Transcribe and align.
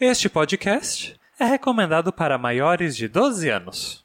Este 0.00 0.28
podcast 0.28 1.16
é 1.40 1.44
recomendado 1.44 2.12
para 2.12 2.38
maiores 2.38 2.96
de 2.96 3.08
12 3.08 3.48
anos. 3.48 4.04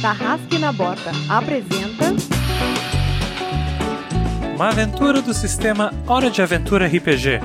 Tarrasque 0.00 0.58
na 0.60 0.72
Bota 0.72 1.10
apresenta 1.28 2.14
Uma 4.54 4.68
aventura 4.68 5.20
do 5.20 5.34
sistema 5.34 5.92
Hora 6.06 6.30
de 6.30 6.40
Aventura 6.40 6.86
RPG. 6.86 7.40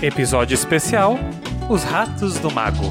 Episódio 0.00 0.54
especial: 0.54 1.18
Os 1.68 1.84
Ratos 1.84 2.38
do 2.38 2.50
Mago. 2.50 2.90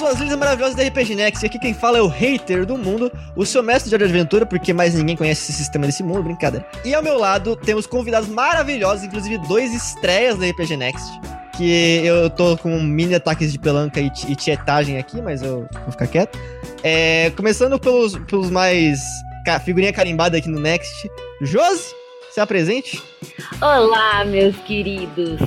E 0.00 0.14
lindas 0.14 0.32
e 0.32 0.36
maravilhosas 0.36 0.76
da 0.76 0.84
RPG 0.84 1.16
Next, 1.16 1.44
aqui 1.44 1.58
quem 1.58 1.74
fala 1.74 1.98
é 1.98 2.00
o 2.00 2.06
hater 2.06 2.64
do 2.64 2.78
mundo, 2.78 3.10
o 3.34 3.44
seu 3.44 3.64
mestre 3.64 3.90
de 3.90 4.04
aventura, 4.04 4.46
porque 4.46 4.72
mais 4.72 4.94
ninguém 4.94 5.16
conhece 5.16 5.42
esse 5.42 5.52
sistema 5.58 5.86
desse 5.86 6.04
mundo, 6.04 6.22
brincadeira. 6.22 6.64
E 6.84 6.94
ao 6.94 7.02
meu 7.02 7.18
lado 7.18 7.56
temos 7.56 7.84
convidados 7.84 8.28
maravilhosos, 8.28 9.02
inclusive 9.02 9.38
dois 9.38 9.74
estreias 9.74 10.38
da 10.38 10.46
RPG 10.46 10.76
Next, 10.76 11.20
que 11.56 12.02
eu 12.04 12.30
tô 12.30 12.56
com 12.56 12.80
mini 12.80 13.16
ataques 13.16 13.50
de 13.50 13.58
pelanca 13.58 14.00
e, 14.00 14.06
e 14.28 14.36
tietagem 14.36 14.98
aqui, 14.98 15.20
mas 15.20 15.42
eu 15.42 15.66
vou 15.82 15.90
ficar 15.90 16.06
quieto. 16.06 16.38
É, 16.84 17.30
começando 17.30 17.76
pelos, 17.76 18.16
pelos 18.18 18.50
mais 18.50 19.00
figurinha 19.64 19.92
carimbada 19.92 20.38
aqui 20.38 20.48
no 20.48 20.60
Next, 20.60 21.10
Josi, 21.42 21.92
se 22.30 22.40
apresente. 22.40 23.02
Olá, 23.60 24.24
meus 24.24 24.56
queridos. 24.58 25.40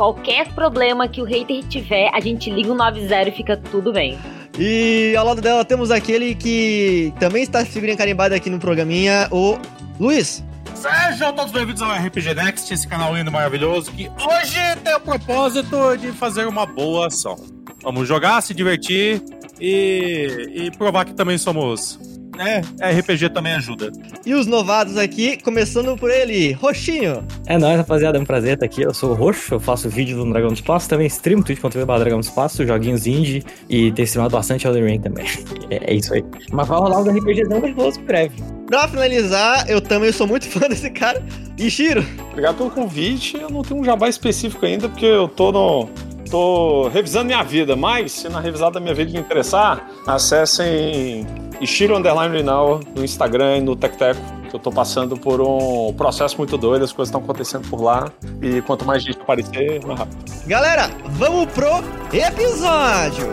Qualquer 0.00 0.48
problema 0.54 1.06
que 1.06 1.20
o 1.20 1.26
hater 1.26 1.62
tiver, 1.68 2.08
a 2.14 2.20
gente 2.20 2.48
liga 2.48 2.72
o 2.72 2.74
90 2.74 3.28
e 3.28 3.32
fica 3.32 3.54
tudo 3.54 3.92
bem. 3.92 4.18
E 4.58 5.14
ao 5.14 5.26
lado 5.26 5.42
dela 5.42 5.62
temos 5.62 5.90
aquele 5.90 6.34
que 6.34 7.12
também 7.20 7.42
está 7.42 7.66
figurinha 7.66 7.98
carimbada 7.98 8.34
aqui 8.34 8.48
no 8.48 8.58
programinha, 8.58 9.28
o 9.30 9.58
Luiz. 10.00 10.42
Sejam 10.74 11.34
todos 11.34 11.52
bem-vindos 11.52 11.82
ao 11.82 11.92
RPG 11.92 12.32
Next, 12.32 12.72
esse 12.72 12.88
canal 12.88 13.14
lindo 13.14 13.28
e 13.28 13.32
maravilhoso 13.34 13.92
que 13.92 14.08
hoje 14.08 14.58
tem 14.82 14.94
o 14.94 15.00
propósito 15.00 15.98
de 15.98 16.12
fazer 16.12 16.48
uma 16.48 16.64
boa 16.64 17.08
ação. 17.08 17.36
Vamos 17.82 18.08
jogar, 18.08 18.40
se 18.40 18.54
divertir 18.54 19.22
e, 19.60 20.48
e 20.64 20.70
provar 20.78 21.04
que 21.04 21.12
também 21.12 21.36
somos. 21.36 22.00
É, 22.38 22.60
RPG 22.92 23.30
também 23.30 23.52
ajuda. 23.54 23.90
E 24.24 24.34
os 24.34 24.46
novatos 24.46 24.96
aqui, 24.96 25.36
começando 25.42 25.96
por 25.96 26.10
ele, 26.10 26.52
Roxinho. 26.52 27.24
É 27.46 27.58
nóis, 27.58 27.76
rapaziada, 27.76 28.18
é 28.18 28.20
um 28.20 28.24
prazer 28.24 28.54
estar 28.54 28.66
aqui. 28.66 28.82
Eu 28.82 28.94
sou 28.94 29.10
o 29.10 29.14
Roxo, 29.14 29.54
eu 29.54 29.60
faço 29.60 29.88
vídeo 29.88 30.16
do 30.16 30.30
Dragão 30.30 30.48
do 30.48 30.54
Espaço, 30.54 30.88
também 30.88 31.06
streamo 31.06 31.42
twitch.tv 31.44 31.84
Dragão 31.84 32.20
do 32.20 32.24
Espaço, 32.24 32.66
joguinhos 32.66 33.06
indie 33.06 33.44
e 33.68 33.92
tenho 33.92 34.04
streamado 34.04 34.32
bastante 34.32 34.66
Elden 34.66 34.84
Ring 34.84 35.00
também. 35.00 35.26
É, 35.70 35.92
é 35.92 35.94
isso 35.94 36.12
aí. 36.12 36.24
Mas 36.50 36.66
vai 36.66 36.78
rolar 36.78 36.98
um 36.98 37.04
RPGzão 37.04 37.60
nervoso 37.60 38.00
em 38.00 38.04
breve. 38.04 38.34
Pra 38.66 38.88
finalizar, 38.88 39.68
eu 39.68 39.80
também 39.80 40.10
sou 40.10 40.26
muito 40.26 40.46
fã 40.50 40.68
desse 40.68 40.90
cara, 40.90 41.22
Ishiro. 41.56 42.04
Obrigado 42.30 42.56
pelo 42.56 42.70
convite. 42.70 43.36
Eu 43.36 43.50
não 43.50 43.62
tenho 43.62 43.80
um 43.80 43.84
jabá 43.84 44.08
específico 44.08 44.64
ainda, 44.66 44.88
porque 44.88 45.06
eu 45.06 45.28
tô 45.28 45.52
no. 45.52 45.88
Tô 46.30 46.88
revisando 46.88 47.26
minha 47.26 47.42
vida, 47.42 47.74
mas 47.74 48.12
se 48.12 48.28
na 48.28 48.40
revisada 48.40 48.72
da 48.72 48.80
minha 48.80 48.94
vida 48.94 49.18
interessar, 49.18 49.86
acessem 50.06 51.26
Ishiro 51.60 51.96
Underline 51.96 52.42
no 52.42 53.04
Instagram 53.04 53.58
e 53.58 53.60
no 53.60 53.76
TecTeco. 53.76 54.20
Eu 54.52 54.58
tô 54.58 54.70
passando 54.70 55.16
por 55.16 55.40
um 55.40 55.92
processo 55.92 56.36
muito 56.38 56.56
doido, 56.58 56.84
as 56.84 56.92
coisas 56.92 57.08
estão 57.08 57.20
acontecendo 57.20 57.68
por 57.68 57.80
lá. 57.80 58.10
E 58.42 58.60
quanto 58.62 58.84
mais 58.84 59.02
gente 59.02 59.20
aparecer, 59.20 59.84
mais 59.86 59.98
rápido. 59.98 60.24
Galera, 60.46 60.90
vamos 61.10 61.46
pro 61.52 61.68
episódio. 62.12 63.28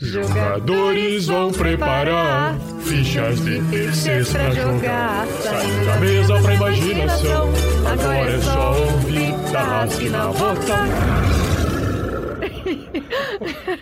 Jogadores 0.00 1.26
vão 1.26 1.50
preparar 1.50 2.56
fichas 2.82 3.40
de 3.40 3.60
terceiros 3.62 4.32
pra 4.32 4.50
jogar. 4.52 5.26
Saindo 5.26 5.86
da 5.86 5.96
mesa 5.96 6.40
pra 6.40 6.54
imaginação. 6.54 7.48
Agora 7.84 8.30
é 8.30 8.38
só 8.40 8.80
ouvir 8.80 9.34
Tarrasque 9.52 10.08
na 10.08 10.26
bota. 10.28 10.78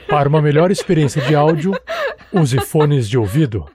Para 0.09 0.29
uma 0.29 0.41
melhor 0.41 0.71
experiência 0.71 1.21
de 1.21 1.35
áudio, 1.35 1.79
use 2.33 2.59
fones 2.61 3.09
de 3.09 3.19
ouvido. 3.19 3.67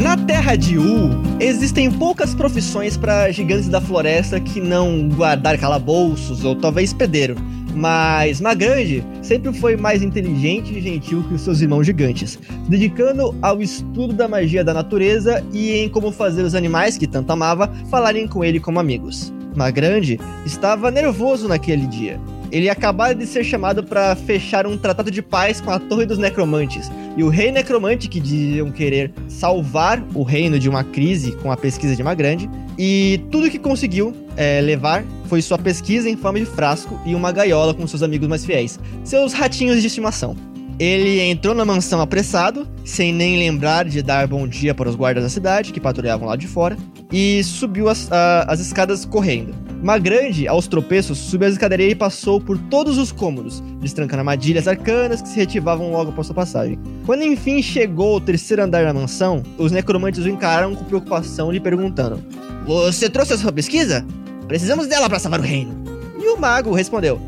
Na 0.00 0.16
Terra 0.16 0.54
de 0.54 0.78
U, 0.78 1.10
existem 1.40 1.90
poucas 1.90 2.32
profissões 2.32 2.96
para 2.96 3.32
gigantes 3.32 3.68
da 3.68 3.80
floresta 3.80 4.38
que 4.38 4.60
não 4.60 5.08
guardar 5.08 5.58
calabouços 5.58 6.44
ou 6.44 6.54
talvez 6.54 6.92
pedeiro. 6.92 7.34
Mas 7.74 8.40
Magrande 8.40 9.04
sempre 9.22 9.52
foi 9.52 9.76
mais 9.76 10.00
inteligente 10.00 10.72
e 10.72 10.80
gentil 10.80 11.24
que 11.24 11.34
os 11.34 11.40
seus 11.40 11.60
irmãos 11.60 11.84
gigantes, 11.84 12.38
dedicando 12.68 13.36
ao 13.42 13.60
estudo 13.60 14.12
da 14.12 14.28
magia 14.28 14.62
da 14.62 14.72
natureza 14.72 15.44
e 15.52 15.72
em 15.72 15.88
como 15.88 16.12
fazer 16.12 16.42
os 16.42 16.54
animais 16.54 16.96
que 16.96 17.06
tanto 17.06 17.32
amava 17.32 17.68
falarem 17.90 18.28
com 18.28 18.44
ele 18.44 18.60
como 18.60 18.78
amigos. 18.78 19.32
Magrande 19.56 20.20
estava 20.46 20.92
nervoso 20.92 21.48
naquele 21.48 21.88
dia. 21.88 22.20
Ele 22.50 22.68
acabara 22.68 23.14
de 23.14 23.26
ser 23.26 23.44
chamado 23.44 23.82
para 23.82 24.16
fechar 24.16 24.66
um 24.66 24.76
tratado 24.76 25.10
de 25.10 25.22
paz 25.22 25.60
com 25.60 25.70
a 25.70 25.78
Torre 25.78 26.06
dos 26.06 26.18
Necromantes, 26.18 26.90
e 27.16 27.22
o 27.22 27.28
Rei 27.28 27.50
Necromante, 27.50 28.08
que 28.08 28.20
diziam 28.20 28.70
querer 28.70 29.12
salvar 29.28 30.02
o 30.14 30.22
reino 30.22 30.58
de 30.58 30.68
uma 30.68 30.84
crise 30.84 31.32
com 31.32 31.50
a 31.50 31.56
pesquisa 31.56 31.96
de 31.96 32.02
Magrande, 32.02 32.48
e 32.78 33.20
tudo 33.30 33.50
que 33.50 33.58
conseguiu 33.58 34.14
é, 34.36 34.60
levar 34.60 35.04
foi 35.26 35.42
sua 35.42 35.58
pesquisa 35.58 36.08
em 36.08 36.16
forma 36.16 36.38
de 36.38 36.46
frasco 36.46 36.98
e 37.04 37.14
uma 37.14 37.32
gaiola 37.32 37.74
com 37.74 37.86
seus 37.86 38.02
amigos 38.02 38.28
mais 38.28 38.44
fiéis, 38.44 38.78
seus 39.04 39.32
ratinhos 39.32 39.80
de 39.80 39.86
estimação. 39.86 40.36
Ele 40.78 41.20
entrou 41.20 41.54
na 41.56 41.64
mansão 41.64 42.00
apressado, 42.00 42.66
sem 42.84 43.12
nem 43.12 43.36
lembrar 43.38 43.84
de 43.84 44.00
dar 44.00 44.28
bom 44.28 44.46
dia 44.46 44.72
para 44.74 44.88
os 44.88 44.94
guardas 44.94 45.24
da 45.24 45.28
cidade, 45.30 45.72
que 45.72 45.80
patrulhavam 45.80 46.28
lá 46.28 46.36
de 46.36 46.46
fora, 46.46 46.76
e 47.12 47.42
subiu 47.42 47.88
as, 47.88 48.10
a- 48.12 48.44
as 48.48 48.60
escadas 48.60 49.04
correndo. 49.04 49.52
Magrande, 49.82 50.46
aos 50.46 50.68
tropeços, 50.68 51.18
subiu 51.18 51.48
a 51.48 51.50
escadaria 51.50 51.88
e 51.88 51.94
passou 51.96 52.40
por 52.40 52.56
todos 52.58 52.96
os 52.96 53.10
cômodos, 53.10 53.60
destrancando 53.80 54.20
armadilhas 54.20 54.68
arcanas 54.68 55.20
que 55.20 55.28
se 55.28 55.36
retivavam 55.36 55.90
logo 55.90 56.10
após 56.10 56.26
sua 56.28 56.34
passagem. 56.36 56.78
Quando 57.04 57.22
enfim 57.24 57.60
chegou 57.60 58.14
ao 58.14 58.20
terceiro 58.20 58.62
andar 58.62 58.84
da 58.84 58.94
mansão, 58.94 59.42
os 59.56 59.72
necromantes 59.72 60.24
o 60.24 60.28
encararam 60.28 60.74
com 60.76 60.84
preocupação, 60.84 61.50
lhe 61.50 61.60
perguntando: 61.60 62.22
Você 62.66 63.08
trouxe 63.08 63.32
a 63.32 63.38
sua 63.38 63.52
pesquisa? 63.52 64.04
Precisamos 64.46 64.86
dela 64.86 65.08
para 65.08 65.18
salvar 65.18 65.40
o 65.40 65.44
reino. 65.44 65.74
E 66.20 66.28
o 66.28 66.36
mago 66.40 66.72
respondeu: 66.72 67.20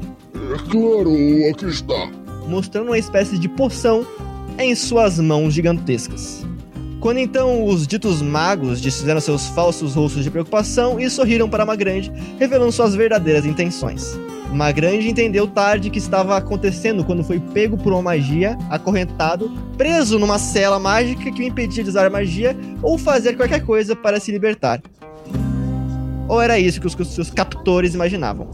Claro, 0.70 1.10
aqui 1.50 1.66
está. 1.66 2.10
Mostrando 2.50 2.88
uma 2.88 2.98
espécie 2.98 3.38
de 3.38 3.48
poção 3.48 4.04
em 4.58 4.74
suas 4.74 5.18
mãos 5.18 5.54
gigantescas. 5.54 6.44
Quando 7.00 7.18
então 7.18 7.64
os 7.64 7.86
ditos 7.86 8.20
magos 8.20 8.80
desfizeram 8.80 9.20
seus 9.20 9.46
falsos 9.46 9.94
rostos 9.94 10.22
de 10.22 10.30
preocupação 10.30 11.00
e 11.00 11.08
sorriram 11.08 11.48
para 11.48 11.64
Magrande, 11.64 12.12
revelando 12.38 12.72
suas 12.72 12.94
verdadeiras 12.94 13.46
intenções. 13.46 14.18
Magrande 14.52 15.08
entendeu 15.08 15.46
tarde 15.46 15.88
que 15.88 15.98
estava 15.98 16.36
acontecendo 16.36 17.04
quando 17.04 17.24
foi 17.24 17.38
pego 17.38 17.78
por 17.78 17.92
uma 17.92 18.02
magia, 18.02 18.58
acorrentado, 18.68 19.50
preso 19.78 20.18
numa 20.18 20.38
cela 20.38 20.78
mágica 20.78 21.30
que 21.30 21.40
o 21.40 21.44
impedia 21.44 21.82
de 21.82 21.88
usar 21.88 22.10
magia 22.10 22.54
ou 22.82 22.98
fazer 22.98 23.36
qualquer 23.36 23.64
coisa 23.64 23.94
para 23.94 24.20
se 24.20 24.32
libertar. 24.32 24.82
Ou 26.28 26.40
era 26.40 26.58
isso 26.58 26.80
que 26.80 26.86
os 26.86 27.08
seus 27.08 27.30
captores 27.30 27.94
imaginavam? 27.94 28.50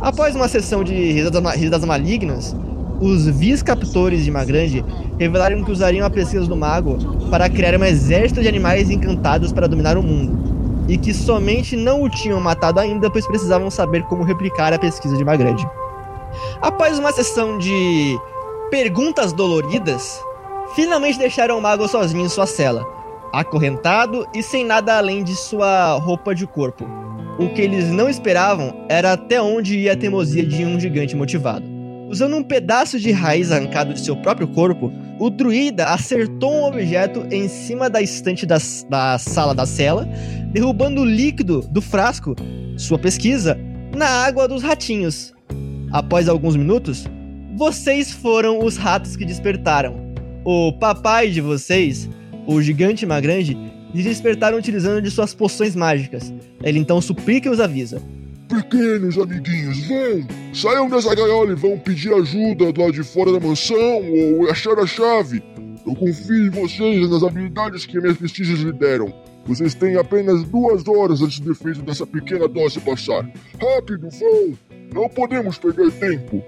Após 0.00 0.34
uma 0.36 0.48
sessão 0.48 0.84
de 0.84 0.94
risadas, 0.94 1.42
ma- 1.42 1.52
risadas 1.52 1.84
malignas, 1.84 2.54
os 3.00 3.26
vice-captores 3.26 4.24
de 4.24 4.30
Magrande 4.30 4.84
revelaram 5.18 5.62
que 5.64 5.70
usariam 5.70 6.06
a 6.06 6.10
pesquisa 6.10 6.46
do 6.46 6.56
mago 6.56 6.96
para 7.30 7.48
criar 7.48 7.78
um 7.78 7.84
exército 7.84 8.40
de 8.40 8.48
animais 8.48 8.90
encantados 8.90 9.52
para 9.52 9.66
dominar 9.66 9.96
o 9.96 10.02
mundo. 10.02 10.84
E 10.88 10.96
que 10.96 11.12
somente 11.12 11.76
não 11.76 12.02
o 12.02 12.08
tinham 12.08 12.40
matado 12.40 12.78
ainda, 12.78 13.10
pois 13.10 13.26
precisavam 13.26 13.70
saber 13.70 14.04
como 14.04 14.22
replicar 14.22 14.72
a 14.72 14.78
pesquisa 14.78 15.16
de 15.16 15.24
Magrande. 15.24 15.68
Após 16.62 16.98
uma 16.98 17.12
sessão 17.12 17.58
de 17.58 18.16
perguntas 18.70 19.32
doloridas, 19.32 20.20
finalmente 20.74 21.18
deixaram 21.18 21.58
o 21.58 21.62
mago 21.62 21.88
sozinho 21.88 22.24
em 22.24 22.28
sua 22.28 22.46
cela, 22.46 22.86
acorrentado 23.32 24.26
e 24.34 24.42
sem 24.42 24.64
nada 24.64 24.96
além 24.96 25.24
de 25.24 25.34
sua 25.34 25.94
roupa 25.96 26.34
de 26.34 26.46
corpo. 26.46 26.86
O 27.38 27.50
que 27.50 27.60
eles 27.60 27.90
não 27.90 28.08
esperavam 28.08 28.86
era 28.88 29.12
até 29.12 29.42
onde 29.42 29.78
ia 29.78 29.92
a 29.92 29.96
teimosia 29.96 30.44
de 30.44 30.64
um 30.64 30.80
gigante 30.80 31.14
motivado. 31.14 31.66
Usando 32.08 32.34
um 32.34 32.42
pedaço 32.42 32.98
de 32.98 33.12
raiz 33.12 33.52
arrancado 33.52 33.92
de 33.92 34.00
seu 34.00 34.16
próprio 34.16 34.48
corpo, 34.48 34.90
o 35.20 35.28
druida 35.28 35.84
acertou 35.86 36.50
um 36.50 36.64
objeto 36.64 37.26
em 37.30 37.46
cima 37.46 37.90
da 37.90 38.00
estante 38.00 38.46
da, 38.46 38.56
da 38.88 39.18
sala 39.18 39.54
da 39.54 39.66
cela, 39.66 40.08
derrubando 40.50 41.02
o 41.02 41.04
líquido 41.04 41.60
do 41.70 41.82
frasco, 41.82 42.34
sua 42.78 42.98
pesquisa, 42.98 43.58
na 43.94 44.06
água 44.06 44.48
dos 44.48 44.62
ratinhos. 44.62 45.34
Após 45.92 46.30
alguns 46.30 46.56
minutos, 46.56 47.06
vocês 47.54 48.12
foram 48.12 48.64
os 48.64 48.78
ratos 48.78 49.14
que 49.14 49.26
despertaram. 49.26 49.94
O 50.42 50.72
papai 50.72 51.30
de 51.30 51.42
vocês, 51.42 52.08
o 52.46 52.62
gigante 52.62 53.04
Magrande, 53.04 53.58
lhes 53.96 54.04
despertaram 54.04 54.58
utilizando 54.58 55.00
de 55.00 55.10
suas 55.10 55.34
poções 55.34 55.74
mágicas. 55.74 56.32
Ele 56.62 56.78
então 56.78 57.00
suplica 57.00 57.48
e 57.48 57.50
os 57.50 57.60
avisa. 57.60 58.02
Pequenos 58.48 59.18
amiguinhos, 59.18 59.86
vão! 59.88 60.26
Saiam 60.54 60.88
dessa 60.88 61.14
gaiola 61.14 61.50
e 61.50 61.56
vão 61.56 61.78
pedir 61.78 62.12
ajuda 62.14 62.72
do 62.72 62.80
lado 62.80 62.92
de 62.92 63.02
fora 63.02 63.32
da 63.32 63.40
mansão 63.40 63.76
ou 63.76 64.48
achar 64.50 64.78
a 64.78 64.86
chave. 64.86 65.42
Eu 65.84 65.94
confio 65.94 66.46
em 66.46 66.50
vocês 66.50 67.06
e 67.06 67.10
nas 67.10 67.22
habilidades 67.22 67.86
que 67.86 68.00
minhas 68.00 68.16
pesquisas 68.16 68.60
lhe 68.60 68.72
deram. 68.72 69.12
Vocês 69.46 69.74
têm 69.74 69.96
apenas 69.96 70.44
duas 70.44 70.86
horas 70.86 71.22
antes 71.22 71.40
do 71.40 71.52
efeito 71.52 71.82
dessa 71.82 72.06
pequena 72.06 72.46
dose 72.46 72.80
passar. 72.80 73.28
Rápido, 73.60 74.08
vão! 74.10 74.58
Não 74.92 75.08
podemos 75.08 75.58
perder 75.58 75.90
tempo. 75.92 76.42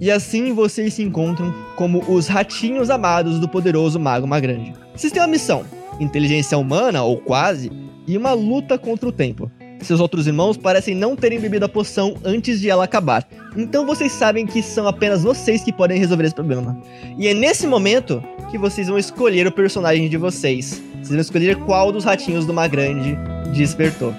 E 0.00 0.10
assim 0.10 0.52
vocês 0.52 0.94
se 0.94 1.02
encontram 1.02 1.52
como 1.76 2.04
os 2.08 2.28
ratinhos 2.28 2.88
amados 2.88 3.40
do 3.40 3.48
poderoso 3.48 3.98
Mago 3.98 4.26
Magrande. 4.26 4.72
Vocês 4.94 5.12
têm 5.12 5.20
uma 5.20 5.28
missão: 5.28 5.64
inteligência 6.00 6.56
humana, 6.56 7.02
ou 7.02 7.18
quase, 7.18 7.70
e 8.06 8.16
uma 8.16 8.32
luta 8.32 8.78
contra 8.78 9.08
o 9.08 9.12
tempo. 9.12 9.50
Seus 9.80 10.00
outros 10.00 10.26
irmãos 10.26 10.56
parecem 10.56 10.94
não 10.94 11.14
terem 11.14 11.38
bebido 11.38 11.64
a 11.64 11.68
poção 11.68 12.16
antes 12.24 12.60
de 12.60 12.68
ela 12.68 12.84
acabar. 12.84 13.26
Então 13.56 13.86
vocês 13.86 14.12
sabem 14.12 14.44
que 14.44 14.62
são 14.62 14.88
apenas 14.88 15.22
vocês 15.22 15.62
que 15.62 15.72
podem 15.72 15.98
resolver 15.98 16.24
esse 16.24 16.34
problema. 16.34 16.80
E 17.16 17.28
é 17.28 17.34
nesse 17.34 17.66
momento 17.66 18.22
que 18.50 18.58
vocês 18.58 18.88
vão 18.88 18.98
escolher 18.98 19.46
o 19.46 19.52
personagem 19.52 20.08
de 20.08 20.16
vocês. 20.16 20.82
Vocês 20.94 21.10
vão 21.10 21.20
escolher 21.20 21.56
qual 21.64 21.92
dos 21.92 22.04
ratinhos 22.04 22.44
do 22.44 22.52
Magrande 22.52 23.16
despertou. 23.54 24.12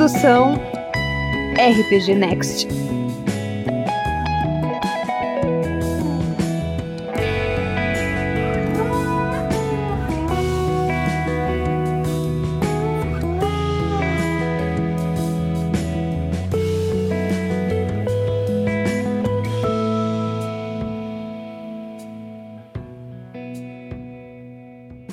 Produção 0.00 0.58
RPG 1.58 2.14
Next. 2.14 2.66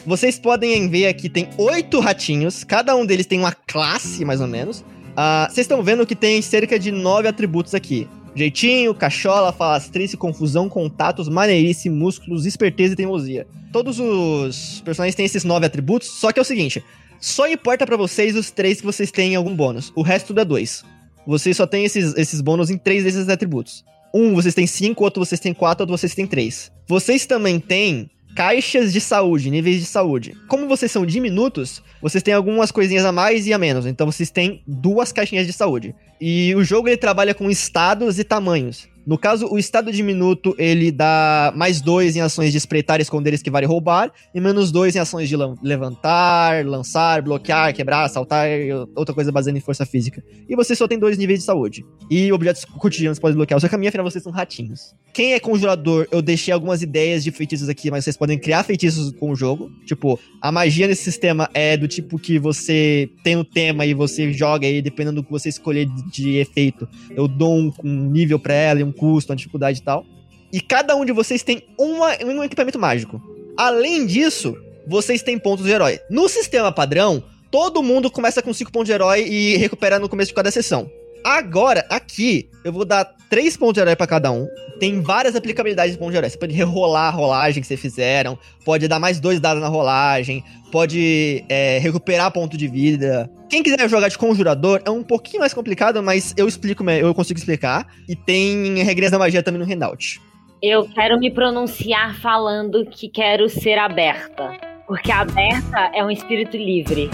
Vocês 0.07 0.39
podem 0.39 0.88
ver 0.88 1.07
aqui, 1.07 1.27
tem 1.27 1.50
oito 1.57 2.00
ratinhos, 2.00 2.63
cada 2.63 2.95
um 2.95 3.06
deles 3.06 3.25
tem 3.25 3.38
uma 3.39 3.51
classe, 3.51 4.24
mais 4.24 4.39
ou 4.39 4.48
menos. 4.48 4.81
Ah, 5.18 5.50
Vocês 5.51 5.65
estão 5.65 5.83
vendo 5.83 6.07
que 6.07 6.15
tem 6.15 6.42
cerca 6.42 6.80
de 6.80 6.94
nove 6.94 7.27
atributos 7.27 7.75
aqui. 7.75 8.07
Jeitinho, 8.33 8.95
cachola, 8.95 9.51
falastrice, 9.51 10.15
confusão, 10.15 10.69
contatos, 10.69 11.27
maneirice, 11.27 11.89
músculos, 11.89 12.45
esperteza 12.45 12.94
e 12.94 12.95
teimosia. 12.95 13.45
Todos 13.74 14.00
os 14.00 14.81
personagens 14.86 15.13
têm 15.13 15.25
esses 15.25 15.44
nove 15.44 15.65
atributos, 15.65 16.07
só 16.07 16.31
que 16.31 16.39
é 16.39 16.42
o 16.42 16.45
seguinte, 16.45 16.81
só 17.19 17.45
importa 17.45 17.86
pra 17.86 17.98
vocês 17.98 18.33
os 18.38 18.50
três 18.50 18.80
que 18.80 18.86
vocês 18.86 19.12
têm 19.12 19.36
algum 19.36 19.54
bônus. 19.54 19.92
O 19.94 20.01
resto 20.01 20.33
é 20.39 20.45
dois. 20.45 20.86
Vocês 21.25 21.57
só 21.57 21.68
têm 21.68 21.83
esses, 21.83 22.15
esses 22.15 22.39
bônus 22.39 22.69
em 22.69 22.77
três 22.77 23.04
desses 23.04 23.27
atributos. 23.27 23.83
Um, 24.13 24.33
vocês 24.33 24.56
têm 24.56 24.68
cinco, 24.68 25.04
outro 25.04 25.25
vocês 25.25 25.42
têm 25.42 25.54
quatro, 25.54 25.83
outro 25.83 25.98
vocês 25.98 26.15
têm 26.15 26.25
três. 26.25 26.71
Vocês 26.88 27.25
também 27.25 27.59
têm 27.59 28.09
caixas 28.37 28.93
de 28.93 29.01
saúde, 29.01 29.49
níveis 29.49 29.79
de 29.79 29.87
saúde. 29.87 30.37
Como 30.47 30.67
vocês 30.67 30.91
são 30.91 31.03
diminutos, 31.07 31.81
vocês 31.99 32.21
têm 32.21 32.35
algumas 32.35 32.71
coisinhas 32.71 33.03
a 33.03 33.11
mais 33.11 33.47
e 33.47 33.53
a 33.53 33.57
menos. 33.57 33.87
Então 33.87 34.05
vocês 34.05 34.29
têm 34.29 34.61
duas 34.67 35.11
caixinhas 35.11 35.47
de 35.47 35.53
saúde. 35.53 35.95
E 36.19 36.53
o 36.55 36.63
jogo 36.63 36.87
ele 36.87 36.97
trabalha 36.97 37.33
com 37.33 37.49
estados 37.49 38.17
e 38.19 38.23
tamanhos. 38.23 38.87
No 39.07 39.17
caso, 39.17 39.47
o 39.49 39.57
estado 39.57 39.89
diminuto, 39.89 40.53
ele 40.57 40.91
dá 40.91 41.53
mais 41.55 41.79
dois 41.79 42.17
em 42.17 42.19
ações 42.19 42.51
de 42.51 42.57
espreitar, 42.57 42.99
esconder, 42.99 43.33
esquivar 43.33 43.63
e 43.63 43.65
roubar, 43.65 44.11
e 44.35 44.41
menos 44.41 44.69
dois 44.69 44.97
em 44.97 44.99
ações 44.99 45.29
de 45.29 45.35
levantar, 45.63 46.65
lançar, 46.65 47.21
bloquear, 47.21 47.73
quebrar, 47.73 48.09
saltar, 48.09 48.49
e 48.49 48.69
outra 48.93 49.15
coisa 49.15 49.31
baseada 49.31 49.57
em 49.57 49.61
força 49.61 49.85
física. 49.85 50.21
E 50.49 50.57
você 50.57 50.75
só 50.75 50.89
tem 50.89 50.99
dois 50.99 51.17
níveis 51.17 51.39
de 51.39 51.45
saúde. 51.45 51.85
E 52.11 52.29
objetos 52.33 52.65
cotidianos 52.65 53.17
podem 53.17 53.37
bloquear 53.37 53.57
o 53.57 53.61
seu 53.61 53.69
caminho, 53.69 53.87
afinal 53.87 54.03
vocês 54.03 54.21
são 54.21 54.33
ratinhos. 54.33 54.93
Quem 55.13 55.33
é 55.33 55.39
conjurador, 55.39 56.05
eu 56.11 56.21
deixei 56.21 56.53
algumas 56.53 56.81
ideias 56.81 57.23
de 57.23 57.31
feitiços 57.31 57.69
aqui, 57.69 57.89
mas 57.89 58.03
vocês 58.03 58.17
podem 58.17 58.37
criar 58.37 58.63
feitiços 58.63 59.13
com 59.13 59.31
o 59.31 59.35
jogo. 59.37 59.71
Tipo, 59.85 60.19
a 60.41 60.51
magia 60.51 60.85
nesse 60.85 61.03
sistema 61.03 61.49
é 61.53 61.77
do 61.77 61.87
tipo 61.87 62.19
que 62.19 62.37
você 62.37 63.09
tem 63.23 63.37
o 63.37 63.45
tema 63.45 63.85
e 63.85 63.93
você 63.93 64.33
joga 64.33 64.67
aí, 64.67 64.81
dependendo 64.81 65.21
do 65.21 65.25
que 65.25 65.31
você 65.31 65.47
escolher 65.47 65.87
de, 66.12 66.38
efeito. 66.38 66.88
Eu 67.12 67.27
dou 67.27 67.56
um, 67.56 67.74
um 67.83 68.09
nível 68.09 68.39
pra 68.39 68.54
ela 68.54 68.83
um 68.83 68.92
custo, 68.92 69.31
uma 69.31 69.36
dificuldade 69.36 69.80
e 69.80 69.83
tal. 69.83 70.06
E 70.51 70.62
cada 70.62 70.95
um 70.95 71.04
de 71.04 71.12
vocês 71.12 71.44
tem 71.44 71.63
uma, 71.77 72.15
um 72.24 72.44
equipamento 72.44 72.80
mágico. 72.80 73.21
Além 73.57 74.06
disso, 74.06 74.56
vocês 74.88 75.21
têm 75.21 75.38
pontos 75.38 75.65
de 75.65 75.71
herói. 75.71 76.00
No 76.09 76.30
sistema 76.30 76.71
padrão, 76.71 77.24
todo 77.51 77.83
mundo 77.83 78.09
começa 78.09 78.42
com 78.42 78.54
5 78.54 78.71
pontos 78.71 78.88
de 78.88 78.94
herói 78.94 79.27
e 79.27 79.57
recupera 79.57 80.00
no 80.00 80.07
começo 80.07 80.30
de 80.30 80.36
cada 80.36 80.51
sessão. 80.51 80.89
Agora, 81.24 81.86
aqui, 81.89 82.50
eu 82.63 82.71
vou 82.71 82.86
dar 82.86 83.04
3 83.30 83.57
pontos 83.57 83.74
de 83.74 83.81
herói 83.81 83.95
pra 83.95 84.07
cada 84.07 84.31
um. 84.31 84.48
Tem 84.80 85.01
várias 85.01 85.36
aplicabilidades 85.36 85.94
de 85.94 85.98
pontos 85.98 86.13
de 86.13 86.18
herói. 86.18 86.30
Você 86.30 86.38
pode 86.38 86.54
rerolar 86.54 87.07
a 87.07 87.18
rolagem 87.18 87.62
que 87.62 87.68
vocês 87.68 87.80
fizeram, 87.80 88.38
pode 88.63 88.88
dar 88.88 89.00
mais 89.00 89.19
dois 89.19 89.39
dados 89.39 89.62
na 89.62 89.68
rolagem, 89.68 90.44
pode 90.71 91.44
é, 91.50 91.80
recuperar 91.80 92.31
ponto 92.31 92.56
de 92.56 92.68
vida. 92.68 93.30
Quem 93.49 93.63
quiser 93.63 93.89
jogar 93.89 94.09
de 94.09 94.17
conjurador 94.17 94.81
é 94.85 94.89
um 94.89 95.01
pouquinho 95.03 95.39
mais 95.39 95.53
complicado, 95.53 96.03
mas 96.03 96.33
eu 96.38 96.47
explico, 96.47 96.83
me- 96.83 96.99
eu 96.99 97.13
consigo 97.13 97.39
explicar. 97.39 97.88
E 98.07 98.15
tem 98.15 98.83
regras 98.83 99.11
da 99.11 99.17
magia 99.19 99.41
também 99.41 99.61
no 99.61 99.65
handout. 99.71 100.19
Eu 100.61 100.88
quero 100.89 101.17
me 101.19 101.31
pronunciar 101.31 102.15
falando 102.19 102.85
que 102.85 103.07
quero 103.07 103.47
ser 103.49 103.77
aberta. 103.77 104.51
Porque 104.88 105.11
aberta 105.11 105.91
é 105.94 106.03
um 106.03 106.09
espírito 106.09 106.55
livre. 106.57 107.09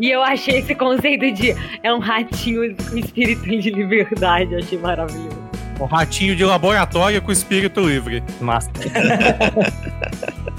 E 0.00 0.10
eu 0.10 0.22
achei 0.22 0.58
esse 0.58 0.74
conceito 0.74 1.30
de 1.32 1.54
é 1.82 1.92
um 1.92 1.98
ratinho 1.98 2.74
com 2.88 2.96
espírito 2.96 3.42
de 3.46 3.70
liberdade. 3.70 4.52
Eu 4.52 4.58
achei 4.60 4.78
maravilhoso. 4.78 5.38
Um 5.80 5.84
ratinho 5.86 6.36
de 6.36 6.44
laboratório 6.44 7.20
com 7.22 7.32
espírito 7.32 7.80
livre. 7.80 8.22
Massa. 8.40 8.70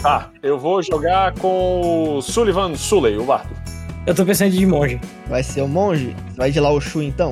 Tá, 0.02 0.32
eu 0.42 0.58
vou 0.58 0.82
jogar 0.82 1.32
com 1.36 2.18
o 2.18 2.22
Sullivan 2.24 2.74
Sully, 2.76 3.18
o 3.18 3.24
bardo. 3.24 3.54
Eu 4.04 4.16
tô 4.16 4.26
pensando 4.26 4.50
de 4.50 4.66
monge. 4.66 5.00
Vai 5.28 5.44
ser 5.44 5.62
o 5.62 5.68
monge? 5.68 6.16
Você 6.30 6.38
vai 6.38 6.52
de 6.52 6.60
lá 6.60 6.72
o 6.72 6.82
Shu 6.82 7.04
então? 7.04 7.32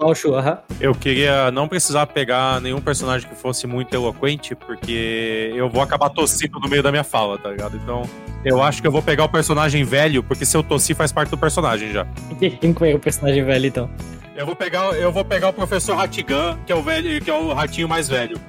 Ó, 0.00 0.10
o 0.10 0.14
Shu, 0.16 0.34
aham. 0.34 0.58
Eu 0.80 0.96
queria 0.96 1.52
não 1.52 1.68
precisar 1.68 2.06
pegar 2.08 2.60
nenhum 2.60 2.80
personagem 2.80 3.28
que 3.28 3.36
fosse 3.36 3.68
muito 3.68 3.94
eloquente, 3.94 4.56
porque 4.56 5.52
eu 5.54 5.70
vou 5.70 5.80
acabar 5.80 6.10
tossindo 6.10 6.58
no 6.58 6.68
meio 6.68 6.82
da 6.82 6.90
minha 6.90 7.04
fala, 7.04 7.38
tá 7.38 7.50
ligado? 7.50 7.76
Então, 7.76 8.02
eu 8.44 8.60
acho 8.60 8.82
que 8.82 8.88
eu 8.88 8.90
vou 8.90 9.00
pegar 9.00 9.24
o 9.24 9.28
personagem 9.28 9.84
velho, 9.84 10.24
porque 10.24 10.44
se 10.44 10.56
eu 10.56 10.62
tossir 10.64 10.96
faz 10.96 11.12
parte 11.12 11.28
do 11.28 11.38
personagem 11.38 11.92
já. 11.92 12.04
Quem 12.40 12.74
que 12.74 12.84
é 12.84 12.94
o 12.96 12.98
personagem 12.98 13.44
velho, 13.44 13.66
então? 13.66 13.88
Eu 14.34 14.44
vou 14.44 14.56
pegar, 14.56 14.92
eu 14.94 15.12
vou 15.12 15.24
pegar 15.24 15.50
o 15.50 15.52
professor 15.52 15.94
Ratigan, 15.94 16.58
que 16.66 16.72
é 16.72 16.74
o 16.74 16.82
velho, 16.82 17.22
que 17.22 17.30
é 17.30 17.34
o 17.34 17.52
ratinho 17.52 17.88
mais 17.88 18.08
velho. 18.08 18.40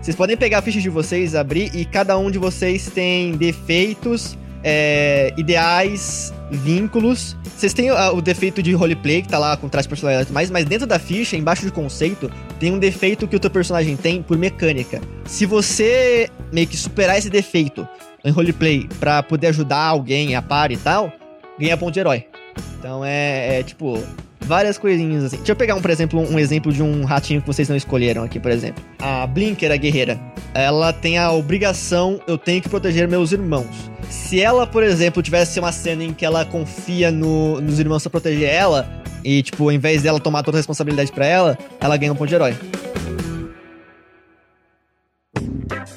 Vocês 0.00 0.14
podem 0.16 0.36
pegar 0.36 0.58
a 0.58 0.62
ficha 0.62 0.80
de 0.80 0.88
vocês, 0.88 1.34
abrir, 1.34 1.74
e 1.74 1.84
cada 1.84 2.16
um 2.16 2.30
de 2.30 2.38
vocês 2.38 2.88
tem 2.88 3.32
defeitos, 3.32 4.38
é, 4.62 5.32
ideais, 5.36 6.32
vínculos. 6.50 7.36
Vocês 7.56 7.72
têm 7.72 7.90
ah, 7.90 8.12
o 8.12 8.20
defeito 8.20 8.62
de 8.62 8.72
roleplay, 8.72 9.22
que 9.22 9.28
tá 9.28 9.38
lá 9.38 9.56
com 9.56 9.68
traço 9.68 9.86
de 9.86 9.90
personalidade 9.90 10.32
mais, 10.32 10.50
mas 10.50 10.64
dentro 10.64 10.86
da 10.86 10.98
ficha, 10.98 11.36
embaixo 11.36 11.64
de 11.64 11.72
conceito, 11.72 12.30
tem 12.58 12.72
um 12.72 12.78
defeito 12.78 13.26
que 13.28 13.36
o 13.36 13.40
teu 13.40 13.50
personagem 13.50 13.96
tem 13.96 14.22
por 14.22 14.36
mecânica. 14.36 15.00
Se 15.24 15.46
você 15.46 16.28
meio 16.52 16.66
que 16.66 16.76
superar 16.76 17.18
esse 17.18 17.30
defeito 17.30 17.86
em 18.24 18.30
roleplay 18.30 18.88
pra 18.98 19.22
poder 19.22 19.48
ajudar 19.48 19.82
alguém 19.82 20.34
a 20.34 20.42
par 20.42 20.70
e 20.70 20.76
tal, 20.76 21.12
ganha 21.58 21.76
ponto 21.76 21.92
de 21.92 22.00
herói. 22.00 22.26
Então 22.78 23.04
é, 23.04 23.60
é, 23.60 23.62
tipo 23.62 24.02
várias 24.40 24.78
coisinhas 24.78 25.24
assim. 25.24 25.36
Deixa 25.36 25.52
eu 25.52 25.56
pegar 25.56 25.74
um, 25.74 25.80
por 25.80 25.90
exemplo, 25.90 26.20
um 26.20 26.38
exemplo 26.38 26.72
de 26.72 26.82
um 26.82 27.04
ratinho 27.04 27.40
que 27.40 27.46
vocês 27.46 27.68
não 27.68 27.76
escolheram 27.76 28.22
aqui, 28.22 28.40
por 28.40 28.50
exemplo. 28.50 28.82
A 28.98 29.26
Blinker, 29.26 29.70
a 29.70 29.76
guerreira, 29.76 30.18
ela 30.54 30.92
tem 30.92 31.18
a 31.18 31.30
obrigação, 31.30 32.20
eu 32.26 32.36
tenho 32.36 32.60
que 32.62 32.68
proteger 32.68 33.06
meus 33.08 33.32
irmãos. 33.32 33.90
Se 34.08 34.40
ela, 34.40 34.66
por 34.66 34.82
exemplo, 34.82 35.22
tivesse 35.22 35.60
uma 35.60 35.70
cena 35.72 36.02
em 36.04 36.12
que 36.12 36.24
ela 36.24 36.44
confia 36.44 37.10
no- 37.10 37.60
nos 37.60 37.78
irmãos 37.78 38.02
pra 38.02 38.10
proteger 38.10 38.48
ela, 38.48 38.88
e, 39.22 39.42
tipo, 39.42 39.64
ao 39.64 39.72
invés 39.72 40.02
dela 40.02 40.18
tomar 40.18 40.42
toda 40.42 40.56
a 40.56 40.60
responsabilidade 40.60 41.12
pra 41.12 41.26
ela, 41.26 41.58
ela 41.80 41.96
ganha 41.96 42.12
um 42.12 42.16
ponto 42.16 42.28
de 42.28 42.34
herói. 42.34 42.54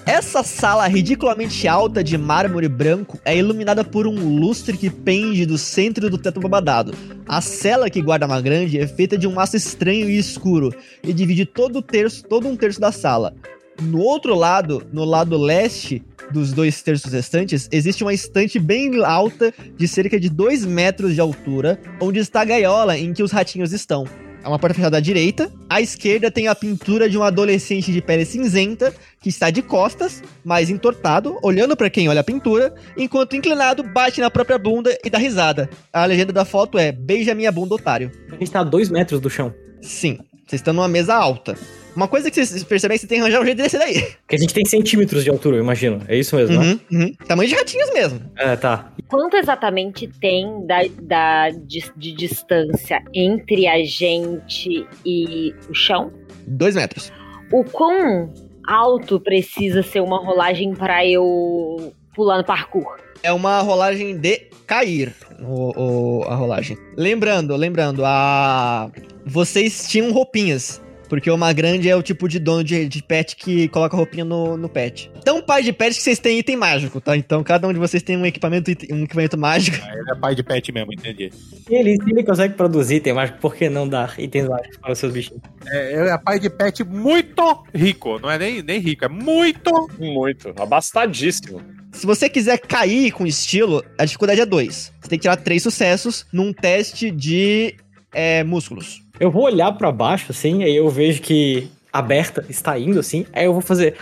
Essa 0.05 0.43
sala 0.43 0.85
ridiculamente 0.85 1.65
alta 1.65 2.03
de 2.03 2.17
mármore 2.17 2.67
branco 2.67 3.17
é 3.23 3.37
iluminada 3.37 3.85
por 3.85 4.05
um 4.05 4.37
lustre 4.37 4.77
que 4.77 4.89
pende 4.89 5.45
do 5.45 5.57
centro 5.57 6.09
do 6.09 6.17
teto 6.17 6.41
babadado. 6.41 6.93
A 7.25 7.39
cela 7.39 7.89
que 7.89 8.01
guarda 8.01 8.25
a 8.25 8.41
grande 8.41 8.77
é 8.77 8.85
feita 8.85 9.17
de 9.17 9.25
um 9.27 9.39
aço 9.39 9.55
estranho 9.55 10.09
e 10.09 10.17
escuro 10.17 10.75
e 11.01 11.13
divide 11.13 11.45
todo, 11.45 11.81
terço, 11.81 12.25
todo 12.25 12.49
um 12.49 12.55
terço 12.57 12.81
da 12.81 12.91
sala. 12.91 13.33
No 13.81 13.99
outro 13.99 14.35
lado, 14.35 14.85
no 14.91 15.05
lado 15.05 15.37
leste 15.37 16.03
dos 16.31 16.51
dois 16.51 16.81
terços 16.81 17.11
restantes, 17.11 17.69
existe 17.71 18.03
uma 18.03 18.13
estante 18.13 18.59
bem 18.59 19.03
alta 19.05 19.53
de 19.77 19.87
cerca 19.87 20.19
de 20.19 20.29
2 20.29 20.65
metros 20.65 21.13
de 21.13 21.21
altura, 21.21 21.79
onde 22.01 22.19
está 22.19 22.41
a 22.41 22.45
gaiola 22.45 22.97
em 22.97 23.13
que 23.13 23.23
os 23.23 23.31
ratinhos 23.31 23.71
estão. 23.71 24.05
É 24.43 24.47
uma 24.47 24.59
porta 24.59 24.73
fechada 24.73 24.97
à 24.97 24.99
direita. 24.99 25.49
À 25.69 25.79
esquerda 25.79 26.29
tem 26.29 26.49
a 26.49 26.55
pintura 26.55 27.09
de 27.09 27.17
um 27.17 27.23
adolescente 27.23 27.93
de 27.93 28.01
pele 28.01 28.25
cinzenta 28.25 28.93
que 29.21 29.29
está 29.29 29.49
de 29.49 29.61
costas, 29.61 30.21
mais 30.43 30.69
entortado, 30.69 31.39
olhando 31.41 31.77
para 31.77 31.89
quem 31.89 32.09
olha 32.09 32.19
a 32.19 32.23
pintura, 32.23 32.75
enquanto 32.97 33.37
inclinado 33.37 33.83
bate 33.83 34.19
na 34.19 34.29
própria 34.29 34.57
bunda 34.57 34.97
e 35.03 35.09
dá 35.09 35.17
risada. 35.17 35.69
A 35.93 36.05
legenda 36.05 36.33
da 36.33 36.43
foto 36.43 36.77
é 36.77 36.91
Beija 36.91 37.33
minha 37.33 37.53
bunda, 37.53 37.75
otário. 37.75 38.11
A 38.29 38.35
gente 38.35 38.51
tá 38.51 38.59
a 38.59 38.63
dois 38.63 38.89
metros 38.89 39.21
do 39.21 39.29
chão. 39.29 39.53
Sim, 39.81 40.19
vocês 40.45 40.59
estão 40.59 40.73
numa 40.73 40.89
mesa 40.89 41.15
alta. 41.15 41.57
Uma 41.95 42.07
coisa 42.07 42.29
que 42.31 42.43
vocês 42.43 42.63
percebem 42.63 42.95
é 42.95 42.97
que 42.97 43.01
você 43.01 43.07
tem 43.07 43.17
que 43.19 43.21
arranjar 43.23 43.41
um 43.41 43.45
jeito 43.45 43.57
desse 43.57 43.77
daí. 43.77 44.03
Que 44.27 44.35
a 44.35 44.37
gente 44.39 44.53
tem 44.53 44.65
centímetros 44.65 45.23
de 45.23 45.29
altura, 45.29 45.57
eu 45.57 45.63
imagino. 45.63 46.01
É 46.07 46.17
isso 46.17 46.35
mesmo, 46.35 46.59
né? 46.59 46.79
Uhum, 46.91 46.99
uhum. 47.01 47.13
Tamanho 47.27 47.49
de 47.49 47.55
ratinhos 47.55 47.93
mesmo. 47.93 48.19
É, 48.35 48.55
tá. 48.55 48.91
Quanto 49.07 49.37
exatamente 49.37 50.07
tem 50.19 50.65
da, 50.65 50.79
da, 51.01 51.49
de, 51.51 51.83
de 51.95 52.11
distância 52.13 52.99
entre 53.13 53.67
a 53.67 53.83
gente 53.83 54.87
e 55.05 55.53
o 55.69 55.73
chão? 55.75 56.11
Dois 56.47 56.75
metros. 56.75 57.11
O 57.51 57.63
quão 57.63 58.33
alto 58.67 59.19
precisa 59.19 59.83
ser 59.83 59.99
uma 60.01 60.17
rolagem 60.17 60.73
pra 60.73 61.05
eu 61.05 61.93
pular 62.15 62.37
no 62.39 62.43
parkour? 62.43 62.97
É 63.21 63.31
uma 63.31 63.59
rolagem 63.61 64.17
de 64.17 64.47
cair. 64.65 65.13
O, 65.39 66.21
o- 66.21 66.23
a 66.23 66.35
rolagem. 66.35 66.77
Lembrando, 66.97 67.55
lembrando, 67.55 68.03
a. 68.05 68.89
Vocês 69.25 69.87
tinham 69.87 70.11
roupinhas. 70.11 70.81
Porque 71.13 71.29
uma 71.29 71.53
grande 71.53 71.87
é 71.87 71.95
o 71.95 72.01
tipo 72.01 72.27
de 72.27 72.39
dono 72.39 72.63
de, 72.63 72.89
de 72.89 73.03
pet 73.03 73.35
que 73.35 73.67
coloca 73.67 73.95
roupinha 73.95 74.25
no, 74.25 74.57
no 74.57 74.67
pet. 74.67 75.11
Tão 75.23 75.43
pai 75.43 75.61
de 75.61 75.71
pet 75.71 75.95
que 75.95 76.01
vocês 76.01 76.17
têm 76.17 76.39
item 76.39 76.57
mágico, 76.57 76.99
tá? 76.99 77.15
Então 77.15 77.43
cada 77.43 77.67
um 77.67 77.71
de 77.71 77.77
vocês 77.77 78.01
tem 78.01 78.17
um 78.17 78.25
equipamento, 78.25 78.71
um 78.89 79.03
equipamento 79.03 79.37
mágico. 79.37 79.77
Ah, 79.83 79.93
Ele 79.93 80.11
é 80.11 80.15
pai 80.15 80.33
de 80.33 80.41
pet 80.41 80.71
mesmo, 80.71 80.91
entendi. 80.91 81.29
Se 81.31 81.71
ele, 81.71 81.97
se 82.03 82.09
ele 82.09 82.23
consegue 82.23 82.55
produzir 82.55 82.95
item 82.95 83.13
mágico, 83.13 83.37
por 83.37 83.53
que 83.53 83.69
não 83.69 83.87
dar 83.87 84.19
itens 84.19 84.49
mágicos 84.49 84.75
para 84.77 84.91
os 84.91 84.97
seus 84.97 85.13
bichinhos? 85.13 85.39
É, 85.67 85.99
ele 85.99 86.09
é 86.09 86.17
pai 86.17 86.39
de 86.39 86.49
pet 86.49 86.83
muito 86.83 87.63
rico. 87.75 88.17
Não 88.17 88.31
é 88.31 88.39
nem, 88.39 88.63
nem 88.63 88.79
rico, 88.79 89.05
é 89.05 89.09
muito. 89.09 89.71
Muito. 89.99 90.51
Abastadíssimo. 90.59 91.61
Se 91.91 92.07
você 92.07 92.27
quiser 92.27 92.57
cair 92.57 93.11
com 93.11 93.27
estilo, 93.27 93.85
a 93.99 94.05
dificuldade 94.05 94.41
é 94.41 94.47
2. 94.47 94.93
Você 94.99 95.09
tem 95.09 95.19
que 95.19 95.21
tirar 95.21 95.35
três 95.35 95.61
sucessos 95.61 96.25
num 96.33 96.51
teste 96.51 97.11
de 97.11 97.75
é, 98.11 98.43
músculos. 98.43 99.03
Eu 99.23 99.31
vou 99.31 99.43
olhar 99.43 99.71
para 99.71 99.89
baixo, 99.89 100.33
assim, 100.33 100.65
aí 100.65 100.75
eu 100.75 100.89
vejo 100.89 101.21
que 101.21 101.71
a 101.93 102.01
Berta 102.01 102.45
está 102.49 102.77
indo, 102.77 102.99
assim, 102.99 103.25
aí 103.31 103.45
eu 103.45 103.53
vou 103.53 103.61
fazer. 103.61 103.95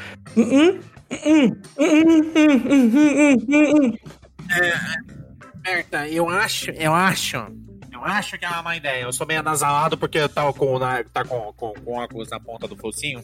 Berta, 5.62 6.08
eu 6.08 6.28
acho, 6.28 6.72
eu 6.72 6.92
acho. 6.92 7.38
Eu 7.94 8.04
acho 8.04 8.36
que 8.40 8.46
é 8.46 8.48
uma 8.48 8.63
má 8.63 8.75
ideia. 8.75 9.04
Eu 9.04 9.13
sou 9.13 9.28
meio 9.28 9.42
anasalado 9.42 9.96
porque 9.96 10.18
eu 10.18 10.28
tava 10.28 10.51
com, 10.54 10.80
na, 10.80 11.04
tá 11.04 11.24
com, 11.24 11.54
com, 11.54 11.72
com 11.72 12.00
óculos 12.00 12.28
na 12.30 12.40
ponta 12.40 12.68
do 12.68 12.75
focinho. 12.75 13.24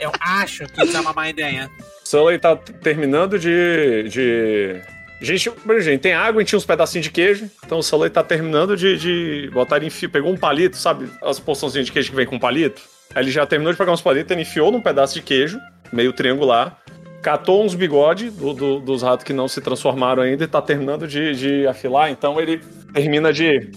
Eu 0.00 0.10
acho 0.18 0.66
que 0.66 0.82
isso 0.82 0.96
é 0.96 1.00
uma 1.00 1.12
má 1.12 1.30
ideia. 1.30 1.70
Sully 2.02 2.40
tá 2.40 2.56
terminando 2.56 3.38
de, 3.38 4.08
de 4.08 4.82
Gente, 5.20 5.52
gente, 5.80 6.00
tem 6.00 6.14
água 6.14 6.40
e 6.40 6.44
tinha 6.44 6.56
uns 6.56 6.64
pedacinhos 6.64 7.04
de 7.04 7.10
queijo. 7.12 7.50
Então 7.64 7.78
o 7.78 7.82
Sully 7.82 8.08
tá 8.10 8.22
terminando 8.24 8.76
de, 8.76 8.96
de 8.96 9.50
botar 9.52 9.76
ele 9.76 9.86
em 9.86 9.90
fio. 9.90 10.08
Pegou 10.10 10.32
um 10.32 10.36
palito, 10.36 10.76
sabe? 10.76 11.10
As 11.22 11.38
porçãozinhas 11.38 11.86
de 11.86 11.92
queijo 11.92 12.10
que 12.10 12.16
vem 12.16 12.26
com 12.26 12.38
palito. 12.38 12.80
Aí 13.14 13.22
ele 13.24 13.30
já 13.30 13.44
terminou 13.44 13.72
de 13.72 13.78
pegar 13.78 13.92
uns 13.92 14.00
palitos, 14.00 14.30
ele 14.30 14.42
enfiou 14.42 14.70
num 14.72 14.80
pedaço 14.80 15.14
de 15.14 15.22
queijo, 15.22 15.58
meio 15.92 16.12
triangular. 16.12 16.78
Catou 17.22 17.62
uns 17.62 17.74
bigode 17.74 18.30
do- 18.30 18.54
do- 18.54 18.80
dos 18.80 19.02
ratos 19.02 19.24
que 19.24 19.32
não 19.34 19.46
se 19.46 19.60
transformaram 19.60 20.22
ainda 20.22 20.44
e 20.44 20.46
tá 20.46 20.62
terminando 20.62 21.06
de, 21.06 21.34
de 21.34 21.66
afilar. 21.66 22.10
Então 22.10 22.40
ele 22.40 22.58
termina 22.94 23.30
de. 23.32 23.70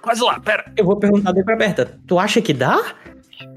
Quase 0.00 0.22
lá, 0.22 0.40
pera. 0.40 0.64
Eu 0.76 0.84
vou 0.86 0.96
perguntar 0.96 1.32
daí 1.32 1.44
pra 1.44 1.56
Berta. 1.56 1.98
Tu 2.06 2.18
acha 2.18 2.40
que 2.40 2.52
dá? 2.54 2.80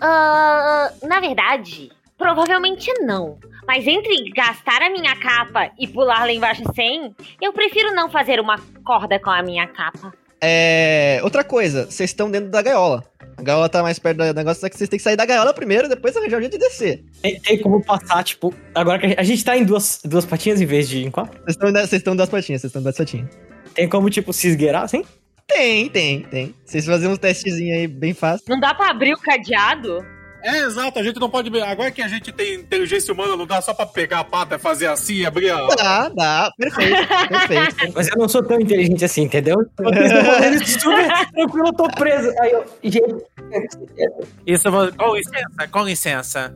Ah, 0.02 0.92
na 1.04 1.20
verdade, 1.20 1.92
provavelmente 2.18 2.92
não. 3.02 3.38
Mas 3.68 3.86
entre 3.86 4.32
gastar 4.32 4.82
a 4.82 4.90
minha 4.90 5.16
capa 5.16 5.72
e 5.78 5.88
pular 5.88 6.22
lá 6.22 6.32
embaixo 6.32 6.64
sem, 6.74 7.16
eu 7.42 7.54
prefiro 7.54 7.94
não 7.94 8.10
fazer 8.10 8.40
uma 8.40 8.58
corda 8.84 9.20
com 9.20 9.30
a 9.30 9.44
minha 9.44 9.68
capa. 9.68 10.14
É. 10.42 11.20
Outra 11.24 11.44
coisa, 11.44 11.86
vocês 11.86 12.10
estão 12.10 12.30
dentro 12.30 12.50
da 12.50 12.62
gaiola. 12.62 13.04
A 13.38 13.44
gaiola 13.44 13.70
tá 13.70 13.84
mais 13.84 14.00
perto 14.00 14.18
do 14.18 14.34
negócio, 14.34 14.62
só 14.62 14.70
que 14.70 14.76
vocês 14.76 14.90
têm 14.90 14.98
que 14.98 15.04
sair 15.04 15.16
da 15.16 15.26
gaiola 15.26 15.54
primeiro, 15.54 15.88
depois 15.88 16.16
arranjar 16.16 16.38
um 16.38 16.42
jeito 16.42 16.58
de 16.58 16.60
descer. 16.60 17.04
Tem, 17.22 17.40
tem 17.40 17.60
como 17.60 17.84
passar, 17.84 18.24
tipo. 18.24 18.54
Agora 18.74 18.98
que 18.98 19.06
a 19.06 19.10
gente, 19.10 19.20
a 19.20 19.24
gente 19.24 19.46
tá 19.46 19.58
em 19.58 19.64
duas, 19.64 20.02
duas 20.04 20.26
patinhas 20.26 20.60
em 20.60 20.66
vez 20.66 20.90
de 20.90 21.06
em 21.06 21.12
quatro? 21.12 21.40
Vocês 21.44 21.56
estão 21.56 21.98
estão 21.98 22.16
das 22.16 22.30
patinhas, 22.30 22.62
vocês 22.62 22.70
estão 22.70 22.82
das 22.82 22.98
patinhas. 22.98 23.30
Tem 23.76 23.88
como, 23.88 24.10
tipo, 24.10 24.34
se 24.34 24.48
esgueirar 24.48 24.84
assim? 24.84 25.04
Tem, 25.46 25.88
tem, 25.88 26.22
tem. 26.24 26.56
Vocês 26.66 26.86
fazem 26.86 27.10
um 27.10 27.16
testezinho 27.16 27.76
aí 27.76 27.88
bem 27.88 28.14
fácil. 28.14 28.46
Não 28.50 28.60
dá 28.60 28.74
pra 28.74 28.90
abrir 28.90 29.14
o 29.14 29.18
cadeado? 29.18 30.04
É, 30.44 30.60
exato, 30.60 31.00
a 31.00 31.04
gente 31.04 31.20
não 31.20 31.30
pode. 31.30 31.50
Agora 31.62 31.92
que 31.92 32.02
a 32.02 32.08
gente 32.08 32.32
tem 32.32 32.56
inteligência 32.56 33.14
humana, 33.14 33.36
não 33.36 33.46
dá 33.46 33.62
só 33.62 33.74
pra 33.74 33.86
pegar 33.86 34.20
a 34.20 34.24
pata, 34.24 34.58
fazer 34.60 34.88
assim 34.88 35.16
e 35.16 35.26
abrir 35.26 35.50
a. 35.50 35.68
Dá, 35.76 36.10
dá, 36.10 36.52
perfeito, 36.58 37.08
perfeito. 37.28 37.76
Mas 37.96 38.08
eu 38.08 38.18
não 38.18 38.30
sou 38.30 38.44
tão 38.44 38.60
inteligente 38.60 39.04
assim, 39.04 39.24
entendeu? 39.24 39.58
Um 39.80 39.92
tranquilo, 41.34 41.68
eu 41.68 41.74
tô 41.74 41.88
preso. 41.90 42.32
Aí 42.40 42.52
eu. 42.52 42.66
Isso, 44.46 44.68
eu 44.68 44.72
vou- 44.72 44.92
com 44.94 45.16
licença, 45.16 45.68
com 45.72 45.84
licença. 45.84 46.56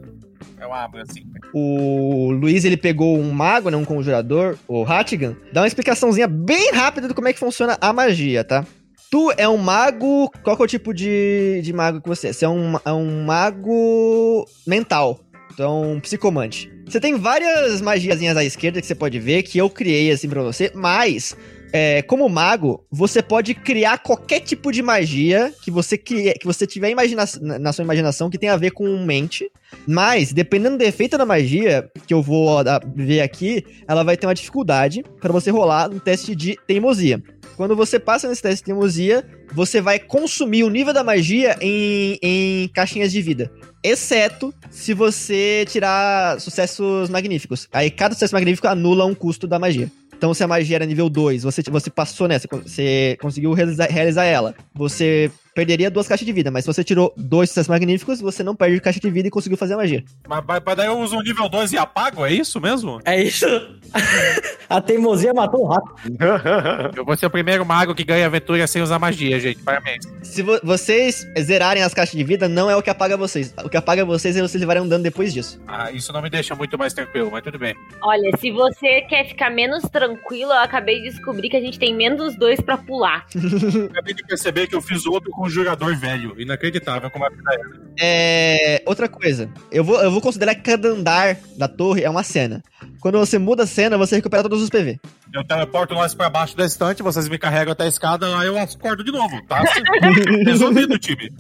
Eu 0.60 0.72
abro 0.74 1.02
assim. 1.02 1.24
O 1.54 2.32
Luiz, 2.32 2.64
ele 2.64 2.78
pegou 2.78 3.18
um 3.18 3.32
mago, 3.32 3.70
né, 3.72 3.78
um 3.78 3.84
conjurador, 3.86 4.58
o 4.68 4.84
Hattigan. 4.86 5.36
Dá 5.52 5.62
uma 5.62 5.68
explicaçãozinha 5.68 6.28
bem 6.28 6.72
rápida 6.72 7.08
de 7.08 7.14
como 7.16 7.28
é 7.28 7.34
que 7.34 7.40
funciona 7.40 7.78
a 7.82 7.92
magia, 7.92 8.44
tá? 8.44 8.64
Tu 9.12 9.30
é 9.36 9.48
um 9.48 9.58
mago. 9.58 10.32
Qual 10.41 10.56
que 10.56 10.62
é 10.62 10.65
o 10.65 10.68
tipo 10.68 10.94
de, 10.94 11.60
de 11.62 11.74
mago 11.74 12.00
que 12.00 12.08
você 12.08 12.30
é? 12.30 12.34
Você 12.34 12.46
é 12.46 12.50
um, 12.50 12.77
é 12.86 12.94
um 12.94 13.25
mago 13.25 14.48
mental. 14.65 15.20
Um 15.60 16.00
psicomante. 16.00 16.72
Você 16.88 16.98
tem 16.98 17.18
várias 17.18 17.82
magiazinhas 17.82 18.38
à 18.38 18.44
esquerda 18.44 18.80
que 18.80 18.88
você 18.88 18.96
pode 18.96 19.20
ver, 19.20 19.44
que 19.44 19.58
eu 19.58 19.70
criei 19.70 20.10
assim 20.12 20.30
pra 20.30 20.41
você, 20.41 20.72
mas. 20.74 21.36
é, 21.74 22.01
como 22.01 22.27
mago, 22.27 22.86
você 22.91 23.22
pode 23.22 23.53
criar 23.53 23.98
qualquer 24.00 24.39
tipo 24.41 24.72
de 24.72 24.82
magia 24.82 25.53
que 25.62 25.72
você 25.72 25.98
crie, 25.98 26.34
que 26.34 26.46
você 26.46 26.65
tiver 26.68 26.89
imagina 26.89 27.24
na 27.41 27.60
na 27.60 27.74
sua 27.74 27.84
imaginação 27.84 28.30
que 28.30 28.38
tem 28.38 28.50
a 28.50 28.58
ver 28.58 28.72
com 28.72 29.06
mente. 29.06 29.51
Mas, 29.88 30.34
dependendo 30.34 30.77
do 30.77 30.84
efeito 30.84 31.18
da 31.18 31.25
magia, 31.25 31.89
que 32.08 32.13
eu 32.13 32.22
vou 32.22 32.60
ah, 32.60 32.82
ver 32.96 33.22
aqui, 33.22 33.63
ela 33.88 34.03
vai 34.03 34.18
ter 34.18 34.27
uma 34.27 34.36
dificuldade 34.36 35.03
para 35.20 35.32
você 35.32 35.50
rolar 35.51 35.89
um 35.89 36.00
teste 36.00 36.36
de 36.36 36.58
teimosia. 36.68 37.22
Quando 37.55 37.75
você 37.75 38.00
passa 38.00 38.27
nesse 38.27 38.41
teste 38.41 38.58
de 38.58 38.65
teimosia, 38.65 39.25
você 39.53 39.81
vai 39.81 40.00
consumir 40.00 40.63
o 40.63 40.70
nível 40.70 40.93
da 40.93 41.03
magia 41.03 41.58
em, 41.62 42.17
em 42.22 42.67
caixinhas 42.70 43.12
de 43.12 43.22
vida. 43.22 43.51
Exceto 43.84 44.53
se 44.70 44.93
você 44.93 45.65
tirar 45.67 46.39
sucessos 46.39 47.10
magníficos. 47.10 47.67
Aí 47.72 47.89
cada 47.89 48.13
sucesso 48.13 48.34
magnífico 48.34 48.67
anula 48.67 49.05
um 49.05 49.15
custo 49.15 49.48
da 49.48 49.60
magia. 49.60 49.91
Então, 50.22 50.36
se 50.36 50.43
a 50.43 50.48
magia 50.48 50.75
era 50.75 50.86
nível 50.86 51.10
2, 51.10 51.41
você, 51.41 51.63
você 51.63 51.89
passou 51.89 52.27
nessa, 52.27 52.48
você 52.48 53.17
conseguiu 53.20 53.53
realizar, 53.53 53.88
realizar 53.88 54.24
ela. 54.24 54.53
Você 54.75 55.31
perderia 55.53 55.89
duas 55.91 56.08
caixas 56.08 56.25
de 56.25 56.31
vida, 56.34 56.50
mas 56.51 56.63
se 56.65 56.74
você 56.74 56.84
tirou 56.84 57.13
dois 57.17 57.50
sucessos 57.50 57.67
magníficos, 57.70 58.20
você 58.22 58.43
não 58.43 58.55
perde 58.55 58.79
caixa 58.79 59.00
de 59.00 59.10
vida 59.10 59.27
e 59.27 59.31
conseguiu 59.31 59.58
fazer 59.58 59.74
a 59.74 59.77
magia. 59.77 60.03
Mas, 60.27 60.43
mas 60.65 60.75
daí 60.77 60.88
eu 60.88 60.98
uso 61.00 61.17
o 61.17 61.22
nível 61.24 61.48
2 61.50 61.74
e 61.74 61.77
apago, 61.77 62.25
é 62.25 62.31
isso 62.34 62.60
mesmo? 62.60 63.00
é 63.05 63.22
isso. 63.22 63.46
A 64.70 64.79
teimosia 64.79 65.34
matou 65.34 65.65
um 65.65 65.67
rato. 65.67 65.93
Eu 66.96 67.03
vou 67.03 67.17
ser 67.17 67.25
o 67.25 67.29
primeiro 67.29 67.65
mago 67.65 67.93
que 67.93 68.05
ganha 68.05 68.25
aventura 68.25 68.65
sem 68.67 68.81
usar 68.81 68.98
magia, 68.98 69.38
gente. 69.38 69.62
Parabéns. 69.63 70.05
Se 70.24 70.41
vo- 70.41 70.62
vocês 70.63 71.27
zerarem 71.41 71.84
as 71.84 71.93
caixas 71.93 72.15
de 72.15 72.24
vida, 72.24 72.48
não 72.48 72.70
é 72.70 72.75
o 72.77 72.81
que 72.81 72.89
apaga 72.89 73.17
vocês. 73.17 73.53
O 73.65 73.70
que 73.70 73.75
apaga 73.75 74.05
vocês 74.05 74.38
é 74.38 74.41
vocês 74.41 74.62
levarem 74.62 74.81
um 74.81 74.88
dano 74.88 75.03
depois 75.03 75.34
disso. 75.34 75.62
Ah, 75.67 75.91
isso 75.91 76.13
não 76.13 76.22
me 76.22 76.29
deixa 76.29 76.55
muito 76.55 76.77
mais 76.77 76.93
tranquilo, 76.93 77.29
mas 77.29 77.43
tudo 77.43 77.60
bem. 77.60 77.75
Olha, 78.01 78.31
se 78.38 78.50
você 78.50 79.01
quer 79.01 79.27
ficar 79.27 79.50
menos 79.50 79.84
tranquilo, 79.91 80.51
eu 80.53 80.60
acabei 80.60 81.01
de 81.01 81.10
descobrir 81.10 81.50
que 81.50 81.58
a 81.58 81.62
gente 81.62 81.77
tem 81.77 81.93
menos 81.93 82.38
dois 82.38 82.62
pra 82.62 82.77
pular. 82.77 83.25
Acabei 83.91 84.13
de 84.13 84.24
perceber 84.24 84.67
que 84.67 84.75
eu 84.75 84.81
fiz 84.81 85.05
outro 85.05 85.31
conjurador 85.42 85.96
velho. 85.96 86.40
Inacreditável 86.40 87.10
como 87.10 87.26
é 87.26 87.30
que 87.32 87.44
tá 87.44 87.54
ele. 87.56 87.82
É. 88.00 88.84
Outra 88.86 89.08
coisa. 89.08 89.50
Eu 89.72 89.84
vou, 89.84 90.00
eu 90.00 90.12
vou 90.12 90.22
considerar 90.22 90.54
que 90.54 90.62
cada 90.62 90.90
andar 90.90 91.38
da 91.58 91.68
torre 91.68 92.04
é 92.04 92.10
uma 92.10 92.22
cena. 92.22 92.62
Quando 93.00 93.18
você 93.18 93.40
muda 93.40 93.64
a 93.64 93.68
cena, 93.68 93.98
você 93.98 94.16
recupera 94.18 94.44
todos 94.44 94.62
os 94.62 94.70
PV. 94.70 95.00
Eu 95.34 95.44
teleporto 95.44 95.96
nós 95.96 96.14
pra 96.14 96.30
baixo 96.30 96.56
da 96.56 96.66
estante, 96.66 97.02
vocês 97.02 97.28
me 97.28 97.40
carregam 97.40 97.72
até 97.72 97.86
a 97.86 97.88
escada, 97.88 98.38
aí 98.38 98.48
eu 98.48 98.58
acordo 98.58 99.04
de 99.04 99.12
novo, 99.12 99.42
tá? 99.48 99.64
Resolvido, 100.46 101.00
time. 101.00 101.32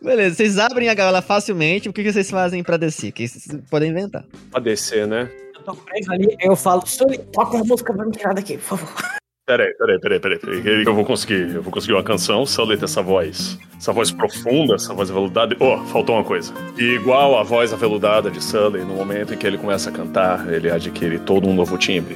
Beleza, 0.00 0.36
vocês 0.36 0.58
abrem 0.58 0.88
a 0.88 0.94
gaiola 0.94 1.20
facilmente. 1.20 1.88
O 1.88 1.92
que, 1.92 2.04
que 2.04 2.12
vocês 2.12 2.30
fazem 2.30 2.62
pra 2.62 2.76
descer? 2.76 3.10
Que 3.10 3.26
vocês 3.26 3.60
podem 3.68 3.90
inventar. 3.90 4.24
Pra 4.50 4.60
descer, 4.60 5.08
né? 5.08 5.28
Eu 5.56 5.62
tô 5.62 5.74
preso 5.74 6.12
ali, 6.12 6.36
eu 6.40 6.54
falo, 6.54 6.86
Sully, 6.86 7.18
toca 7.32 7.56
uma 7.56 7.64
música 7.64 7.92
pra 7.92 8.04
me 8.04 8.12
tirar 8.12 8.34
daqui, 8.34 8.56
por 8.58 8.78
favor. 8.78 9.18
Peraí, 9.48 9.72
peraí, 9.78 9.98
peraí, 9.98 10.20
peraí, 10.20 10.38
peraí. 10.38 10.84
Eu 10.84 10.94
vou 10.94 11.06
conseguir. 11.06 11.54
Eu 11.54 11.62
vou 11.62 11.72
conseguir 11.72 11.94
uma 11.94 12.02
canção. 12.02 12.44
Sully 12.44 12.76
tem 12.76 12.84
essa 12.84 13.00
voz. 13.00 13.58
Essa 13.78 13.94
voz 13.94 14.10
profunda, 14.10 14.74
essa 14.74 14.92
voz 14.92 15.10
aveludada. 15.10 15.56
Oh, 15.58 15.78
faltou 15.86 16.16
uma 16.16 16.24
coisa. 16.24 16.52
E 16.76 16.96
igual 16.96 17.38
a 17.38 17.42
voz 17.42 17.72
aveludada 17.72 18.30
de 18.30 18.44
Sully, 18.44 18.80
no 18.80 18.92
momento 18.92 19.32
em 19.32 19.38
que 19.38 19.46
ele 19.46 19.56
começa 19.56 19.88
a 19.88 19.92
cantar, 19.92 20.52
ele 20.52 20.70
adquire 20.70 21.18
todo 21.20 21.48
um 21.48 21.54
novo 21.54 21.78
timbre. 21.78 22.14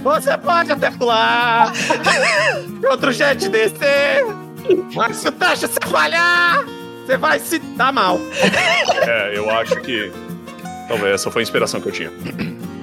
Você 0.00 0.38
pode 0.38 0.70
até 0.70 0.92
pular! 0.92 1.72
Outro 2.88 3.12
de 3.12 3.48
descer! 3.48 4.24
Mas 4.94 5.16
se 5.16 5.26
o 5.26 5.32
teste 5.32 5.66
você 5.66 5.80
falhar, 5.88 6.64
você 7.04 7.16
vai 7.16 7.40
se 7.40 7.58
dar 7.58 7.92
mal. 7.92 8.20
É, 9.08 9.36
eu 9.36 9.50
acho 9.50 9.74
que. 9.80 10.12
Talvez 10.86 11.14
essa 11.14 11.32
foi 11.32 11.42
a 11.42 11.44
inspiração 11.44 11.80
que 11.80 11.88
eu 11.88 11.92
tinha. 11.92 12.12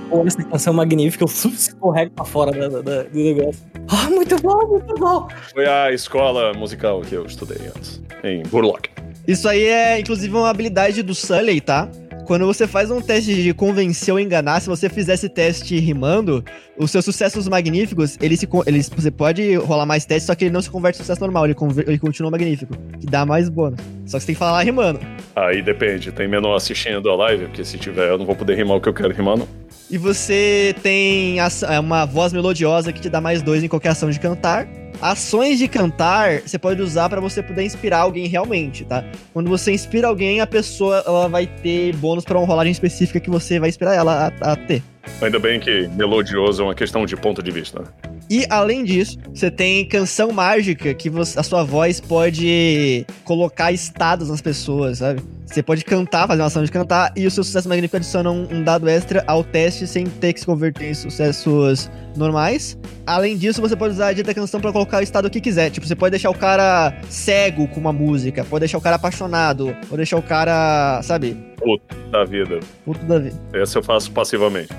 Pô, 0.10 0.26
essa 0.26 0.42
canção 0.44 0.74
magnífica, 0.74 1.24
eu 1.24 1.28
escorrego 1.52 2.12
pra 2.12 2.26
fora 2.26 2.52
da- 2.52 2.82
da- 2.82 3.04
do 3.04 3.18
negócio. 3.18 3.62
Ah, 3.90 4.10
muito 4.10 4.36
bom, 4.42 4.68
muito 4.68 4.94
bom. 4.96 5.28
Foi 5.54 5.66
a 5.68 5.92
escola 5.92 6.54
musical 6.54 7.02
que 7.02 7.14
eu 7.16 7.26
estudei 7.26 7.68
antes, 7.76 8.02
em 8.24 8.44
Burlock. 8.44 8.90
Isso 9.28 9.48
aí 9.50 9.66
é, 9.66 10.00
inclusive, 10.00 10.34
uma 10.34 10.50
habilidade 10.50 11.04
do 11.04 11.14
Sully, 11.14 11.60
tá? 11.60 11.90
Quando 12.26 12.46
você 12.46 12.68
faz 12.68 12.92
um 12.92 13.00
teste 13.00 13.42
de 13.42 13.54
convencer 13.54 14.14
ou 14.14 14.20
enganar, 14.20 14.60
se 14.60 14.68
você 14.68 14.90
fizer 14.90 15.14
esse 15.14 15.30
teste 15.30 15.80
rimando, 15.80 16.44
os 16.78 16.92
seus 16.92 17.06
sucessos 17.06 17.48
magníficos, 17.48 18.18
ele 18.22 18.36
se, 18.36 18.46
eles, 18.66 18.90
você 18.90 19.10
pode 19.10 19.56
rolar 19.56 19.86
mais 19.86 20.06
testes, 20.06 20.26
só 20.28 20.36
que 20.36 20.44
ele 20.46 20.52
não 20.54 20.62
se 20.62 20.70
converte 20.70 20.98
em 21.00 21.04
sucesso 21.04 21.22
normal, 21.22 21.46
ele, 21.46 21.54
conver- 21.54 21.88
ele 21.88 21.98
continua 21.98 22.30
magnífico, 22.30 22.74
que 23.00 23.06
dá 23.06 23.26
mais 23.26 23.48
bônus. 23.48 23.80
Só 24.06 24.18
que 24.18 24.22
você 24.24 24.28
tem 24.28 24.36
que 24.36 24.40
falar 24.40 24.62
rimando. 24.64 25.00
Aí 25.38 25.62
depende, 25.62 26.12
tem 26.12 26.28
menor 26.28 26.56
assistindo 26.56 27.10
a 27.10 27.16
live, 27.16 27.46
porque 27.46 27.64
se 27.64 27.78
tiver 27.78 28.10
eu 28.10 28.18
não 28.18 28.26
vou 28.26 28.36
poder 28.36 28.56
rimar 28.56 28.76
o 28.78 28.82
que 28.82 28.90
eu 28.90 28.94
quero 28.94 29.14
rimar, 29.14 29.38
não. 29.38 29.48
E 29.90 29.98
você 29.98 30.76
tem 30.84 31.38
é, 31.40 31.80
uma 31.80 32.06
voz 32.06 32.34
melodiosa 32.34 32.92
que 32.92 33.00
te 33.00 33.10
dá 33.10 33.22
mais 33.22 33.42
dois 33.42 33.64
em 33.64 33.68
qualquer 33.68 33.90
ação 33.90 34.10
de 34.10 34.20
cantar. 34.20 34.68
Ações 35.02 35.60
de 35.60 35.68
cantar 35.68 36.42
você 36.42 36.58
pode 36.58 36.82
usar 36.82 37.08
pra 37.08 37.22
você 37.22 37.42
poder 37.44 37.64
inspirar 37.64 38.00
alguém 38.00 38.28
realmente, 38.28 38.84
tá? 38.84 39.06
Quando 39.32 39.48
você 39.48 39.72
inspira 39.72 40.08
alguém, 40.08 40.42
a 40.42 40.48
pessoa 40.48 41.04
ela 41.06 41.30
vai 41.30 41.46
ter 41.46 41.96
bônus 41.98 42.26
pra 42.26 42.38
uma 42.38 42.48
rolagem 42.48 42.72
específica 42.72 43.20
que 43.20 43.30
você 43.30 43.60
vai 43.60 43.70
inspirar 43.70 43.94
ela 43.94 44.34
a, 44.42 44.54
a 44.54 44.56
ter. 44.56 44.82
Ainda 45.22 45.40
bem 45.40 45.60
que 45.60 45.88
melodioso 45.90 46.64
é 46.64 46.66
uma 46.66 46.76
questão 46.76 47.06
de 47.06 47.16
ponto 47.16 47.42
de 47.44 47.52
vista. 47.52 47.80
né? 47.80 47.86
E 48.30 48.46
além 48.50 48.84
disso, 48.84 49.18
você 49.34 49.50
tem 49.50 49.86
canção 49.88 50.32
mágica 50.32 50.94
que 50.94 51.10
você- 51.10 51.40
a 51.40 51.44
sua 51.44 51.64
voz 51.64 52.02
pode 52.02 53.06
colocar 53.24 53.72
estados 53.72 54.30
nas 54.30 54.42
pessoas, 54.42 54.98
sabe? 54.98 55.22
Você 55.48 55.64
pode 55.64 55.84
cantar, 55.86 56.28
fazer 56.28 56.42
uma 56.42 56.48
ação 56.48 56.64
de 56.64 56.70
cantar, 56.72 57.12
e 57.16 57.26
o 57.26 57.32
seu 57.32 57.42
sucesso 57.44 57.70
magnífico 57.70 57.96
adiciona 57.96 58.30
um, 58.30 58.48
um 58.52 58.64
dado 58.64 58.88
extra 58.90 59.24
ao 59.26 59.44
teste 59.44 59.88
sem 59.88 60.06
ter 60.06 60.34
que 60.34 60.42
se 60.42 60.46
converter 60.46 60.90
em 60.92 60.94
sucessos 60.94 61.90
normais. 62.18 62.78
Além 63.06 63.38
disso, 63.38 63.62
você 63.62 63.76
pode 63.76 63.94
usar 63.94 64.08
a 64.08 64.14
dita 64.14 64.34
canção 64.34 64.60
pra 64.60 64.74
colocar 64.74 64.98
o 65.00 65.02
estado 65.02 65.30
que 65.30 65.40
quiser. 65.40 65.70
Tipo, 65.70 65.88
você 65.88 65.96
pode 65.96 66.12
deixar 66.12 66.30
o 66.30 66.36
cara 66.36 66.94
cego 67.10 67.68
com 67.70 67.80
uma 67.80 67.94
música, 67.94 68.44
pode 68.44 68.62
deixar 68.62 68.78
o 68.78 68.82
cara 68.82 68.98
apaixonado, 68.98 69.74
pode 69.88 69.96
deixar 69.96 70.18
o 70.18 70.22
cara, 70.22 71.02
sabe, 71.02 71.38
Puto 71.58 71.96
da 72.12 72.26
vida. 72.26 72.60
puto 72.84 73.04
da 73.06 73.18
vida. 73.18 73.36
Essa 73.54 73.80
eu 73.80 73.84
faço 73.84 74.12
passivamente. 74.12 74.70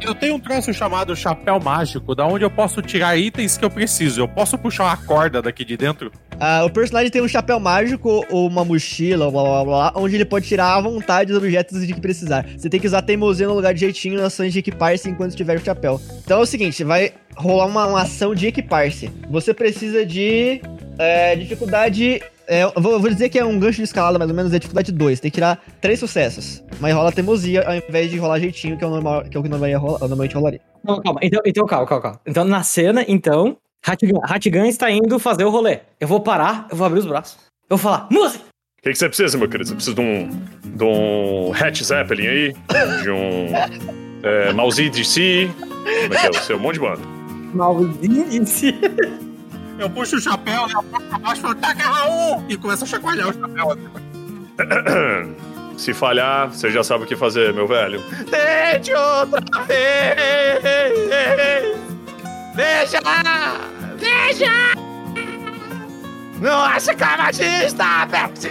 Eu 0.00 0.14
tenho 0.14 0.36
um 0.36 0.40
troço 0.40 0.72
chamado 0.72 1.14
chapéu 1.16 1.60
mágico, 1.60 2.14
da 2.14 2.26
onde 2.26 2.44
eu 2.44 2.50
posso 2.50 2.80
tirar 2.80 3.16
itens 3.16 3.58
que 3.58 3.64
eu 3.64 3.70
preciso. 3.70 4.20
Eu 4.20 4.28
posso 4.28 4.56
puxar 4.56 4.84
uma 4.84 4.96
corda 4.96 5.42
daqui 5.42 5.64
de 5.64 5.76
dentro? 5.76 6.12
Ah, 6.38 6.64
o 6.64 6.70
personagem 6.70 7.10
tem 7.10 7.20
um 7.20 7.28
chapéu 7.28 7.58
mágico 7.58 8.24
ou 8.30 8.46
uma 8.46 8.64
mochila, 8.64 9.30
blá 9.30 9.42
blá 9.42 9.64
blá, 9.64 9.92
onde 9.96 10.14
ele 10.14 10.24
pode 10.24 10.46
tirar 10.46 10.76
à 10.76 10.80
vontade 10.80 11.32
os 11.32 11.38
objetos 11.38 11.84
de 11.86 11.92
que 11.92 12.00
precisar. 12.00 12.46
Você 12.56 12.70
tem 12.70 12.78
que 12.78 12.86
usar 12.86 13.02
teimosia 13.02 13.48
no 13.48 13.54
lugar 13.54 13.74
de 13.74 13.80
jeitinho 13.80 14.24
ações 14.24 14.52
de 14.52 14.60
equipar-se 14.60 15.10
enquanto 15.10 15.30
estiver 15.30 15.58
o 15.58 15.64
chapéu. 15.64 16.00
Então 16.24 16.38
é 16.38 16.42
o 16.42 16.46
seguinte, 16.46 16.84
vai 16.84 17.12
rolar 17.36 17.66
uma, 17.66 17.86
uma 17.86 18.02
ação 18.02 18.34
de 18.34 18.46
equipar-se. 18.46 19.10
Você 19.28 19.52
precisa 19.52 20.06
de 20.06 20.60
é, 20.98 21.34
dificuldade. 21.34 22.22
É, 22.48 22.64
eu 22.64 22.72
vou, 22.80 22.92
eu 22.92 23.00
vou 23.00 23.10
dizer 23.10 23.28
que 23.28 23.38
é 23.38 23.44
um 23.44 23.58
gancho 23.58 23.76
de 23.76 23.82
escalada, 23.82 24.18
mais 24.18 24.30
ou 24.30 24.36
menos, 24.36 24.52
é 24.54 24.58
dificuldade 24.58 24.90
2. 24.90 25.20
Tem 25.20 25.30
que 25.30 25.34
tirar 25.34 25.62
três 25.82 26.00
sucessos. 26.00 26.64
Mas 26.80 26.94
rola 26.94 27.12
teimosia 27.12 27.62
ao 27.68 27.74
invés 27.74 28.10
de 28.10 28.16
rolar 28.16 28.40
jeitinho, 28.40 28.78
que 28.78 28.82
é 28.82 28.86
o, 28.86 28.90
normal, 28.90 29.24
que 29.24 29.36
é 29.36 29.40
o 29.40 29.42
que 29.42 29.48
normalmente, 29.50 29.78
rola, 29.78 29.98
normalmente 30.00 30.34
rolaria. 30.34 30.60
Não, 30.82 31.02
calma, 31.02 31.20
então, 31.22 31.42
então 31.44 31.66
calma, 31.66 31.86
calma, 31.86 32.02
calma. 32.02 32.20
Então 32.26 32.44
na 32.44 32.62
cena, 32.62 33.04
então, 33.06 33.58
Hattigan 33.86 34.20
Hattigan 34.22 34.66
está 34.66 34.90
indo 34.90 35.18
fazer 35.18 35.44
o 35.44 35.50
rolê. 35.50 35.80
Eu 36.00 36.08
vou 36.08 36.20
parar, 36.20 36.66
eu 36.70 36.76
vou 36.76 36.86
abrir 36.86 37.00
os 37.00 37.06
braços. 37.06 37.36
Eu 37.68 37.76
vou 37.76 37.78
falar, 37.78 38.08
música! 38.10 38.44
O 38.78 38.82
que, 38.82 38.90
que 38.90 38.98
você 38.98 39.08
precisa, 39.08 39.36
meu 39.36 39.48
querido? 39.48 39.68
Você 39.68 39.74
precisa 39.74 39.94
de 39.94 40.00
um. 40.00 40.30
de 40.64 40.84
um 40.84 41.52
Hatch 41.52 41.82
Zeppelin 41.82 42.26
aí? 42.26 42.54
De 43.02 43.10
um. 43.10 43.48
É, 44.22 44.52
Mauzi 44.52 44.88
DC? 44.88 45.50
Como 45.58 46.14
é 46.14 46.16
que 46.16 46.26
é? 46.26 46.30
O 46.30 46.34
seu? 46.34 46.56
Um 46.56 46.60
monte 46.60 46.74
de 46.74 46.80
banda. 46.80 47.02
Malzinho 47.52 48.28
de 48.28 48.48
si. 48.48 48.74
Eu 49.78 49.88
puxo 49.88 50.16
o 50.16 50.20
chapéu, 50.20 50.66
né? 50.66 50.74
Eu 50.74 50.82
ponho 50.82 51.08
pra 51.08 51.18
baixo 51.18 51.40
e 51.40 51.42
falo, 51.42 51.54
taca 51.54 51.82
Raul! 51.84 52.44
E 52.48 52.56
começa 52.56 52.84
a 52.84 52.88
chacoalhar 52.88 53.28
o 53.28 53.32
chapéu. 53.32 53.70
assim. 53.72 53.88
Se 55.78 55.94
falhar, 55.94 56.48
você 56.50 56.70
já 56.72 56.82
sabe 56.82 57.04
o 57.04 57.06
que 57.06 57.14
fazer, 57.14 57.54
meu 57.54 57.68
velho. 57.68 58.02
Tente 58.28 58.92
outra 58.92 59.62
vez! 59.62 60.62
Deixa! 62.56 62.98
Deixa! 64.00 64.50
Não 66.40 66.60
acha 66.64 66.94
que 66.96 67.04
a 67.04 67.16
magia 67.16 67.66
está 67.66 68.02
aberta? 68.02 68.50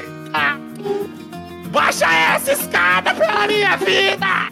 Baixa 1.70 2.06
essa 2.06 2.54
escada 2.54 3.13
pela 3.13 3.46
minha 3.48 3.76
vida! 3.76 4.50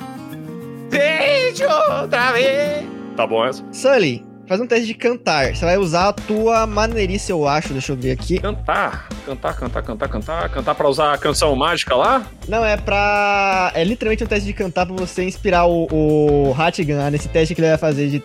Tente 0.90 1.64
outra 1.64 2.34
vez! 2.34 2.86
Tá 3.16 3.26
bom 3.26 3.46
essa? 3.46 3.64
Sully, 3.72 4.25
faz 4.48 4.62
um 4.62 4.68
teste 4.68 4.88
de 4.88 4.94
cantar. 4.94 5.56
Você 5.56 5.66
vai 5.66 5.78
usar 5.78 6.10
a 6.10 6.14
tua 6.14 6.66
maneirice, 6.66 7.32
eu 7.32 7.48
acho. 7.48 7.74
Deixa 7.74 7.92
eu 7.92 7.96
ver 7.96 8.12
aqui. 8.12 8.40
Cantar, 8.40 9.10
cantar, 9.26 9.56
cantar, 9.56 9.84
cantar, 9.84 10.10
cantar, 10.10 10.50
cantar 10.50 10.76
pra 10.76 10.88
usar 10.90 11.14
a 11.14 11.18
canção 11.18 11.56
mágica 11.56 11.96
lá? 11.96 12.26
Não, 12.48 12.66
é 12.66 12.78
pra. 12.78 13.72
É 13.74 13.84
literalmente 13.84 14.24
um 14.24 14.28
teste 14.28 14.46
de 14.46 14.54
cantar 14.54 14.86
pra 14.86 14.96
você 14.96 15.24
inspirar 15.24 15.66
o, 15.66 15.88
o 15.92 16.56
Hattigan 16.58 17.10
nesse 17.10 17.28
teste 17.28 17.54
que 17.56 17.62
ele 17.62 17.70
vai 17.70 17.78
fazer 17.78 18.10
de. 18.10 18.24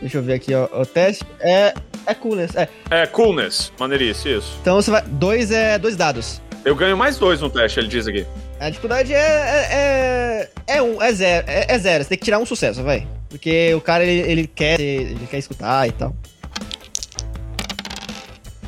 Deixa 0.00 0.18
eu 0.18 0.22
ver 0.22 0.34
aqui, 0.34 0.54
ó. 0.54 0.68
O 0.80 0.86
teste 0.86 1.24
é. 1.40 1.74
É 2.06 2.14
coolness. 2.14 2.54
É. 2.54 2.68
É, 2.90 3.06
coolness, 3.06 3.72
maneirice, 3.78 4.36
isso. 4.36 4.58
Então 4.60 4.76
você 4.76 4.90
vai. 4.90 5.02
Dois 5.02 5.50
é. 5.50 5.78
Dois 5.78 5.96
dados. 5.96 6.42
Eu 6.64 6.74
ganho 6.74 6.96
mais 6.96 7.18
dois 7.18 7.40
no 7.40 7.50
teste, 7.50 7.78
ele 7.78 7.88
diz 7.88 8.06
aqui. 8.06 8.26
A 8.58 8.68
dificuldade 8.68 9.12
é. 9.12 9.18
É, 9.18 10.48
é, 10.66 10.76
é 10.78 10.82
um, 10.82 11.00
é 11.00 11.12
zero. 11.12 11.46
É, 11.46 11.74
é 11.74 11.78
zero. 11.78 12.02
Você 12.02 12.08
tem 12.10 12.18
que 12.18 12.24
tirar 12.24 12.38
um 12.38 12.46
sucesso, 12.46 12.82
vai. 12.82 13.06
Porque 13.34 13.74
o 13.74 13.80
cara 13.80 14.04
ele, 14.04 14.30
ele 14.30 14.46
quer. 14.46 14.80
Ele 14.80 15.26
quer 15.28 15.38
escutar 15.38 15.88
e 15.88 15.90
tal. 15.90 16.14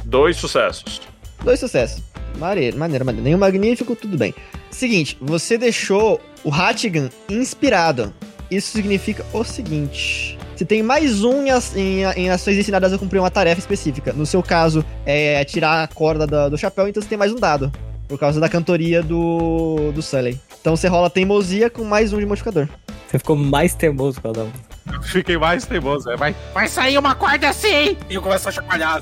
Dois 0.05 0.37
sucessos. 0.37 1.01
Dois 1.45 1.61
sucessos. 1.61 2.03
Maneiro, 2.37 2.77
maneiro, 2.77 3.05
maneiro. 3.05 3.25
Nenhum 3.25 3.39
magnífico, 3.39 3.95
tudo 3.95 4.19
bem. 4.19 4.35
Seguinte, 4.69 5.17
você 5.21 5.57
deixou 5.57 6.21
o 6.43 6.53
Hattigan 6.53 7.09
inspirado. 7.31 8.13
Isso 8.51 8.73
significa 8.73 9.25
o 9.33 9.45
seguinte. 9.45 10.37
Você 10.57 10.65
tem 10.65 10.83
mais 10.83 11.23
um 11.23 11.45
em, 11.47 11.51
em- 11.77 12.03
em 12.25 12.31
ações 12.31 12.59
ensinadas 12.59 12.93
a 12.93 12.99
cumprir 12.99 13.21
uma 13.21 13.31
tarefa 13.31 13.61
específica. 13.61 14.13
No 14.13 14.27
seu 14.27 14.43
caso, 14.43 14.85
é 15.05 15.45
tirar 15.45 15.85
a 15.85 15.87
corda 15.87 16.27
da- 16.27 16.49
do 16.49 16.59
chapéu, 16.59 16.89
então 16.89 17.01
você 17.01 17.09
tem 17.09 17.17
mais 17.17 17.31
um 17.33 17.37
dado. 17.37 17.71
Por 18.09 18.19
causa 18.19 18.41
da 18.41 18.49
cantoria 18.49 19.01
do, 19.01 19.93
do 19.95 20.03
Sully. 20.03 20.41
Então 20.67 20.75
você 20.77 20.89
rola 20.89 21.09
teimosia 21.09 21.71
com 21.71 21.85
mais 21.85 22.13
um 22.13 22.19
de 22.19 22.27
modificador. 22.27 22.67
Você 23.07 23.21
ficou 23.21 23.37
mais 23.37 23.73
teimoso 23.73 24.21
cada 24.21 24.43
um. 24.43 24.51
Eu 24.93 25.01
Fiquei 25.01 25.39
mais 25.39 25.65
teimoso, 25.65 26.09
né? 26.09 26.17
Vai, 26.17 26.35
vai 26.53 26.67
sair 26.67 26.99
uma 26.99 27.15
corda 27.15 27.51
assim! 27.51 27.97
E 28.11 28.15
eu 28.17 28.21
começo 28.21 28.49
a 28.49 28.51
chacoalhar. 28.51 29.01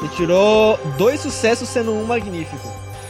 Você 0.00 0.08
tirou 0.16 0.76
dois 0.98 1.20
sucessos, 1.20 1.68
sendo 1.68 1.92
um 1.94 2.02
magnífico. 2.06 2.58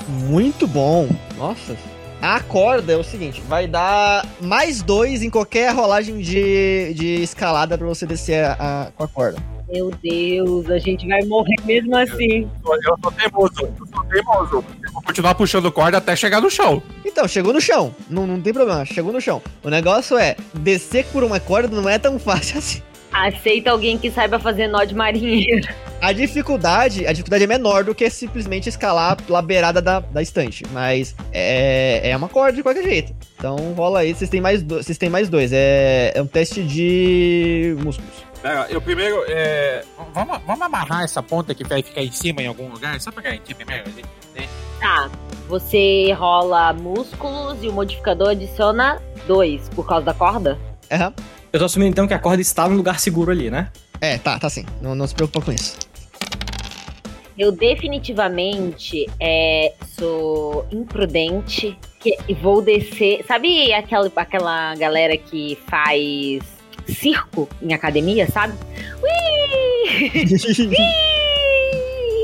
Muito 0.07 0.67
bom. 0.67 1.09
Nossa. 1.39 1.75
A 2.21 2.39
corda 2.41 2.93
é 2.93 2.97
o 2.97 3.03
seguinte: 3.03 3.41
vai 3.49 3.67
dar 3.67 4.27
mais 4.43 4.83
dois 4.83 5.23
em 5.23 5.31
qualquer 5.31 5.75
rolagem 5.75 6.19
de, 6.19 6.93
de 6.93 7.23
escalada 7.23 7.79
pra 7.79 7.87
você 7.87 8.05
descer 8.05 8.45
a, 8.45 8.57
a- 8.59 8.91
com 8.95 9.05
a 9.05 9.09
corda. 9.09 9.39
Meu 9.71 9.91
Deus, 10.03 10.71
a 10.71 10.79
gente 10.79 11.07
vai 11.07 11.21
morrer 11.25 11.55
mesmo 11.65 11.95
assim. 11.97 12.49
Eu 12.87 12.97
sou 13.03 13.13
teimoso, 13.13 13.53
eu 13.61 13.87
sou 13.93 14.05
teimoso. 14.05 14.65
Eu 14.85 14.93
vou 14.93 15.03
continuar 15.03 15.35
puxando 15.35 15.71
corda 15.71 15.99
até 15.99 16.17
chegar 16.17 16.41
no 16.41 16.51
chão. 16.51 16.83
Então, 17.05 17.29
chegou 17.29 17.53
no 17.53 17.61
chão. 17.61 17.95
Não, 18.09 18.27
não 18.27 18.41
tem 18.41 18.53
problema, 18.53 18.85
chegou 18.87 19.13
no 19.13 19.21
chão. 19.21 19.43
O 19.63 19.69
negócio 19.69 20.17
é: 20.17 20.37
descer 20.55 21.05
por 21.07 21.23
uma 21.23 21.39
corda 21.39 21.69
não 21.81 21.89
é 21.89 21.99
tão 21.99 22.19
fácil 22.19 22.59
assim. 22.59 22.83
Aceita 23.13 23.71
alguém 23.71 23.97
que 23.99 24.11
saiba 24.11 24.39
fazer 24.39 24.69
nó 24.69 24.85
de 24.85 24.95
marinheiro. 24.95 25.67
A 26.01 26.13
dificuldade, 26.13 27.07
a 27.07 27.11
dificuldade 27.13 27.43
é 27.43 27.47
menor 27.47 27.83
do 27.83 27.95
que 27.95 28.09
simplesmente 28.11 28.69
escalar 28.69 29.17
pela 29.23 29.41
beirada 29.43 29.81
da, 29.83 29.99
da 30.01 30.23
estante. 30.23 30.63
Mas 30.73 31.15
é, 31.33 32.11
é 32.11 32.17
uma 32.17 32.29
corda 32.29 32.53
de 32.53 32.63
qualquer 32.63 32.85
jeito. 32.85 33.13
Então 33.37 33.57
rola 33.75 34.01
aí, 34.01 34.15
vocês 34.15 34.31
têm 34.31 34.41
mais, 34.41 34.63
do- 34.63 34.77
vocês 34.83 34.97
têm 34.99 35.09
mais 35.11 35.29
dois. 35.29 35.51
É, 35.53 36.13
é 36.15 36.23
um 36.23 36.27
teste 36.27 36.63
de 36.63 37.75
músculos. 37.83 38.28
Pera, 38.43 38.67
eu 38.71 38.81
primeiro. 38.81 39.25
É... 39.29 39.85
Vamos, 40.13 40.41
vamos 40.47 40.63
amarrar 40.63 41.03
essa 41.03 41.23
ponta 41.23 41.55
que 41.55 41.65
vai 41.65 41.83
ficar 41.83 42.03
em 42.03 42.13
cima 42.13 42.43
em 42.43 42.47
algum 42.47 42.69
lugar, 42.69 43.01
só 43.01 43.11
pra 43.11 43.23
garantir 43.23 43.55
primeiro. 43.55 43.85
Tá. 44.81 45.11
Você 45.49 46.13
rola 46.13 46.73
músculos 46.73 47.63
e 47.63 47.69
o 47.69 47.73
modificador 47.73 48.31
adiciona 48.31 49.01
dois 49.27 49.69
por 49.71 49.87
causa 49.87 50.07
da 50.07 50.15
corda? 50.15 50.59
Aham. 50.91 51.13
Eu 51.53 51.59
tô 51.59 51.65
assumindo 51.65 51.91
então 51.91 52.07
que 52.07 52.15
a 52.15 52.19
corda 52.19 52.43
está 52.43 52.69
no 52.69 52.77
lugar 52.77 53.01
seguro 53.01 53.31
ali, 53.31 53.51
né? 53.51 53.71
É, 54.01 54.19
tá, 54.19 54.39
tá 54.39 54.51
sim. 54.51 54.65
Não, 54.83 54.95
não 54.95 55.07
se 55.07 55.15
preocupa 55.15 55.41
com 55.41 55.53
isso. 55.53 55.79
Eu 57.39 57.53
definitivamente 57.53 59.07
é, 59.19 59.73
sou 59.97 60.67
imprudente 60.71 61.79
que, 62.01 62.17
e 62.29 62.35
vou 62.35 62.61
descer. 62.61 63.25
Sabe 63.27 63.73
aquela, 63.73 64.11
aquela 64.17 64.75
galera 64.75 65.17
que 65.17 65.57
faz 65.69 66.58
circo 66.89 67.49
em 67.63 67.73
academia, 67.73 68.27
sabe? 68.31 68.55
Ui! 69.03 70.75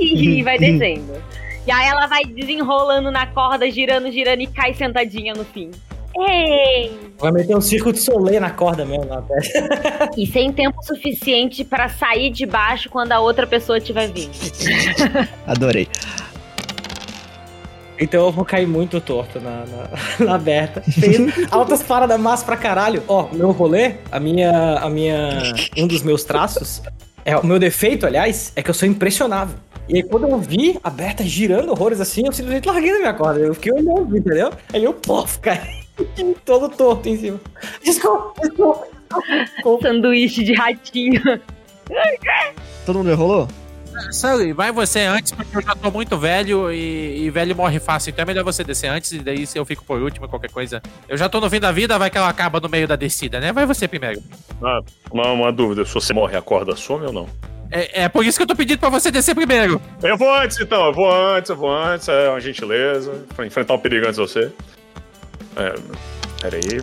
E 0.01 0.43
vai 0.43 0.59
descendo. 0.59 1.23
E 1.67 1.71
aí 1.71 1.89
ela 1.89 2.07
vai 2.07 2.25
desenrolando 2.25 3.11
na 3.11 3.27
corda, 3.27 3.71
girando, 3.71 4.11
girando 4.13 4.43
e 4.43 4.47
cai 4.47 4.75
sentadinha 4.75 5.33
no 5.33 5.45
fim. 5.45 5.71
Ei! 6.17 6.93
Vai 7.19 7.33
meter 7.33 7.57
um 7.57 7.61
circo 7.61 7.93
de 7.93 7.99
soleil 7.99 8.41
na 8.41 8.51
corda 8.51 8.85
mesmo 8.85 9.07
na 9.07 9.23
testa. 9.23 10.11
E 10.17 10.27
sem 10.27 10.53
tempo 10.53 10.81
suficiente 10.85 11.65
pra 11.65 11.89
sair 11.89 12.31
de 12.31 12.47
baixo 12.47 12.89
quando 12.89 13.13
a 13.13 13.21
outra 13.21 13.47
pessoa 13.47 13.79
estiver 13.79 14.09
vindo. 14.13 14.31
Adorei. 15.47 15.89
Então 17.99 18.27
eu 18.27 18.33
vou 18.33 18.45
cair 18.45 18.67
muito 18.67 19.01
torto 19.01 19.41
na, 19.41 19.65
na, 19.67 19.89
na 20.27 20.35
aberta. 20.35 20.83
Fez 20.83 21.19
altas 21.51 21.83
paradas 21.83 22.19
massa 22.21 22.45
pra 22.45 22.57
caralho. 22.57 23.03
Ó, 23.07 23.29
meu 23.33 23.51
rolê, 23.51 23.97
a 24.11 24.19
minha, 24.19 24.79
a 24.79 24.91
minha. 24.91 25.55
Um 25.77 25.87
dos 25.87 26.03
meus 26.03 26.25
traços, 26.25 26.83
é 27.25 27.37
o 27.37 27.47
meu 27.47 27.59
defeito, 27.59 28.07
aliás, 28.07 28.53
é 28.55 28.63
que 28.63 28.71
eu 28.71 28.75
sou 28.75 28.89
impressionável. 28.89 29.57
E 29.89 29.97
aí, 29.97 30.03
quando 30.03 30.27
eu 30.27 30.39
vi 30.39 30.79
a 30.83 30.89
Berta 30.89 31.23
girando 31.23 31.71
horrores 31.71 32.01
assim, 32.01 32.27
eu 32.27 32.33
simplesmente 32.33 32.67
larguei 32.67 32.93
na 32.93 32.99
minha 32.99 33.15
corda. 33.15 33.41
Eu 33.41 33.55
fiquei 33.55 33.73
olhando, 33.73 34.17
entendeu? 34.17 34.51
Aí 34.73 34.83
eu, 34.83 34.95
pof, 34.95 35.39
caí 35.41 35.85
todo 36.45 36.69
torto 36.69 37.09
em 37.09 37.17
cima. 37.17 37.41
Desculpa, 37.83 38.41
desculpa. 38.41 38.89
Sanduíche 39.83 40.43
de 40.43 40.55
ratinho. 40.55 41.21
Todo 42.85 42.99
mundo 42.99 43.15
rolou? 43.15 43.49
Sully, 44.13 44.53
vai 44.53 44.73
você 44.73 45.01
antes, 45.01 45.33
porque 45.33 45.57
eu 45.57 45.63
já 45.63 45.75
tô 45.75 45.91
muito 45.91 46.17
velho 46.17 46.73
e, 46.73 47.25
e 47.25 47.31
velho 47.31 47.55
morre 47.55 47.81
fácil. 47.81 48.11
Então 48.11 48.23
é 48.23 48.27
melhor 48.27 48.45
você 48.45 48.65
descer 48.65 48.89
antes 48.89 49.13
e 49.13 49.19
daí 49.19 49.47
se 49.47 49.59
eu 49.59 49.65
fico 49.65 49.85
por 49.85 50.01
último, 50.01 50.29
qualquer 50.29 50.51
coisa. 50.51 50.83
Eu 51.09 51.17
já 51.17 51.29
tô 51.29 51.41
no 51.41 51.51
fim 51.51 51.61
da 51.61 51.73
vida, 51.73 51.99
vai 51.99 52.11
que 52.11 52.19
ela 52.19 52.29
acaba 52.29 52.61
no 52.61 52.69
meio 52.69 52.87
da 52.87 52.97
descida, 52.97 53.41
né? 53.41 53.53
Vai 53.53 53.67
você 53.67 53.89
primeiro. 53.89 54.23
Ah, 54.63 54.81
uma, 55.11 55.33
uma 55.33 55.53
dúvida, 55.53 55.85
se 55.85 55.95
você 55.95 56.13
morre, 56.13 56.37
a 56.37 56.43
corda 56.43 56.77
some 56.77 57.07
ou 57.07 57.13
não? 57.13 57.29
É, 57.71 58.05
é 58.05 58.09
por 58.09 58.25
isso 58.25 58.39
que 58.39 58.43
eu 58.45 58.47
tô 58.47 58.55
pedindo 58.55 58.79
pra 58.79 58.89
você 58.89 59.11
descer 59.11 59.35
primeiro. 59.35 59.81
Eu 60.03 60.17
vou 60.17 60.33
antes, 60.33 60.61
então. 60.61 60.87
Eu 60.87 60.93
vou 60.93 61.13
antes, 61.13 61.51
eu 61.51 61.57
vou 61.57 61.73
antes. 61.73 62.09
É 62.09 62.29
uma 62.29 62.41
gentileza. 62.41 63.25
Pra 63.35 63.47
enfrentar 63.47 63.75
um 63.75 63.79
perigo 63.79 64.07
antes 64.07 64.17
de 64.17 64.23
você. 64.23 64.53
É, 65.57 65.75
peraí. 66.41 66.83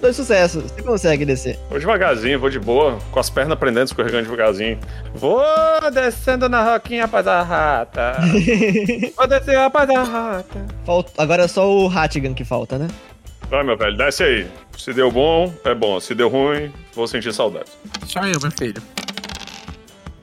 Dois 0.00 0.16
sucessos. 0.16 0.62
Você 0.70 0.82
consegue 0.82 1.24
descer. 1.26 1.58
Vou 1.68 1.78
devagarzinho, 1.78 2.38
vou 2.40 2.48
de 2.48 2.58
boa. 2.58 2.98
Com 3.10 3.20
as 3.20 3.28
pernas 3.28 3.58
prendendo, 3.58 3.86
escorregando 3.86 4.24
devagarzinho. 4.24 4.78
Vou 5.14 5.42
descendo 5.92 6.48
na 6.48 6.72
roquinha, 6.72 7.02
rapaz 7.02 7.24
da 7.24 7.42
rata. 7.42 8.14
vou 9.16 9.26
descer, 9.26 9.56
rapaz 9.58 9.86
da 9.88 10.02
rata. 10.02 10.66
Falta- 10.86 11.10
Agora 11.22 11.42
é 11.44 11.48
só 11.48 11.70
o 11.70 11.88
Hattigan 11.88 12.32
que 12.32 12.44
falta, 12.44 12.78
né? 12.78 12.88
Vai, 13.50 13.62
meu 13.64 13.76
velho, 13.76 13.96
desce 13.96 14.22
aí. 14.22 14.46
Se 14.78 14.94
deu 14.94 15.10
bom, 15.10 15.52
é 15.64 15.74
bom. 15.74 16.00
Se 16.00 16.14
deu 16.14 16.28
ruim, 16.28 16.72
vou 16.94 17.06
sentir 17.06 17.32
saudade. 17.34 17.66
Só 18.06 18.20
eu, 18.20 18.38
meu 18.40 18.50
filho. 18.52 18.80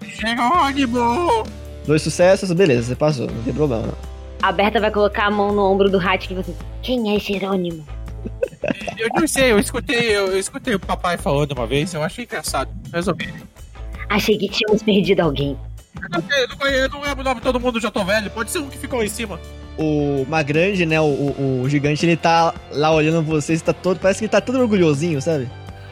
Jerônimo! 0.02 1.44
Dois 1.86 2.02
sucessos, 2.02 2.52
beleza, 2.52 2.88
você 2.88 2.96
passou, 2.96 3.28
não 3.28 3.44
tem 3.44 3.54
problema. 3.54 3.84
Não. 3.88 3.94
A 4.42 4.52
Berta 4.52 4.80
vai 4.80 4.92
colocar 4.92 5.26
a 5.26 5.32
mão 5.32 5.54
no 5.54 5.62
ombro 5.64 5.90
do 5.90 6.00
Hat 6.00 6.28
que 6.28 6.34
você. 6.34 6.54
Quem 6.82 7.16
é 7.16 7.20
Jerônimo? 7.20 7.86
Eu 8.98 9.10
não 9.16 9.28
sei, 9.28 9.52
eu 9.52 9.60
escutei, 9.60 10.16
eu, 10.16 10.28
eu 10.28 10.40
escutei 10.40 10.76
o 10.76 10.80
papai 10.80 11.18
falando 11.18 11.52
uma 11.52 11.68
vez, 11.68 11.94
eu 11.94 12.04
achei 12.04 12.26
engraçado. 12.26 12.70
Resolvi. 12.92 13.34
Achei 14.10 14.38
que 14.38 14.50
tínhamos 14.50 14.84
perdido 14.84 15.22
alguém. 15.22 15.58
Eu 16.02 16.10
não, 16.10 16.28
sei, 16.28 16.44
eu 16.44 16.48
não, 16.48 16.58
conheço, 16.58 16.80
eu 16.80 16.90
não 16.90 17.02
lembro 17.02 17.22
o 17.22 17.24
nome 17.24 17.36
de 17.36 17.44
todo 17.44 17.60
mundo, 17.60 17.80
já 17.80 17.92
tô 17.92 18.04
velho. 18.04 18.30
Pode 18.32 18.52
ser 18.52 18.60
um 18.60 18.70
que 18.70 18.78
ficou 18.78 19.04
em 19.04 19.10
cima. 19.10 19.40
O 19.78 20.26
Magrande, 20.28 20.86
né, 20.86 21.00
o, 21.00 21.04
o, 21.04 21.62
o 21.64 21.70
gigante, 21.70 22.06
ele 22.06 22.18
tá 22.18 22.54
lá 22.72 22.92
olhando 22.92 23.22
vocês, 23.22 23.62
tá 23.62 23.74
todo, 23.74 24.00
parece 24.00 24.20
que 24.20 24.26
ele 24.26 24.32
tá 24.32 24.42
todo 24.42 24.60
orgulhosinho, 24.60 25.22
sabe? 25.22 25.48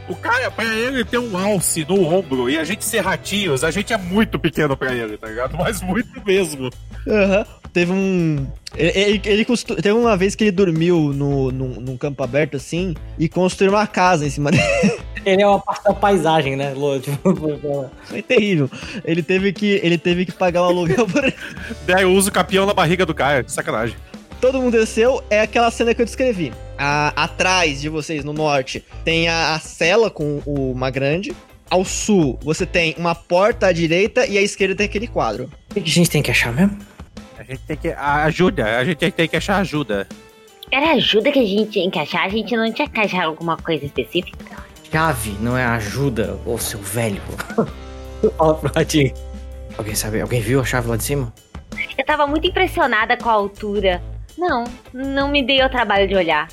O 0.07 0.15
cara, 0.15 0.51
pra 0.51 0.65
ele 0.65 1.03
ter 1.03 1.17
um 1.17 1.37
alce 1.37 1.85
no 1.87 2.03
ombro 2.07 2.49
e 2.49 2.57
a 2.57 2.63
gente 2.63 2.85
ser 2.85 2.99
ratinhos, 2.99 3.63
a 3.63 3.71
gente 3.71 3.91
é 3.91 3.97
muito 3.97 4.37
pequeno 4.39 4.77
pra 4.77 4.93
ele, 4.93 5.17
tá 5.17 5.27
ligado? 5.27 5.57
Mas 5.57 5.81
muito 5.81 6.23
mesmo. 6.23 6.69
Aham. 7.07 7.45
Teve 7.75 7.91
um. 7.91 8.47
Ele, 8.77 9.21
ele, 9.25 9.43
constru- 9.43 9.75
Teve 9.75 9.91
uma 9.91 10.15
vez 10.15 10.33
que 10.33 10.45
ele 10.45 10.51
dormiu 10.51 11.11
no, 11.13 11.51
num, 11.51 11.67
num 11.81 11.97
campo 11.97 12.23
aberto 12.23 12.55
assim 12.55 12.95
e 13.19 13.27
construiu 13.27 13.73
uma 13.73 13.85
casa 13.85 14.25
em 14.25 14.29
cima 14.29 14.49
dele. 14.55 14.63
Ele 15.25 15.41
é 15.41 15.47
uma 15.47 15.59
parte 15.59 15.83
da 15.83 15.93
paisagem, 15.93 16.55
né, 16.55 16.73
Lô? 16.73 16.97
Tipo, 16.97 17.89
Foi 18.05 18.21
terrível. 18.21 18.69
Ele 19.03 19.21
teve 19.21 19.51
que, 19.51 19.81
ele 19.83 19.97
teve 19.97 20.25
que 20.25 20.31
pagar 20.31 20.61
o 20.61 20.65
aluguel 20.67 21.05
por. 21.05 21.21
Daí 21.85 22.03
eu 22.03 22.13
uso 22.13 22.29
o 22.29 22.31
capião 22.31 22.65
na 22.65 22.73
barriga 22.73 23.05
do 23.05 23.13
cara, 23.13 23.43
que 23.43 23.51
sacanagem. 23.51 23.97
Todo 24.39 24.61
mundo 24.61 24.71
desceu, 24.77 25.21
é 25.29 25.41
aquela 25.41 25.69
cena 25.69 25.93
que 25.93 26.01
eu 26.01 26.05
descrevi. 26.05 26.53
A- 26.77 27.11
atrás 27.23 27.81
de 27.81 27.89
vocês, 27.89 28.23
no 28.23 28.31
norte, 28.31 28.85
tem 29.03 29.27
a, 29.27 29.55
a 29.55 29.59
cela 29.59 30.09
com 30.09 30.41
o 30.45 30.73
Magrande. 30.73 31.35
Ao 31.69 31.83
sul, 31.83 32.39
você 32.41 32.65
tem 32.65 32.95
uma 32.97 33.15
porta 33.15 33.67
à 33.67 33.71
direita 33.73 34.25
e 34.25 34.37
à 34.37 34.41
esquerda 34.41 34.75
tem 34.75 34.85
aquele 34.85 35.07
quadro. 35.07 35.49
O 35.71 35.73
que 35.73 35.79
a 35.81 35.93
gente 35.93 36.09
tem 36.09 36.21
que 36.21 36.31
achar 36.31 36.53
mesmo? 36.53 36.77
A 37.47 37.53
gente 37.53 37.61
tem 37.67 37.77
que. 37.77 37.89
Ajuda, 37.89 38.77
a 38.77 38.83
gente 38.83 39.11
tem 39.11 39.27
que 39.27 39.37
achar 39.37 39.57
ajuda. 39.57 40.07
Era 40.71 40.93
ajuda 40.93 41.31
que 41.31 41.39
a 41.39 41.45
gente 41.45 41.69
tinha 41.69 41.91
que 41.91 41.99
achar, 41.99 42.25
a 42.25 42.29
gente 42.29 42.57
não 42.57 42.71
tinha 42.73 42.89
que 42.89 42.99
achar 42.99 43.25
alguma 43.25 43.55
coisa 43.55 43.85
específica. 43.85 44.57
Chave 44.91 45.37
não 45.39 45.55
é 45.55 45.63
ajuda, 45.63 46.39
ô 46.43 46.57
seu 46.57 46.79
velho. 46.79 47.21
Fala 48.37 48.55
pro 48.55 48.73
ratinho. 48.73 49.13
Alguém 49.77 49.93
sabe? 49.93 50.21
Alguém 50.21 50.41
viu 50.41 50.59
a 50.59 50.65
chave 50.65 50.87
lá 50.87 50.97
de 50.97 51.03
cima? 51.03 51.31
Eu 51.95 52.05
tava 52.05 52.25
muito 52.25 52.47
impressionada 52.47 53.15
com 53.15 53.29
a 53.29 53.33
altura. 53.33 54.01
Não, 54.37 54.63
não 54.91 55.29
me 55.29 55.43
dei 55.43 55.63
o 55.63 55.69
trabalho 55.69 56.07
de 56.07 56.15
olhar. 56.15 56.47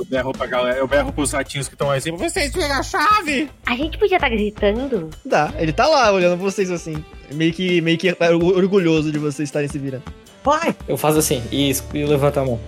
Eu 0.00 0.04
berro 0.06 0.32
pra 0.32 0.46
galera, 0.46 0.78
eu 0.78 0.88
berro 0.88 1.12
pros 1.12 1.32
ratinhos 1.32 1.68
que 1.68 1.74
estão 1.74 1.88
lá 1.88 1.98
em 1.98 2.00
cima. 2.00 2.16
Vocês 2.16 2.54
viram 2.54 2.72
a 2.72 2.82
chave? 2.82 3.50
A 3.66 3.76
gente 3.76 3.98
podia 3.98 4.16
estar 4.16 4.30
gritando? 4.30 5.10
Dá, 5.22 5.52
ele 5.58 5.74
tá 5.74 5.86
lá 5.86 6.10
olhando 6.10 6.38
vocês 6.38 6.70
assim. 6.70 7.04
Meio 7.34 7.52
que, 7.52 7.82
meio 7.82 7.98
que 7.98 8.10
orgulhoso 8.32 9.12
de 9.12 9.18
vocês 9.18 9.46
estarem 9.46 9.68
se 9.68 9.78
virando. 9.78 10.04
Vai! 10.42 10.74
Eu 10.88 10.96
faço 10.96 11.18
assim 11.18 11.42
e, 11.52 11.70
e 11.92 12.06
levanto 12.06 12.40
a 12.40 12.44
mão. 12.46 12.58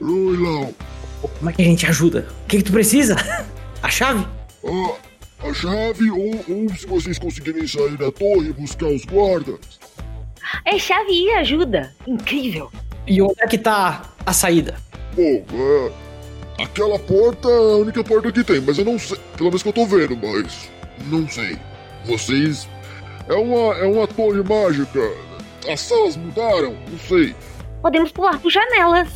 Oi, 0.00 0.36
Lau. 0.36 0.74
Como 1.38 1.48
é 1.48 1.52
que 1.52 1.62
a 1.62 1.64
gente 1.64 1.86
ajuda? 1.86 2.26
O 2.44 2.48
que, 2.48 2.56
que 2.56 2.64
tu 2.64 2.72
precisa? 2.72 3.14
A 3.80 3.88
chave? 3.88 4.26
Ah, 4.64 5.48
a 5.48 5.54
chave, 5.54 6.10
ou, 6.10 6.34
ou 6.48 6.68
se 6.76 6.86
vocês 6.86 7.18
conseguirem 7.18 7.66
sair 7.66 7.96
da 7.96 8.12
torre 8.12 8.48
e 8.50 8.52
buscar 8.52 8.88
os 8.88 9.06
guardas. 9.06 9.58
É 10.66 10.78
chave 10.78 11.12
e 11.12 11.30
ajuda. 11.36 11.94
Incrível. 12.06 12.70
E 13.06 13.22
onde 13.22 13.40
é 13.40 13.46
que 13.46 13.56
tá 13.56 14.02
a 14.26 14.32
saída? 14.34 14.76
Bom, 15.16 15.44
é. 15.54 16.09
Aquela 16.62 16.98
porta 16.98 17.48
é 17.48 17.56
a 17.56 17.76
única 17.76 18.02
porta 18.04 18.30
que 18.32 18.44
tem, 18.44 18.60
mas 18.60 18.78
eu 18.78 18.84
não 18.84 18.98
sei. 18.98 19.18
Pelo 19.36 19.48
menos 19.50 19.62
que 19.62 19.68
eu 19.68 19.72
tô 19.72 19.86
vendo, 19.86 20.16
mas. 20.16 20.68
Não 21.06 21.26
sei. 21.28 21.56
Vocês. 22.04 22.68
É 23.28 23.34
uma, 23.34 23.74
é 23.76 23.86
uma 23.86 24.06
torre 24.06 24.42
mágica. 24.42 25.00
As 25.70 25.80
salas 25.80 26.16
mudaram? 26.16 26.74
Não 26.90 26.98
sei. 27.08 27.34
Podemos 27.82 28.10
pular 28.12 28.38
por 28.40 28.50
janelas. 28.50 29.08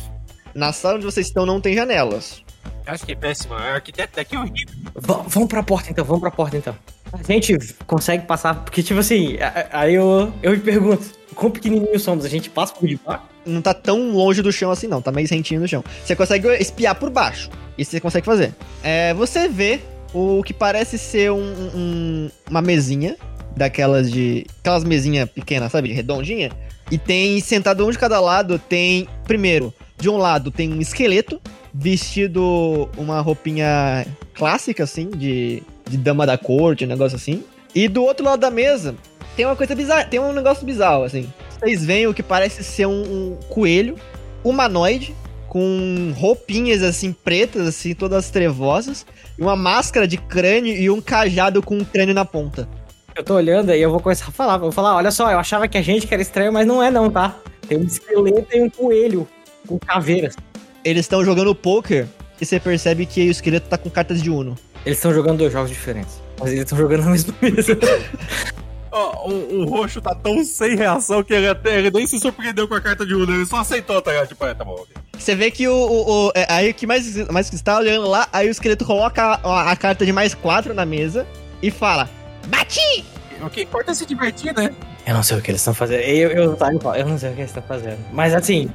Na 0.53 0.71
sala 0.71 0.95
onde 0.95 1.05
vocês 1.05 1.27
estão 1.27 1.45
não 1.45 1.59
tem 1.59 1.75
janelas. 1.75 2.43
Acho 2.87 3.05
que 3.05 3.11
é 3.11 3.15
péssimo. 3.15 3.53
A 3.55 3.73
arquiteto 3.73 4.15
daqui 4.15 4.35
é 4.35 4.39
horrível. 4.39 4.73
V- 4.95 5.23
vamos 5.27 5.49
pra 5.49 5.61
porta 5.63 5.89
então, 5.91 6.05
vamos 6.05 6.21
pra 6.21 6.31
porta 6.31 6.55
então. 6.57 6.75
A 7.11 7.21
gente 7.23 7.57
consegue 7.87 8.25
passar, 8.25 8.63
porque 8.63 8.81
tipo 8.83 8.99
assim, 8.99 9.37
aí 9.71 9.95
eu, 9.95 10.31
eu 10.43 10.51
me 10.51 10.59
pergunto, 10.59 11.03
quão 11.35 11.51
pequenininhos 11.51 12.01
somos? 12.01 12.25
A 12.25 12.29
gente 12.29 12.49
passa 12.49 12.73
por 12.73 12.87
debaixo? 12.87 13.23
Não 13.45 13.61
tá 13.61 13.73
tão 13.73 14.11
longe 14.11 14.41
do 14.41 14.51
chão 14.51 14.71
assim, 14.71 14.87
não. 14.87 15.01
Tá 15.01 15.11
meio 15.11 15.27
rentinho 15.27 15.61
no 15.61 15.67
chão. 15.67 15.83
Você 16.03 16.15
consegue 16.15 16.47
espiar 16.55 16.95
por 16.95 17.09
baixo. 17.09 17.49
Isso 17.77 17.91
você 17.91 17.99
consegue 17.99 18.25
fazer. 18.25 18.53
É, 18.83 19.13
você 19.13 19.47
vê 19.47 19.79
o 20.13 20.41
que 20.43 20.53
parece 20.53 20.97
ser 20.97 21.31
um, 21.31 21.37
um- 21.75 22.29
uma 22.49 22.61
mesinha. 22.61 23.15
Daquelas 23.55 24.11
de. 24.11 24.45
Aquelas 24.59 24.83
mesinhas 24.83 25.29
pequenas, 25.29 25.71
sabe? 25.71 25.91
Redondinha. 25.93 26.51
E 26.91 26.97
tem, 26.97 27.39
sentado 27.39 27.85
um 27.85 27.89
de 27.91 27.97
cada 27.97 28.19
lado, 28.19 28.59
tem. 28.59 29.07
Primeiro, 29.25 29.73
de 29.97 30.09
um 30.09 30.17
lado 30.17 30.51
tem 30.51 30.73
um 30.73 30.81
esqueleto. 30.81 31.39
Vestido 31.73 32.89
uma 32.97 33.21
roupinha 33.21 34.05
clássica, 34.33 34.83
assim, 34.83 35.09
de, 35.09 35.63
de 35.89 35.97
dama 35.97 36.25
da 36.25 36.37
corte, 36.37 36.83
um 36.83 36.87
negócio 36.87 37.15
assim. 37.15 37.43
E 37.73 37.87
do 37.87 38.03
outro 38.03 38.25
lado 38.25 38.39
da 38.39 38.49
mesa 38.51 38.95
tem 39.35 39.45
uma 39.45 39.55
coisa 39.55 39.75
bizarra, 39.75 40.05
tem 40.05 40.19
um 40.19 40.33
negócio 40.33 40.65
bizarro, 40.65 41.03
assim. 41.03 41.31
Vocês 41.49 41.85
veem 41.85 42.07
o 42.07 42.13
que 42.13 42.23
parece 42.23 42.63
ser 42.63 42.85
um, 42.85 43.01
um 43.01 43.37
coelho 43.49 43.95
humanoide 44.43 45.15
com 45.47 46.13
roupinhas 46.17 46.83
assim 46.83 47.13
pretas, 47.13 47.67
assim, 47.67 47.93
todas 47.93 48.29
trevosas, 48.29 49.05
e 49.37 49.41
uma 49.41 49.55
máscara 49.55 50.07
de 50.07 50.17
crânio 50.17 50.75
e 50.75 50.89
um 50.89 50.99
cajado 50.99 51.61
com 51.61 51.77
um 51.77 51.85
crânio 51.85 52.13
na 52.13 52.25
ponta. 52.25 52.67
Eu 53.15 53.23
tô 53.23 53.35
olhando 53.35 53.69
aí, 53.69 53.81
eu 53.81 53.89
vou 53.89 54.01
começar 54.01 54.27
a 54.27 54.31
falar. 54.31 54.57
Vou 54.57 54.71
falar, 54.71 54.95
olha 54.95 55.11
só, 55.11 55.31
eu 55.31 55.39
achava 55.39 55.67
que 55.67 55.77
a 55.77 55.81
gente 55.81 56.05
que 56.05 56.13
era 56.13 56.21
estranho, 56.21 56.51
mas 56.51 56.67
não 56.67 56.83
é 56.83 56.91
não, 56.91 57.09
tá? 57.09 57.37
Tem 57.67 57.77
um 57.77 57.83
esqueleto 57.83 58.47
e 58.53 58.61
um 58.61 58.69
coelho 58.69 59.25
com 59.65 59.79
caveiras. 59.79 60.35
Eles 60.83 61.05
estão 61.05 61.23
jogando 61.23 61.55
poker 61.55 62.05
e 62.39 62.45
você 62.45 62.59
percebe 62.59 63.05
que 63.05 63.27
o 63.27 63.31
esqueleto 63.31 63.69
tá 63.69 63.77
com 63.77 63.89
cartas 63.89 64.21
de 64.21 64.29
Uno. 64.29 64.55
Eles 64.85 64.97
estão 64.97 65.13
jogando 65.13 65.37
dois 65.37 65.53
jogos 65.53 65.69
diferentes. 65.69 66.21
Mas 66.37 66.49
eles 66.49 66.63
estão 66.63 66.77
jogando 66.77 67.05
na 67.05 67.11
mesma 67.11 67.33
mesa. 67.41 67.79
Ó, 68.97 69.27
o, 69.29 69.59
o 69.61 69.65
roxo 69.65 69.99
tá 70.01 70.15
tão 70.15 70.41
sem 70.45 70.77
reação 70.77 71.21
que 71.21 71.33
ele, 71.33 71.49
até, 71.49 71.77
ele 71.77 71.91
nem 71.91 72.07
se 72.07 72.17
surpreendeu 72.17 72.65
com 72.65 72.75
a 72.75 72.79
carta 72.81 73.05
de 73.05 73.13
Uno, 73.13 73.33
ele 73.33 73.45
só 73.45 73.57
aceitou, 73.57 74.01
tá 74.01 74.11
ligado? 74.11 74.29
Tipo, 74.29 74.45
é, 74.45 74.53
tá 74.53 74.63
bom. 74.63 74.71
ok. 74.75 74.87
Você 75.17 75.35
vê 75.35 75.51
que 75.51 75.67
o. 75.67 75.73
o- 75.75 76.27
o- 76.27 76.31
é, 76.33 76.45
aí 76.49 76.69
o 76.69 76.73
que 76.73 76.87
mais, 76.87 77.15
mais 77.29 77.49
que 77.49 77.55
está 77.55 77.77
olhando 77.77 78.07
lá, 78.07 78.27
aí 78.31 78.47
o 78.47 78.51
esqueleto 78.51 78.85
coloca 78.85 79.21
a, 79.43 79.71
a 79.71 79.75
carta 79.75 80.05
de 80.05 80.13
mais 80.13 80.33
quatro 80.33 80.73
na 80.73 80.85
mesa 80.85 81.27
e 81.61 81.69
fala: 81.69 82.09
Bati! 82.47 83.03
O 83.41 83.49
que 83.49 83.63
importa 83.63 83.91
é 83.91 83.93
se 83.93 84.05
divertir, 84.05 84.53
né? 84.55 84.73
eu 85.05 85.13
não 85.13 85.21
sei 85.21 85.37
o 85.37 85.41
que 85.41 85.51
eles 85.51 85.59
estão 85.61 85.73
fazendo. 85.73 85.99
Eu, 86.01 86.29
eu, 86.31 86.55
tá, 86.55 86.71
eu, 86.73 86.79
eu 86.95 87.05
não 87.07 87.17
sei 87.17 87.31
o 87.31 87.33
que 87.33 87.41
eles 87.41 87.51
estão 87.51 87.61
fazendo. 87.63 87.99
Mas 88.13 88.33
assim, 88.33 88.69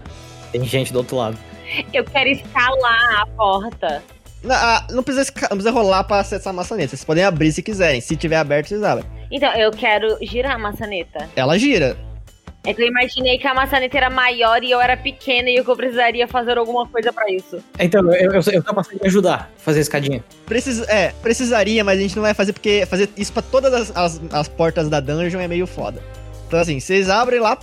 tem 0.52 0.62
gente 0.64 0.92
do 0.92 0.98
outro 0.98 1.16
lado. 1.16 1.36
Eu 1.94 2.04
quero 2.04 2.28
escalar 2.28 3.22
a 3.22 3.26
porta. 3.36 4.02
Não, 4.42 4.54
ah, 4.54 4.86
não 4.90 5.02
precisa, 5.02 5.30
não 5.42 5.48
precisa 5.48 5.70
rolar 5.70 6.04
pra 6.04 6.20
acessar 6.20 6.52
a 6.52 6.56
maçaneta. 6.56 6.90
Vocês 6.90 7.04
podem 7.04 7.24
abrir 7.24 7.52
se 7.52 7.62
quiserem. 7.62 8.00
Se 8.00 8.16
tiver 8.16 8.36
aberto, 8.36 8.68
vocês 8.68 8.82
abrem. 8.82 9.06
Então, 9.30 9.52
eu 9.54 9.70
quero 9.70 10.16
girar 10.22 10.54
a 10.54 10.58
maçaneta. 10.58 11.28
Ela 11.36 11.58
gira. 11.58 11.96
É 12.64 12.74
que 12.74 12.82
eu 12.82 12.88
imaginei 12.88 13.38
que 13.38 13.46
a 13.46 13.54
maçaneta 13.54 13.96
era 13.96 14.10
maior 14.10 14.62
e 14.62 14.70
eu 14.70 14.80
era 14.80 14.94
pequena 14.94 15.48
e 15.48 15.56
eu 15.56 15.76
precisaria 15.76 16.28
fazer 16.28 16.58
alguma 16.58 16.86
coisa 16.86 17.10
pra 17.10 17.24
isso. 17.30 17.58
Então, 17.78 18.02
eu, 18.12 18.32
eu, 18.32 18.42
eu 18.52 18.62
tô 18.62 18.74
passando 18.74 19.00
de 19.00 19.06
ajudar 19.06 19.50
a 19.56 19.60
fazer 19.60 19.78
a 19.78 19.82
escadinha. 19.82 20.22
Precisa, 20.44 20.84
é, 20.90 21.12
precisaria, 21.22 21.82
mas 21.82 21.98
a 21.98 22.02
gente 22.02 22.14
não 22.14 22.22
vai 22.22 22.34
fazer 22.34 22.52
porque 22.52 22.84
fazer 22.84 23.08
isso 23.16 23.32
pra 23.32 23.40
todas 23.40 23.72
as, 23.72 23.96
as, 23.96 24.20
as 24.30 24.48
portas 24.48 24.90
da 24.90 25.00
dungeon 25.00 25.40
é 25.40 25.48
meio 25.48 25.66
foda. 25.66 26.02
Então 26.46 26.60
assim, 26.60 26.78
vocês 26.78 27.08
abrem 27.08 27.40
lá, 27.40 27.56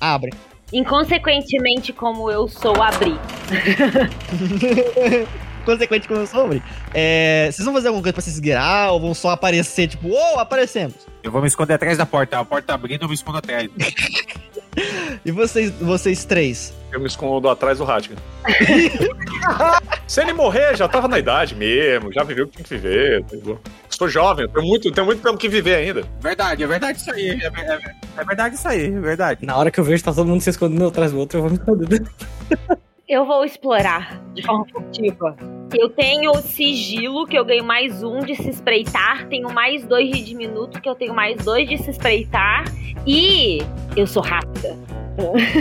abrem. 0.00 0.32
Inconsequentemente, 0.72 1.92
como 1.92 2.30
eu 2.30 2.46
sou, 2.46 2.80
abri. 2.80 3.18
Consequente 5.64 6.08
como 6.08 6.20
eu 6.20 6.26
sobre. 6.26 6.62
É, 6.94 7.48
vocês 7.52 7.64
vão 7.64 7.74
fazer 7.74 7.88
alguma 7.88 8.02
coisa 8.02 8.12
pra 8.12 8.22
se 8.22 8.30
esgueirar 8.30 8.92
ou 8.92 9.00
vão 9.00 9.14
só 9.14 9.30
aparecer, 9.30 9.88
tipo, 9.88 10.08
ô, 10.08 10.38
aparecemos? 10.38 10.94
Eu 11.22 11.30
vou 11.30 11.40
me 11.40 11.48
esconder 11.48 11.74
atrás 11.74 11.96
da 11.98 12.04
porta. 12.06 12.38
A 12.38 12.44
porta 12.44 12.68
tá 12.68 12.74
abrindo, 12.74 13.02
eu 13.04 13.08
me 13.08 13.14
escondo 13.14 13.38
atrás. 13.38 13.68
E 15.22 15.30
vocês, 15.30 15.70
vocês 15.72 16.24
três? 16.24 16.72
Eu 16.90 16.98
me 16.98 17.06
escondo 17.06 17.46
atrás 17.48 17.76
do 17.76 17.84
Ratkin. 17.84 18.14
Se 20.08 20.22
ele 20.22 20.32
morrer, 20.32 20.74
já 20.76 20.88
tava 20.88 21.06
na 21.08 21.18
idade 21.18 21.54
mesmo, 21.54 22.10
já 22.10 22.22
viveu 22.24 22.46
o 22.46 22.48
que 22.48 22.56
tinha 22.56 22.64
que 22.64 22.74
viver. 22.76 23.20
entendeu? 23.20 23.60
Sou 23.90 24.08
jovem, 24.08 24.48
tenho 24.48 24.66
muito, 24.66 24.90
tenho 24.90 25.06
muito 25.06 25.20
pelo 25.22 25.36
que 25.36 25.46
viver 25.46 25.74
ainda. 25.74 26.04
Verdade, 26.20 26.64
é 26.64 26.66
verdade 26.66 26.98
isso 26.98 27.12
aí. 27.12 27.38
É, 27.42 27.46
é- 27.46 27.94
é 28.16 28.24
verdade 28.24 28.54
isso 28.54 28.66
aí, 28.66 28.86
é 28.86 28.98
verdade. 28.98 29.44
Na 29.44 29.56
hora 29.56 29.70
que 29.70 29.78
eu 29.78 29.84
vejo 29.84 30.02
tá 30.02 30.12
todo 30.12 30.26
mundo 30.26 30.40
se 30.40 30.48
escondendo 30.50 30.86
atrás 30.86 31.12
do 31.12 31.18
outro, 31.18 31.38
eu 31.38 31.42
vou 31.42 31.50
me 31.50 31.58
esconder. 31.58 32.02
Eu 33.08 33.26
vou 33.26 33.44
explorar 33.44 34.20
de 34.32 34.42
forma 34.42 34.64
furtiva. 34.66 35.36
Eu 35.76 35.88
tenho 35.88 36.34
sigilo, 36.36 37.26
que 37.26 37.36
eu 37.36 37.44
ganho 37.44 37.64
mais 37.64 38.02
um 38.02 38.20
de 38.20 38.36
se 38.36 38.48
espreitar. 38.48 39.26
Tenho 39.28 39.52
mais 39.52 39.84
dois 39.84 40.10
de 40.10 40.22
diminuto, 40.22 40.80
que 40.80 40.88
eu 40.88 40.94
tenho 40.94 41.12
mais 41.12 41.36
dois 41.44 41.68
de 41.68 41.78
se 41.78 41.90
espreitar. 41.90 42.64
E 43.06 43.58
eu 43.96 44.06
sou 44.06 44.22
rápida. 44.22 44.76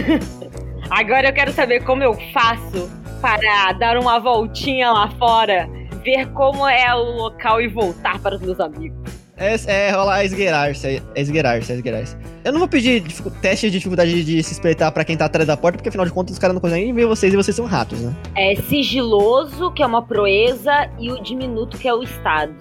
Agora 0.92 1.30
eu 1.30 1.34
quero 1.34 1.52
saber 1.52 1.84
como 1.84 2.04
eu 2.04 2.14
faço 2.32 2.90
para 3.22 3.72
dar 3.74 3.98
uma 3.98 4.20
voltinha 4.20 4.92
lá 4.92 5.10
fora, 5.12 5.68
ver 6.04 6.32
como 6.34 6.68
é 6.68 6.94
o 6.94 7.04
local 7.18 7.62
e 7.62 7.68
voltar 7.68 8.20
para 8.20 8.36
os 8.36 8.42
meus 8.42 8.60
amigos. 8.60 9.21
É, 9.42 9.88
é 9.88 9.92
rolar 9.92 10.24
esgueirar-se, 10.24 10.88
é 10.88 11.02
esgueirar-se, 11.20 11.72
é 11.72 11.76
esgueirar-se. 11.76 12.16
Eu 12.44 12.52
não 12.52 12.60
vou 12.60 12.68
pedir 12.68 13.04
teste 13.42 13.68
de 13.68 13.78
dificuldade 13.78 14.24
de 14.24 14.44
se 14.44 14.54
espreitar 14.54 14.92
pra 14.92 15.04
quem 15.04 15.18
tá 15.18 15.26
atrás 15.26 15.48
da 15.48 15.58
porta, 15.58 15.78
porque 15.78 15.90
afinal 15.90 16.06
de 16.06 16.12
contas 16.12 16.34
os 16.34 16.40
caras 16.40 16.54
não 16.54 16.62
conseguem 16.62 16.94
ver 16.94 17.08
vocês 17.08 17.34
e 17.34 17.38
vocês 17.38 17.56
são 17.56 17.66
ratos, 17.66 18.00
né? 18.00 18.16
É 18.36 18.56
sigiloso, 18.56 19.72
que 19.72 19.82
é 19.82 19.86
uma 19.86 20.04
proeza, 20.04 20.88
e 21.00 21.12
o 21.12 21.22
diminuto, 21.24 21.76
que 21.78 21.88
é 21.88 21.94
o 21.94 22.04
status. 22.04 22.56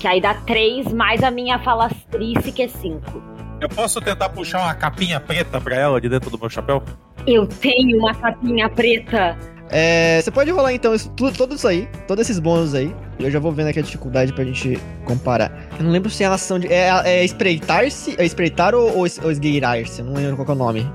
Que 0.00 0.08
aí 0.08 0.22
dá 0.22 0.32
três 0.32 0.90
mais 0.90 1.22
a 1.22 1.30
minha 1.30 1.58
falastrice, 1.58 2.50
que 2.50 2.62
é 2.62 2.68
cinco. 2.68 3.22
Eu 3.60 3.68
posso 3.68 4.00
tentar 4.00 4.30
puxar 4.30 4.62
uma 4.62 4.74
capinha 4.74 5.20
preta 5.20 5.60
pra 5.60 5.76
ela 5.76 6.00
de 6.00 6.08
dentro 6.08 6.30
do 6.30 6.38
meu 6.38 6.48
chapéu? 6.48 6.82
Eu 7.26 7.46
tenho 7.46 7.98
uma 7.98 8.14
capinha 8.14 8.68
preta. 8.70 9.38
É, 9.72 10.20
você 10.20 10.30
pode 10.30 10.50
rolar 10.50 10.74
então 10.74 10.94
isso, 10.94 11.08
tudo, 11.16 11.34
tudo 11.34 11.54
isso 11.54 11.66
aí, 11.66 11.88
todos 12.06 12.22
esses 12.22 12.38
bônus 12.38 12.74
aí. 12.74 12.94
E 13.18 13.24
eu 13.24 13.30
já 13.30 13.38
vou 13.38 13.50
vendo 13.50 13.68
aqui 13.68 13.78
a 13.78 13.82
dificuldade 13.82 14.32
pra 14.32 14.44
gente 14.44 14.78
comparar. 15.06 15.50
Eu 15.78 15.84
não 15.84 15.90
lembro 15.90 16.10
se 16.10 16.22
é 16.22 16.26
a 16.26 16.34
ação 16.34 16.58
de. 16.58 16.66
É, 16.70 16.90
é 17.04 17.24
espreitar-se? 17.24 18.14
É 18.18 18.24
espreitar 18.24 18.74
ou, 18.74 18.88
ou, 18.88 19.06
ou 19.22 19.30
esgueirar-se? 19.30 20.00
Eu 20.00 20.06
não 20.06 20.14
lembro 20.14 20.36
qual 20.36 20.44
que 20.44 20.52
é 20.52 20.54
o 20.54 20.58
nome. 20.58 20.86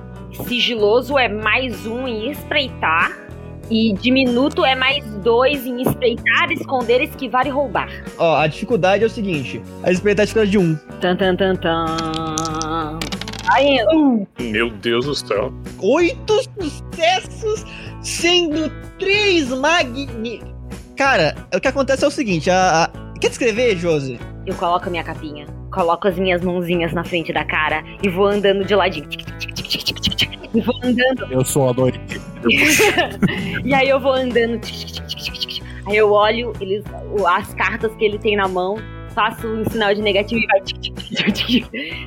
Sigiloso 0.47 1.17
é 1.17 1.27
mais 1.27 1.85
um 1.87 2.07
em 2.07 2.31
espreitar. 2.31 3.27
E 3.69 3.93
diminuto 3.93 4.63
é 4.63 4.75
mais 4.75 5.03
dois 5.17 5.65
em 5.65 5.81
espreitar, 5.81 6.49
esconder, 6.51 7.01
esquivar 7.01 7.45
e 7.45 7.49
roubar. 7.49 7.89
Ó, 8.17 8.37
a 8.37 8.47
dificuldade 8.47 9.03
é 9.03 9.07
o 9.07 9.09
seguinte: 9.09 9.61
a 9.83 9.91
espreitar 9.91 10.21
é 10.21 10.23
a 10.23 10.25
dificuldade 10.25 10.51
de 10.51 10.57
1. 10.57 10.75
Tan, 11.01 11.15
tan, 11.17 11.35
tan, 11.35 11.55
tan. 11.55 12.26
Aí, 13.49 13.77
Meu 14.39 14.69
Deus 14.69 15.05
do 15.05 15.15
céu. 15.15 15.53
Oito 15.79 16.33
sucessos, 16.60 17.65
sendo 18.01 18.69
três 18.99 19.49
magníficos. 19.49 20.49
Cara, 20.95 21.36
o 21.55 21.60
que 21.60 21.67
acontece 21.67 22.03
é 22.03 22.07
o 22.07 22.12
seguinte: 22.12 22.49
a, 22.49 22.86
a- 22.86 22.89
Quer 23.19 23.29
descrever, 23.29 23.75
Josi? 23.77 24.19
eu 24.45 24.53
coloco 24.55 24.88
a 24.88 24.89
minha 24.89 25.03
capinha, 25.03 25.45
coloco 25.71 26.07
as 26.07 26.17
minhas 26.17 26.41
mãozinhas 26.41 26.93
na 26.93 27.03
frente 27.03 27.33
da 27.33 27.43
cara 27.43 27.83
e 28.03 28.10
vou 28.10 28.25
andando 28.27 28.63
de 28.63 28.73
ladinho. 28.75 29.07
Tic, 29.07 29.25
tic, 29.25 29.38
tic, 29.38 29.63
tic, 29.65 29.67
tic, 29.67 29.83
tic, 29.83 29.99
tic, 29.99 30.15
tic, 30.15 30.49
E 30.53 30.62
vou 30.62 30.75
andando. 30.83 31.31
Eu 31.31 31.43
sou 31.43 31.69
a 31.69 31.73
noite. 31.73 31.99
e 33.65 33.73
aí 33.73 33.89
eu 33.89 33.99
vou 33.99 34.13
andando. 34.13 34.60
tic, 34.62 34.75
tic, 34.75 34.91
tic, 34.91 35.07
tic, 35.07 35.19
tic, 35.33 35.47
tic. 35.47 35.63
Aí 35.88 35.97
eu 35.97 36.12
olho 36.12 36.53
eles, 36.62 36.83
o- 37.17 37.27
as 37.27 37.53
cartas 37.53 37.93
que 37.95 38.05
ele 38.05 38.17
tem 38.19 38.36
na 38.36 38.47
mão, 38.47 38.77
faço 39.17 39.47
um 39.47 39.67
sinal 39.67 39.95
de 39.95 40.01
negativo 40.03 40.39
e 40.39 40.45
vai. 40.45 40.62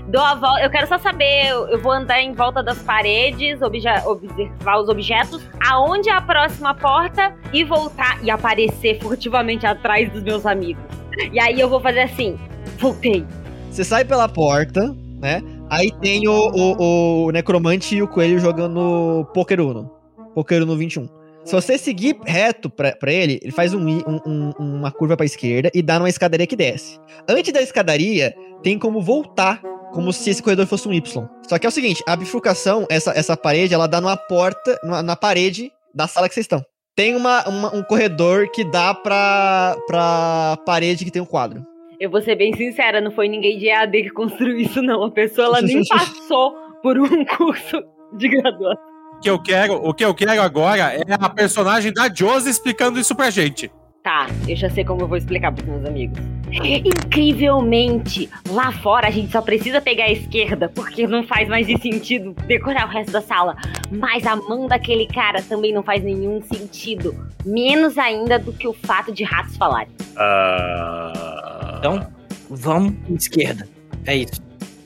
Dou 0.07 0.23
a 0.23 0.37
volta. 0.37 0.62
Eu 0.62 0.70
quero 0.70 0.87
só 0.87 0.96
saber, 0.96 1.49
eu, 1.49 1.81
vou 1.81 1.90
andar 1.90 2.23
em 2.23 2.33
volta 2.33 2.62
das 2.62 2.79
paredes, 2.79 3.61
observar 3.61 4.79
os 4.81 4.88
objetos, 4.88 5.42
aonde 5.68 6.09
é 6.09 6.12
a 6.12 6.20
próxima 6.20 6.73
porta 6.73 7.35
e 7.53 7.64
voltar 7.64 8.23
e 8.23 8.31
aparecer 8.31 9.01
furtivamente 9.01 9.66
atrás 9.66 10.09
dos 10.12 10.23
meus 10.23 10.46
amigos. 10.46 10.85
E 11.33 11.40
aí 11.40 11.59
eu 11.59 11.68
vou 11.68 11.81
fazer 11.81 12.03
assim. 12.03 12.38
Voltei. 12.79 13.27
Você 13.68 13.83
sai 13.83 14.05
pela 14.05 14.29
porta, 14.29 14.96
né? 15.20 15.42
Aí 15.68 15.90
tem 16.01 16.29
o, 16.29 16.33
o, 16.33 17.27
o 17.27 17.31
necromante 17.33 17.96
e 17.96 18.03
o 18.03 18.07
coelho 18.07 18.38
jogando 18.38 19.29
Poker 19.35 19.61
Uno. 19.61 19.90
Poker 20.33 20.62
Uno 20.62 20.77
21. 20.77 21.19
Se 21.44 21.53
você 21.55 21.79
seguir 21.79 22.16
reto 22.26 22.68
pra, 22.68 22.92
pra 22.94 23.12
ele, 23.12 23.38
ele 23.42 23.50
faz 23.53 23.72
um 23.74 23.81
um- 23.81 24.20
um- 24.26 24.53
uma 24.59 24.90
curva 24.92 25.16
pra 25.16 25.24
esquerda 25.26 25.70
e 25.74 25.83
dá 25.83 25.98
numa 25.98 26.09
escadaria 26.09 26.46
que 26.46 26.55
desce. 26.57 26.98
Antes 27.29 27.53
da 27.53 27.62
escadaria, 27.62 28.35
tem 28.62 28.79
como 28.79 29.00
voltar, 29.00 29.61
como 29.92 30.12
se 30.12 30.29
esse 30.31 30.42
corredor 30.42 30.66
fosse 30.66 30.87
um 30.87 30.92
Y. 30.92 31.26
Só 31.48 31.59
que 31.59 31.66
é 31.66 31.68
o 31.68 31.72
seguinte, 31.72 32.03
a 32.07 32.14
bifurcação, 32.14 32.87
essa, 32.90 33.11
essa 33.12 33.37
parede, 33.37 33.72
ela 33.74 33.88
dá 33.88 34.00
numa 34.00 34.16
porta, 34.16 34.79
na, 34.85 35.03
na 35.03 35.16
parede 35.16 35.70
da 35.94 36.07
sala 36.07 36.29
que 36.29 36.35
vocês 36.35 36.44
estão. 36.44 36.62
Tem 36.94 37.16
uma, 37.16 37.48
uma- 37.48 37.74
um 37.74 37.83
corredor 37.83 38.50
que 38.50 38.62
dá 38.62 38.92
pra, 38.94 39.76
pra 39.87 40.59
parede 40.66 41.05
que 41.05 41.11
tem 41.11 41.22
um 41.22 41.26
quadro. 41.26 41.64
Eu 41.98 42.11
vou 42.11 42.20
ser 42.22 42.37
bem 42.37 42.55
sincera, 42.55 43.00
não 43.00 43.11
foi 43.11 43.29
ninguém 43.29 43.59
de 43.59 43.66
EAD 43.68 44.03
que 44.05 44.11
construiu 44.11 44.59
isso, 44.59 44.81
não. 44.83 45.03
A 45.05 45.11
pessoa 45.11 45.46
ela 45.46 45.61
nem 45.62 45.83
passou 45.87 46.55
por 46.83 46.98
um 46.98 47.24
curso 47.24 47.83
de 48.16 48.29
graduação. 48.29 48.89
O 49.20 49.22
que 49.22 49.28
eu 49.28 49.38
quero, 49.38 49.74
o 49.74 49.92
que 49.92 50.02
eu 50.02 50.14
quero 50.14 50.40
agora 50.40 50.94
é 50.94 51.02
a 51.12 51.28
personagem 51.28 51.92
da 51.92 52.09
Josie 52.11 52.50
explicando 52.50 52.98
isso 52.98 53.14
pra 53.14 53.28
gente. 53.28 53.70
Tá, 54.02 54.26
eu 54.48 54.56
já 54.56 54.70
sei 54.70 54.83
como 54.83 55.02
eu 55.02 55.06
vou 55.09 55.18
explicar 55.18 55.52
pros 55.52 55.68
meus 55.68 55.85
amigos. 55.85 56.18
Incrivelmente, 56.50 58.30
lá 58.48 58.72
fora 58.72 59.09
a 59.09 59.11
gente 59.11 59.30
só 59.30 59.42
precisa 59.42 59.78
pegar 59.78 60.04
a 60.04 60.11
esquerda, 60.11 60.70
porque 60.74 61.06
não 61.06 61.22
faz 61.22 61.46
mais 61.50 61.66
de 61.66 61.78
sentido 61.83 62.35
decorar 62.46 62.87
o 62.87 62.88
resto 62.88 63.12
da 63.12 63.20
sala. 63.20 63.56
Mas 63.90 64.26
a 64.26 64.37
mão 64.37 64.66
daquele 64.66 65.06
cara 65.06 65.42
também 65.42 65.70
não 65.70 65.83
faz 65.83 66.02
nenhum 66.02 66.40
sentido. 66.40 67.14
Menos 67.44 67.98
ainda 67.98 68.38
do 68.38 68.54
que 68.54 68.66
o 68.66 68.72
fato 68.72 69.12
de 69.12 69.22
ratos 69.22 69.54
falarem. 69.59 69.92
Ah, 70.16 71.74
Então, 71.78 72.06
vamos 72.48 72.94
pra 73.04 73.14
esquerda. 73.14 73.68
É 74.06 74.16
isso. 74.16 74.40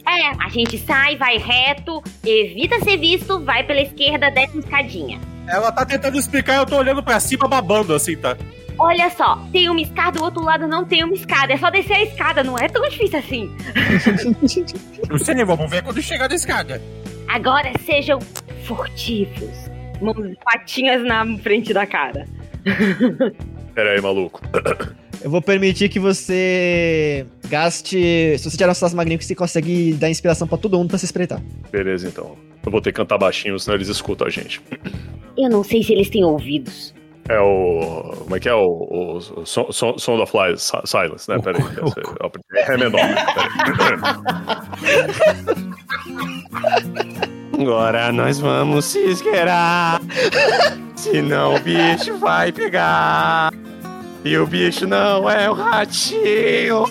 É, 0.07 0.45
a 0.45 0.49
gente 0.49 0.79
sai, 0.79 1.17
vai 1.17 1.39
reto, 1.39 2.03
evita 2.25 2.79
ser 2.81 2.97
visto, 2.99 3.41
vai 3.41 3.65
pela 3.65 3.81
esquerda, 3.81 4.31
desce 4.31 4.53
uma 4.53 4.61
escadinha. 4.61 5.21
Ela 5.47 5.73
tá 5.73 5.85
tentando 5.85 6.19
explicar, 6.19 6.57
eu 6.57 6.67
tô 6.67 6.77
olhando 6.77 7.03
pra 7.03 7.19
cima 7.21 7.49
babando 7.49 7.95
assim, 7.95 8.17
tá? 8.17 8.37
Olha 8.79 9.09
só, 9.11 9.37
tem 9.53 9.69
uma 9.69 9.81
escada, 9.81 10.19
do 10.19 10.25
outro 10.25 10.43
lado 10.43 10.67
não 10.67 10.85
tem 10.85 11.05
uma 11.05 11.15
escada. 11.15 11.53
É 11.53 11.57
só 11.57 11.71
descer 11.71 11.95
a 11.95 12.03
escada, 12.03 12.43
não 12.43 12.59
é 12.59 12.69
tão 12.69 12.83
difícil 12.89 13.19
assim. 13.19 13.57
Não 15.09 15.19
sei, 15.19 15.45
vamos 15.45 15.71
ver 15.71 15.83
quando 15.83 16.01
chegar 16.01 16.29
na 16.29 16.35
escada. 16.35 16.81
Agora 17.29 17.71
sejam 17.85 18.19
furtivos. 18.65 19.71
Mãos, 20.01 20.35
patinhas 20.45 21.05
na 21.05 21.25
frente 21.39 21.73
da 21.73 21.87
cara. 21.87 22.27
pera 23.75 23.93
aí, 23.93 24.01
maluco. 24.01 24.41
Eu 25.25 25.31
vou 25.31 25.41
permitir 25.41 25.89
que 25.89 25.99
você 25.99 27.27
gaste. 27.49 28.37
Se 28.39 28.45
você 28.51 28.57
tirar 28.59 28.71
um 28.71 28.75
sucesso 28.75 28.95
magnífico, 28.95 29.25
você 29.25 29.35
consegue 29.35 29.95
dar 29.95 30.11
inspiração 30.11 30.47
pra 30.47 30.59
todo 30.59 30.77
mundo 30.77 30.91
pra 30.91 30.99
se 30.99 31.07
espreitar. 31.07 31.41
Beleza, 31.73 32.07
então. 32.07 32.37
Eu 32.65 32.71
vou 32.71 32.81
ter 32.83 32.93
que 32.93 32.97
cantar 32.99 33.17
baixinho, 33.17 33.59
senão 33.59 33.75
eles 33.77 33.89
escutam 33.89 34.27
a 34.27 34.31
gente. 34.31 34.61
Eu 35.37 35.49
não 35.49 35.65
sei 35.65 35.83
se 35.83 35.95
eles 35.95 36.11
têm 36.11 36.23
ouvidos. 36.23 36.95
É 37.27 37.39
o. 37.41 38.13
Como 38.25 38.37
é 38.37 38.41
que 38.41 38.51
é? 38.51 38.55
O, 38.55 38.61
o, 38.67 39.17
o 39.17 39.47
Son- 39.47 39.73
Son- 39.73 39.97
Sound 39.97 40.23
of 40.23 40.33
Lies, 40.37 40.61
Si- 40.63 40.77
Silence, 40.85 41.27
né? 41.31 41.39
Peraí. 41.43 41.63
esse- 41.87 42.71
É 42.71 42.77
menor. 42.77 43.01
Peraí. 43.35 43.99
Agora 47.63 48.13
nós 48.13 48.39
vamos 48.41 48.85
se 48.85 48.99
esquerar. 48.99 50.01
Senão 50.97 51.55
o 51.55 51.61
bicho 51.61 52.19
vai 52.19 52.53
pegar. 52.53 53.51
E 54.25 54.39
o 54.39 54.47
bicho 54.47 54.87
não 54.87 55.29
é 55.29 55.51
o 55.51 55.53
ratinho, 55.53 56.87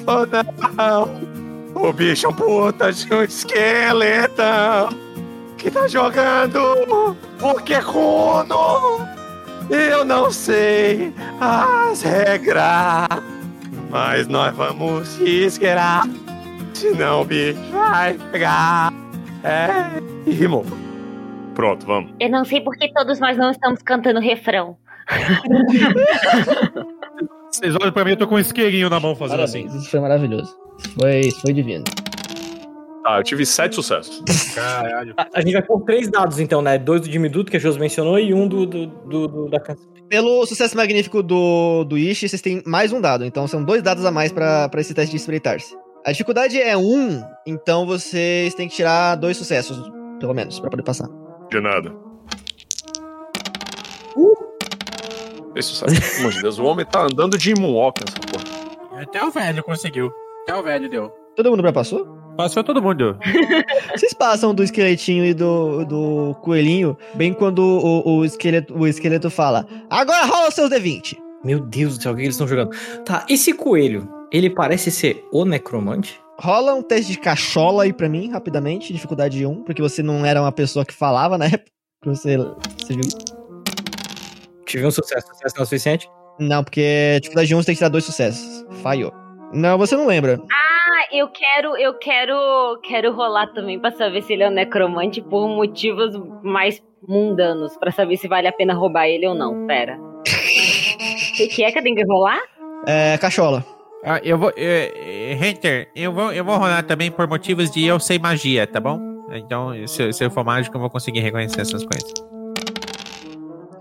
não. 0.75 1.33
O 1.73 1.91
bicho 1.91 2.27
é 2.27 2.29
um 2.29 2.33
puta 2.33 2.93
de 2.93 3.11
um 3.11 3.23
esqueletão 3.23 4.89
que 5.57 5.71
tá 5.71 5.87
jogando 5.87 7.15
Pokécono. 7.39 9.07
Eu 9.67 10.05
não 10.05 10.29
sei 10.29 11.11
as 11.41 12.03
regras, 12.03 13.07
mas 13.89 14.27
nós 14.27 14.55
vamos 14.55 15.07
se 15.07 15.45
esquerar. 15.45 16.03
Senão 16.75 17.21
o 17.21 17.25
bicho 17.25 17.59
vai 17.71 18.13
pegar. 18.31 18.93
É, 19.43 19.99
e 20.27 20.31
rimou. 20.31 20.65
Pronto, 21.55 21.83
vamos. 21.85 22.13
Eu 22.19 22.29
não 22.29 22.45
sei 22.45 22.61
por 22.61 22.75
que 22.77 22.93
todos 22.93 23.19
nós 23.19 23.37
não 23.37 23.49
estamos 23.49 23.81
cantando 23.81 24.19
refrão. 24.19 24.77
Vocês 27.51 27.75
olham 27.79 27.91
pra 27.91 28.03
mim, 28.03 28.11
eu 28.11 28.17
tô 28.17 28.27
com 28.27 28.35
um 28.35 28.39
isqueirinho 28.39 28.89
na 28.89 28.99
mão 28.99 29.15
fazendo 29.15 29.39
Parabéns, 29.39 29.67
assim. 29.69 29.77
isso 29.77 29.89
foi 29.89 29.99
maravilhoso. 29.99 30.55
Foi, 30.99 31.29
foi 31.41 31.53
divino. 31.53 31.83
Tá, 33.03 33.17
eu 33.19 33.23
tive 33.23 33.45
sete 33.45 33.75
sucessos. 33.75 34.23
Caralho. 34.55 35.13
A, 35.17 35.27
a 35.35 35.41
gente 35.41 35.53
vai 35.53 35.61
pôr 35.61 35.81
três 35.81 36.09
dados, 36.09 36.39
então, 36.39 36.61
né? 36.61 36.77
Dois 36.77 37.01
do 37.01 37.09
Diminuto, 37.09 37.51
que 37.51 37.57
a 37.57 37.59
Jos 37.59 37.77
mencionou, 37.77 38.17
e 38.17 38.33
um 38.33 38.47
do, 38.47 38.65
do, 38.65 38.87
do- 38.87 39.27
do- 39.27 39.49
da 39.49 39.59
canção. 39.59 39.85
Pelo 40.09 40.45
sucesso 40.45 40.75
magnífico 40.77 41.21
do, 41.23 41.83
do 41.83 41.97
Ishi, 41.97 42.29
vocês 42.29 42.41
têm 42.41 42.61
mais 42.65 42.91
um 42.93 43.01
dado. 43.01 43.25
Então 43.25 43.47
são 43.47 43.63
dois 43.63 43.81
dados 43.81 44.05
a 44.05 44.11
mais 44.11 44.31
pra 44.31 44.69
pra 44.69 44.79
esse 44.79 44.93
teste 44.93 45.11
de 45.11 45.17
espreitar-se. 45.17 45.75
A 46.05 46.11
dificuldade 46.11 46.61
é 46.61 46.75
um, 46.77 47.21
então 47.47 47.85
vocês 47.85 48.53
têm 48.53 48.67
que 48.67 48.75
tirar 48.75 49.15
dois 49.15 49.37
sucessos, 49.37 49.77
pelo 50.19 50.33
menos, 50.33 50.59
pra 50.59 50.69
poder 50.69 50.83
passar. 50.83 51.07
De 51.49 51.59
nada. 51.61 51.91
Esse 55.55 55.69
sucesso. 55.69 56.01
Pelo 56.01 56.19
amor 56.19 56.31
de 56.31 56.41
Deus, 56.41 56.59
o 56.59 56.63
homem 56.65 56.85
tá 56.85 57.03
andando 57.03 57.37
de 57.37 57.53
moonwalk 57.53 58.01
nessa 58.01 58.19
porra. 58.19 59.01
Até 59.01 59.23
o 59.23 59.31
velho 59.31 59.63
conseguiu. 59.63 60.11
Até 60.43 60.55
o 60.55 60.63
velho 60.63 60.89
deu. 60.89 61.11
Todo 61.35 61.49
mundo 61.49 61.63
já 61.63 61.73
passou? 61.73 62.05
Passou 62.37 62.63
todo 62.63 62.81
mundo. 62.81 63.17
Vocês 63.95 64.13
passam 64.13 64.53
do 64.55 64.63
esqueletinho 64.63 65.23
e 65.23 65.33
do, 65.33 65.85
do 65.85 66.35
coelhinho, 66.41 66.97
bem 67.13 67.33
quando 67.33 67.59
o, 67.59 68.17
o, 68.17 68.25
esqueleto, 68.25 68.75
o 68.75 68.87
esqueleto 68.87 69.29
fala: 69.29 69.67
Agora 69.89 70.25
rola 70.25 70.47
os 70.47 70.55
seus 70.55 70.69
D20. 70.69 71.17
Meu 71.43 71.59
Deus 71.59 71.97
do 71.97 72.03
céu, 72.03 72.13
o 72.13 72.15
que 72.15 72.21
eles 72.21 72.35
estão 72.35 72.47
jogando? 72.47 72.71
Tá, 73.03 73.25
esse 73.29 73.53
coelho, 73.53 74.09
ele 74.31 74.49
parece 74.49 74.89
ser 74.89 75.23
o 75.31 75.45
necromante? 75.45 76.19
Rola 76.39 76.73
um 76.73 76.81
teste 76.81 77.11
de 77.11 77.19
cachola 77.19 77.83
aí 77.83 77.93
pra 77.93 78.09
mim, 78.09 78.31
rapidamente, 78.31 78.93
dificuldade 78.93 79.45
1, 79.45 79.63
porque 79.63 79.81
você 79.81 80.01
não 80.01 80.25
era 80.25 80.41
uma 80.41 80.51
pessoa 80.51 80.85
que 80.85 80.93
falava 80.93 81.37
na 81.37 81.45
época. 81.45 81.71
Você, 82.05 82.37
você 82.37 82.93
viu? 82.93 83.03
Tive 84.65 84.85
um 84.85 84.91
sucesso, 84.91 85.27
sucesso 85.27 85.55
não 85.55 85.61
é 85.61 85.63
o 85.63 85.65
suficiente? 85.65 86.09
Não, 86.39 86.63
porque 86.63 87.19
dificuldade 87.21 87.53
1 87.53 87.61
você 87.61 87.65
tem 87.67 87.75
que 87.75 87.79
tirar 87.79 87.89
dois 87.89 88.03
sucessos. 88.05 88.65
Falhou. 88.81 89.11
Não, 89.53 89.77
você 89.77 89.95
não 89.95 90.07
lembra. 90.07 90.39
Ah, 90.51 91.05
eu 91.15 91.27
quero, 91.27 91.77
eu 91.77 91.93
quero, 91.95 92.79
quero 92.83 93.13
rolar 93.13 93.47
também 93.53 93.79
pra 93.79 93.91
saber 93.91 94.23
se 94.23 94.33
ele 94.33 94.43
é 94.43 94.49
um 94.49 94.53
necromante 94.53 95.21
por 95.21 95.47
motivos 95.47 96.15
mais 96.41 96.81
mundanos, 97.07 97.77
pra 97.77 97.91
saber 97.91 98.17
se 98.17 98.27
vale 98.27 98.47
a 98.47 98.51
pena 98.51 98.73
roubar 98.73 99.07
ele 99.07 99.27
ou 99.27 99.35
não. 99.35 99.67
Pera. 99.67 99.97
O 101.33 101.35
que, 101.35 101.47
que 101.47 101.63
é 101.63 101.71
que 101.71 101.79
eu 101.79 101.83
tenho 101.83 101.95
que 101.95 102.05
rolar? 102.05 102.39
É, 102.85 103.17
cachola. 103.17 103.65
Ah, 104.05 104.19
eu 104.23 104.37
vou. 104.37 104.51
eh, 104.55 104.91
eh, 105.31 105.35
Hunter, 105.35 105.89
eu 105.95 106.11
vou, 106.13 106.31
eu 106.31 106.45
vou 106.45 106.55
rolar 106.57 106.83
também 106.83 107.09
por 107.09 107.27
motivos 107.27 107.71
de 107.71 107.83
eu 107.85 107.99
sei 107.99 108.19
magia, 108.19 108.67
tá 108.67 108.79
bom? 108.79 108.99
Então, 109.31 109.71
se, 109.87 110.13
se 110.13 110.23
eu 110.23 110.29
for 110.29 110.43
mágico, 110.43 110.75
eu 110.77 110.81
vou 110.81 110.91
conseguir 110.91 111.21
reconhecer 111.21 111.61
essas 111.61 111.83
coisas. 111.83 112.13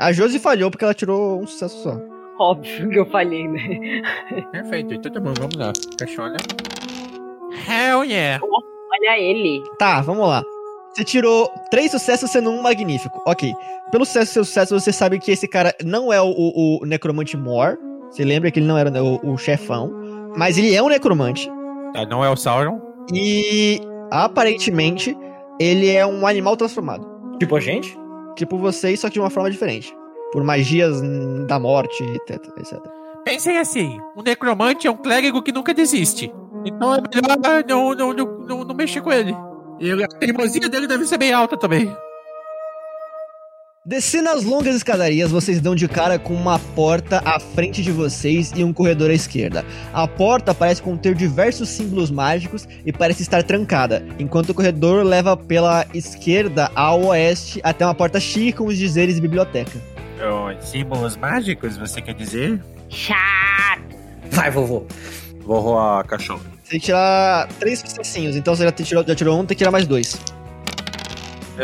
A 0.02 0.12
Josi 0.12 0.40
falhou 0.40 0.68
porque 0.68 0.84
ela 0.84 0.94
tirou 0.94 1.40
um 1.40 1.46
sucesso 1.46 1.80
só. 1.80 1.96
Óbvio 2.38 2.90
que 2.90 2.98
eu 2.98 3.06
falhei, 3.06 3.46
né? 3.46 4.02
Perfeito, 4.50 4.94
então 4.94 5.12
tá 5.12 5.20
bom, 5.20 5.32
vamos 5.38 5.54
lá. 5.54 5.72
Cachola. 5.96 6.36
Hell 7.68 8.04
yeah! 8.04 8.42
Olha 8.42 9.18
ele. 9.20 9.62
Tá, 9.78 10.00
vamos 10.00 10.26
lá. 10.26 10.42
Você 10.92 11.04
tirou 11.04 11.48
três 11.70 11.92
sucessos 11.92 12.30
sendo 12.30 12.50
um 12.50 12.60
magnífico. 12.60 13.22
Ok. 13.26 13.52
Pelo 13.92 14.04
sucesso 14.04 14.26
do 14.26 14.32
seu 14.32 14.44
sucesso, 14.44 14.80
você 14.80 14.92
sabe 14.92 15.20
que 15.20 15.30
esse 15.30 15.46
cara 15.46 15.72
não 15.84 16.12
é 16.12 16.20
o, 16.20 16.30
o, 16.30 16.82
o 16.82 16.86
necromante 16.86 17.36
Mor. 17.36 17.78
Você 18.10 18.24
lembra 18.24 18.50
que 18.50 18.58
ele 18.58 18.66
não 18.66 18.76
era 18.76 18.90
o, 19.02 19.20
o 19.22 19.38
chefão. 19.38 19.92
Mas 20.36 20.58
ele 20.58 20.74
é 20.74 20.82
um 20.82 20.88
necromante. 20.88 21.48
Tá, 21.94 22.04
não 22.06 22.24
é 22.24 22.28
o 22.28 22.36
Sauron? 22.36 22.80
E 23.14 23.80
aparentemente 24.10 25.16
ele 25.60 25.90
é 25.90 26.04
um 26.04 26.26
animal 26.26 26.56
transformado. 26.56 27.06
Tipo 27.38 27.56
a 27.56 27.60
gente? 27.60 28.01
Tipo 28.36 28.58
vocês, 28.58 29.00
só 29.00 29.08
que 29.08 29.14
de 29.14 29.20
uma 29.20 29.30
forma 29.30 29.50
diferente. 29.50 29.94
Por 30.32 30.42
magias 30.42 31.00
da 31.46 31.58
morte, 31.58 32.02
etc. 32.02 32.40
etc. 32.58 32.78
Pensem 33.24 33.58
assim: 33.58 33.98
um 34.16 34.22
necromante 34.22 34.86
é 34.86 34.90
um 34.90 34.96
clérigo 34.96 35.42
que 35.42 35.52
nunca 35.52 35.74
desiste. 35.74 36.32
Então 36.64 36.94
é 36.94 37.00
melhor 37.00 37.64
não, 37.68 37.94
não, 37.94 38.12
não, 38.12 38.38
não, 38.46 38.64
não 38.64 38.74
mexer 38.74 39.00
com 39.00 39.12
ele. 39.12 39.34
E 39.80 39.90
a 39.90 40.08
teimosia 40.08 40.68
dele 40.68 40.86
deve 40.86 41.04
ser 41.06 41.18
bem 41.18 41.32
alta 41.32 41.56
também. 41.56 41.94
Descendo 43.84 44.28
as 44.28 44.44
longas 44.44 44.76
escadarias, 44.76 45.32
vocês 45.32 45.60
dão 45.60 45.74
de 45.74 45.88
cara 45.88 46.16
com 46.16 46.32
uma 46.32 46.56
porta 46.56 47.20
à 47.24 47.40
frente 47.40 47.82
de 47.82 47.90
vocês 47.90 48.52
e 48.54 48.62
um 48.62 48.72
corredor 48.72 49.10
à 49.10 49.12
esquerda. 49.12 49.64
A 49.92 50.06
porta 50.06 50.54
parece 50.54 50.80
conter 50.80 51.16
diversos 51.16 51.68
símbolos 51.68 52.08
mágicos 52.08 52.68
e 52.86 52.92
parece 52.92 53.22
estar 53.22 53.42
trancada, 53.42 54.06
enquanto 54.20 54.50
o 54.50 54.54
corredor 54.54 55.04
leva 55.04 55.36
pela 55.36 55.84
esquerda 55.92 56.70
ao 56.76 57.06
oeste 57.06 57.60
até 57.64 57.84
uma 57.84 57.92
porta 57.92 58.20
chique 58.20 58.52
com 58.52 58.66
os 58.66 58.78
dizeres 58.78 59.18
biblioteca. 59.18 59.76
Oh, 60.20 60.64
símbolos 60.64 61.16
mágicos, 61.16 61.76
você 61.76 62.00
quer 62.00 62.14
dizer? 62.14 62.62
Chato. 62.88 63.82
Vai, 64.30 64.48
vovô. 64.48 64.86
Vou 65.40 65.58
rolar 65.58 66.02
a 66.02 66.04
cachorro. 66.04 66.42
Você 66.62 66.70
tem 66.70 66.78
que 66.78 66.86
tirar 66.86 67.48
três 67.58 67.80
sucessinhos, 67.80 68.36
então 68.36 68.54
você 68.54 68.62
já 68.62 68.70
tirou, 68.70 69.04
já 69.04 69.14
tirou 69.16 69.40
um, 69.40 69.44
tem 69.44 69.56
que 69.56 69.56
tirar 69.56 69.72
mais 69.72 69.88
dois. 69.88 70.20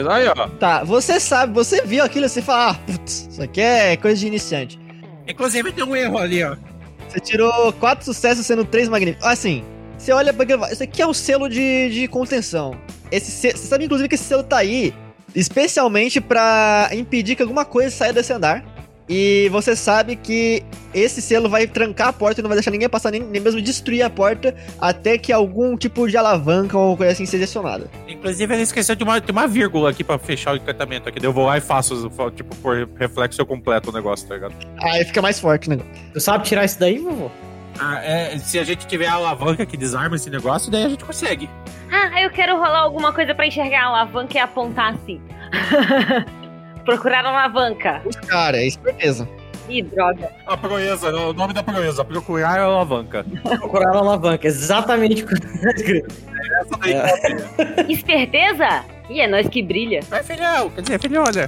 Aí, 0.06 0.26
ó. 0.28 0.48
Tá, 0.58 0.84
você 0.84 1.18
sabe, 1.18 1.52
você 1.52 1.82
viu 1.82 2.04
aquilo, 2.04 2.28
você 2.28 2.42
fala, 2.42 2.70
ah, 2.70 2.74
putz, 2.74 3.28
isso 3.30 3.42
aqui 3.42 3.60
é 3.60 3.96
coisa 3.96 4.18
de 4.20 4.26
iniciante. 4.26 4.78
Inclusive 5.26 5.72
tem 5.72 5.84
um 5.84 5.96
erro 5.96 6.18
ali, 6.18 6.42
ó. 6.44 6.56
Você 7.08 7.20
tirou 7.20 7.72
quatro 7.74 8.04
sucessos 8.04 8.44
sendo 8.46 8.64
três 8.64 8.88
magníficos. 8.88 9.26
Assim, 9.26 9.64
você 9.96 10.12
olha 10.12 10.32
pra 10.32 10.44
aquilo, 10.44 10.66
isso 10.66 10.82
aqui 10.82 11.00
é 11.02 11.06
um 11.06 11.14
selo 11.14 11.48
de, 11.48 11.90
de 11.90 12.08
contenção. 12.08 12.74
Esse 13.10 13.30
se- 13.30 13.50
você 13.52 13.66
sabe, 13.66 13.84
inclusive, 13.86 14.08
que 14.08 14.14
esse 14.14 14.24
selo 14.24 14.42
tá 14.42 14.58
aí 14.58 14.92
especialmente 15.34 16.20
pra 16.20 16.90
impedir 16.92 17.34
que 17.36 17.42
alguma 17.42 17.64
coisa 17.64 17.90
saia 17.94 18.12
desse 18.12 18.32
andar. 18.32 18.64
E 19.10 19.48
você 19.50 19.74
sabe 19.74 20.16
que 20.16 20.62
esse 20.92 21.22
selo 21.22 21.48
vai 21.48 21.66
trancar 21.66 22.08
a 22.08 22.12
porta 22.12 22.40
e 22.40 22.42
não 22.42 22.48
vai 22.48 22.56
deixar 22.58 22.70
ninguém 22.70 22.90
passar, 22.90 23.10
nem, 23.10 23.22
nem 23.22 23.40
mesmo 23.40 23.60
destruir 23.62 24.02
a 24.02 24.10
porta, 24.10 24.54
até 24.78 25.16
que 25.16 25.32
algum 25.32 25.78
tipo 25.78 26.06
de 26.06 26.18
alavanca 26.18 26.76
ou 26.76 26.94
coisa 26.94 27.12
assim 27.12 27.24
seja 27.24 27.44
acionada. 27.44 27.88
Inclusive, 28.18 28.52
ele 28.52 28.62
esqueceu 28.62 28.96
de 28.96 29.04
uma, 29.04 29.20
de 29.20 29.30
uma 29.30 29.46
vírgula 29.46 29.90
aqui 29.90 30.02
pra 30.02 30.18
fechar 30.18 30.52
o 30.52 30.56
encantamento 30.56 31.08
aqui. 31.08 31.20
daí 31.20 31.28
Eu 31.28 31.32
vou 31.32 31.46
lá 31.46 31.56
e 31.56 31.60
faço, 31.60 32.10
tipo, 32.34 32.54
por 32.56 32.88
reflexo 32.98 33.40
eu 33.40 33.46
completo 33.46 33.90
o 33.90 33.92
negócio, 33.92 34.26
tá 34.26 34.34
ligado? 34.34 34.54
Aí 34.82 35.04
fica 35.04 35.22
mais 35.22 35.38
forte 35.38 35.68
o 35.68 35.70
negócio. 35.70 35.92
Tu 36.12 36.20
sabe 36.20 36.44
tirar 36.44 36.64
isso 36.64 36.80
daí, 36.80 36.98
vovô? 36.98 37.30
Ah, 37.80 38.00
é, 38.02 38.36
se 38.38 38.58
a 38.58 38.64
gente 38.64 38.86
tiver 38.88 39.06
a 39.06 39.14
alavanca 39.14 39.64
que 39.64 39.76
desarma 39.76 40.16
esse 40.16 40.28
negócio, 40.28 40.70
daí 40.70 40.84
a 40.84 40.88
gente 40.88 41.04
consegue. 41.04 41.48
Ah, 41.92 42.20
eu 42.20 42.30
quero 42.30 42.56
rolar 42.56 42.80
alguma 42.80 43.12
coisa 43.12 43.34
pra 43.34 43.46
enxergar 43.46 43.84
a 43.84 43.86
alavanca 43.86 44.36
e 44.36 44.40
apontar 44.40 44.94
assim. 44.94 45.20
Procurar 46.84 47.24
a 47.24 47.28
alavanca. 47.28 48.02
Os 48.04 48.16
cara, 48.16 48.56
é 48.58 48.66
esperteza. 48.66 49.28
Ih, 49.68 49.82
droga. 49.82 50.30
A 50.46 50.56
proeza, 50.56 51.14
o 51.14 51.32
nome 51.32 51.52
da 51.52 51.62
proeza, 51.62 52.04
procurar 52.04 52.58
a 52.58 52.64
alavanca. 52.64 53.24
Procurar 53.58 53.94
a 53.94 53.98
alavanca, 53.98 54.46
exatamente 54.46 55.22
o 55.22 55.26
que 55.26 55.40
tá 55.40 55.70
escrito. 55.70 56.14
Essa 56.60 56.78
daí 56.78 56.92
é. 56.94 57.92
Esperteza? 57.92 58.84
Ih, 59.10 59.20
é 59.20 59.26
nós 59.26 59.48
que 59.48 59.62
brilha. 59.62 60.00
Vai, 60.08 60.22
filhão, 60.22 60.70
quer 60.70 60.82
dizer, 60.82 61.00
filhona. 61.00 61.46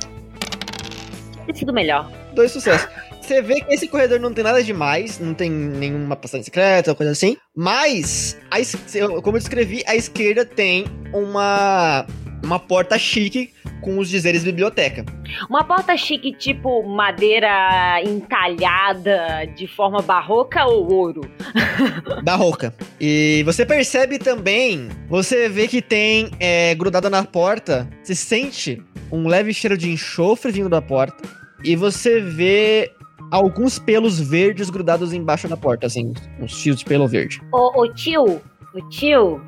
Tem 1.46 1.54
sido 1.54 1.72
melhor. 1.72 2.10
Dois 2.34 2.52
sucessos. 2.52 2.88
Você 3.20 3.40
vê 3.42 3.60
que 3.60 3.72
esse 3.72 3.86
corredor 3.86 4.18
não 4.18 4.34
tem 4.34 4.42
nada 4.42 4.62
demais, 4.62 5.20
não 5.20 5.32
tem 5.32 5.48
nenhuma 5.48 6.16
passagem 6.16 6.42
secreta 6.42 6.90
ou 6.90 6.96
coisa 6.96 7.12
assim, 7.12 7.36
mas, 7.54 8.36
a 8.50 8.56
como 9.22 9.36
eu 9.36 9.40
descrevi, 9.40 9.84
à 9.86 9.94
esquerda 9.94 10.44
tem 10.44 10.84
uma, 11.12 12.04
uma 12.42 12.58
porta 12.58 12.98
chique 12.98 13.52
com 13.80 13.98
os 13.98 14.08
dizeres 14.08 14.44
biblioteca. 14.44 15.04
Uma 15.48 15.64
porta 15.64 15.96
chique, 15.96 16.32
tipo 16.32 16.82
madeira 16.82 18.00
entalhada 18.02 19.46
de 19.56 19.66
forma 19.66 20.02
barroca 20.02 20.64
ou 20.66 20.92
ouro? 20.92 21.20
Barroca. 22.22 22.74
E 23.00 23.42
você 23.44 23.64
percebe 23.64 24.18
também, 24.18 24.88
você 25.08 25.48
vê 25.48 25.66
que 25.66 25.80
tem 25.80 26.30
é, 26.38 26.74
grudada 26.74 27.08
na 27.08 27.24
porta, 27.24 27.88
você 28.02 28.14
sente 28.14 28.82
um 29.10 29.26
leve 29.26 29.52
cheiro 29.52 29.76
de 29.76 29.90
enxofre 29.90 30.52
vindo 30.52 30.68
da 30.68 30.82
porta. 30.82 31.28
E 31.64 31.76
você 31.76 32.20
vê 32.20 32.92
alguns 33.30 33.78
pelos 33.78 34.18
verdes 34.20 34.70
grudados 34.70 35.12
embaixo 35.12 35.48
da 35.48 35.56
porta, 35.56 35.86
assim, 35.86 36.12
uns 36.40 36.60
fios 36.60 36.78
de 36.78 36.84
pelo 36.84 37.06
verde. 37.06 37.40
Ô, 37.52 37.82
ô 37.82 37.92
tio, 37.92 38.40
o 38.74 38.88
tio, 38.88 39.40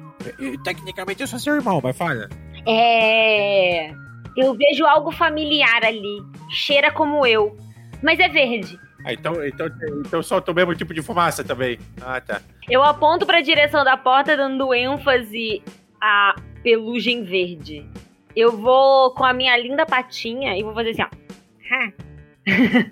tecnicamente 0.64 1.20
eu 1.20 1.26
sou 1.26 1.38
seu 1.38 1.54
irmão, 1.54 1.80
mas 1.82 1.96
fala. 1.96 2.28
É. 2.66 3.90
Eu 4.36 4.54
vejo 4.54 4.86
algo 4.86 5.10
familiar 5.12 5.84
ali. 5.84 6.22
Cheira 6.50 6.90
como 6.90 7.26
eu. 7.26 7.56
Mas 8.02 8.18
é 8.18 8.28
verde. 8.28 8.78
Ah, 9.04 9.12
então, 9.12 9.44
então, 9.44 9.66
então 10.06 10.22
solta 10.22 10.52
o 10.52 10.54
mesmo 10.54 10.74
tipo 10.74 10.94
de 10.94 11.02
fumaça 11.02 11.42
também. 11.42 11.78
Ah, 12.00 12.20
tá. 12.20 12.40
Eu 12.70 12.82
aponto 12.82 13.26
pra 13.26 13.40
direção 13.40 13.84
da 13.84 13.96
porta, 13.96 14.36
dando 14.36 14.72
ênfase 14.72 15.62
à 16.00 16.34
pelugem 16.62 17.24
verde. 17.24 17.84
Eu 18.34 18.56
vou 18.56 19.12
com 19.14 19.24
a 19.24 19.32
minha 19.32 19.56
linda 19.56 19.84
patinha 19.84 20.56
e 20.56 20.62
vou 20.62 20.72
fazer 20.72 20.90
assim, 20.90 21.02
ó. 21.02 21.22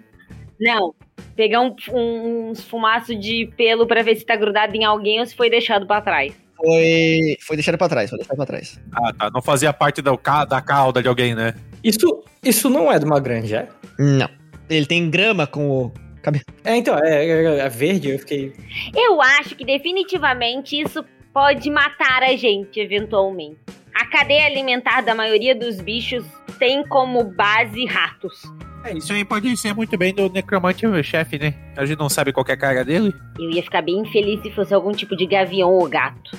Não. 0.61 0.95
Pegar 1.37 1.61
um, 1.61 1.75
um, 1.93 2.51
uns 2.51 2.63
fumaços 2.65 3.19
de 3.19 3.51
pelo 3.57 3.87
pra 3.87 4.03
ver 4.03 4.17
se 4.17 4.27
tá 4.27 4.37
grudado 4.37 4.77
em 4.77 4.85
alguém 4.85 5.21
ou 5.21 5.27
se 5.27 5.35
foi 5.35 5.49
deixado 5.49 5.87
pra 5.87 6.01
trás. 6.01 6.35
Foi, 6.63 7.37
foi 7.41 7.57
deixado 7.57 7.79
pra 7.79 7.89
trás, 7.89 8.11
foi 8.11 8.19
deixado 8.19 8.37
pra 8.37 8.47
trás. 8.47 8.79
Ah, 8.93 9.13
tá. 9.13 9.31
Não 9.33 9.41
fazia 9.41 9.73
parte 9.73 10.03
da, 10.03 10.17
ca- 10.17 10.45
da 10.45 10.61
cauda 10.61 11.03
de 11.03 11.09
alguém, 11.09 11.35
né? 11.35 11.55
Isso, 11.83 12.23
isso 12.45 12.69
não 12.69 12.93
é 12.93 12.99
de 12.99 13.05
uma 13.05 13.19
grande, 13.19 13.55
é? 13.55 13.69
Não. 13.99 14.29
Ele 14.69 14.85
tem 14.87 15.09
grama 15.11 15.47
com 15.47 15.69
o 15.87 15.93
cabelo. 16.23 16.45
É, 16.65 16.77
então, 16.77 16.99
é, 16.99 17.25
é- 17.27 17.59
é 17.61 17.69
verde, 17.69 18.11
eu 18.11 18.19
fiquei. 18.19 18.53
Eu 18.95 19.21
acho 19.23 19.57
que 19.57 19.65
definitivamente 19.65 20.79
isso 20.79 21.05
pode 21.33 21.71
matar 21.71 22.23
a 22.23 22.37
gente, 22.37 22.79
eventualmente. 22.79 23.59
A 23.95 24.07
cadeia 24.07 24.47
alimentar 24.47 25.01
da 25.01 25.15
maioria 25.15 25.55
dos 25.55 25.81
bichos 25.81 26.25
tem 26.59 26.87
como 26.87 27.25
base 27.25 27.85
ratos. 27.87 28.43
É, 28.85 28.97
isso 28.97 29.13
aí 29.13 29.25
pode 29.25 29.55
ser 29.57 29.75
muito 29.75 29.97
bem 29.99 30.15
do 30.15 30.31
necromante 30.31 30.87
chefe, 31.03 31.39
né? 31.39 31.55
A 31.77 31.85
gente 31.85 31.99
não 31.99 32.09
sabe 32.09 32.33
qual 32.33 32.45
que 32.45 32.53
é 32.53 32.55
a 32.55 32.59
cara 32.59 32.85
dele. 32.85 33.15
Eu 33.39 33.51
ia 33.51 33.63
ficar 33.63 33.83
bem 33.83 34.05
feliz 34.11 34.41
se 34.43 34.51
fosse 34.51 34.73
algum 34.73 34.93
tipo 34.93 35.17
de 35.17 35.27
gavião 35.27 35.71
ou 35.71 35.89
gato. 35.89 36.37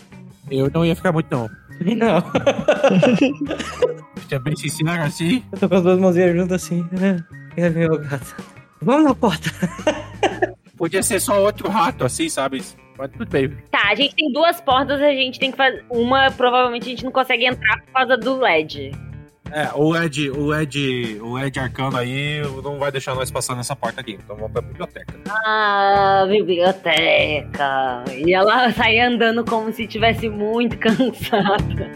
Eu 0.50 0.70
não 0.74 0.86
ia 0.86 0.96
ficar 0.96 1.12
muito, 1.12 1.28
não. 1.32 1.50
Não. 1.82 2.22
Ser 4.30 4.40
bem 4.40 4.56
sincero 4.56 5.02
assim. 5.02 5.44
Eu 5.52 5.58
tô 5.60 5.68
com 5.68 5.76
as 5.76 5.84
duas 5.84 6.00
mãozinhas 6.00 6.36
juntas 6.36 6.64
assim. 6.64 6.86
É, 7.58 7.70
meu 7.70 7.98
gato. 7.98 8.36
Vamos 8.82 9.06
na 9.06 9.16
porta. 9.16 9.50
Podia 10.78 11.04
ser 11.04 11.20
só 11.20 11.42
outro 11.44 11.70
rato, 11.70 12.04
assim, 12.04 12.28
sabe? 12.28 12.62
Mas 12.98 13.12
tudo 13.12 13.28
bem. 13.30 13.50
Tá, 13.72 13.90
a 13.90 13.96
gente 13.96 14.16
tem 14.16 14.32
duas 14.32 14.60
portas, 14.62 15.02
a 15.02 15.12
gente 15.12 15.40
tem 15.40 15.52
que 15.52 15.58
fazer. 15.58 15.84
Uma, 15.90 16.32
provavelmente 16.32 16.84
a 16.88 16.90
gente 16.90 17.04
não 17.04 17.12
consegue 17.12 17.46
entrar 17.46 17.82
por 17.82 17.94
causa 17.94 18.18
do 18.18 18.38
LED. 18.38 18.92
É, 19.54 19.70
o 19.76 19.96
Ed, 19.96 20.30
o 20.30 20.56
Ed, 20.56 21.20
o 21.22 21.38
Ed 21.38 21.60
Arcano 21.60 21.98
aí 21.98 22.42
não 22.64 22.80
vai 22.80 22.92
deixar 22.92 23.14
nós 23.14 23.30
passar 23.30 23.56
nessa 23.56 23.76
porta 23.76 24.00
aqui. 24.00 24.18
Então 24.24 24.36
vamos 24.36 24.52
pra 24.52 24.62
biblioteca. 24.62 25.14
Ah, 25.30 26.26
biblioteca. 26.28 28.04
E 28.16 28.34
ela 28.34 28.72
sai 28.72 29.00
andando 29.00 29.44
como 29.44 29.72
se 29.74 29.84
estivesse 29.84 30.30
muito 30.30 30.78
cansada. 30.80 31.92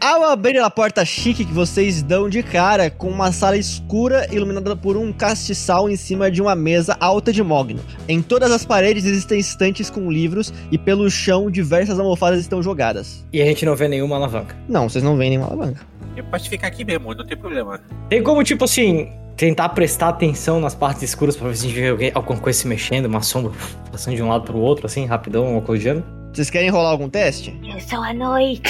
Ao 0.00 0.22
abrir 0.22 0.60
a 0.60 0.70
porta 0.70 1.04
chique 1.04 1.44
que 1.44 1.52
vocês 1.52 2.04
dão 2.04 2.28
de 2.28 2.40
cara 2.40 2.88
com 2.88 3.08
uma 3.08 3.32
sala 3.32 3.56
escura 3.56 4.32
iluminada 4.32 4.76
por 4.76 4.96
um 4.96 5.12
castiçal 5.12 5.90
em 5.90 5.96
cima 5.96 6.30
de 6.30 6.40
uma 6.40 6.54
mesa 6.54 6.96
alta 7.00 7.32
de 7.32 7.42
mogno. 7.42 7.80
Em 8.06 8.22
todas 8.22 8.52
as 8.52 8.64
paredes 8.64 9.04
existem 9.04 9.40
estantes 9.40 9.90
com 9.90 10.08
livros 10.08 10.54
e 10.70 10.78
pelo 10.78 11.10
chão 11.10 11.50
diversas 11.50 11.98
almofadas 11.98 12.38
estão 12.38 12.62
jogadas. 12.62 13.26
E 13.32 13.42
a 13.42 13.44
gente 13.44 13.66
não 13.66 13.74
vê 13.74 13.88
nenhuma 13.88 14.14
alavanca. 14.14 14.56
Não, 14.68 14.88
vocês 14.88 15.02
não 15.02 15.16
veem 15.16 15.30
nenhuma 15.30 15.48
alavanca. 15.48 15.97
Eu 16.18 16.24
posso 16.24 16.48
ficar 16.48 16.66
aqui 16.66 16.84
mesmo, 16.84 17.14
não 17.14 17.24
tem 17.24 17.36
problema. 17.36 17.80
Tem 18.08 18.20
como, 18.20 18.42
tipo 18.42 18.64
assim, 18.64 19.08
tentar 19.36 19.68
prestar 19.68 20.08
atenção 20.08 20.58
nas 20.58 20.74
partes 20.74 21.04
escuras 21.04 21.36
pra 21.36 21.46
ver 21.48 21.56
se 21.56 21.64
a 21.64 21.68
gente 21.68 21.80
vê 21.80 21.88
alguém, 21.88 22.10
alguma 22.12 22.40
coisa 22.40 22.58
se 22.58 22.66
mexendo, 22.66 23.06
uma 23.06 23.22
sombra 23.22 23.52
passando 23.92 24.16
de 24.16 24.22
um 24.22 24.28
lado 24.28 24.44
pro 24.44 24.58
outro, 24.58 24.86
assim, 24.86 25.06
rapidão, 25.06 25.52
uma 25.52 25.62
coisa 25.62 25.80
do 25.80 25.84
gênero? 25.84 26.06
Vocês 26.32 26.50
querem 26.50 26.70
rolar 26.70 26.90
algum 26.90 27.08
teste? 27.08 27.58
É 27.74 27.78
só 27.80 28.02
a 28.02 28.12
noite. 28.12 28.62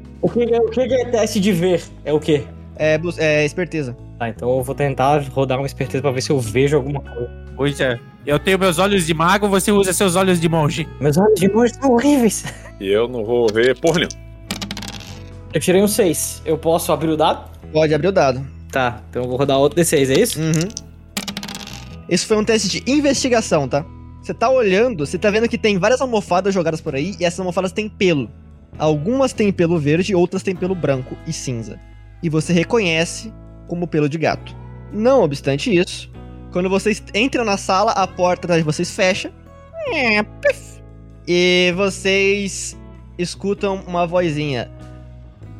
O 0.22 0.28
que, 0.28 0.42
é, 0.42 0.60
o 0.60 0.68
que 0.68 0.80
é 0.82 1.04
teste 1.06 1.40
de 1.40 1.50
ver? 1.50 1.82
É 2.04 2.12
o 2.12 2.20
quê? 2.20 2.44
É, 2.76 3.00
é 3.16 3.44
esperteza. 3.46 3.96
Tá, 4.18 4.28
então 4.28 4.54
eu 4.54 4.62
vou 4.62 4.74
tentar 4.74 5.22
rodar 5.30 5.56
uma 5.56 5.66
esperteza 5.66 6.02
pra 6.02 6.10
ver 6.10 6.20
se 6.20 6.28
eu 6.28 6.38
vejo 6.38 6.76
alguma 6.76 7.00
coisa. 7.00 7.30
Pois 7.56 7.80
é. 7.80 7.98
Eu 8.26 8.38
tenho 8.38 8.58
meus 8.58 8.78
olhos 8.78 9.06
de 9.06 9.14
mago, 9.14 9.48
você 9.48 9.72
usa 9.72 9.94
seus 9.94 10.16
olhos 10.16 10.38
de 10.38 10.46
monge. 10.46 10.86
Meus 11.00 11.16
olhos 11.16 11.40
de 11.40 11.48
monge 11.48 11.72
são 11.72 11.92
horríveis. 11.92 12.44
E 12.78 12.88
eu 12.88 13.08
não 13.08 13.24
vou 13.24 13.46
ver 13.50 13.78
porra 13.80 14.00
nenhuma. 14.00 14.29
Eu 15.52 15.60
tirei 15.60 15.82
um 15.82 15.88
6. 15.88 16.42
Eu 16.44 16.56
posso 16.56 16.92
abrir 16.92 17.10
o 17.10 17.16
dado? 17.16 17.50
Pode 17.72 17.92
abrir 17.92 18.08
o 18.08 18.12
dado. 18.12 18.46
Tá, 18.70 19.02
então 19.10 19.22
eu 19.22 19.28
vou 19.28 19.36
rodar 19.36 19.58
outro 19.58 19.80
D6, 19.80 20.10
é 20.10 20.20
isso? 20.20 20.40
Uhum. 20.40 20.68
Isso 22.08 22.26
foi 22.26 22.36
um 22.36 22.44
teste 22.44 22.68
de 22.68 22.90
investigação, 22.90 23.68
tá? 23.68 23.84
Você 24.22 24.32
tá 24.32 24.48
olhando, 24.48 25.04
você 25.04 25.18
tá 25.18 25.30
vendo 25.30 25.48
que 25.48 25.58
tem 25.58 25.78
várias 25.78 26.00
almofadas 26.00 26.54
jogadas 26.54 26.80
por 26.80 26.94
aí 26.94 27.16
e 27.18 27.24
essas 27.24 27.40
almofadas 27.40 27.72
têm 27.72 27.88
pelo. 27.88 28.30
Algumas 28.78 29.32
têm 29.32 29.52
pelo 29.52 29.78
verde, 29.78 30.14
outras 30.14 30.42
têm 30.42 30.54
pelo 30.54 30.74
branco 30.74 31.16
e 31.26 31.32
cinza. 31.32 31.80
E 32.22 32.28
você 32.28 32.52
reconhece 32.52 33.32
como 33.66 33.88
pelo 33.88 34.08
de 34.08 34.18
gato. 34.18 34.54
Não 34.92 35.22
obstante 35.22 35.76
isso, 35.76 36.10
quando 36.52 36.68
vocês 36.68 37.02
entram 37.14 37.44
na 37.44 37.56
sala, 37.56 37.92
a 37.92 38.06
porta 38.06 38.46
atrás 38.46 38.60
de 38.60 38.64
vocês 38.64 38.90
fecha. 38.90 39.32
É. 39.92 40.24
E 41.26 41.72
vocês 41.76 42.76
escutam 43.18 43.82
uma 43.86 44.06
vozinha. 44.06 44.70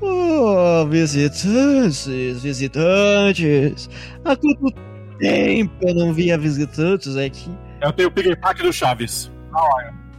Oh, 0.01 0.86
visitantes, 0.86 2.07
visitantes. 2.42 3.88
Há 4.24 4.36
quanto 4.36 4.72
tempo 5.18 5.72
eu 5.82 5.94
não 5.94 6.12
via 6.12 6.38
visitantes 6.38 7.16
aqui? 7.16 7.51
Eu 7.80 7.92
tenho 7.92 8.09
o 8.09 8.36
Pack 8.38 8.62
do 8.62 8.72
Chaves. 8.72 9.30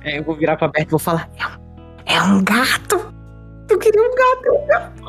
É, 0.04 0.20
eu 0.20 0.24
vou 0.24 0.36
virar 0.36 0.58
pra 0.58 0.70
perto 0.70 0.88
e 0.88 0.92
vou 0.92 1.00
falar. 1.00 1.30
É 2.06 2.22
um 2.22 2.44
gato! 2.44 3.14
Eu 3.70 3.80
queria 3.80 4.02
um 4.02 4.12
gato, 4.12 4.46
é 4.46 4.52
um 4.52 4.68
gato. 4.68 5.04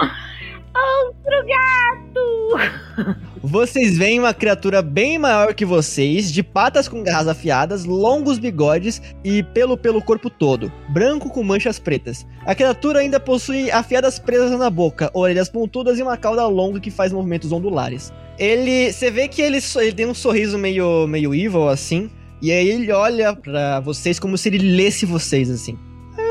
Outro 0.74 1.46
gato! 1.46 3.22
Vocês 3.42 3.98
veem 3.98 4.18
uma 4.18 4.32
criatura 4.32 4.80
bem 4.80 5.18
maior 5.18 5.54
que 5.54 5.64
vocês, 5.64 6.32
de 6.32 6.42
patas 6.42 6.88
com 6.88 7.02
garras 7.02 7.28
afiadas, 7.28 7.84
longos 7.84 8.38
bigodes 8.38 9.02
e 9.24 9.42
pelo 9.42 9.76
pelo 9.76 10.00
corpo 10.00 10.30
todo, 10.30 10.72
branco 10.90 11.28
com 11.28 11.42
manchas 11.42 11.78
pretas. 11.78 12.26
A 12.46 12.54
criatura 12.54 13.00
ainda 13.00 13.18
possui 13.18 13.70
afiadas 13.70 14.18
presas 14.18 14.56
na 14.58 14.70
boca, 14.70 15.10
orelhas 15.12 15.48
pontudas 15.48 15.98
e 15.98 16.02
uma 16.02 16.16
cauda 16.16 16.46
longa 16.46 16.80
que 16.80 16.90
faz 16.90 17.12
movimentos 17.12 17.52
ondulares. 17.52 18.12
Ele, 18.38 18.92
você 18.92 19.10
vê 19.10 19.28
que 19.28 19.42
ele, 19.42 19.58
ele 19.76 19.92
tem 19.92 20.06
um 20.06 20.14
sorriso 20.14 20.56
meio 20.56 21.06
meio 21.06 21.34
evil 21.34 21.68
assim, 21.68 22.10
e 22.40 22.50
aí 22.50 22.68
ele 22.68 22.92
olha 22.92 23.34
pra 23.34 23.80
vocês 23.80 24.18
como 24.18 24.38
se 24.38 24.48
ele 24.48 24.58
lesse 24.76 25.04
vocês 25.04 25.50
assim. 25.50 25.76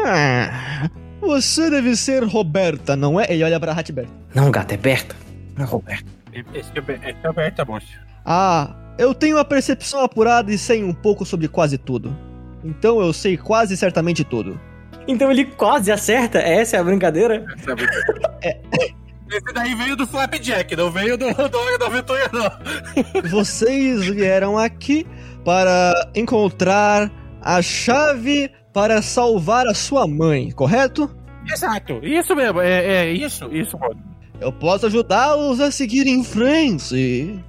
Ah, 0.06 0.90
você 1.20 1.70
deve 1.70 1.96
ser 1.96 2.24
Roberta, 2.24 2.96
não 2.96 3.20
é? 3.20 3.28
Ele 3.30 3.44
olha 3.44 3.60
pra 3.60 3.74
Ratberta. 3.74 4.21
Não, 4.34 4.50
gato, 4.52 4.74
é 4.74 4.78
Berta. 4.78 5.16
Não 5.58 5.66
é 5.66 5.68
Roberto. 5.68 6.06
Esse 6.54 6.72
é 6.76 7.28
aberta, 7.28 7.66
moço. 7.66 7.88
Ah, 8.26 8.76
eu 8.98 9.14
tenho 9.14 9.38
uma 9.38 9.46
percepção 9.46 10.02
apurada 10.02 10.52
e 10.52 10.58
sei 10.58 10.84
um 10.84 10.94
pouco 10.94 11.26
sobre 11.26 11.48
quase 11.48 11.78
tudo. 11.78 12.16
Então 12.64 13.02
eu 13.02 13.12
sei 13.12 13.38
quase 13.38 13.76
certamente 13.76 14.24
tudo. 14.24 14.60
Então 15.08 15.32
ele 15.32 15.46
quase 15.46 15.92
acerta? 15.92 16.40
Essa 16.40 16.78
é 16.78 16.80
a 16.80 16.84
brincadeira? 16.84 17.46
Sabe? 17.66 17.84
Esse 19.32 19.54
daí 19.54 19.74
veio 19.76 19.96
do 19.96 20.06
Flapjack, 20.06 20.76
não 20.76 20.92
veio 20.92 21.18
do, 21.18 21.34
do 21.34 21.58
Hora 21.58 21.78
da 21.78 21.86
Aventura, 21.88 22.30
não. 22.34 23.24
Vocês 23.32 24.06
vieram 24.06 24.58
aqui 24.58 25.08
para 25.46 26.12
encontrar 26.14 27.10
a 27.42 27.62
chave 27.62 28.52
para 28.74 29.02
salvar 29.02 29.68
a 29.68 29.74
sua 29.74 30.06
mãe, 30.06 30.52
correto? 30.52 31.10
Exato, 31.50 32.00
isso 32.04 32.36
mesmo, 32.36 32.60
é, 32.60 33.06
é 33.06 33.12
isso, 33.12 33.50
isso, 33.54 33.80
mano. 33.80 34.11
Eu 34.42 34.52
posso 34.52 34.88
ajudá-los 34.88 35.60
a 35.60 35.70
seguir 35.70 36.08
em 36.08 36.24
frente. 36.24 37.40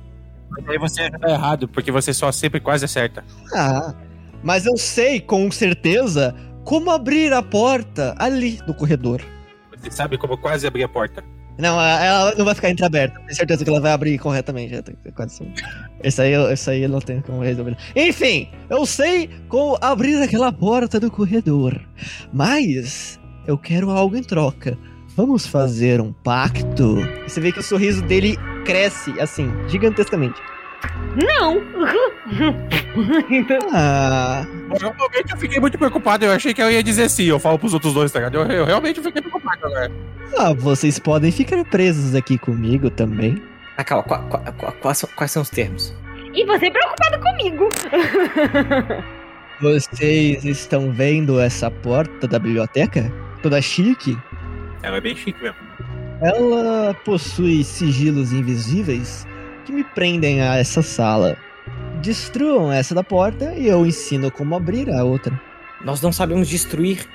Mas 0.51 0.69
aí 0.69 0.79
você 0.79 1.11
tá 1.11 1.31
errado, 1.31 1.67
porque 1.67 1.91
você 1.91 2.13
só 2.13 2.31
sempre 2.31 2.61
quase 2.61 2.85
acerta. 2.85 3.25
Ah, 3.55 3.95
mas 4.43 4.67
eu 4.67 4.77
sei 4.77 5.19
com 5.19 5.51
certeza 5.51 6.35
como 6.65 6.91
abrir 6.91 7.33
a 7.33 7.43
porta 7.43 8.15
ali 8.19 8.61
no 8.67 8.75
corredor. 8.75 9.23
Você 9.75 9.91
sabe 9.91 10.19
como 10.19 10.37
quase 10.37 10.67
abrir 10.67 10.85
a 10.85 10.89
porta. 10.89 11.25
Não, 11.59 11.81
ela 11.81 12.35
não 12.35 12.45
vai 12.45 12.55
ficar 12.55 12.71
entreaberta. 12.71 13.19
Tenho 13.21 13.35
certeza 13.35 13.65
que 13.65 13.71
ela 13.71 13.81
vai 13.81 13.93
abrir 13.93 14.19
corretamente. 14.19 14.75
Esse 16.03 16.21
aí, 16.23 16.33
esse 16.53 16.71
aí 16.71 16.83
eu 16.83 16.89
não 16.91 17.01
tenho 17.01 17.23
como 17.23 17.43
resolver. 17.43 17.77
Enfim, 17.97 18.51
eu 18.69 18.85
sei 18.85 19.31
como 19.49 19.79
abrir 19.81 20.23
aquela 20.23 20.53
porta 20.53 21.01
do 21.01 21.11
corredor. 21.11 21.81
Mas 22.33 23.19
eu 23.47 23.57
quero 23.57 23.91
algo 23.91 24.15
em 24.15 24.23
troca. 24.23 24.77
Vamos 25.17 25.47
fazer 25.47 26.01
um 26.01 26.13
pacto? 26.13 26.97
Você 27.27 27.41
vê 27.41 27.53
que 27.53 27.61
o 27.61 27.63
sorriso 27.63 28.03
dele 28.03 28.37
cresce, 28.65 29.19
assim, 29.21 29.51
gigantescamente. 29.69 30.41
Não! 31.17 31.63
Ah, 33.73 34.45
Realmente 34.79 35.33
eu 35.33 35.39
fiquei 35.39 35.59
muito 35.59 35.79
preocupado. 35.79 36.25
Eu 36.27 36.33
achei 36.33 36.53
que 36.53 36.61
eu 36.63 36.71
ia 36.71 36.83
dizer 36.83 37.09
sim. 37.09 37.25
Eu 37.25 37.39
falo 37.39 37.59
pros 37.59 37.73
outros 37.73 37.95
dois, 37.95 38.13
tá 38.13 38.19
ligado? 38.19 38.35
Eu, 38.37 38.45
eu 38.59 38.65
realmente 38.67 39.01
fiquei 39.01 39.23
preocupado 39.23 39.65
agora. 39.67 39.91
ah, 40.37 40.53
vocês 40.53 40.99
podem 40.99 41.33
ficar 41.33 41.65
presos 41.65 42.15
aqui 42.15 42.37
comigo 42.37 42.91
também. 42.91 43.41
Ah, 43.79 43.83
calma, 43.85 44.03
qua- 44.05 44.19
qua- 44.25 44.41
qua- 44.53 44.73
quais, 44.73 44.99
são, 44.99 45.09
quais 45.17 45.31
são 45.31 45.41
os 45.43 45.49
termos? 45.49 45.95
E 46.35 46.45
você 46.45 46.71
preocupado 46.71 47.19
comigo. 47.21 47.69
Vocês 49.61 50.45
estão 50.45 50.91
vendo 50.93 51.41
essa 51.41 51.71
porta 51.71 52.27
da 52.29 52.39
biblioteca? 52.39 53.11
Toda 53.43 53.63
chique? 53.63 54.19
Ela 54.83 54.97
é 54.97 55.01
bem 55.01 55.15
chique 55.15 55.41
mesmo. 55.43 55.57
Ela 56.21 56.95
possui 57.05 57.65
sigilos 57.65 58.33
invisíveis 58.33 59.27
que 59.65 59.73
me 59.73 59.85
prendem 59.85 60.41
a 60.41 60.57
essa 60.57 60.83
sala. 60.83 61.37
Destruam 62.01 62.73
essa 62.73 62.95
da 62.95 63.05
porta 63.05 63.55
e 63.55 63.69
eu 63.69 63.87
ensino 63.87 64.31
como 64.31 64.55
abrir 64.55 64.91
a 64.91 65.05
outra. 65.05 65.41
Nós 65.85 66.01
não 66.01 66.13
sabemos 66.13 66.49
destruir 66.49 67.07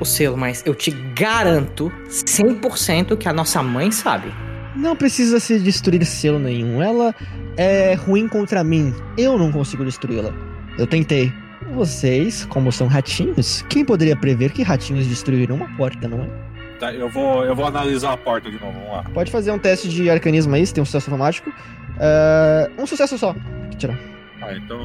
o 0.00 0.04
selo, 0.04 0.36
mas 0.36 0.62
eu 0.66 0.74
te 0.74 0.90
garanto 0.90 1.90
100% 2.08 3.16
que 3.16 3.28
a 3.28 3.32
nossa 3.32 3.62
mãe 3.62 3.90
sabe. 3.90 4.32
Não 4.74 4.94
precisa 4.94 5.40
se 5.40 5.58
destruir 5.58 6.04
selo 6.04 6.38
nenhum. 6.38 6.82
Ela 6.82 7.14
é 7.56 7.94
ruim 7.94 8.28
contra 8.28 8.62
mim. 8.62 8.94
Eu 9.16 9.38
não 9.38 9.50
consigo 9.50 9.84
destruí-la. 9.84 10.32
Eu 10.78 10.86
tentei. 10.86 11.32
Vocês, 11.72 12.44
como 12.44 12.70
são 12.70 12.86
ratinhos, 12.86 13.62
quem 13.68 13.84
poderia 13.84 14.16
prever 14.16 14.52
que 14.52 14.62
ratinhos 14.62 15.06
destruíram 15.06 15.56
uma 15.56 15.76
porta, 15.76 16.06
não 16.06 16.22
é? 16.22 16.45
Tá, 16.78 16.92
eu 16.92 17.08
vou, 17.08 17.44
eu 17.44 17.54
vou 17.56 17.64
analisar 17.66 18.12
a 18.12 18.16
porta 18.16 18.50
de 18.50 18.58
novo. 18.60 18.72
Vamos 18.72 18.90
lá. 18.90 19.02
Pode 19.14 19.30
fazer 19.30 19.50
um 19.50 19.58
teste 19.58 19.88
de 19.88 20.10
arcanismo 20.10 20.54
aí, 20.54 20.66
se 20.66 20.74
tem 20.74 20.82
um 20.82 20.84
sucesso 20.84 21.10
automático. 21.10 21.50
Ah, 21.98 22.68
um 22.78 22.86
sucesso 22.86 23.16
só. 23.16 23.34
Que 23.70 23.76
tirar. 23.78 23.98
Tá, 24.38 24.54
então 24.54 24.78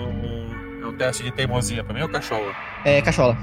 é 0.82 0.86
um 0.86 0.94
teste 0.94 1.24
de 1.24 1.32
teimosia 1.32 1.84
pra 1.84 1.94
mim 1.94 2.02
ou 2.02 2.10
cachorro? 2.10 2.54
É, 2.86 3.02
cachola. 3.02 3.38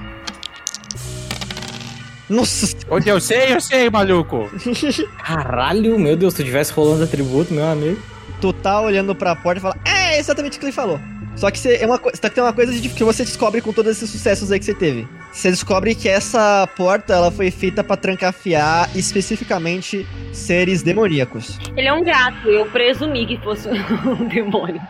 Nossa! 2.29 2.77
Onde 2.91 3.09
eu 3.09 3.21
sei, 3.21 3.55
eu 3.55 3.61
sei, 3.61 3.89
maluco. 3.89 4.51
Caralho, 5.25 5.99
meu 5.99 6.15
Deus, 6.17 6.35
se 6.35 6.43
tu 6.43 6.47
tivesse 6.47 6.73
rolando 6.73 7.05
atributo, 7.05 7.55
meu 7.55 7.67
amigo. 7.67 8.01
tu 8.41 8.53
tá 8.53 8.81
olhando 8.81 9.15
pra 9.15 9.35
porta 9.35 9.59
e 9.59 9.63
fala, 9.63 9.77
é 9.85 10.19
exatamente 10.19 10.57
o 10.57 10.61
que 10.61 10.67
ele 10.67 10.73
falou. 10.73 11.01
Só 11.37 11.51
que 11.51 11.59
você, 11.59 11.77
é 11.77 11.87
uma, 11.87 11.99
co- 11.99 12.11
tá, 12.13 12.29
tem 12.29 12.43
uma 12.43 12.53
coisa 12.53 12.73
de- 12.73 12.89
que 12.89 13.03
você 13.05 13.25
descobre 13.25 13.61
com 13.63 13.73
todos 13.73 13.93
esses 13.97 14.11
sucessos 14.11 14.51
aí 14.53 14.59
que 14.59 14.65
você 14.65 14.75
teve. 14.75 15.09
Você 15.33 15.51
descobre 15.51 15.95
que 15.95 16.09
essa 16.09 16.67
porta 16.77 17.13
ela 17.15 17.31
foi 17.31 17.51
feita 17.51 17.85
pra 17.85 17.97
trancafiar 17.97 18.89
especificamente 18.97 20.07
seres 20.33 20.83
demoníacos. 20.83 21.59
Ele 21.77 21.87
é 21.87 21.93
um 21.93 22.03
gato, 22.03 22.49
eu 22.49 22.67
presumi 22.67 23.27
que 23.27 23.39
fosse 23.39 23.69
um 24.05 24.27
demônio. 24.27 24.81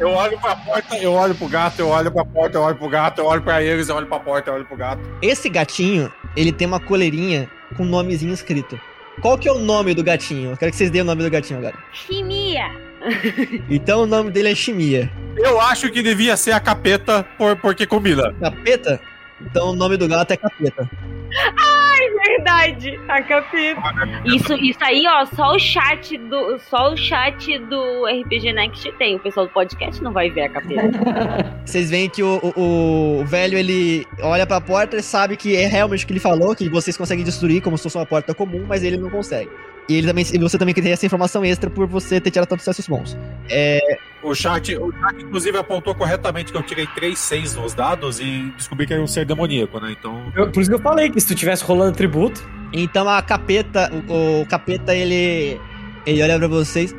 Eu 0.00 0.10
olho 0.10 0.38
pra 0.38 0.54
porta, 0.54 0.96
eu 0.96 1.12
olho 1.12 1.34
pro 1.34 1.48
gato, 1.48 1.80
eu 1.80 1.88
olho 1.88 2.10
pra 2.12 2.24
porta, 2.24 2.56
eu 2.56 2.62
olho 2.62 2.76
pro 2.76 2.88
gato, 2.88 3.18
eu 3.18 3.26
olho 3.26 3.42
pra 3.42 3.62
eles, 3.62 3.88
eu 3.88 3.96
olho 3.96 4.06
pra 4.06 4.20
porta, 4.20 4.50
eu 4.50 4.54
olho 4.54 4.64
pro 4.64 4.76
gato. 4.76 5.02
Esse 5.20 5.48
gatinho, 5.48 6.12
ele 6.36 6.52
tem 6.52 6.68
uma 6.68 6.78
coleirinha 6.78 7.50
com 7.76 7.82
um 7.82 7.86
nomezinho 7.86 8.32
escrito. 8.32 8.80
Qual 9.20 9.36
que 9.36 9.48
é 9.48 9.52
o 9.52 9.58
nome 9.58 9.94
do 9.94 10.04
gatinho? 10.04 10.52
Eu 10.52 10.56
quero 10.56 10.70
que 10.70 10.78
vocês 10.78 10.90
deem 10.90 11.02
o 11.02 11.04
nome 11.04 11.24
do 11.24 11.30
gatinho 11.30 11.58
agora. 11.58 11.74
Chimia! 11.92 12.70
Então 13.70 14.02
o 14.02 14.06
nome 14.06 14.30
dele 14.30 14.50
é 14.50 14.54
Chimia. 14.54 15.10
Eu 15.36 15.60
acho 15.60 15.90
que 15.90 16.02
devia 16.02 16.36
ser 16.36 16.52
a 16.52 16.60
capeta 16.60 17.24
por, 17.36 17.56
porque 17.56 17.86
combina. 17.86 18.34
Capeta? 18.40 19.00
Então 19.40 19.70
o 19.70 19.72
nome 19.74 19.96
do 19.96 20.08
gato 20.08 20.32
é 20.32 20.36
Capeta. 20.36 20.88
Ai, 21.30 22.10
verdade, 22.26 22.98
a 23.08 23.22
capeta. 23.22 23.80
Isso, 24.24 24.54
isso 24.54 24.78
aí, 24.82 25.04
ó, 25.06 25.24
só 25.26 25.54
o 25.54 25.58
chat 25.58 26.16
do, 26.16 26.58
só 26.58 26.92
o 26.92 26.96
chat 26.96 27.58
do 27.58 28.06
RPG 28.06 28.52
Next 28.52 28.90
tem. 28.92 29.16
O 29.16 29.18
pessoal 29.20 29.46
do 29.46 29.52
podcast 29.52 30.02
não 30.02 30.12
vai 30.12 30.30
ver 30.30 30.42
a 30.42 30.48
capeta. 30.48 30.90
Vocês 31.64 31.90
veem 31.90 32.08
que 32.08 32.22
o, 32.22 32.40
o- 32.56 33.20
o 33.20 33.24
velho 33.26 33.58
ele 33.58 34.06
olha 34.22 34.46
pra 34.46 34.60
porta 34.60 34.96
e 34.96 35.02
sabe 35.02 35.36
que 35.36 35.54
é 35.56 35.66
realmente 35.66 36.04
o 36.04 36.06
que 36.06 36.12
ele 36.14 36.20
falou, 36.20 36.54
que 36.56 36.68
vocês 36.68 36.96
conseguem 36.96 37.24
destruir 37.24 37.60
como 37.60 37.76
se 37.76 37.82
fosse 37.84 37.98
uma 37.98 38.06
porta 38.06 38.34
comum, 38.34 38.64
mas 38.66 38.82
ele 38.82 38.96
não 38.96 39.10
consegue. 39.10 39.50
E 39.88 39.96
ele 39.96 40.06
também, 40.06 40.24
e 40.32 40.38
você 40.38 40.58
também 40.58 40.74
tem 40.74 40.90
essa 40.92 41.04
informação 41.06 41.44
extra 41.44 41.68
por 41.70 41.86
você 41.86 42.20
ter 42.20 42.30
tirado 42.30 42.48
tantos 42.48 42.64
sucessos 42.64 42.86
bons. 42.88 43.16
É, 43.50 43.80
O 44.28 44.34
chat, 44.34 44.76
o 44.76 44.92
chat, 44.92 45.22
inclusive, 45.22 45.56
apontou 45.58 45.94
corretamente 45.94 46.52
que 46.52 46.58
eu 46.58 46.62
tirei 46.62 46.86
3 46.86 47.18
6 47.18 47.54
nos 47.56 47.74
dados 47.74 48.20
e 48.20 48.52
descobri 48.56 48.86
que 48.86 48.92
era 48.92 49.02
um 49.02 49.06
ser 49.06 49.24
demoníaco, 49.24 49.80
né? 49.80 49.94
Então. 49.98 50.30
Eu- 50.36 50.50
por 50.50 50.60
isso 50.60 50.70
que 50.70 50.76
eu 50.76 50.80
falei 50.82 51.10
que 51.10 51.20
se 51.20 51.26
tu 51.26 51.34
tivesse 51.34 51.64
rolando 51.64 51.90
atributo. 51.92 52.42
então 52.72 53.08
a 53.08 53.22
capeta, 53.22 53.90
o, 54.08 54.42
o 54.42 54.46
capeta 54.46 54.94
ele 54.94 55.58
ele 56.06 56.22
olha 56.22 56.38
pra 56.38 56.48
vocês. 56.48 56.94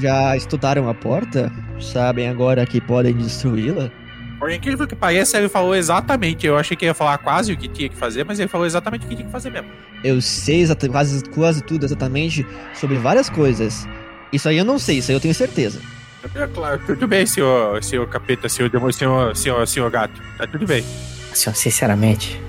Já 0.00 0.36
estudaram 0.36 0.88
a 0.88 0.94
porta? 0.94 1.50
Sabem 1.80 2.28
agora 2.28 2.66
que 2.66 2.80
podem 2.80 3.14
destruí-la? 3.14 3.90
Por 4.38 4.52
incrível 4.52 4.86
que 4.86 4.94
pareça, 4.94 5.38
ele 5.38 5.48
falou 5.48 5.74
exatamente. 5.74 6.46
Eu 6.46 6.56
achei 6.56 6.76
que 6.76 6.84
ia 6.84 6.94
falar 6.94 7.18
quase 7.18 7.52
o 7.52 7.56
que 7.56 7.66
tinha 7.68 7.88
que 7.88 7.96
fazer, 7.96 8.24
mas 8.24 8.38
ele 8.38 8.48
falou 8.48 8.66
exatamente 8.66 9.06
o 9.06 9.08
que 9.08 9.16
tinha 9.16 9.26
que 9.26 9.32
fazer 9.32 9.50
mesmo. 9.50 9.68
Eu 10.04 10.20
sei 10.20 10.64
quase, 10.92 11.24
quase 11.30 11.62
tudo 11.62 11.84
exatamente 11.86 12.46
sobre 12.74 12.96
várias 12.98 13.28
coisas. 13.28 13.88
Isso 14.32 14.48
aí 14.48 14.58
eu 14.58 14.64
não 14.64 14.78
sei, 14.78 14.98
isso 14.98 15.10
aí 15.10 15.16
eu 15.16 15.20
tenho 15.20 15.34
certeza. 15.34 15.80
É 16.34 16.46
claro, 16.46 16.80
tudo 16.86 17.06
bem, 17.06 17.26
senhor, 17.26 17.82
senhor 17.82 18.08
capeta, 18.08 18.48
senhor 18.48 18.68
demônio, 18.68 18.92
senhor, 18.92 19.36
senhor, 19.36 19.66
senhor 19.66 19.90
gato. 19.90 20.20
Tá 20.36 20.46
tudo 20.46 20.66
bem. 20.66 20.84
Assim, 21.32 21.50
ó, 21.50 21.52
sinceramente, 21.52 22.40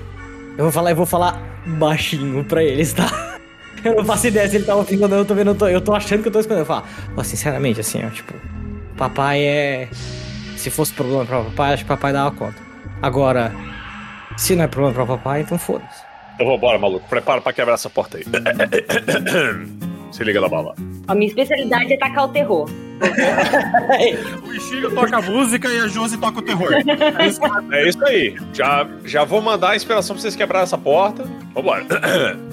eu 0.56 0.64
vou 0.64 0.72
falar, 0.72 0.90
eu 0.90 0.96
vou 0.96 1.06
falar 1.06 1.40
baixinho 1.66 2.44
pra 2.44 2.62
eles, 2.62 2.92
tá? 2.92 3.38
Eu 3.82 3.94
não 3.94 4.04
faço 4.04 4.26
ideia 4.26 4.46
se 4.46 4.56
ele 4.56 4.66
tá 4.66 4.74
ouvindo 4.74 5.04
ou 5.04 5.08
não, 5.08 5.16
eu 5.16 5.24
tô 5.24 5.34
vendo, 5.34 5.52
eu 5.52 5.54
tô, 5.54 5.66
eu 5.66 5.80
tô 5.80 5.94
achando 5.94 6.20
que 6.20 6.28
eu 6.28 6.32
tô 6.32 6.38
escondendo. 6.38 6.64
Eu 6.64 6.66
falo, 6.66 6.84
ó, 7.16 7.22
sinceramente, 7.22 7.80
assim, 7.80 8.04
ó, 8.04 8.10
tipo, 8.10 8.34
papai 8.94 9.42
é. 9.42 9.88
Se 10.58 10.68
fosse 10.68 10.92
problema 10.92 11.24
pra 11.24 11.42
papai, 11.44 11.72
acho 11.72 11.84
que 11.84 11.88
papai 11.88 12.12
dava 12.12 12.30
conta. 12.30 12.58
Agora, 13.00 13.50
se 14.36 14.54
não 14.54 14.64
é 14.64 14.66
problema 14.66 14.94
pra 14.94 15.06
papai, 15.06 15.40
então 15.40 15.58
foda-se. 15.58 16.02
Então 16.34 16.46
vambora, 16.46 16.78
maluco. 16.78 17.08
Prepara 17.08 17.40
pra 17.40 17.54
quebrar 17.54 17.72
essa 17.72 17.88
porta 17.88 18.18
aí. 18.18 18.24
Se 20.12 20.22
liga 20.24 20.42
na 20.42 20.48
bala. 20.48 20.74
A 21.08 21.14
minha 21.14 21.28
especialidade 21.28 21.94
é 21.94 21.96
tacar 21.96 22.24
o 22.24 22.28
terror. 22.28 22.68
O 24.46 24.52
Ishiro 24.52 24.94
toca 24.94 25.20
música 25.22 25.68
e 25.68 25.80
a 25.80 25.88
Josi 25.88 26.18
toca 26.18 26.38
o 26.38 26.42
terror. 26.42 26.70
É 26.72 27.26
isso 27.26 27.40
É 27.72 27.88
isso 27.88 28.04
aí. 28.04 28.36
Já, 28.52 28.86
já 29.04 29.24
vou 29.24 29.40
mandar 29.40 29.70
a 29.70 29.76
inspiração 29.76 30.14
pra 30.14 30.22
vocês 30.22 30.36
quebrarem 30.36 30.64
essa 30.64 30.78
porta. 30.78 31.24
Vambora. 31.54 31.86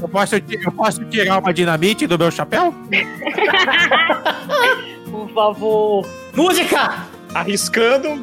eu, 0.02 0.08
posso, 0.08 0.36
eu 0.36 0.72
posso 0.72 1.04
tirar 1.06 1.40
uma 1.40 1.54
dinamite 1.54 2.08
do 2.08 2.18
meu 2.18 2.32
chapéu? 2.32 2.74
Por 5.12 5.30
favor. 5.32 6.08
Música! 6.34 7.06
Arriscando 7.34 8.22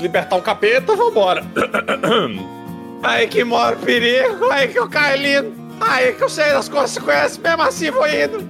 libertar 0.00 0.36
um 0.36 0.40
capeta, 0.40 0.96
vambora. 0.96 1.44
Aí 3.02 3.26
que 3.28 3.44
mora 3.44 3.76
o 3.76 3.78
perigo, 3.78 4.50
aí 4.50 4.68
que 4.68 4.78
eu 4.78 4.88
caio 4.88 5.20
lindo. 5.20 5.52
Aí 5.78 6.14
que 6.14 6.24
eu 6.24 6.28
sei 6.28 6.46
das 6.46 6.70
consequências, 6.70 7.36
mesmo 7.36 7.62
assim 7.62 7.90
vou 7.90 8.06
indo. 8.08 8.48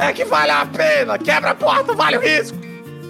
É 0.00 0.14
que 0.14 0.24
vale 0.24 0.50
a 0.50 0.64
pena, 0.64 1.18
quebra 1.18 1.50
a 1.50 1.54
porta, 1.54 1.94
vale 1.94 2.16
o 2.16 2.20
risco. 2.20 2.56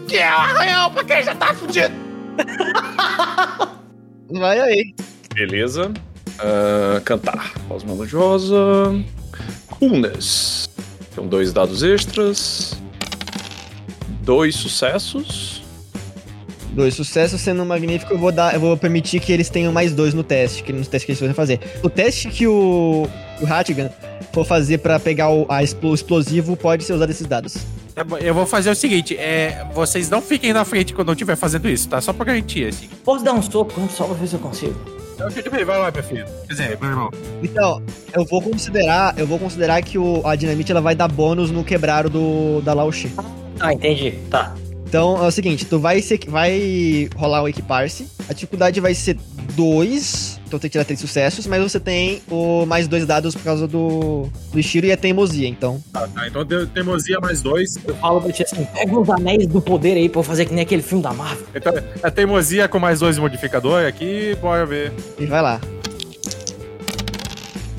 Que 0.08 0.16
é 0.16 0.28
um 0.28 0.38
arranhão 0.38 0.90
pra 0.90 1.04
quem 1.04 1.22
já 1.22 1.36
tá 1.36 1.54
fudido. 1.54 1.94
Vai 4.28 4.58
aí. 4.58 4.94
Beleza. 5.32 5.92
Ah, 6.40 7.00
cantar. 7.04 7.52
Voz 7.68 7.84
melodiosa. 7.84 8.56
Coolness. 9.78 10.68
Então, 11.12 11.28
dois 11.28 11.52
dados 11.52 11.84
extras. 11.84 12.76
Dois 14.22 14.56
sucessos. 14.56 15.62
Dois 16.72 16.94
sucessos 16.94 17.40
sendo 17.40 17.64
magnífico, 17.64 18.14
eu 18.14 18.18
vou 18.18 18.30
dar, 18.30 18.54
eu 18.54 18.60
vou 18.60 18.76
permitir 18.76 19.18
que 19.18 19.32
eles 19.32 19.48
tenham 19.48 19.72
mais 19.72 19.92
dois 19.92 20.14
no 20.14 20.22
teste, 20.22 20.62
que 20.62 20.72
no 20.72 20.84
teste 20.84 21.04
que 21.04 21.12
eles 21.12 21.20
vão 21.20 21.34
fazer. 21.34 21.60
O 21.82 21.90
teste 21.90 22.28
que 22.28 22.46
o, 22.46 23.08
o 23.40 23.46
Hattigan 23.46 23.90
for 24.32 24.44
fazer 24.44 24.78
pra 24.78 24.98
pegar 24.98 25.30
o, 25.30 25.46
a 25.48 25.62
explosivo 25.62 26.56
pode 26.56 26.84
ser 26.84 26.92
usado 26.92 27.10
esses 27.10 27.26
dados. 27.26 27.56
Tá 27.94 28.04
bom, 28.04 28.16
Eu 28.18 28.34
vou 28.34 28.46
fazer 28.46 28.70
o 28.70 28.74
seguinte: 28.74 29.16
é, 29.16 29.66
vocês 29.74 30.08
não 30.08 30.22
fiquem 30.22 30.52
na 30.52 30.64
frente 30.64 30.94
quando 30.94 31.08
eu 31.08 31.14
estiver 31.14 31.36
fazendo 31.36 31.68
isso, 31.68 31.88
tá? 31.88 32.00
Só 32.00 32.12
pra 32.12 32.24
garantir, 32.24 32.68
assim. 32.68 32.88
Posso 33.04 33.24
dar 33.24 33.32
um 33.32 33.42
soco 33.42 33.88
só 33.90 34.04
pra 34.04 34.14
ver 34.14 34.26
se 34.26 34.34
eu 34.34 34.40
consigo? 34.40 34.74
Tudo 35.34 35.50
bem, 35.50 35.64
vai 35.66 35.78
lá, 35.78 35.90
meu 35.90 36.02
filho. 36.02 36.24
Quer 36.46 36.52
dizer, 36.54 36.78
meu 36.80 36.90
irmão. 36.90 37.10
Então, 37.42 37.82
eu 38.14 38.24
vou 38.24 38.40
considerar, 38.40 39.18
eu 39.18 39.26
vou 39.26 39.38
considerar 39.38 39.82
que 39.82 39.98
o, 39.98 40.26
a 40.26 40.34
dinamite 40.34 40.72
ela 40.72 40.80
vai 40.80 40.94
dar 40.94 41.08
bônus 41.08 41.50
no 41.50 41.62
quebrar 41.62 42.08
do 42.08 42.62
da 42.62 42.72
Laoshi. 42.72 43.12
Ah, 43.58 43.74
entendi. 43.74 44.12
Tá. 44.30 44.54
Então 44.86 45.22
é 45.22 45.26
o 45.26 45.30
seguinte, 45.30 45.66
tu 45.66 45.78
vai 45.78 46.00
ser, 46.00 46.18
vai 46.26 47.08
rolar 47.14 47.42
o 47.42 47.48
equipar-se. 47.48 48.08
A 48.28 48.32
dificuldade 48.32 48.80
vai 48.80 48.94
ser 48.94 49.18
2, 49.54 50.39
então 50.50 50.58
tem 50.58 50.68
que 50.68 50.72
tirar 50.72 50.84
três 50.84 50.98
sucessos, 50.98 51.46
mas 51.46 51.62
você 51.62 51.78
tem 51.78 52.20
o 52.28 52.66
mais 52.66 52.88
dois 52.88 53.06
dados 53.06 53.36
por 53.36 53.44
causa 53.44 53.68
do 53.68 54.28
do 54.52 54.58
Ishiro 54.58 54.84
e 54.84 54.90
a 54.90 54.96
teimosia, 54.96 55.46
então. 55.46 55.80
Tá, 55.92 56.08
tá. 56.08 56.26
Então 56.26 56.44
deu 56.44 56.66
teimosia 56.66 57.20
mais 57.20 57.40
dois. 57.40 57.78
Eu 57.86 57.94
falo 57.94 58.20
pra 58.20 58.32
ti 58.32 58.42
assim, 58.42 58.66
pega 58.74 58.98
uns 58.98 59.08
anéis 59.08 59.46
do 59.46 59.62
poder 59.62 59.96
aí 59.96 60.08
pra 60.08 60.18
eu 60.18 60.24
fazer 60.24 60.46
que 60.46 60.52
nem 60.52 60.62
aquele 60.62 60.82
filme 60.82 61.04
da 61.04 61.12
Marvel. 61.12 61.46
Então, 61.54 61.72
é 62.02 62.10
teimosia 62.10 62.66
com 62.66 62.80
mais 62.80 62.98
dois 62.98 63.16
modificadores 63.16 63.86
aqui, 63.86 64.36
bora 64.40 64.66
ver. 64.66 64.92
E 65.20 65.24
vai 65.24 65.40
lá. 65.40 65.60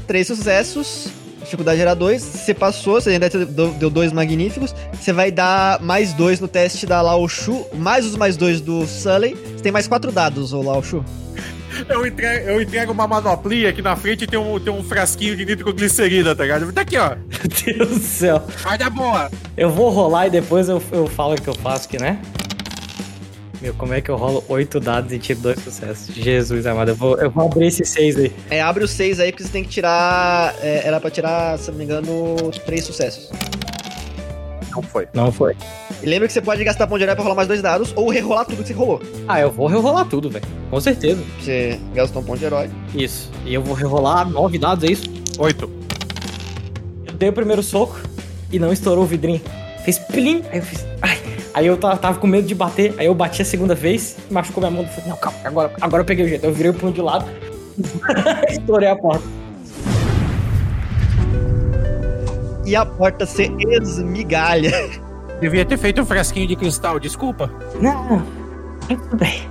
Três 0.07 0.27
sucessos. 0.27 1.09
dificuldade 1.43 1.81
era 1.81 1.93
2. 1.93 2.21
Você 2.21 2.53
passou, 2.53 3.01
você 3.01 3.09
ainda 3.09 3.29
deu 3.29 3.89
dois 3.89 4.13
magníficos. 4.13 4.73
Você 4.93 5.11
vai 5.11 5.29
dar 5.29 5.81
mais 5.81 6.13
dois 6.13 6.39
no 6.39 6.47
teste 6.47 6.85
da 6.85 7.01
Lao 7.01 7.27
Shu, 7.27 7.65
mais 7.73 8.05
os 8.05 8.15
mais 8.15 8.37
dois 8.37 8.61
do 8.61 8.87
Sully. 8.87 9.35
Você 9.35 9.63
tem 9.63 9.71
mais 9.73 9.87
quatro 9.87 10.09
dados, 10.09 10.53
ô 10.53 10.61
Lao 10.61 10.81
Shu. 10.81 11.03
Eu 11.87 12.05
entrego, 12.05 12.49
eu 12.49 12.61
entrego 12.61 12.91
uma 12.91 13.07
manoplinha 13.07 13.69
aqui 13.69 13.81
na 13.81 13.95
frente 13.95 14.23
e 14.23 14.27
tem 14.27 14.37
um, 14.39 14.59
tem 14.59 14.71
um 14.73 14.83
frasquinho 14.83 15.35
de 15.35 15.45
nitroglicerina, 15.45 16.35
tá 16.35 16.43
ligado? 16.43 16.71
Tá 16.71 16.81
aqui, 16.81 16.97
ó. 16.97 17.09
Meu 17.15 17.75
Deus 17.77 17.89
do 17.89 17.99
céu. 17.99 18.43
Vai 18.59 18.77
dar 18.77 18.89
boa. 18.89 19.31
Eu 19.55 19.69
vou 19.69 19.89
rolar 19.89 20.27
e 20.27 20.29
depois 20.29 20.69
eu, 20.69 20.81
eu 20.91 21.07
falo 21.07 21.35
o 21.35 21.41
que 21.41 21.47
eu 21.47 21.55
faço 21.55 21.87
aqui, 21.87 21.97
né? 21.99 22.19
Meu, 23.61 23.75
como 23.75 23.93
é 23.93 24.01
que 24.01 24.09
eu 24.09 24.15
rolo 24.15 24.43
oito 24.49 24.79
dados 24.79 25.13
e 25.13 25.19
tiro 25.19 25.39
dois 25.39 25.59
sucessos? 25.59 26.15
Jesus 26.15 26.65
amado, 26.65 26.89
eu 26.89 26.95
vou, 26.95 27.15
eu 27.19 27.29
vou 27.29 27.45
abrir 27.45 27.67
esses 27.67 27.87
seis 27.89 28.17
aí. 28.17 28.31
É, 28.49 28.59
abre 28.59 28.83
os 28.83 28.89
seis 28.89 29.19
aí, 29.19 29.31
porque 29.31 29.43
você 29.43 29.49
tem 29.51 29.63
que 29.63 29.69
tirar. 29.69 30.55
é, 30.63 30.87
era 30.87 30.99
pra 30.99 31.11
tirar, 31.11 31.59
se 31.59 31.69
não 31.69 31.77
me 31.77 31.83
engano, 31.83 32.35
três 32.65 32.85
sucessos. 32.85 33.29
Não 34.71 34.81
foi. 34.81 35.07
Não 35.13 35.31
foi. 35.31 35.55
E 36.01 36.05
lembra 36.05 36.27
que 36.27 36.33
você 36.33 36.41
pode 36.41 36.63
gastar 36.63 36.87
ponto 36.87 36.97
de 36.97 37.03
herói 37.03 37.15
pra 37.15 37.23
rolar 37.23 37.35
mais 37.35 37.47
dois 37.47 37.61
dados, 37.61 37.93
ou 37.95 38.09
rerolar 38.09 38.45
tudo 38.45 38.63
que 38.63 38.67
você 38.67 38.73
rolou. 38.73 39.01
Ah, 39.27 39.39
eu 39.39 39.51
vou 39.51 39.67
rerolar 39.67 40.05
tudo, 40.05 40.29
velho. 40.29 40.45
Com 40.69 40.81
certeza. 40.81 41.21
Você 41.39 41.79
gastou 41.93 42.21
um 42.21 42.25
ponto 42.25 42.39
de 42.39 42.45
herói. 42.45 42.69
Isso. 42.95 43.29
E 43.45 43.53
eu 43.53 43.61
vou 43.61 43.75
rerolar 43.75 44.27
nove 44.27 44.57
dados, 44.57 44.83
é 44.83 44.91
isso? 44.91 45.03
Oito. 45.37 45.69
Eu 47.05 47.13
dei 47.13 47.29
o 47.29 47.33
primeiro 47.33 47.61
soco 47.61 47.99
e 48.51 48.57
não 48.57 48.73
estourou 48.73 49.03
o 49.03 49.07
vidrinho. 49.07 49.41
Fez 49.85 49.99
plim, 49.99 50.43
aí 50.51 50.57
eu 50.57 50.63
fiz. 50.63 50.85
Ai. 51.01 51.17
Aí 51.53 51.67
eu 51.67 51.75
tava, 51.77 51.97
tava 51.97 52.19
com 52.19 52.27
medo 52.27 52.47
de 52.47 52.55
bater, 52.55 52.95
aí 52.97 53.05
eu 53.05 53.13
bati 53.13 53.41
a 53.41 53.45
segunda 53.45 53.75
vez, 53.75 54.15
machucou 54.29 54.61
minha 54.61 54.71
mão. 54.71 54.89
Falei, 54.89 55.09
não, 55.09 55.17
calma, 55.17 55.37
agora, 55.43 55.73
agora 55.81 56.01
eu 56.01 56.05
peguei 56.05 56.25
o 56.25 56.27
jeito. 56.27 56.45
Eu 56.45 56.53
virei 56.53 56.71
o 56.71 56.73
punho 56.73 56.93
de 56.93 57.01
lado, 57.01 57.25
estourei 58.49 58.87
a 58.87 58.95
porta. 58.95 59.23
E 62.65 62.75
a 62.75 62.85
porta 62.85 63.25
se 63.25 63.51
esmigalha. 63.69 64.71
Devia 65.41 65.65
ter 65.65 65.77
feito 65.77 65.99
um 65.99 66.05
frasquinho 66.05 66.47
de 66.47 66.55
cristal, 66.55 66.99
desculpa. 66.99 67.51
Não, 67.81 68.23
tudo 68.87 69.17
bem. 69.17 69.41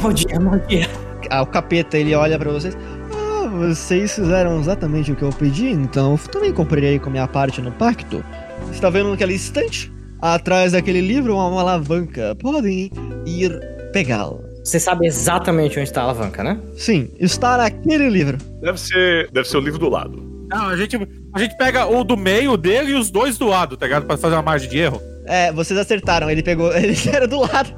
Mau 0.00 0.10
dia, 0.10 0.40
mau 0.40 0.58
dia. 0.60 0.88
Ah, 1.30 1.42
o 1.42 1.46
capeta 1.46 1.98
ele 1.98 2.14
olha 2.14 2.38
pra 2.38 2.50
vocês. 2.50 2.76
Ah, 3.12 3.46
vocês 3.46 4.14
fizeram 4.14 4.58
exatamente 4.58 5.12
o 5.12 5.14
que 5.14 5.22
eu 5.22 5.30
pedi, 5.30 5.66
então 5.66 6.12
eu 6.12 6.18
também 6.30 6.54
comprei 6.54 6.98
com 6.98 7.10
minha 7.10 7.28
parte 7.28 7.60
no 7.60 7.70
pacto. 7.70 8.24
Você 8.68 8.80
tá 8.80 8.88
vendo 8.88 9.10
naquele 9.10 9.34
estante? 9.34 9.92
Atrás 10.22 10.72
daquele 10.72 11.02
livro, 11.02 11.34
uma, 11.34 11.48
uma 11.48 11.60
alavanca. 11.60 12.34
Podem 12.36 12.90
ir 13.26 13.60
pegá-la. 13.92 14.38
Você 14.64 14.80
sabe 14.80 15.06
exatamente 15.06 15.78
onde 15.78 15.92
tá 15.92 16.00
a 16.00 16.04
alavanca, 16.04 16.42
né? 16.42 16.58
Sim, 16.78 17.10
está 17.20 17.58
naquele 17.58 18.08
livro. 18.08 18.38
Deve 18.62 18.80
ser, 18.80 19.30
deve 19.30 19.46
ser 19.46 19.58
o 19.58 19.60
livro 19.60 19.78
do 19.78 19.90
lado. 19.90 20.46
Não, 20.48 20.68
a 20.68 20.76
gente, 20.76 20.96
a 21.34 21.38
gente 21.38 21.56
pega 21.58 21.86
o 21.86 22.02
do 22.02 22.16
meio 22.16 22.56
dele 22.56 22.92
e 22.92 22.94
os 22.94 23.10
dois 23.10 23.36
do 23.36 23.46
lado, 23.46 23.76
tá 23.76 23.84
ligado? 23.84 24.06
Pra 24.06 24.16
fazer 24.16 24.34
uma 24.34 24.42
margem 24.42 24.70
de 24.70 24.78
erro. 24.78 25.00
É, 25.26 25.50
vocês 25.52 25.78
acertaram, 25.78 26.30
ele 26.30 26.42
pegou. 26.42 26.72
Ele 26.76 26.96
era 27.12 27.26
do 27.26 27.40
lado. 27.40 27.70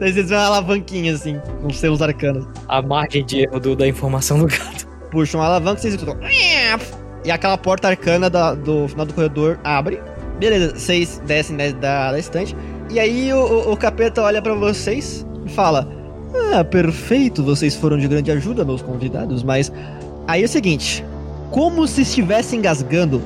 Daí 0.00 0.12
vocês 0.12 0.28
veem 0.30 0.40
uma 0.40 0.46
alavanquinha 0.46 1.14
assim, 1.14 1.38
com 1.60 1.70
seus 1.70 2.00
arcanos. 2.00 2.46
A 2.68 2.80
margem 2.80 3.24
de 3.24 3.40
erro 3.42 3.60
do- 3.60 3.76
da 3.76 3.86
informação 3.86 4.38
do 4.38 4.46
gato. 4.46 4.86
Puxam 5.10 5.42
a 5.42 5.46
alavanca, 5.46 5.80
vocês 5.80 5.92
escutam. 5.94 6.16
E 7.24 7.30
aquela 7.30 7.58
porta 7.58 7.88
arcana 7.88 8.30
da- 8.30 8.54
do 8.54 8.88
final 8.88 9.04
do 9.06 9.12
corredor 9.14 9.58
abre. 9.62 10.00
Beleza, 10.40 10.74
vocês 10.74 11.20
descem 11.26 11.56
da, 11.56 11.70
da, 11.70 12.18
estante. 12.18 12.56
E 12.90 12.98
aí 12.98 13.32
o, 13.32 13.36
o- 13.38 13.72
o 13.72 13.76
capeta 13.76 14.22
olha 14.22 14.40
pra 14.40 14.54
vocês 14.54 15.26
e 15.44 15.50
fala: 15.50 15.86
Ah, 16.54 16.64
perfeito, 16.64 17.42
vocês 17.44 17.76
foram 17.76 17.98
de 17.98 18.08
grande 18.08 18.30
ajuda, 18.32 18.64
meus 18.64 18.80
convidados, 18.80 19.42
mas. 19.42 19.70
Aí 20.26 20.40
é 20.42 20.44
o 20.46 20.48
seguinte: 20.48 21.04
como 21.50 21.86
se 21.86 22.00
estivesse 22.02 22.56
engasgando. 22.56 23.22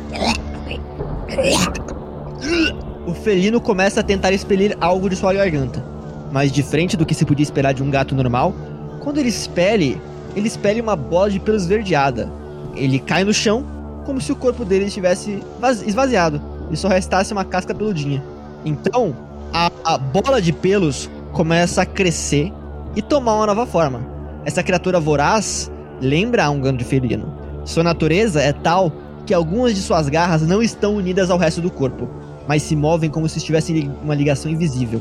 O 3.06 3.14
felino 3.14 3.60
começa 3.60 4.00
a 4.00 4.02
tentar 4.02 4.32
expelir 4.32 4.76
algo 4.80 5.08
de 5.08 5.16
sua 5.16 5.32
garganta. 5.32 5.82
Mas 6.32 6.50
diferente 6.50 6.96
do 6.96 7.06
que 7.06 7.14
se 7.14 7.24
podia 7.24 7.44
esperar 7.44 7.72
de 7.72 7.82
um 7.82 7.90
gato 7.90 8.14
normal, 8.14 8.52
quando 9.00 9.18
ele 9.18 9.28
expele, 9.28 10.00
ele 10.34 10.48
expele 10.48 10.80
uma 10.80 10.96
bola 10.96 11.30
de 11.30 11.38
pelo 11.38 11.56
esverdeada. 11.56 12.28
Ele 12.74 12.98
cai 12.98 13.22
no 13.22 13.32
chão, 13.32 13.64
como 14.04 14.20
se 14.20 14.32
o 14.32 14.36
corpo 14.36 14.64
dele 14.64 14.86
estivesse 14.86 15.42
vaz- 15.60 15.82
esvaziado 15.86 16.42
e 16.70 16.76
só 16.76 16.88
restasse 16.88 17.32
uma 17.32 17.44
casca 17.44 17.74
peludinha. 17.74 18.22
Então, 18.64 19.14
a, 19.52 19.70
a 19.84 19.96
bola 19.96 20.42
de 20.42 20.52
pelos 20.52 21.08
começa 21.32 21.82
a 21.82 21.86
crescer 21.86 22.52
e 22.96 23.02
tomar 23.02 23.34
uma 23.36 23.46
nova 23.46 23.66
forma. 23.66 24.00
Essa 24.44 24.62
criatura 24.62 24.98
voraz 24.98 25.70
lembra 26.00 26.50
um 26.50 26.60
gando 26.60 26.78
de 26.78 26.84
felino. 26.84 27.32
Sua 27.64 27.82
natureza 27.82 28.40
é 28.42 28.52
tal 28.52 28.92
que 29.24 29.32
algumas 29.34 29.74
de 29.74 29.80
suas 29.80 30.08
garras 30.08 30.42
não 30.42 30.62
estão 30.62 30.96
unidas 30.96 31.30
ao 31.30 31.38
resto 31.38 31.60
do 31.60 31.70
corpo, 31.70 32.08
mas 32.46 32.62
se 32.62 32.76
movem 32.76 33.10
como 33.10 33.28
se 33.28 33.38
estivessem 33.38 33.90
uma 34.02 34.14
ligação 34.14 34.50
invisível. 34.50 35.00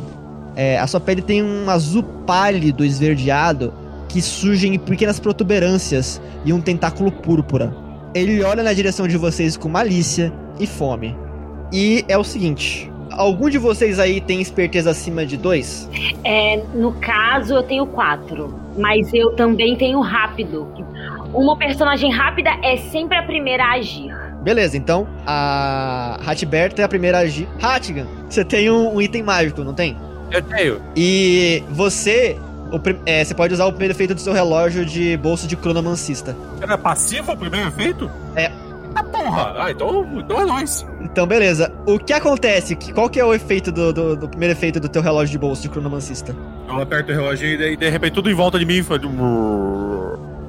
É, 0.56 0.80
a 0.80 0.88
sua 0.88 1.00
pele 1.00 1.22
tem 1.22 1.44
um 1.44 1.70
azul 1.70 2.04
pálido 2.26 2.86
esverdeado 2.86 3.74
que 4.08 4.22
surge 4.22 4.68
em 4.68 4.80
pequenas 4.80 5.20
protuberâncias 5.20 6.22
e 6.46 6.54
um 6.54 6.62
tentáculo 6.62 7.12
púrpura. 7.12 7.76
Ele 8.14 8.42
olha 8.44 8.64
na 8.64 8.72
direção 8.72 9.08
de 9.08 9.18
vocês 9.18 9.58
com 9.58 9.68
malícia 9.68 10.32
e 10.60 10.66
fome. 10.66 11.16
E 11.74 12.06
é 12.08 12.18
o 12.18 12.24
seguinte: 12.24 12.90
algum 13.12 13.50
de 13.50 13.58
vocês 13.58 14.00
aí 14.00 14.22
tem 14.22 14.42
esperteza 14.42 14.92
acima 14.92 15.26
de 15.26 15.36
dois? 15.36 15.90
É, 16.24 16.64
no 16.74 16.94
caso, 16.94 17.56
eu 17.56 17.64
tenho 17.64 17.86
quatro. 17.88 18.58
Mas 18.78 19.14
eu 19.14 19.36
também 19.36 19.76
tenho 19.76 20.00
rápido. 20.00 20.68
Uma 21.34 21.58
personagem 21.58 22.12
rápida 22.12 22.52
é 22.64 22.78
sempre 22.78 23.18
a 23.18 23.24
primeira 23.24 23.66
a 23.66 23.74
agir. 23.74 24.14
Beleza, 24.46 24.78
então 24.78 25.08
a 25.26 26.20
Hatberta 26.26 26.82
é 26.82 26.86
a 26.86 26.88
primeira 26.88 27.18
a 27.18 27.22
agir. 27.22 27.48
Hattigan, 27.62 28.06
você 28.30 28.46
tem 28.46 28.70
um, 28.70 28.94
um 28.96 29.02
item 29.02 29.24
mágico, 29.24 29.64
não 29.64 29.74
tem? 29.74 29.98
Eu 30.32 30.42
tenho. 30.44 30.80
E 30.96 31.64
você. 31.72 32.38
o 32.72 32.80
prim- 32.80 33.00
é, 33.08 33.24
você 33.24 33.34
pode 33.34 33.54
usar 33.56 33.66
o 33.66 33.72
primeiro 33.72 33.94
efeito 33.94 34.14
do 34.14 34.22
seu 34.22 34.34
relógio 34.34 34.86
de 34.86 35.18
bolso 35.18 35.48
de 35.48 35.56
cronomancista. 35.58 36.36
Era 36.62 36.78
passivo 36.78 37.32
o 37.32 37.38
primeiro 37.38 37.68
efeito? 37.70 38.10
É. 38.36 38.52
Ah, 38.94 39.04
porra! 39.04 39.56
Ah, 39.58 39.72
então, 39.72 40.08
então 40.16 40.40
é 40.40 40.46
nóis. 40.46 40.86
Então, 41.02 41.26
beleza. 41.28 41.72
O 41.86 41.98
que 42.00 42.14
acontece? 42.14 42.76
Qual 42.94 43.10
que 43.10 43.20
é 43.20 43.26
o 43.26 43.34
efeito 43.34 43.72
do, 43.72 43.92
do- 43.92 44.16
do 44.16 44.30
primeiro 44.30 44.54
efeito 44.54 44.80
do 44.80 44.88
teu 44.88 45.02
relógio 45.02 45.32
de 45.32 45.38
bolso 45.40 45.62
de 45.64 45.70
cronomancista? 45.70 46.34
Eu 46.70 46.80
aperto 46.82 47.12
o 47.12 47.16
relógio 47.16 47.48
e 47.48 47.58
daí, 47.58 47.76
de 47.76 47.90
repente 47.90 48.14
tudo 48.14 48.30
em 48.30 48.34
volta 48.36 48.58
de 48.60 48.66
mim 48.66 48.82
faz. 48.84 49.02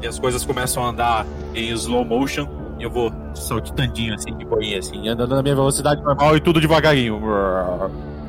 E 0.03 0.07
as 0.07 0.19
coisas 0.19 0.45
começam 0.45 0.85
a 0.85 0.91
andar 0.91 1.27
em 1.55 1.71
slow 1.73 2.05
motion. 2.05 2.47
Eu 2.79 2.91
vou 2.91 3.13
saltitandinho 3.35 4.15
assim, 4.15 4.35
de 4.37 4.45
boinha, 4.45 4.79
assim, 4.79 5.09
andando 5.09 5.35
na 5.35 5.43
minha 5.43 5.55
velocidade 5.55 6.03
normal 6.03 6.37
e 6.37 6.41
tudo 6.41 6.61
devagarinho. 6.61 7.21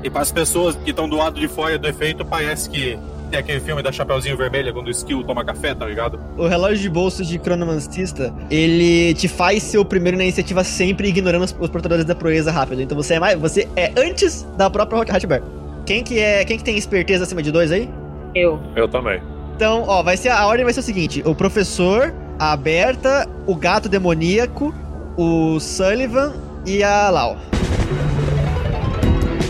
E 0.03 0.09
para 0.09 0.21
as 0.21 0.31
pessoas 0.31 0.75
que 0.75 0.91
estão 0.91 1.09
do 1.09 1.17
lado 1.17 1.39
de 1.39 1.47
fora 1.47 1.77
do 1.77 1.87
efeito, 1.87 2.23
parece 2.23 2.69
que 2.69 2.97
tem 3.29 3.39
aquele 3.39 3.59
filme 3.59 3.83
da 3.83 3.91
Chapeuzinho 3.91 4.37
Vermelha 4.37 4.71
quando 4.71 4.87
o 4.87 4.91
Skill 4.91 5.23
toma 5.23 5.43
café, 5.43 5.75
tá 5.75 5.85
ligado? 5.85 6.19
O 6.37 6.47
relógio 6.47 6.77
de 6.77 6.89
bolso 6.89 7.25
de 7.25 7.37
cronomancista, 7.37 8.33
ele 8.49 9.13
te 9.15 9.27
faz 9.27 9.63
ser 9.63 9.77
o 9.77 9.85
primeiro 9.85 10.17
na 10.17 10.23
iniciativa 10.23 10.63
sempre 10.63 11.09
ignorando 11.09 11.43
os, 11.43 11.55
os 11.59 11.69
portadores 11.69 12.05
da 12.05 12.15
proeza 12.15 12.51
rápido. 12.51 12.81
Então 12.81 12.95
você 12.95 13.15
é 13.15 13.19
mais, 13.19 13.39
você 13.39 13.67
é 13.75 13.91
antes 13.97 14.43
da 14.57 14.69
própria 14.69 15.01
Hatchback. 15.01 15.45
Quem 15.85 16.03
que 16.03 16.19
é, 16.19 16.43
quem 16.45 16.57
que 16.57 16.63
tem 16.63 16.77
esperteza 16.77 17.23
acima 17.23 17.41
de 17.41 17.51
dois 17.51 17.71
aí? 17.71 17.89
Eu. 18.33 18.59
Eu 18.75 18.87
também. 18.87 19.21
Então, 19.55 19.83
ó, 19.87 20.03
vai 20.03 20.15
ser 20.15 20.29
a 20.29 20.45
ordem 20.45 20.63
vai 20.63 20.73
ser 20.73 20.81
o 20.81 20.83
seguinte: 20.83 21.23
o 21.25 21.33
professor, 21.33 22.13
a 22.39 22.55
Berta, 22.55 23.27
o 23.45 23.55
gato 23.55 23.89
demoníaco, 23.89 24.73
o 25.15 25.59
Sullivan 25.59 26.33
e 26.65 26.83
a 26.83 27.09
Lau. 27.09 27.37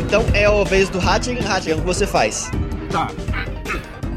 Então 0.06 0.24
é 0.34 0.46
a 0.46 0.64
vez 0.64 0.90
do 0.90 1.00
Hattigan. 1.00 1.46
Hattigan, 1.46 1.76
o 1.78 1.80
que 1.82 1.86
você 1.86 2.08
faz? 2.08 2.50
Tá. 2.90 3.10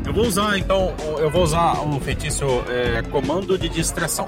Eu 0.06 0.14
vou 0.14 0.24
usar 0.24 0.58
então, 0.58 0.94
eu 1.18 1.30
vou 1.30 1.42
usar 1.42 1.80
o 1.84 2.00
feitiço 2.00 2.44
é, 2.68 3.02
comando 3.10 3.56
de 3.58 3.68
distração 3.68 4.26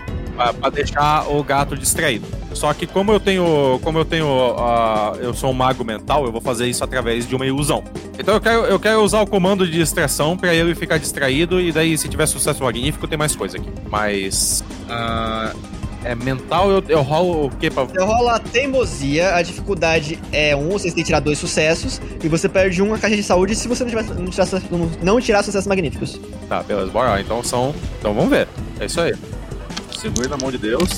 pra 0.60 0.70
deixar 0.70 1.28
o 1.28 1.42
gato 1.42 1.76
distraído. 1.76 2.26
Só 2.54 2.72
que 2.74 2.86
como 2.86 3.12
eu 3.12 3.20
tenho, 3.20 3.80
como 3.82 3.98
eu 3.98 4.04
tenho, 4.04 4.26
ah, 4.58 5.14
eu 5.20 5.34
sou 5.34 5.50
um 5.50 5.54
mago 5.54 5.84
mental, 5.84 6.24
eu 6.24 6.32
vou 6.32 6.40
fazer 6.40 6.68
isso 6.68 6.82
através 6.84 7.26
de 7.26 7.34
uma 7.34 7.46
ilusão. 7.46 7.82
Então 8.18 8.34
eu 8.34 8.40
quero, 8.40 8.64
eu 8.64 8.78
quero 8.78 9.02
usar 9.02 9.20
o 9.20 9.26
comando 9.26 9.66
de 9.66 9.72
distração 9.72 10.36
pra 10.36 10.54
ele 10.54 10.74
ficar 10.74 10.98
distraído 10.98 11.60
e 11.60 11.72
daí 11.72 11.96
se 11.96 12.08
tiver 12.08 12.26
sucesso 12.26 12.62
magnífico 12.62 13.08
tem 13.08 13.18
mais 13.18 13.34
coisa 13.34 13.56
aqui. 13.56 13.68
Mas 13.88 14.64
ah, 14.88 15.52
é 16.04 16.14
mental, 16.14 16.70
eu, 16.70 16.84
eu 16.88 17.02
rolo 17.02 17.46
o 17.46 17.50
que 17.50 17.70
pra 17.70 17.84
Você 17.84 17.98
rola 18.00 18.36
a 18.36 18.38
teimosia, 18.40 19.34
a 19.34 19.42
dificuldade 19.42 20.18
é 20.32 20.54
um, 20.54 20.70
vocês 20.70 20.92
têm 20.92 21.02
que 21.02 21.06
tirar 21.06 21.20
dois 21.20 21.38
sucessos, 21.38 22.00
e 22.22 22.28
você 22.28 22.48
perde 22.48 22.82
uma 22.82 22.98
caixa 22.98 23.16
de 23.16 23.22
saúde 23.22 23.54
se 23.54 23.68
você 23.68 23.84
não, 23.84 23.90
tiver, 23.90 24.04
não, 24.04 24.30
tirar, 24.30 24.48
não, 25.02 25.20
tirar 25.20 25.42
sucessos 25.42 25.66
magníficos. 25.66 26.20
Tá, 26.48 26.62
beleza, 26.62 26.90
bora 26.90 27.10
lá. 27.10 27.20
Então 27.20 27.42
são. 27.42 27.74
Então 27.98 28.12
vamos 28.12 28.30
ver. 28.30 28.48
É 28.80 28.86
isso 28.86 29.00
aí. 29.00 29.14
Segure 29.96 30.28
na 30.28 30.36
mão 30.36 30.50
de 30.50 30.58
Deus. 30.58 30.88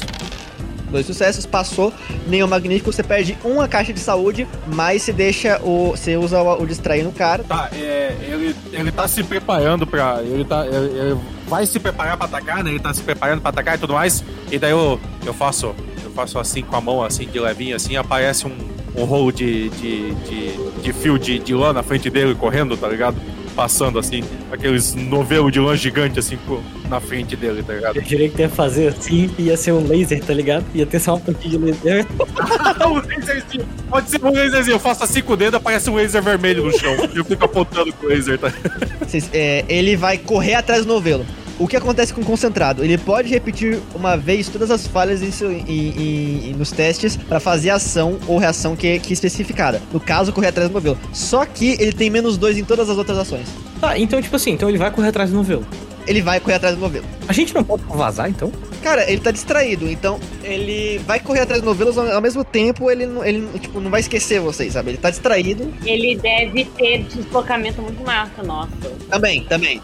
Dois 0.95 1.07
sucessos, 1.07 1.45
passou, 1.45 1.93
nenhum 2.25 2.47
magnífico, 2.47 2.93
você 2.93 3.03
perde 3.03 3.37
uma 3.43 3.67
caixa 3.67 3.93
de 3.93 3.99
saúde, 3.99 4.47
mas 4.73 5.03
você 5.03 5.13
deixa 5.13 5.61
o. 5.61 5.91
Você 5.91 6.17
usa 6.17 6.41
o, 6.41 6.63
o 6.63 6.67
distrair 6.69 7.03
no 7.03 7.11
cara. 7.11 7.43
Tá, 7.43 7.69
é, 7.73 8.15
ele, 8.23 8.55
ele 8.73 8.93
tá 8.93 9.09
se 9.09 9.25
preparando 9.25 9.89
pra. 9.89 10.23
Ele 10.23 10.45
tá. 10.45 10.65
Ele, 10.65 10.97
ele 10.97 11.21
vai 11.49 11.67
se 11.67 11.81
preparar 11.81 12.17
pra 12.17 12.27
atacar, 12.27 12.63
né? 12.63 12.71
Ele 12.71 12.79
tá 12.79 12.95
se 12.95 13.03
preparando 13.03 13.41
pra 13.41 13.51
atacar 13.51 13.75
e 13.75 13.79
tudo 13.79 13.93
mais. 13.93 14.23
E 14.53 14.57
daí 14.57 14.71
eu, 14.71 15.01
eu 15.27 15.35
faço. 15.35 15.75
Eu 16.05 16.13
faço 16.13 16.39
assim 16.39 16.63
com 16.63 16.77
a 16.77 16.81
mão, 16.81 17.03
assim, 17.03 17.27
de 17.27 17.41
levinho, 17.41 17.75
assim, 17.75 17.97
aparece 17.97 18.47
um, 18.47 18.57
um 18.95 19.03
rolo 19.03 19.33
de, 19.33 19.71
de, 19.71 20.15
de, 20.15 20.81
de 20.81 20.93
fio 20.93 21.19
de, 21.19 21.41
de 21.41 21.55
lã 21.57 21.73
na 21.73 21.83
frente 21.83 22.09
dele 22.09 22.37
correndo, 22.37 22.77
tá 22.77 22.87
ligado? 22.87 23.17
Passando 23.55 23.99
assim, 23.99 24.25
aqueles 24.51 24.95
novelos 24.95 25.53
de 25.53 25.61
lã 25.61 25.77
gigante 25.77 26.19
assim 26.19 26.37
pô, 26.37 26.61
na 26.89 27.01
frente 27.01 27.37
dele, 27.37 27.63
tá 27.63 27.73
ligado? 27.73 27.97
Eu 27.97 28.03
diria 28.03 28.29
que 28.29 28.43
ia 28.43 28.49
fazer 28.49 28.89
assim 28.89 29.31
e 29.39 29.45
ia 29.45 29.57
ser 29.57 29.73
um 29.73 29.87
laser, 29.87 30.23
tá 30.25 30.35
ligado? 30.35 30.65
Ia 30.75 30.85
ter 30.85 30.99
só 30.99 31.15
uma 31.15 31.21
pontinha 31.21 31.59
de 31.59 31.65
laser. 31.65 32.07
um 32.87 32.95
laserzinho. 32.95 33.67
Pode 33.89 34.11
ser 34.11 34.25
um 34.25 34.33
laserzinho. 34.33 34.75
Eu 34.75 34.81
faço 34.81 35.05
assim 35.05 35.23
com 35.23 35.35
o 35.35 35.37
dedo, 35.37 35.57
aparece 35.57 35.89
um 35.89 35.95
laser 35.95 36.23
vermelho 36.23 36.65
no 36.65 36.77
chão. 36.77 36.95
E 37.15 37.19
eu 37.19 37.25
fico 37.25 37.45
apontando 37.45 37.93
com 37.93 38.07
o 38.07 38.09
laser, 38.09 38.39
tá? 38.39 38.53
É, 39.33 39.65
ele 39.69 39.97
vai 39.97 40.19
correr 40.19 40.55
atrás 40.55 40.85
do 40.85 40.93
novelo. 40.93 41.25
O 41.59 41.69
que 41.69 41.77
acontece 41.77 42.13
com 42.13 42.21
o 42.21 42.25
concentrado? 42.25 42.83
Ele 42.85 42.99
pode 42.99 43.29
repetir 43.29 43.79
uma 43.95 44.17
vez 44.17 44.49
todas 44.49 44.71
as 44.71 44.87
falhas 44.87 45.23
em 45.23 45.31
em- 45.69 46.51
em- 46.51 46.55
nos 46.55 46.71
testes 46.73 47.17
para 47.17 47.39
fazer 47.39 47.71
a 47.71 47.77
ação 47.77 48.19
ou 48.27 48.39
reação 48.39 48.75
que, 48.75 48.99
que 48.99 49.11
é 49.11 49.13
especificada. 49.13 49.81
No 49.93 50.01
caso, 50.01 50.33
correr 50.33 50.49
atrás 50.49 50.69
do 50.69 50.73
novelo. 50.73 50.99
Só 51.13 51.45
que 51.47 51.77
ele 51.81 51.93
tem 51.93 52.11
menos 52.11 52.37
dois 52.37 52.59
em 52.59 52.65
todas 52.65 52.91
as 52.91 52.99
outras 52.99 53.19
ações. 53.19 53.47
Tá, 53.81 53.97
então, 53.99 54.21
tipo 54.21 54.35
assim, 54.35 54.51
então 54.51 54.69
ele 54.69 54.79
vai 54.79 54.91
correr 54.91 55.09
atrás 55.09 55.31
do 55.31 55.37
novelo. 55.37 55.65
Ele 56.07 56.21
vai 56.21 56.39
correr 56.41 56.57
atrás 56.57 56.75
do 56.75 56.81
novelo. 56.81 57.07
A 57.27 57.33
gente 57.33 57.55
não 57.55 57.65
pode 57.65 57.83
vazar, 57.85 58.29
então? 58.29 58.53
Cara, 58.83 59.11
ele 59.11 59.21
tá 59.23 59.31
distraído, 59.31 59.89
então 59.91 60.21
ele 60.43 60.99
vai 61.07 61.19
correr 61.19 61.41
atrás 61.41 61.63
do 61.63 61.65
novelo, 61.65 61.99
ao 61.99 62.17
ao 62.17 62.21
mesmo 62.21 62.45
tempo 62.45 62.91
ele, 62.91 63.07
não- 63.07 63.25
ele 63.25 63.49
tipo, 63.59 63.81
não 63.81 63.91
vai 63.91 64.01
esquecer 64.01 64.39
vocês, 64.41 64.75
sabe? 64.75 64.91
Ele 64.91 64.99
tá 64.99 65.09
distraído. 65.09 65.73
Ele 65.87 66.17
deve 66.17 66.67
ter 66.67 67.05
deslocamento 67.05 67.81
muito 67.81 68.05
maior 68.05 68.29
que 68.29 68.43
o 68.43 68.45
nosso. 68.47 68.73
Também, 69.09 69.45
também, 69.45 69.81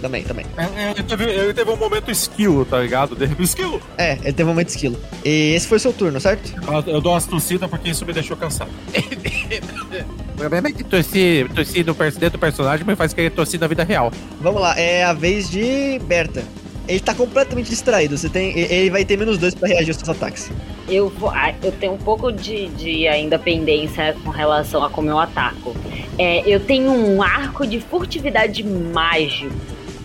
também. 0.00 0.22
Também, 0.24 0.44
também. 0.46 0.90
Ele 0.90 1.02
teve, 1.02 1.24
ele 1.24 1.54
teve 1.54 1.70
um 1.70 1.76
momento 1.76 2.10
esquilo, 2.10 2.64
tá 2.64 2.78
ligado? 2.80 3.14
De 3.14 3.26
repente, 3.26 3.44
esquilo. 3.48 3.80
É, 3.98 4.12
ele 4.22 4.32
teve 4.32 4.44
um 4.44 4.48
momento 4.48 4.66
de 4.68 4.72
esquilo. 4.74 4.96
E 5.24 5.52
esse 5.54 5.66
foi 5.68 5.76
o 5.76 5.80
seu 5.80 5.92
turno, 5.92 6.20
certo? 6.20 6.52
Eu- 6.86 6.94
Eu 6.94 7.00
dou 7.00 7.12
umas 7.12 7.26
tossidas 7.26 7.68
porque 7.70 7.90
isso 7.90 8.04
me 8.06 8.12
deixou 8.12 8.36
cansado. 8.36 8.70
o 10.34 10.36
problema 10.36 10.68
é 10.68 10.72
que 10.72 10.84
tossir, 10.84 11.48
tossir 11.52 11.84
no 11.86 11.94
dentro 11.94 12.30
do 12.30 12.38
personagem 12.38 12.86
me 12.86 12.96
faz 12.96 13.12
querer 13.12 13.30
tossir 13.30 13.60
na 13.60 13.66
vida 13.66 13.84
real. 13.84 14.12
Vamos 14.40 14.60
lá, 14.60 14.78
é 14.78 15.04
a 15.04 15.12
vez 15.12 15.48
de 15.50 15.98
Berta. 16.04 16.42
Ele 16.88 16.98
tá 16.98 17.14
completamente 17.14 17.70
distraído. 17.70 18.18
Você 18.18 18.28
tem, 18.28 18.58
ele 18.58 18.90
vai 18.90 19.04
ter 19.04 19.16
menos 19.16 19.38
dois 19.38 19.54
pra 19.54 19.68
reagir 19.68 19.90
aos 19.90 19.96
seus 19.98 20.08
ataques. 20.08 20.50
Eu, 20.88 21.08
vou, 21.08 21.28
ah, 21.30 21.54
eu 21.62 21.70
tenho 21.70 21.92
um 21.92 21.98
pouco 21.98 22.32
de, 22.32 22.66
de 22.70 23.06
ainda 23.06 23.38
pendência 23.38 24.16
com 24.24 24.30
relação 24.30 24.82
a 24.82 24.90
como 24.90 25.08
eu 25.08 25.18
ataco. 25.18 25.76
É, 26.18 26.42
eu 26.44 26.58
tenho 26.58 26.90
um 26.90 27.22
arco 27.22 27.64
de 27.64 27.78
furtividade 27.80 28.64
mágico. 28.64 29.54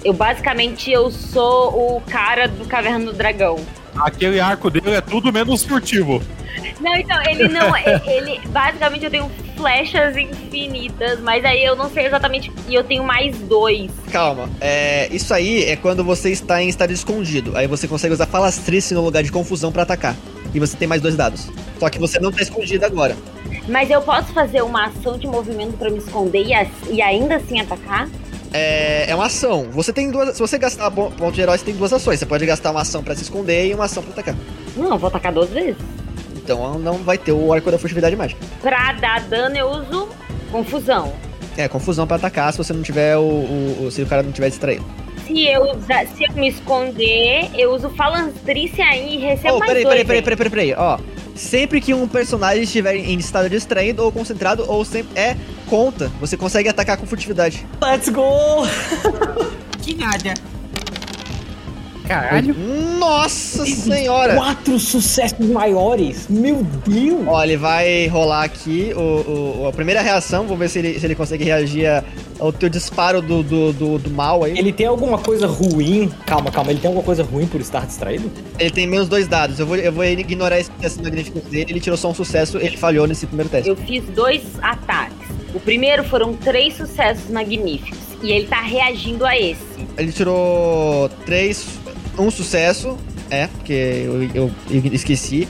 Eu 0.06 0.14
basicamente 0.14 0.92
eu 0.92 1.10
sou 1.10 1.96
o 1.98 2.02
cara 2.02 2.48
do 2.48 2.64
Caverna 2.66 3.06
do 3.06 3.14
Dragão. 3.14 3.58
Aquele 3.96 4.40
arco 4.40 4.70
dele 4.70 4.92
é 4.92 5.02
tudo 5.02 5.34
menos 5.34 5.64
furtivo. 5.64 6.22
Não, 6.80 6.96
então, 6.96 7.20
ele 7.24 7.48
não. 7.48 7.74
é- 7.76 8.02
ele. 8.06 8.40
Basicamente 8.50 9.06
eu 9.06 9.10
tenho 9.10 9.32
flechas 9.58 10.16
infinitas, 10.16 11.20
mas 11.22 11.44
aí 11.44 11.66
eu 11.66 11.76
não 11.76 11.90
sei 11.90 12.06
exatamente. 12.06 12.52
E 12.68 12.76
eu 12.76 12.84
tenho 12.84 13.04
mais 13.04 13.36
dois. 13.40 13.90
Calma, 14.12 14.48
é, 14.62 15.08
isso 15.12 15.34
aí 15.34 15.64
é 15.64 15.76
quando 15.76 16.04
você 16.04 16.30
está 16.30 16.62
em 16.62 16.70
estado 16.70 16.94
escondido. 16.94 17.58
Aí 17.58 17.66
você 17.66 17.88
consegue 17.88 18.14
usar 18.14 18.28
falastrice 18.28 18.94
no 18.94 19.02
lugar 19.02 19.24
de 19.24 19.32
confusão 19.32 19.72
pra 19.72 19.82
atacar. 19.82 20.16
E 20.54 20.60
você 20.60 20.78
tem 20.78 20.88
mais 20.88 21.02
dois 21.02 21.16
dados. 21.16 21.50
Só 21.80 21.90
que 21.90 21.98
você 21.98 22.20
não 22.20 22.32
tá 22.32 22.44
escondido 22.44 22.86
agora. 22.86 23.18
Mas 23.68 23.90
eu 23.90 24.04
posso 24.04 24.32
fazer 24.34 24.62
uma 24.62 24.86
ação 24.86 25.18
de 25.18 25.26
movimento 25.26 25.76
pra 25.78 25.90
me 25.90 25.98
esconder 25.98 26.46
e, 26.46 26.94
e 26.94 27.02
ainda 27.02 27.38
assim 27.38 27.60
atacar? 27.60 28.08
É, 28.56 29.10
é 29.10 29.16
uma 29.16 29.26
ação. 29.26 29.66
Você 29.72 29.92
tem 29.92 30.10
duas. 30.10 30.36
Se 30.36 30.40
você 30.40 30.58
gastar 30.58 30.90
ponto 30.92 31.32
de 31.32 31.42
herói, 31.42 31.58
você 31.58 31.66
tem 31.66 31.76
duas 31.76 31.92
ações. 31.92 32.20
Você 32.20 32.26
pode 32.26 32.46
gastar 32.46 32.72
uma 32.72 32.82
ação 32.82 33.04
pra 33.04 33.14
se 33.16 33.24
esconder 33.24 33.68
e 33.68 33.74
uma 33.74 33.84
ação 33.86 34.02
pra 34.02 34.14
atacar. 34.14 34.36
Não, 34.78 34.92
eu 34.92 34.98
vou 34.98 35.08
atacar 35.10 35.34
duas 35.34 35.50
vezes. 35.50 35.76
Então 36.38 36.80
não 36.80 37.00
vai 37.00 37.18
ter 37.18 37.32
o 37.34 37.52
arco 37.52 37.70
da 37.70 37.78
furtividade 37.78 38.16
mágica. 38.16 38.40
Pra 38.62 38.94
dar 38.94 39.22
dano 39.22 39.58
eu 39.58 39.68
uso 39.70 40.08
confusão. 40.52 41.12
É, 41.58 41.68
confusão 41.68 42.06
pra 42.08 42.16
atacar 42.18 42.52
se 42.54 42.58
você 42.58 42.72
não 42.72 42.82
tiver 42.82 43.18
o. 43.18 43.22
o- 43.22 43.86
o- 43.88 43.92
se 43.92 44.02
o 44.02 44.06
cara 44.06 44.24
não 44.24 44.32
tiver 44.32 44.50
distraído. 44.50 44.86
Se 45.26 45.48
eu, 45.48 45.64
usar, 45.72 46.06
se 46.08 46.24
eu 46.24 46.32
me 46.34 46.48
esconder, 46.50 47.50
eu 47.56 47.74
uso 47.74 47.90
falantrice 47.90 48.80
aí 48.82 49.16
e 49.16 49.18
recebo 49.20 49.56
Oh, 49.56 49.60
mais 49.60 49.72
peraí, 49.72 49.84
dois. 49.84 50.04
peraí, 50.04 50.22
peraí, 50.22 50.22
peraí, 50.38 50.50
peraí, 50.52 50.68
peraí. 50.68 50.76
Ó, 50.78 51.00
sempre 51.36 51.82
que 51.82 51.94
um 51.94 52.08
personagem 52.08 52.64
estiver 52.64 52.96
em 52.96 53.18
estado 53.20 53.50
distraído 53.50 54.04
ou 54.04 54.12
concentrado, 54.12 54.66
ou 54.68 54.84
sempre 54.84 55.20
é 55.20 55.36
conta, 55.68 56.12
você 56.20 56.38
consegue 56.38 56.70
atacar 56.70 56.98
com 56.98 57.06
furtividade. 57.06 57.66
Let's 57.82 58.10
go! 58.10 58.66
Que 59.86 59.94
nada. 59.94 60.34
Caralho. 62.08 62.56
Nossa 63.00 63.66
senhora! 63.66 64.36
Quatro 64.36 64.80
sucessos 64.80 65.46
maiores! 65.48 66.28
Meu 66.30 66.64
Deus! 66.88 67.24
Ó, 67.28 67.44
ele 67.44 67.58
vai 67.58 68.08
rolar 68.08 68.44
aqui 68.44 68.92
o, 68.96 69.62
o- 69.64 69.68
a 69.68 69.72
primeira 69.74 70.02
reação, 70.02 70.44
vamos 70.44 70.60
ver 70.60 70.70
se 70.70 70.80
ele, 70.80 71.00
se 71.00 71.06
ele 71.06 71.16
consegue 71.16 71.44
reagir 71.44 71.86
a- 71.88 72.04
ao 72.40 72.52
teu 72.52 72.68
disparo 72.70 73.22
do, 73.22 73.42
do, 73.44 73.74
do, 73.74 73.98
do 74.00 74.10
mal 74.12 74.44
aí. 74.44 74.58
Ele 74.58 74.72
tem 74.74 74.86
alguma 74.86 75.18
coisa 75.18 75.48
ruim? 75.48 76.10
Calma, 76.26 76.52
calma, 76.52 76.72
ele 76.72 76.80
tem 76.80 76.88
alguma 76.88 77.04
coisa 77.06 77.24
ruim 77.24 77.46
por 77.48 77.60
estar 77.62 77.86
distraído? 77.86 78.32
Ele 78.60 78.70
tem 78.72 78.88
menos 78.88 79.08
dois 79.08 79.28
dados. 79.28 79.60
Eu 79.60 79.66
vou, 79.66 79.76
eu 79.76 79.92
vou 79.92 80.04
ignorar 80.06 80.60
esse 80.60 80.72
teste 80.72 81.02
magnífico 81.02 81.40
dele. 81.42 81.68
Ele 81.72 81.80
tirou 81.80 81.98
só 81.98 82.10
um 82.10 82.14
sucesso, 82.14 82.58
ele 82.58 82.78
falhou 82.78 83.08
nesse 83.08 83.26
primeiro 83.26 83.50
teste. 83.50 83.70
Eu 83.70 83.76
fiz 83.76 84.04
dois 84.10 84.42
ataques. 84.62 85.16
O 85.54 85.60
primeiro 85.60 86.04
foram 86.04 86.34
três 86.34 86.76
sucessos 86.76 87.30
magníficos. 87.30 87.98
E 88.22 88.32
ele 88.32 88.48
tá 88.48 88.60
reagindo 88.62 89.26
a 89.26 89.38
esse. 89.38 89.62
Ele 89.98 90.12
tirou 90.12 91.10
três, 91.26 91.66
um 92.18 92.32
sucesso, 92.32 92.98
é, 93.30 93.48
porque 93.48 93.74
eu, 93.74 94.24
eu- 94.34 94.52
eu 94.70 94.82
esqueci. 94.94 95.48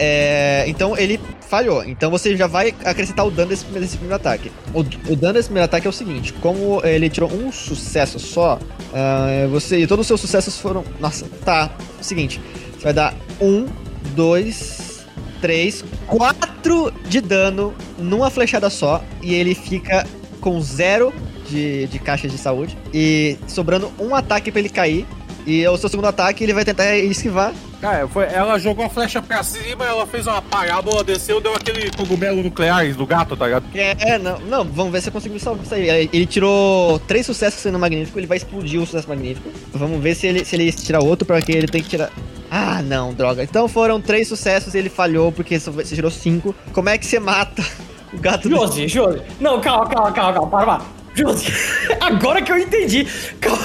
É, 0.00 0.64
então 0.68 0.96
ele 0.96 1.18
falhou. 1.48 1.82
Então 1.84 2.10
você 2.10 2.36
já 2.36 2.46
vai 2.46 2.72
acrescentar 2.84 3.26
o 3.26 3.30
dano 3.30 3.48
desse, 3.48 3.64
desse 3.64 3.96
primeiro 3.96 4.14
ataque. 4.14 4.50
O, 4.72 4.80
o 4.80 5.16
dano 5.16 5.34
desse 5.34 5.48
primeiro 5.48 5.64
ataque 5.64 5.86
é 5.86 5.90
o 5.90 5.92
seguinte: 5.92 6.32
como 6.34 6.80
ele 6.84 7.08
tirou 7.10 7.30
um 7.32 7.50
sucesso 7.50 8.18
só, 8.18 8.58
ah, 8.94 9.46
você 9.50 9.78
e 9.78 9.86
todos 9.86 10.02
os 10.04 10.06
seus 10.06 10.20
sucessos 10.20 10.58
foram. 10.58 10.84
Nossa, 11.00 11.26
tá. 11.44 11.70
Seguinte, 12.00 12.40
você 12.76 12.84
vai 12.84 12.92
dar 12.92 13.14
um, 13.40 13.66
dois, 14.14 15.04
três, 15.40 15.84
quatro 16.06 16.92
de 17.08 17.20
dano 17.20 17.74
numa 17.98 18.30
flechada 18.30 18.70
só 18.70 19.02
e 19.20 19.34
ele 19.34 19.54
fica 19.54 20.06
com 20.40 20.60
zero 20.60 21.12
de, 21.50 21.86
de 21.88 21.98
caixa 21.98 22.28
de 22.28 22.38
saúde 22.38 22.78
e 22.94 23.36
sobrando 23.48 23.90
um 23.98 24.14
ataque 24.14 24.52
pra 24.52 24.60
ele 24.60 24.68
cair. 24.68 25.06
E 25.48 25.66
o 25.66 25.78
seu 25.78 25.88
segundo 25.88 26.04
ataque 26.04 26.44
ele 26.44 26.52
vai 26.52 26.62
tentar 26.62 26.94
esquivar. 26.98 27.54
Cara, 27.80 28.06
foi, 28.06 28.24
ela 28.24 28.58
jogou 28.58 28.84
a 28.84 28.90
flecha 28.90 29.22
pra 29.22 29.42
cima, 29.42 29.82
ela 29.82 30.06
fez 30.06 30.26
uma 30.26 30.42
parábola, 30.42 31.02
desceu, 31.02 31.40
deu 31.40 31.54
aquele 31.54 31.90
cogumelo 31.90 32.42
nuclear 32.42 32.92
do 32.92 33.06
gato, 33.06 33.34
tá 33.34 33.46
ligado? 33.46 33.64
É, 33.74 34.18
não, 34.18 34.38
não, 34.40 34.62
vamos 34.62 34.92
ver 34.92 35.00
se 35.00 35.08
eu 35.08 35.12
consigo 35.12 35.38
salvar 35.38 35.64
isso 35.64 35.74
aí. 35.74 36.10
Ele 36.12 36.26
tirou 36.26 36.98
três 36.98 37.24
sucessos 37.24 37.60
sendo 37.60 37.78
magnífico, 37.78 38.18
ele 38.18 38.26
vai 38.26 38.36
explodir 38.36 38.78
o 38.78 38.84
sucesso 38.84 39.08
magnífico. 39.08 39.50
Vamos 39.72 40.02
ver 40.02 40.14
se 40.14 40.26
ele, 40.26 40.44
se 40.44 40.54
ele 40.54 40.70
tirar 40.70 41.02
outro, 41.02 41.24
porque 41.24 41.52
ele 41.52 41.66
tem 41.66 41.82
que 41.82 41.88
tirar. 41.88 42.10
Ah, 42.50 42.82
não, 42.82 43.14
droga. 43.14 43.42
Então 43.42 43.66
foram 43.68 44.02
três 44.02 44.28
sucessos 44.28 44.74
e 44.74 44.78
ele 44.78 44.90
falhou, 44.90 45.32
porque 45.32 45.58
você 45.58 45.94
tirou 45.94 46.10
cinco. 46.10 46.54
Como 46.74 46.90
é 46.90 46.98
que 46.98 47.06
você 47.06 47.18
mata 47.18 47.64
o 48.12 48.18
gato 48.18 48.50
do. 48.50 48.56
Josi, 48.56 48.86
Josi. 48.86 49.22
Não, 49.40 49.62
calma, 49.62 49.86
calma, 49.88 50.12
calma, 50.12 50.32
calma, 50.34 50.50
para, 50.50 50.66
para. 50.66 50.97
Agora 52.00 52.42
que 52.42 52.52
eu 52.52 52.58
entendi. 52.58 53.06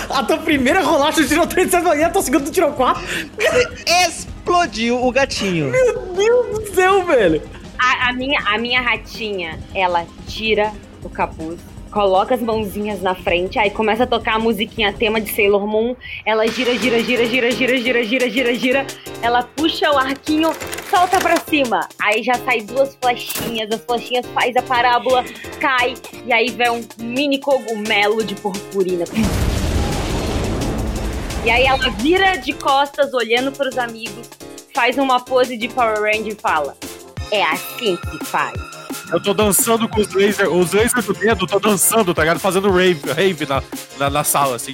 A 0.10 0.24
tua 0.24 0.38
primeira 0.38 0.82
rolagem 0.82 1.26
tirou 1.28 1.48
3 1.48 1.70
de 1.70 1.82
manhã, 1.82 2.08
a 2.08 2.10
tua 2.10 2.22
segunda 2.22 2.50
tirou 2.50 2.72
4. 2.74 3.02
Você 3.38 3.68
explodiu 4.08 5.04
o 5.04 5.12
gatinho. 5.12 5.70
Meu 5.70 6.00
Deus 6.14 6.60
do 6.60 6.74
céu, 6.74 7.06
velho. 7.06 7.42
A, 7.78 8.10
a 8.10 8.14
minha, 8.14 8.40
a 8.46 8.58
minha 8.58 8.82
ratinha, 8.82 9.60
ela 9.74 10.06
tira 10.28 10.72
o 11.04 11.10
capuz, 11.10 11.60
coloca 11.94 12.34
as 12.34 12.42
mãozinhas 12.42 13.02
na 13.02 13.14
frente, 13.14 13.60
aí 13.60 13.70
começa 13.70 14.04
a 14.04 14.08
tocar 14.08 14.36
a 14.36 14.40
musiquinha 14.40 14.92
tema 14.92 15.22
de 15.22 15.32
Sailor 15.32 15.68
Moon. 15.68 15.96
Ela 16.26 16.48
gira, 16.48 16.76
gira, 16.78 17.02
gira, 17.04 17.26
gira, 17.26 17.52
gira, 17.52 17.78
gira, 17.78 18.04
gira, 18.04 18.30
gira, 18.30 18.56
gira. 18.56 18.88
Ela 19.22 19.44
puxa 19.44 19.92
o 19.92 19.98
arquinho, 19.98 20.52
solta 20.90 21.20
pra 21.20 21.38
cima. 21.38 21.88
Aí 22.02 22.24
já 22.24 22.34
sai 22.34 22.62
duas 22.62 22.98
flechinhas, 23.02 23.70
as 23.72 23.86
flechinhas 23.86 24.26
faz 24.34 24.56
a 24.58 24.64
parábola, 24.64 25.24
cai, 25.60 25.94
e 26.26 26.34
aí 26.34 26.50
vem 26.50 26.72
um 26.72 26.84
mini 26.98 27.40
cogumelo 27.40 28.24
de 28.24 28.34
purpurina. 28.36 29.06
E 31.46 31.52
aí 31.52 31.66
ela 31.66 31.90
vira 31.92 32.38
de 32.38 32.54
costas, 32.54 33.14
olhando 33.14 33.52
pros 33.52 33.78
amigos, 33.78 34.30
faz 34.74 34.98
uma 34.98 35.20
pose 35.20 35.56
de 35.58 35.68
Power 35.68 36.02
Ranger 36.02 36.34
e 36.34 36.36
fala: 36.36 36.76
É 37.32 37.44
assim 37.44 37.96
que 37.98 38.26
faz. 38.26 38.83
Eu 39.14 39.22
tô 39.22 39.34
dançando 39.34 39.88
com 39.88 40.02
os 40.02 40.12
lasers, 40.14 40.50
os 40.52 40.74
lasers 40.74 41.06
do 41.06 41.14
dedo, 41.14 41.46
tô 41.46 41.60
dançando, 41.60 42.14
tá 42.14 42.24
ligado? 42.24 42.40
Fazendo 42.40 42.72
rave, 42.72 43.00
rave 43.16 43.46
na, 43.46 43.62
na, 44.00 44.10
na 44.10 44.24
sala, 44.24 44.56
assim. 44.56 44.74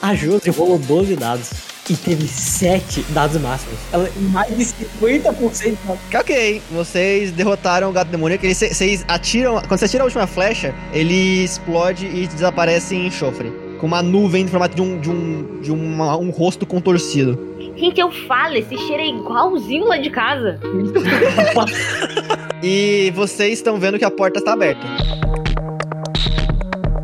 A 0.00 0.14
Josi 0.14 0.50
rolou 0.50 0.78
12 0.78 1.16
dados 1.16 1.50
e 1.90 1.96
teve 1.96 2.28
7 2.28 3.02
dados 3.08 3.40
máximos. 3.40 3.76
Ela 3.92 4.08
mais 4.30 4.56
de 4.56 4.64
50% 4.64 5.62
de 5.64 5.70
dados. 5.86 6.00
Ok, 6.14 6.62
vocês 6.70 7.32
derrotaram 7.32 7.90
o 7.90 7.92
gato 7.92 8.08
demoníaco. 8.08 8.46
Eles- 8.46 8.58
Vocês 8.58 9.04
atiram. 9.08 9.60
Quando 9.66 9.78
você 9.80 9.86
atira 9.86 10.04
a 10.04 10.06
última 10.06 10.26
flecha, 10.28 10.72
ele 10.92 11.42
explode 11.42 12.06
e 12.06 12.26
desaparece 12.28 12.94
em 12.94 13.06
enxofre. 13.08 13.52
Com 13.80 13.86
uma 13.88 14.00
nuvem 14.00 14.44
em 14.44 14.48
formato 14.48 14.76
de 14.76 14.82
um, 14.82 15.00
de 15.00 15.10
um, 15.10 15.60
de 15.60 15.72
uma- 15.72 16.16
um 16.16 16.30
rosto 16.30 16.64
contorcido. 16.64 17.50
Gente, 17.76 18.00
eu 18.00 18.12
falo, 18.28 18.54
esse 18.54 18.76
cheiro 18.76 19.02
é 19.02 19.08
igualzinho 19.08 19.86
lá 19.86 19.96
de 19.98 20.10
casa. 20.10 20.60
E 22.62 23.10
vocês 23.16 23.54
estão 23.54 23.80
vendo 23.80 23.98
que 23.98 24.04
a 24.04 24.10
porta 24.10 24.38
está 24.38 24.52
aberta. 24.52 24.86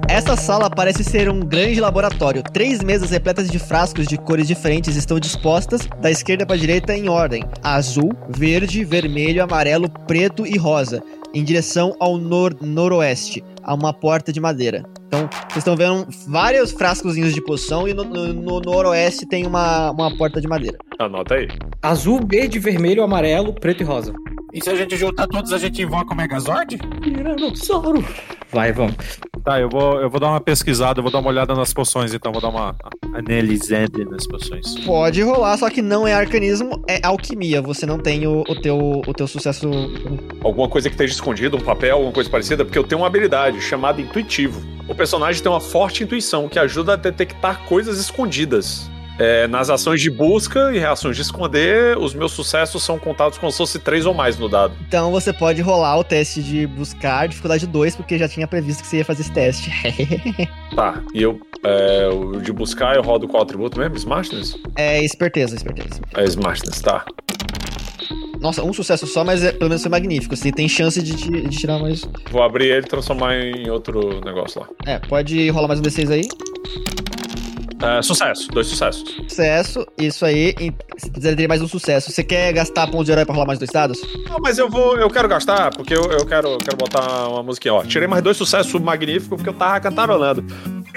Essa 0.09 0.37
sala 0.37 0.71
parece 0.71 1.03
ser 1.03 1.29
um 1.29 1.41
grande 1.41 1.81
laboratório. 1.81 2.43
Três 2.43 2.83
mesas 2.83 3.11
repletas 3.11 3.51
de 3.51 3.59
frascos 3.59 4.07
de 4.07 4.17
cores 4.17 4.47
diferentes 4.47 4.95
estão 4.95 5.19
dispostas 5.19 5.89
da 6.01 6.11
esquerda 6.11 6.47
para 6.47 6.55
a 6.55 6.59
direita 6.59 6.97
em 6.97 7.09
ordem: 7.09 7.45
azul, 7.63 8.13
verde, 8.29 8.85
vermelho, 8.85 9.43
amarelo, 9.43 9.91
preto 10.07 10.47
e 10.47 10.57
rosa, 10.57 11.03
em 11.35 11.43
direção 11.43 11.97
ao 11.99 12.17
nor 12.17 12.57
noroeste, 12.61 13.43
a 13.63 13.75
uma 13.75 13.93
porta 13.93 14.33
de 14.33 14.41
madeira. 14.41 14.85
Então, 15.09 15.29
vocês 15.49 15.57
estão 15.59 15.75
vendo 15.75 16.07
vários 16.27 16.71
frascozinhos 16.71 17.33
de 17.33 17.41
poção 17.43 17.89
e 17.89 17.95
no, 17.95 18.05
no- 18.05 18.33
no 18.33 18.61
noroeste 18.61 19.27
tem 19.27 19.47
uma, 19.47 19.91
uma 19.91 20.15
porta 20.17 20.39
de 20.41 20.47
madeira. 20.47 20.77
Anota 20.99 21.35
aí. 21.35 21.49
Azul, 21.83 22.21
verde, 22.29 22.59
vermelho, 22.59 23.03
amarelo, 23.03 23.55
preto 23.55 23.81
e 23.83 23.85
rosa. 23.85 24.13
E 24.53 24.63
se 24.63 24.69
a 24.71 24.75
gente 24.77 24.97
juntar 24.97 25.27
todos, 25.27 25.53
a 25.53 25.59
gente 25.59 25.81
invoca 25.83 26.13
o 26.13 26.17
Megazord? 26.17 26.79
Tiranossauro. 27.03 28.05
Vai, 28.51 28.73
vamos. 28.73 28.95
Tá, 29.45 29.61
eu 29.61 29.69
vou, 29.69 30.01
eu 30.01 30.11
vou 30.11 30.19
dar 30.21 30.29
uma 30.29 30.41
pesquisada, 30.41 30.99
eu 30.99 31.03
vou 31.03 31.13
dar 31.13 31.19
uma 31.21 31.29
olhada 31.29 31.55
nas 31.55 31.73
poções, 31.73 32.13
então 32.13 32.33
vou 32.33 32.41
dar 32.41 32.49
uma 32.49 32.75
analisada 33.15 34.05
nas 34.11 34.27
poções. 34.27 34.75
Pode 34.85 35.23
rolar, 35.23 35.57
só 35.59 35.69
que 35.71 35.81
não 35.83 36.07
é 36.07 36.15
arcanismo, 36.15 36.83
é 36.89 36.99
alquimia. 37.03 37.61
Você 37.63 37.85
não 37.87 37.99
tem 37.99 38.27
o, 38.27 38.41
o 38.49 38.61
teu, 38.61 39.03
o 39.07 39.15
teu 39.15 39.27
sucesso. 39.27 39.69
Alguma 40.43 40.69
coisa 40.69 40.89
que 40.89 40.95
esteja 40.95 41.15
escondida, 41.15 41.57
um 41.57 41.61
papel, 41.61 41.97
alguma 41.97 42.13
coisa 42.13 42.29
parecida, 42.29 42.65
porque 42.65 42.79
eu 42.79 42.85
tenho 42.85 43.01
uma 43.03 43.07
habilidade 43.07 43.61
chamada 43.61 44.01
intuitivo. 44.01 44.61
Personagem 44.99 45.41
tem 45.41 45.51
uma 45.51 45.61
forte 45.61 46.03
intuição 46.03 46.49
que 46.49 46.59
ajuda 46.59 46.95
a 46.95 46.97
detectar 46.97 47.65
coisas 47.67 48.01
escondidas. 48.01 48.91
É, 49.17 49.47
nas 49.47 49.71
ações 49.71 50.01
de 50.01 50.11
busca 50.11 50.73
e 50.73 50.79
reações 50.79 51.15
de 51.15 51.23
esconder, 51.23 51.97
os 51.97 52.15
meus 52.15 52.33
sucessos 52.33 52.83
são 52.83 52.99
contados 52.99 53.39
como 53.39 53.51
se 53.51 53.59
fosse 53.59 53.79
três 53.79 54.07
ou 54.07 54.13
mais 54.13 54.37
no 54.37 54.49
dado. 54.49 54.75
Então 54.87 55.13
você 55.13 55.33
pode 55.33 55.63
rolar 55.63 55.99
o 55.99 56.05
teste 56.05 56.43
de 56.43 56.67
buscar, 56.67 57.29
dificuldade 57.29 57.65
2, 57.67 57.95
porque 57.95 58.19
já 58.19 58.29
tinha 58.29 58.47
previsto 58.47 58.83
que 58.83 58.89
você 58.89 58.99
ia 58.99 59.05
fazer 59.05 59.23
esse 59.23 59.33
teste. 59.33 59.71
Tá, 60.75 61.03
e 61.13 61.23
eu, 61.23 61.41
é, 61.65 62.09
o 62.09 62.41
de 62.41 62.53
buscar, 62.53 62.95
eu 62.95 63.03
rodo 63.03 63.27
qual 63.27 63.43
atributo 63.43 63.81
mesmo? 63.81 63.97
Smartness? 63.97 64.57
é 64.77 65.03
esperteza, 65.03 65.57
esperteza. 65.57 66.01
É 66.17 66.23
Smartness, 66.25 66.81
tá. 66.81 67.05
Nossa, 68.41 68.63
um 68.63 68.73
sucesso 68.73 69.07
só, 69.07 69.25
mas 69.25 69.43
é, 69.43 69.53
pelo 69.53 69.69
menos 69.69 69.83
foi 69.83 69.91
magnífico. 69.91 70.37
Você 70.37 70.53
tem 70.53 70.69
chance 70.69 71.03
de, 71.03 71.15
de 71.15 71.57
tirar 71.57 71.79
mais. 71.79 72.03
Vou 72.31 72.43
abrir 72.43 72.67
ele 72.67 72.87
e 72.87 72.89
transformar 72.89 73.35
em 73.35 73.69
outro 73.69 74.21
negócio 74.25 74.61
lá. 74.61 74.69
É, 74.87 74.99
pode 74.99 75.51
rolar 75.51 75.69
mais 75.69 75.81
um 75.81 75.83
D6 75.83 76.11
aí. 76.11 76.29
É, 77.81 78.03
sucesso, 78.03 78.49
dois 78.49 78.67
sucessos. 78.67 79.05
Sucesso, 79.29 79.87
isso 79.97 80.25
aí. 80.25 80.55
Se 80.97 81.11
quiser 81.11 81.37
ter 81.37 81.49
mais 81.49 81.63
um 81.63 81.69
sucesso, 81.69 82.11
você 82.11 82.25
quer 82.25 82.53
gastar 82.53 82.89
pontos 82.89 83.07
de 83.07 83.13
herói 83.13 83.25
pra 83.25 83.35
rolar 83.35 83.47
mais 83.47 83.59
dois 83.59 83.71
dados? 83.71 84.01
Não, 84.29 84.39
mas 84.41 84.59
eu 84.59 84.69
vou, 84.69 84.97
eu 84.97 85.09
quero 85.09 85.29
gastar, 85.29 85.71
porque 85.71 85.95
eu, 85.95 86.03
eu 86.11 86.27
quero, 86.27 86.49
eu 86.49 86.59
quero 86.59 86.77
botar 86.77 87.29
uma 87.29 87.43
musiquinha, 87.43 87.75
ó. 87.75 87.85
Tirei 87.85 88.09
mais 88.09 88.23
dois 88.23 88.37
sucessos 88.37 88.81
magníficos 88.81 89.37
porque 89.37 89.49
eu 89.49 89.55
tava 89.55 89.79
cantarolando. 89.81 90.45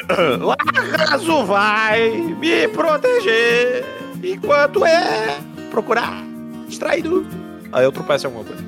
Larrazo 0.41 1.45
vai 1.45 2.09
me 2.11 2.67
proteger 2.69 3.85
enquanto 4.23 4.83
é 4.83 5.37
procurar 5.69 6.30
distraído. 6.71 7.25
Aí 7.71 7.83
eu 7.83 7.91
tropeço 7.91 8.25
em 8.25 8.27
alguma 8.27 8.43
coisa. 8.45 8.63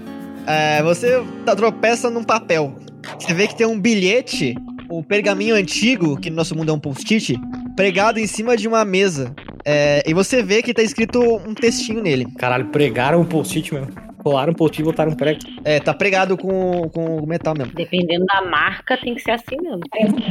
É, 0.45 0.83
você 0.83 1.23
tá- 1.45 1.55
tropeça 1.55 2.09
num 2.09 2.23
papel. 2.23 2.75
Você 3.19 3.33
vê 3.33 3.47
que 3.47 3.55
tem 3.55 3.65
um 3.65 3.79
bilhete, 3.79 4.55
um 4.89 5.01
pergaminho 5.01 5.55
antigo, 5.55 6.17
que 6.17 6.29
no 6.29 6.35
nosso 6.35 6.55
mundo 6.55 6.69
é 6.71 6.73
um 6.73 6.79
post-it, 6.79 7.35
pregado 7.75 8.19
em 8.19 8.27
cima 8.27 8.55
de 8.55 8.67
uma 8.67 8.85
mesa. 8.85 9.33
É, 9.65 10.03
e 10.05 10.13
você 10.13 10.43
vê 10.43 10.61
que 10.61 10.73
tá 10.73 10.81
escrito 10.83 11.19
um 11.21 11.53
textinho 11.53 12.01
nele. 12.01 12.27
Caralho, 12.37 12.65
pregaram 12.67 13.21
um 13.21 13.25
post-it 13.25 13.73
mesmo. 13.73 13.89
Colaram 14.24 14.51
um 14.51 14.55
post-it 14.55 14.82
e 14.82 14.86
botaram 14.86 15.11
um 15.11 15.15
prego. 15.15 15.39
É, 15.65 15.80
tá 15.80 15.93
pregado 15.93 16.38
com, 16.38 16.89
com 16.89 17.26
metal 17.26 17.53
mesmo. 17.57 17.74
Dependendo 17.74 18.26
da 18.26 18.41
marca, 18.41 18.97
tem 18.97 19.15
que 19.15 19.21
ser 19.21 19.32
assim 19.32 19.57
mesmo. 19.61 19.82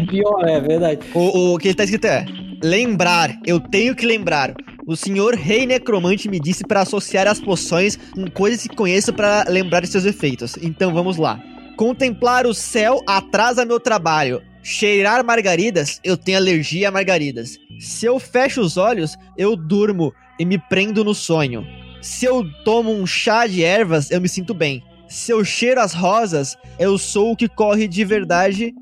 Pior, 0.09 0.49
é 0.49 0.61
verdade. 0.61 1.01
O, 1.14 1.55
o 1.55 1.59
que 1.59 1.74
tá 1.74 1.84
escrito 1.84 2.07
é: 2.07 2.24
Lembrar, 2.62 3.36
eu 3.45 3.61
tenho 3.61 3.95
que 3.95 4.07
lembrar. 4.07 4.55
O 4.86 4.97
senhor 4.97 5.34
Rei 5.34 5.66
Necromante 5.66 6.28
me 6.28 6.40
disse 6.40 6.64
para 6.66 6.80
associar 6.80 7.28
as 7.28 7.38
poções 7.38 7.97
com 8.14 8.28
coisas 8.30 8.66
que 8.66 8.74
conheço 8.74 9.12
para 9.12 9.45
lembrar 9.49 9.80
de 9.80 9.88
seus 9.88 10.05
efeitos. 10.05 10.57
Então 10.61 10.93
vamos 10.93 11.18
lá. 11.18 11.40
Contemplar 11.76 12.47
o 12.47 12.55
céu 12.55 13.01
atrasa 13.07 13.64
meu 13.64 13.78
trabalho. 13.78 14.43
Cheirar 14.62 15.24
margaridas, 15.24 16.01
eu 16.05 16.16
tenho 16.16 16.38
alergia 16.38 16.88
a 16.88 16.93
margaridas. 16.93 17.59
Se 17.78 18.07
eu 18.07 18.18
fecho 18.18 18.61
os 18.61 18.76
olhos, 18.76 19.16
eu 19.36 19.57
durmo 19.57 20.12
e 20.38 20.45
me 20.45 20.59
prendo 20.59 21.05
no 21.05 21.14
sonho. 21.14 21.66
Se 22.03 22.26
eu 22.26 22.44
tomo 22.64 22.90
um 22.90 23.07
chá 23.07 23.46
de 23.46 23.62
ervas, 23.62 24.11
eu 24.11 24.20
me 24.20 24.28
sinto 24.28 24.53
bem. 24.53 24.82
Se 25.09 25.30
eu 25.30 25.44
cheiro 25.44 25.80
as 25.80 25.94
rosas, 25.94 26.57
eu 26.76 26.98
sou 26.98 27.30
o 27.30 27.36
que 27.36 27.48
corre 27.48 27.86
de 27.86 28.05
verdade 28.05 28.74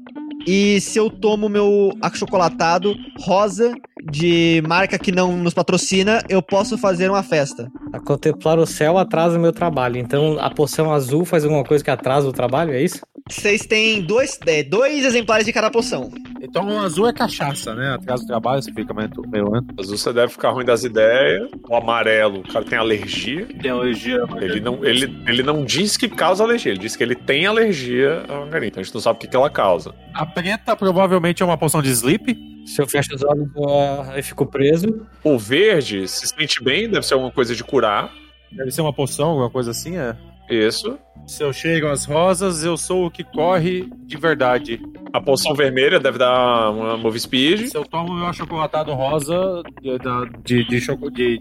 e 0.46 0.80
se 0.80 0.98
eu 0.98 1.10
tomo 1.10 1.46
meu 1.46 1.92
achocolatado 2.00 2.96
rosa 3.20 3.74
de 4.10 4.62
marca 4.66 4.98
que 4.98 5.12
não 5.12 5.36
nos 5.36 5.52
patrocina, 5.52 6.22
eu 6.30 6.40
posso 6.40 6.78
fazer 6.78 7.10
uma 7.10 7.22
festa. 7.22 7.70
A 7.92 8.00
contemplar 8.00 8.58
o 8.58 8.64
céu 8.64 8.96
atrasa 8.96 9.36
o 9.36 9.40
meu 9.40 9.52
trabalho. 9.52 9.98
Então 9.98 10.38
a 10.40 10.48
poção 10.48 10.90
azul 10.90 11.26
faz 11.26 11.44
alguma 11.44 11.62
coisa 11.62 11.84
que 11.84 11.90
atrasa 11.90 12.26
o 12.26 12.32
trabalho, 12.32 12.72
é 12.72 12.82
isso? 12.82 13.00
Vocês 13.28 13.66
têm 13.66 14.00
dois, 14.00 14.38
é, 14.46 14.62
dois 14.62 15.04
exemplares 15.04 15.44
de 15.44 15.52
cada 15.52 15.70
poção. 15.70 16.10
Então 16.42 16.66
o 16.68 16.78
azul 16.80 17.06
é 17.08 17.12
cachaça, 17.12 17.74
né? 17.74 17.94
Atrás 17.94 18.20
do 18.22 18.26
trabalho 18.26 18.62
você 18.62 18.72
fica 18.72 18.94
meio, 18.94 19.10
meio 19.28 19.50
lento. 19.50 19.74
Azul 19.78 19.96
você 19.98 20.12
deve 20.12 20.32
ficar 20.32 20.50
ruim 20.50 20.64
das 20.64 20.84
ideias. 20.84 21.50
O 21.68 21.76
amarelo, 21.76 22.40
o 22.40 22.52
cara 22.52 22.64
tem 22.64 22.78
alergia. 22.78 23.46
Tem 23.60 23.70
alergia. 23.70 24.24
Ele 24.40 24.60
não, 24.60 24.84
ele, 24.84 25.22
ele 25.26 25.42
não 25.42 25.64
diz 25.64 25.96
que 25.96 26.08
causa 26.08 26.42
alergia, 26.42 26.72
ele 26.72 26.80
diz 26.80 26.96
que 26.96 27.02
ele 27.02 27.14
tem 27.14 27.46
alergia 27.46 28.22
à 28.28 28.32
margarina. 28.40 28.66
Então 28.68 28.80
a 28.80 28.84
gente 28.84 28.94
não 28.94 29.00
sabe 29.00 29.16
o 29.16 29.20
que, 29.20 29.28
que 29.28 29.36
ela 29.36 29.50
causa. 29.50 29.94
A 30.14 30.24
preta 30.24 30.74
provavelmente 30.74 31.42
é 31.42 31.46
uma 31.46 31.58
poção 31.58 31.82
de 31.82 31.90
sleep. 31.90 32.36
Se 32.66 32.80
eu 32.80 32.86
fecho 32.86 33.14
os 33.14 33.22
olhos, 33.22 33.48
eu- 33.56 34.16
eu 34.16 34.22
fico 34.22 34.46
preso. 34.46 35.06
O 35.24 35.38
verde 35.38 36.06
se 36.08 36.26
sente 36.26 36.62
bem, 36.62 36.88
deve 36.88 37.04
ser 37.06 37.14
alguma 37.14 37.32
coisa 37.32 37.54
de 37.54 37.62
curar. 37.64 38.10
Deve 38.52 38.70
ser 38.70 38.80
uma 38.80 38.92
poção, 38.92 39.28
alguma 39.30 39.50
coisa 39.50 39.70
assim, 39.70 39.96
é. 39.96 40.16
Isso. 40.48 40.98
Se 41.26 41.44
eu 41.44 41.52
chego 41.52 41.86
às 41.86 42.04
rosas, 42.04 42.64
eu 42.64 42.76
sou 42.76 43.06
o 43.06 43.10
que 43.10 43.22
corre 43.22 43.88
de 44.04 44.16
verdade. 44.16 44.80
A 45.12 45.20
poção 45.20 45.54
vermelha 45.54 45.98
deve 46.00 46.18
dar 46.18 46.70
uma 46.70 46.96
move 46.96 47.18
speed. 47.18 47.66
Se 47.68 47.76
eu 47.76 47.84
tomo 47.84 48.12
meu 48.14 48.26
achocolatado 48.26 48.92
rosa 48.92 49.62
de, 49.80 49.98
de, 50.44 50.64
de, 50.64 50.80
de 50.80 51.40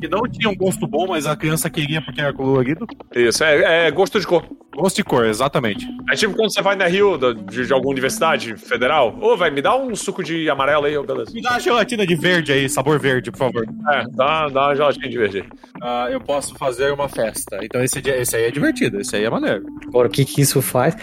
que 0.00 0.08
não 0.08 0.22
tinha 0.22 0.48
um 0.48 0.56
gosto 0.56 0.86
bom, 0.86 1.06
mas 1.08 1.26
a 1.26 1.36
criança 1.36 1.68
queria 1.68 2.00
porque 2.00 2.20
era 2.20 2.32
colorido. 2.32 2.86
Isso, 3.14 3.44
é, 3.44 3.86
é 3.86 3.90
gosto 3.90 4.18
de 4.18 4.26
cor. 4.26 4.44
Gosto 4.74 4.96
de 4.96 5.04
cor, 5.04 5.26
exatamente. 5.26 5.86
É 6.10 6.14
tipo 6.16 6.34
quando 6.34 6.50
você 6.52 6.62
vai 6.62 6.74
na 6.74 6.86
Rio 6.86 7.18
de, 7.18 7.66
de 7.66 7.72
alguma 7.72 7.92
universidade 7.92 8.56
federal. 8.56 9.14
Ô, 9.20 9.36
vai, 9.36 9.50
me 9.50 9.60
dá 9.60 9.76
um 9.76 9.94
suco 9.94 10.24
de 10.24 10.48
amarelo 10.48 10.86
aí, 10.86 10.96
ô, 10.96 11.02
beleza. 11.04 11.30
Me 11.34 11.42
dá 11.42 11.50
uma 11.50 11.60
gelatina 11.60 12.06
de 12.06 12.14
verde 12.14 12.52
aí, 12.52 12.66
sabor 12.70 12.98
verde, 12.98 13.30
por 13.30 13.36
favor. 13.38 13.66
É, 13.92 14.04
dá, 14.12 14.48
dá 14.48 14.68
uma 14.68 14.74
gelatina 14.74 15.08
de 15.10 15.18
verde 15.18 15.38
aí. 15.40 15.44
Ah, 15.82 16.08
eu 16.10 16.20
posso 16.20 16.54
fazer 16.54 16.90
uma 16.92 17.08
festa. 17.08 17.58
Então 17.62 17.82
esse, 17.84 18.00
dia- 18.00 18.16
esse 18.16 18.34
aí 18.34 18.44
é 18.44 18.50
divertido, 18.50 18.81
esse 18.86 19.16
aí 19.16 19.24
é 19.24 19.30
maneiro. 19.30 19.64
Agora, 19.86 20.08
o 20.08 20.10
que 20.10 20.24
que 20.24 20.40
isso 20.40 20.60
faz? 20.62 20.96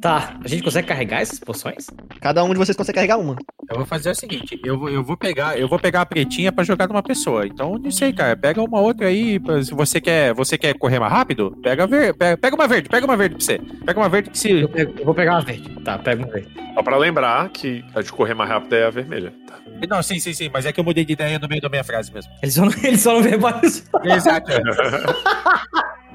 Tá, 0.00 0.34
a 0.44 0.46
gente 0.48 0.62
consegue 0.62 0.86
carregar 0.86 1.22
essas 1.22 1.38
poções? 1.40 1.86
Cada 2.20 2.44
um 2.44 2.50
de 2.52 2.58
vocês 2.58 2.76
consegue 2.76 2.96
carregar 2.96 3.16
uma. 3.18 3.34
Eu 3.68 3.76
vou 3.78 3.86
fazer 3.86 4.10
o 4.10 4.14
seguinte, 4.14 4.60
eu 4.62 4.78
vou, 4.78 4.88
eu 4.90 5.02
vou 5.02 5.16
pegar, 5.16 5.58
eu 5.58 5.66
vou 5.66 5.78
pegar 5.78 6.02
a 6.02 6.06
pretinha 6.06 6.52
pra 6.52 6.62
jogar 6.64 6.86
numa 6.86 7.02
pessoa. 7.02 7.46
Então, 7.46 7.78
não 7.78 7.90
sei, 7.90 8.12
cara, 8.12 8.36
pega 8.36 8.62
uma 8.62 8.78
outra 8.80 9.08
aí, 9.08 9.40
se 9.64 9.72
você 9.74 10.00
quer, 10.00 10.34
você 10.34 10.58
quer 10.58 10.74
correr 10.74 10.98
mais 11.00 11.10
rápido, 11.12 11.56
pega 11.62 11.86
ver, 11.86 12.14
pega, 12.14 12.36
pega 12.36 12.54
uma 12.54 12.68
verde, 12.68 12.88
pega 12.90 13.06
uma 13.06 13.16
verde 13.16 13.36
pra 13.36 13.44
você. 13.44 13.58
Pega 13.84 13.98
uma 13.98 14.08
verde 14.08 14.30
que 14.30 14.38
se 14.38 14.50
Eu, 14.50 14.68
pego- 14.68 14.94
eu 14.98 15.04
vou 15.04 15.14
pegar 15.14 15.32
uma 15.32 15.40
verde. 15.42 15.68
Tá, 15.82 15.98
pega 15.98 16.22
uma 16.22 16.30
verde. 16.32 16.48
Só 16.74 16.82
pra 16.82 16.96
lembrar 16.98 17.48
que 17.48 17.82
a 17.94 18.02
de 18.02 18.12
correr 18.12 18.34
mais 18.34 18.50
rápido 18.50 18.74
é 18.74 18.84
a 18.86 18.90
vermelha. 18.90 19.32
Tá. 19.46 19.56
Não, 19.88 20.02
sim, 20.02 20.18
sim, 20.20 20.32
sim, 20.34 20.50
mas 20.52 20.66
é 20.66 20.72
que 20.72 20.78
eu 20.78 20.84
mudei 20.84 21.04
de 21.06 21.14
ideia 21.14 21.38
no 21.38 21.48
meio 21.48 21.60
da 21.62 21.68
minha 21.70 21.82
frase 21.84 22.12
mesmo. 22.12 22.30
Eles 22.42 22.54
só 22.54 22.64
não, 22.66 22.72
eles 22.84 23.00
só 23.00 23.14
não 23.14 23.22
verbalizam. 23.22 23.84
Exato. 24.04 24.52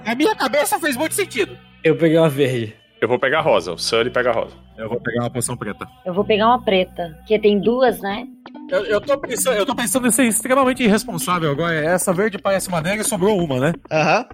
Na 0.05 0.15
minha 0.15 0.35
cabeça 0.35 0.79
fez 0.79 0.95
muito 0.95 1.15
sentido. 1.15 1.57
Eu 1.83 1.95
peguei 1.95 2.17
uma 2.17 2.29
verde. 2.29 2.75
Eu 3.01 3.07
vou 3.07 3.17
pegar 3.17 3.39
a 3.39 3.41
rosa, 3.41 3.71
o 3.71 3.77
Sully 3.79 4.11
pega 4.11 4.29
a 4.29 4.33
rosa. 4.33 4.55
Eu 4.77 4.87
vou 4.87 4.99
pegar 4.99 5.23
uma 5.23 5.29
poção 5.29 5.57
preta. 5.57 5.87
Eu 6.05 6.13
vou 6.13 6.23
pegar 6.23 6.47
uma 6.47 6.63
preta, 6.63 7.17
que 7.25 7.37
tem 7.39 7.59
duas, 7.59 7.99
né? 7.99 8.27
Eu, 8.69 8.85
eu, 8.85 9.01
tô 9.01 9.17
pensando, 9.17 9.57
eu 9.57 9.65
tô 9.65 9.75
pensando 9.75 10.07
em 10.07 10.11
ser 10.11 10.25
extremamente 10.25 10.83
irresponsável 10.83 11.51
agora. 11.51 11.73
Essa 11.73 12.13
verde 12.13 12.37
parece 12.37 12.69
maneira 12.69 13.01
e 13.01 13.03
sobrou 13.03 13.43
uma, 13.43 13.59
né? 13.59 13.73
Aham. 13.91 14.25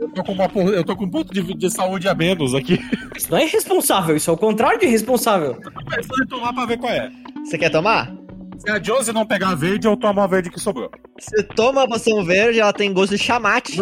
Eu 0.00 0.08
tô 0.08 0.24
com, 0.24 0.32
uma, 0.32 0.44
eu 0.70 0.84
tô 0.84 0.96
com 0.96 1.04
um 1.04 1.10
ponto 1.10 1.32
de, 1.32 1.42
de 1.54 1.70
saúde 1.70 2.08
a 2.08 2.14
menos 2.14 2.54
aqui. 2.54 2.78
Isso 3.14 3.30
não 3.30 3.38
é 3.38 3.44
irresponsável, 3.44 4.16
isso 4.16 4.30
é 4.30 4.32
o 4.32 4.38
contrário 4.38 4.80
de 4.80 4.86
irresponsável. 4.86 5.54
Tô 5.54 5.70
pensando 5.84 6.24
em 6.24 6.26
tomar 6.26 6.52
pra 6.52 6.66
ver 6.66 6.78
qual 6.78 6.92
é. 6.92 7.10
Você 7.44 7.58
quer 7.58 7.70
tomar? 7.70 8.10
Se 8.64 8.70
a 8.70 8.80
Josie 8.80 9.12
não 9.12 9.26
pegar 9.26 9.56
verde, 9.56 9.88
eu 9.88 9.96
tomo 9.96 10.20
a 10.20 10.26
verde 10.28 10.48
que 10.48 10.60
sobrou. 10.60 10.88
Você 11.18 11.42
toma 11.42 11.82
a 11.82 11.88
poção 11.88 12.24
verde, 12.24 12.60
ela 12.60 12.72
tem 12.72 12.92
gosto 12.92 13.16
de 13.16 13.18
chamate. 13.18 13.76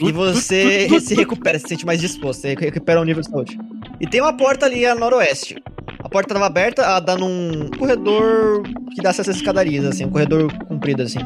E 0.00 0.10
você 0.10 0.88
se 1.00 1.14
recupera, 1.14 1.58
se 1.58 1.68
sente 1.68 1.84
mais 1.84 2.00
disposto. 2.00 2.40
Você 2.40 2.54
recupera 2.54 2.98
um 2.98 3.04
nível 3.04 3.20
de 3.20 3.28
saúde. 3.28 3.58
E 4.00 4.06
tem 4.06 4.22
uma 4.22 4.34
porta 4.34 4.64
ali 4.64 4.86
a 4.86 4.94
noroeste. 4.94 5.62
A 6.02 6.08
porta 6.08 6.32
tava 6.32 6.46
aberta, 6.46 6.80
ela 6.80 6.98
dá 6.98 7.14
num 7.14 7.68
corredor 7.78 8.62
que 8.94 9.02
dá 9.02 9.10
acesso 9.10 9.30
às 9.30 9.36
escadarias, 9.36 9.84
assim, 9.84 10.06
um 10.06 10.10
corredor 10.10 10.50
comprido, 10.66 11.02
assim. 11.02 11.18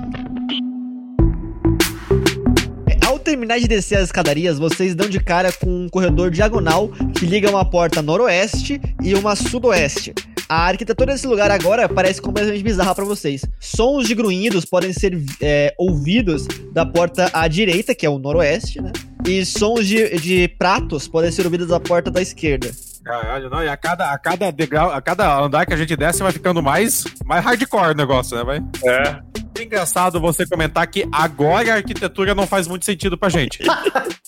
É, 2.89 3.07
Ao 3.07 3.21
terminar 3.21 3.61
de 3.61 3.69
descer 3.69 3.99
as 3.99 4.07
escadarias, 4.07 4.59
vocês 4.59 4.97
dão 4.97 5.09
de 5.09 5.21
cara 5.21 5.53
com 5.53 5.85
um 5.85 5.89
corredor 5.89 6.33
diagonal 6.33 6.89
que 7.17 7.25
liga 7.25 7.49
uma 7.49 7.65
porta 7.65 8.03
noroeste 8.03 8.81
e 9.01 9.15
uma 9.15 9.37
sudoeste. 9.37 10.13
A 10.49 10.67
arquitetura 10.67 11.13
desse 11.13 11.27
lugar 11.27 11.51
agora 11.51 11.87
parece 11.89 12.23
completamente 12.23 12.63
bizarra 12.63 12.95
pra 12.95 13.05
vocês. 13.05 13.45
Sons 13.61 14.09
de 14.09 14.15
grunhidos 14.15 14.65
podem 14.65 14.95
ser 14.95 15.23
é, 15.43 15.75
ouvidos 15.77 16.47
da 16.73 16.87
porta 16.87 17.31
à 17.35 17.47
direita, 17.47 17.95
que 17.95 18.07
é 18.07 18.09
o 18.09 18.19
noroeste, 18.19 18.81
né? 18.81 18.91
E 19.27 19.45
sons 19.45 19.87
de, 19.87 20.19
de 20.19 20.49
pratos 20.59 21.07
podem 21.07 21.31
ser 21.31 21.45
ouvidos 21.45 21.69
da 21.69 21.79
porta 21.79 22.11
da 22.11 22.23
esquerda. 22.23 22.71
Caralho, 23.05 23.51
não, 23.51 23.63
e 23.63 23.69
a 23.69 23.77
cada, 23.77 24.11
a 24.11 24.19
cada 24.19 24.51
degrau, 24.51 24.91
a 24.91 25.03
cada 25.03 25.39
andar 25.39 25.67
que 25.67 25.75
a 25.75 25.77
gente 25.77 25.95
desce 25.97 26.23
vai 26.23 26.33
ficando 26.33 26.63
mais, 26.63 27.05
mais 27.27 27.45
hardcore 27.45 27.93
o 27.93 27.95
negócio, 27.95 28.37
né, 28.37 28.45
vai? 28.45 28.59
É. 28.87 29.21
Engraçado 29.61 30.21
você 30.21 30.47
comentar 30.47 30.87
que 30.87 31.09
agora 31.11 31.73
a 31.73 31.77
arquitetura 31.77 32.35
não 32.35 32.47
faz 32.47 32.67
muito 32.69 32.85
sentido 32.85 33.19
pra 33.19 33.29
gente. 33.29 33.59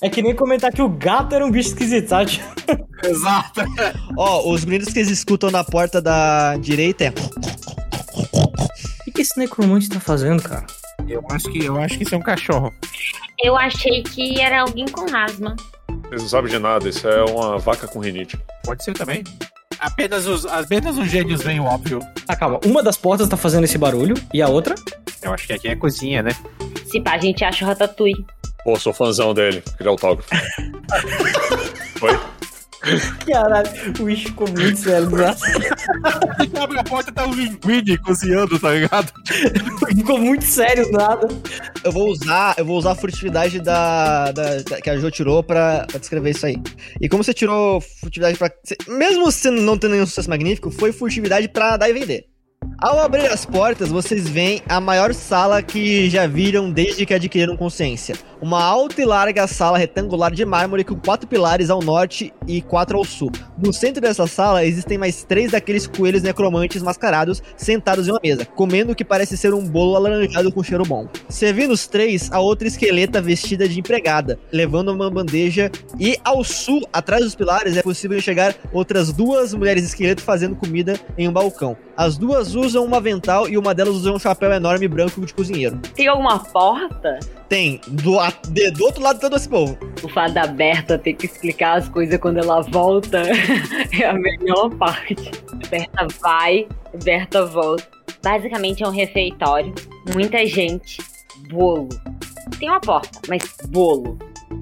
É 0.02 0.08
que 0.08 0.22
nem 0.22 0.34
comentar 0.34 0.72
que 0.72 0.82
o 0.82 0.88
gato 0.88 1.34
era 1.34 1.44
um 1.44 1.50
bicho 1.50 1.68
esquisito, 1.68 2.08
sabe? 2.08 2.40
Exato. 3.04 3.60
Ó, 4.16 4.50
os 4.50 4.64
grunhidos 4.64 4.92
que 4.92 4.98
eles 4.98 5.10
escutam 5.10 5.50
na 5.50 5.62
porta 5.62 6.00
da 6.00 6.56
direita 6.56 7.04
é. 7.04 7.10
O 7.10 9.04
que, 9.04 9.12
que 9.12 9.22
esse 9.22 9.38
necromante 9.38 9.88
tá 9.88 10.00
fazendo, 10.00 10.42
cara? 10.42 10.66
Eu 11.08 11.24
acho 11.30 11.50
que 11.50 11.64
eu 11.64 11.78
acho 11.80 11.96
que 11.96 12.04
isso 12.04 12.14
é 12.14 12.18
um 12.18 12.22
cachorro. 12.22 12.72
Eu 13.42 13.56
achei 13.56 14.02
que 14.02 14.40
era 14.40 14.62
alguém 14.62 14.86
com 14.86 15.06
asma. 15.16 15.56
Vocês 16.08 16.22
não 16.22 16.28
sabem 16.28 16.50
de 16.50 16.58
nada, 16.58 16.88
isso 16.88 17.08
é 17.08 17.24
uma 17.24 17.58
vaca 17.58 17.86
com 17.86 18.00
rinite. 18.00 18.38
Pode 18.64 18.84
ser 18.84 18.94
também. 18.94 19.24
Apenas 19.78 20.26
os, 20.26 20.44
apenas 20.44 20.98
os 20.98 21.08
gênios 21.08 21.42
veem 21.42 21.58
o 21.58 21.64
óbvio. 21.64 22.00
Ah, 22.28 22.36
calma. 22.36 22.60
Uma 22.64 22.82
das 22.82 22.98
portas 22.98 23.28
tá 23.28 23.36
fazendo 23.36 23.64
esse 23.64 23.78
barulho 23.78 24.14
e 24.32 24.42
a 24.42 24.48
outra? 24.48 24.74
Eu 25.22 25.32
acho 25.34 25.46
que 25.46 25.52
aqui 25.52 25.68
é 25.68 25.76
cozinha, 25.76 26.22
né? 26.22 26.30
Se 26.86 27.00
pá, 27.00 27.12
a 27.14 27.18
gente 27.18 27.44
acha 27.44 27.64
o 27.64 27.68
Ratatouille. 27.68 28.24
Pô, 28.64 28.78
sou 28.78 28.92
fãzão 28.92 29.32
dele, 29.34 29.62
aquele 29.74 29.88
autógrafo. 29.88 30.28
Foi? 31.98 32.18
Caralho, 33.26 33.68
o 34.00 34.04
bicho 34.04 34.28
ficou 34.28 34.48
muito 34.50 34.78
sério, 34.78 35.10
né? 35.10 35.36
Abre 36.58 36.78
a 36.78 36.84
porta 36.84 37.10
e 37.10 37.12
tá 37.14 37.26
o 37.26 37.34
linguine 37.34 37.98
cozinhando, 37.98 38.58
tá 38.58 38.72
ligado? 38.72 39.12
Ficou 39.94 40.18
muito 40.18 40.44
sério, 40.44 40.86
do 40.86 40.92
nada. 40.92 41.28
Eu 41.84 41.92
vou 41.92 42.08
usar, 42.08 42.54
eu 42.56 42.64
vou 42.64 42.78
usar 42.78 42.92
a 42.92 42.94
furtividade 42.94 43.60
da, 43.60 44.32
da- 44.32 44.62
da- 44.62 44.80
que 44.80 44.88
a 44.88 44.96
Jo 44.98 45.10
tirou 45.10 45.42
pra, 45.42 45.84
pra 45.90 45.98
descrever 46.00 46.30
isso 46.30 46.46
aí. 46.46 46.56
E 46.98 47.06
como 47.06 47.22
você 47.22 47.34
tirou 47.34 47.82
furtividade 48.00 48.38
pra. 48.38 48.50
mesmo 48.88 49.24
você 49.26 49.50
não 49.50 49.76
tendo 49.76 49.92
nenhum 49.92 50.06
sucesso 50.06 50.30
magnífico, 50.30 50.70
foi 50.70 50.90
furtividade 50.90 51.48
pra 51.48 51.76
dar 51.76 51.90
e 51.90 51.92
vender. 51.92 52.29
Ao 52.82 52.98
abrir 52.98 53.26
as 53.26 53.44
portas, 53.44 53.90
vocês 53.90 54.26
veem 54.26 54.62
a 54.66 54.80
maior 54.80 55.12
sala 55.12 55.62
que 55.62 56.08
já 56.08 56.26
viram 56.26 56.70
desde 56.70 57.04
que 57.04 57.12
adquiriram 57.12 57.54
consciência. 57.54 58.16
Uma 58.40 58.64
alta 58.64 59.02
e 59.02 59.04
larga 59.04 59.46
sala 59.46 59.76
retangular 59.76 60.32
de 60.32 60.46
mármore 60.46 60.82
com 60.82 60.96
quatro 60.96 61.28
pilares 61.28 61.68
ao 61.68 61.82
norte 61.82 62.32
e 62.48 62.62
quatro 62.62 62.96
ao 62.96 63.04
sul. 63.04 63.30
No 63.58 63.70
centro 63.70 64.00
dessa 64.00 64.26
sala 64.26 64.64
existem 64.64 64.96
mais 64.96 65.22
três 65.22 65.50
daqueles 65.50 65.86
coelhos 65.86 66.22
necromantes 66.22 66.82
mascarados 66.82 67.42
sentados 67.54 68.08
em 68.08 68.12
uma 68.12 68.20
mesa, 68.22 68.46
comendo 68.46 68.92
o 68.92 68.94
que 68.94 69.04
parece 69.04 69.36
ser 69.36 69.52
um 69.52 69.62
bolo 69.62 69.94
alaranjado 69.94 70.50
com 70.50 70.62
cheiro 70.62 70.84
bom. 70.84 71.06
Servindo 71.28 71.72
os 71.72 71.86
três, 71.86 72.32
a 72.32 72.40
outra 72.40 72.66
esqueleta 72.66 73.20
vestida 73.20 73.68
de 73.68 73.78
empregada, 73.78 74.38
levando 74.50 74.88
uma 74.88 75.10
bandeja. 75.10 75.70
E 75.98 76.16
ao 76.24 76.42
sul, 76.42 76.88
atrás 76.90 77.24
dos 77.24 77.34
pilares, 77.34 77.76
é 77.76 77.82
possível 77.82 78.16
enxergar 78.16 78.54
outras 78.72 79.12
duas 79.12 79.52
mulheres 79.52 79.84
esqueleto 79.84 80.22
fazendo 80.22 80.56
comida 80.56 80.98
em 81.18 81.28
um 81.28 81.32
balcão. 81.32 81.76
As 81.94 82.16
duas 82.16 82.49
usam 82.54 82.86
um 82.86 82.94
avental 82.94 83.48
e 83.48 83.56
uma 83.58 83.74
delas 83.74 83.94
usa 83.94 84.12
um 84.12 84.18
chapéu 84.18 84.52
enorme 84.52 84.86
branco 84.88 85.24
de 85.24 85.32
cozinheiro. 85.34 85.78
Tem 85.94 86.06
alguma 86.08 86.38
porta? 86.38 87.18
Tem, 87.48 87.80
do, 87.88 88.18
a- 88.18 88.32
de- 88.48 88.70
do 88.70 88.84
outro 88.84 89.02
lado 89.02 89.16
de 89.16 89.20
todo 89.22 89.36
esse 89.36 89.48
povo. 89.48 89.76
O 90.02 90.08
fato 90.08 90.34
da 90.34 90.46
Berta 90.46 90.96
ter 90.98 91.14
que 91.14 91.26
explicar 91.26 91.78
as 91.78 91.88
coisas 91.88 92.18
quando 92.20 92.38
ela 92.38 92.60
volta 92.62 93.22
é 94.00 94.04
a 94.06 94.12
melhor 94.14 94.70
parte. 94.76 95.30
Berta 95.68 96.06
vai, 96.20 96.66
Berta 97.04 97.44
volta. 97.46 97.86
Basicamente 98.22 98.82
é 98.82 98.86
um 98.86 98.90
refeitório, 98.92 99.72
muita 100.14 100.44
gente, 100.46 100.98
bolo. 101.50 101.88
Tem 102.58 102.68
uma 102.68 102.80
porta, 102.80 103.18
mas 103.28 103.42
bolo. 103.68 104.18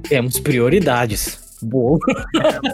Temos 0.09 0.39
prioridades. 0.39 1.48
Boa. 1.63 1.99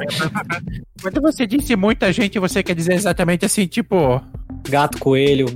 Quando 1.03 1.21
você 1.21 1.47
disse 1.47 1.77
muita 1.77 2.13
gente, 2.13 2.39
você 2.39 2.63
quer 2.63 2.75
dizer 2.75 2.95
exatamente 2.95 3.45
assim, 3.45 3.67
tipo. 3.67 4.21
Gato, 4.69 4.99
coelho. 4.99 5.47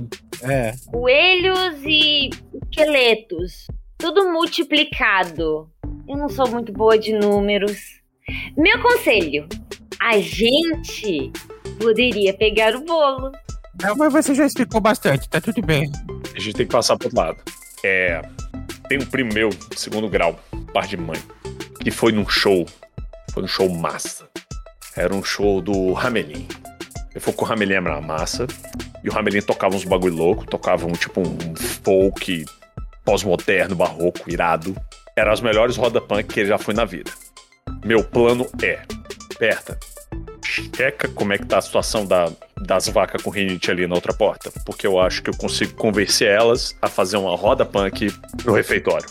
É. 0.41 0.73
Coelhos 0.87 1.81
e 1.83 2.29
esqueletos. 2.71 3.67
Tudo 3.97 4.31
multiplicado. 4.31 5.69
Eu 6.07 6.17
não 6.17 6.29
sou 6.29 6.49
muito 6.49 6.71
boa 6.71 6.97
de 6.97 7.13
números. 7.13 7.77
Meu 8.57 8.81
conselho: 8.81 9.47
a 9.99 10.17
gente 10.19 11.31
poderia 11.79 12.33
pegar 12.33 12.75
o 12.75 12.83
bolo. 12.83 13.31
Não, 13.81 13.95
mas 13.95 14.11
você 14.11 14.35
já 14.35 14.45
explicou 14.45 14.81
bastante, 14.81 15.29
tá 15.29 15.39
tudo 15.39 15.61
bem. 15.61 15.89
A 16.35 16.39
gente 16.39 16.53
tem 16.53 16.65
que 16.65 16.71
passar 16.71 16.97
pro 16.97 17.07
outro 17.07 17.19
lado. 17.19 17.41
É. 17.83 18.21
Tem 18.89 18.97
um 18.97 19.05
primo 19.05 19.33
meu, 19.33 19.49
segundo 19.75 20.09
grau, 20.09 20.39
par 20.73 20.87
de 20.87 20.97
mãe, 20.97 21.19
que 21.79 21.91
foi 21.91 22.11
num 22.11 22.27
show. 22.27 22.65
Foi 23.39 23.43
um 23.45 23.47
show 23.47 23.69
massa. 23.69 24.27
Era 24.97 25.15
um 25.15 25.23
show 25.23 25.61
do 25.61 25.93
Ramelin. 25.93 26.45
Ele 27.11 27.19
foi 27.21 27.31
com 27.31 27.45
o 27.45 27.47
Ramelin 27.47 27.79
na 27.79 28.01
massa. 28.01 28.45
E 29.01 29.07
o 29.07 29.13
Ramelin 29.13 29.41
tocava 29.41 29.77
uns 29.77 29.85
bagulho 29.85 30.13
louco, 30.13 30.45
tocava 30.45 30.85
um 30.85 30.91
tipo 30.91 31.21
um 31.21 31.55
folk 31.55 32.43
pós-moderno, 33.05 33.77
barroco, 33.77 34.29
irado. 34.29 34.75
Eram 35.15 35.31
as 35.31 35.39
melhores 35.39 35.77
roda 35.77 36.01
punk 36.01 36.33
que 36.33 36.41
ele 36.41 36.49
já 36.49 36.57
foi 36.57 36.73
na 36.73 36.83
vida. 36.83 37.11
Meu 37.85 38.03
plano 38.03 38.45
é, 38.61 38.81
Berta, 39.39 39.79
checa 40.45 41.07
como 41.07 41.31
é 41.31 41.37
que 41.37 41.45
tá 41.45 41.59
a 41.59 41.61
situação 41.61 42.05
da, 42.05 42.29
das 42.57 42.89
vacas 42.89 43.21
com 43.21 43.29
rinite 43.29 43.71
ali 43.71 43.87
na 43.87 43.95
outra 43.95 44.11
porta, 44.11 44.51
porque 44.65 44.85
eu 44.85 44.99
acho 44.99 45.23
que 45.23 45.29
eu 45.29 45.37
consigo 45.37 45.75
convencer 45.75 46.27
elas 46.27 46.75
a 46.81 46.89
fazer 46.89 47.15
uma 47.15 47.37
roda 47.37 47.65
punk 47.65 48.13
no 48.43 48.51
refeitório. 48.51 49.07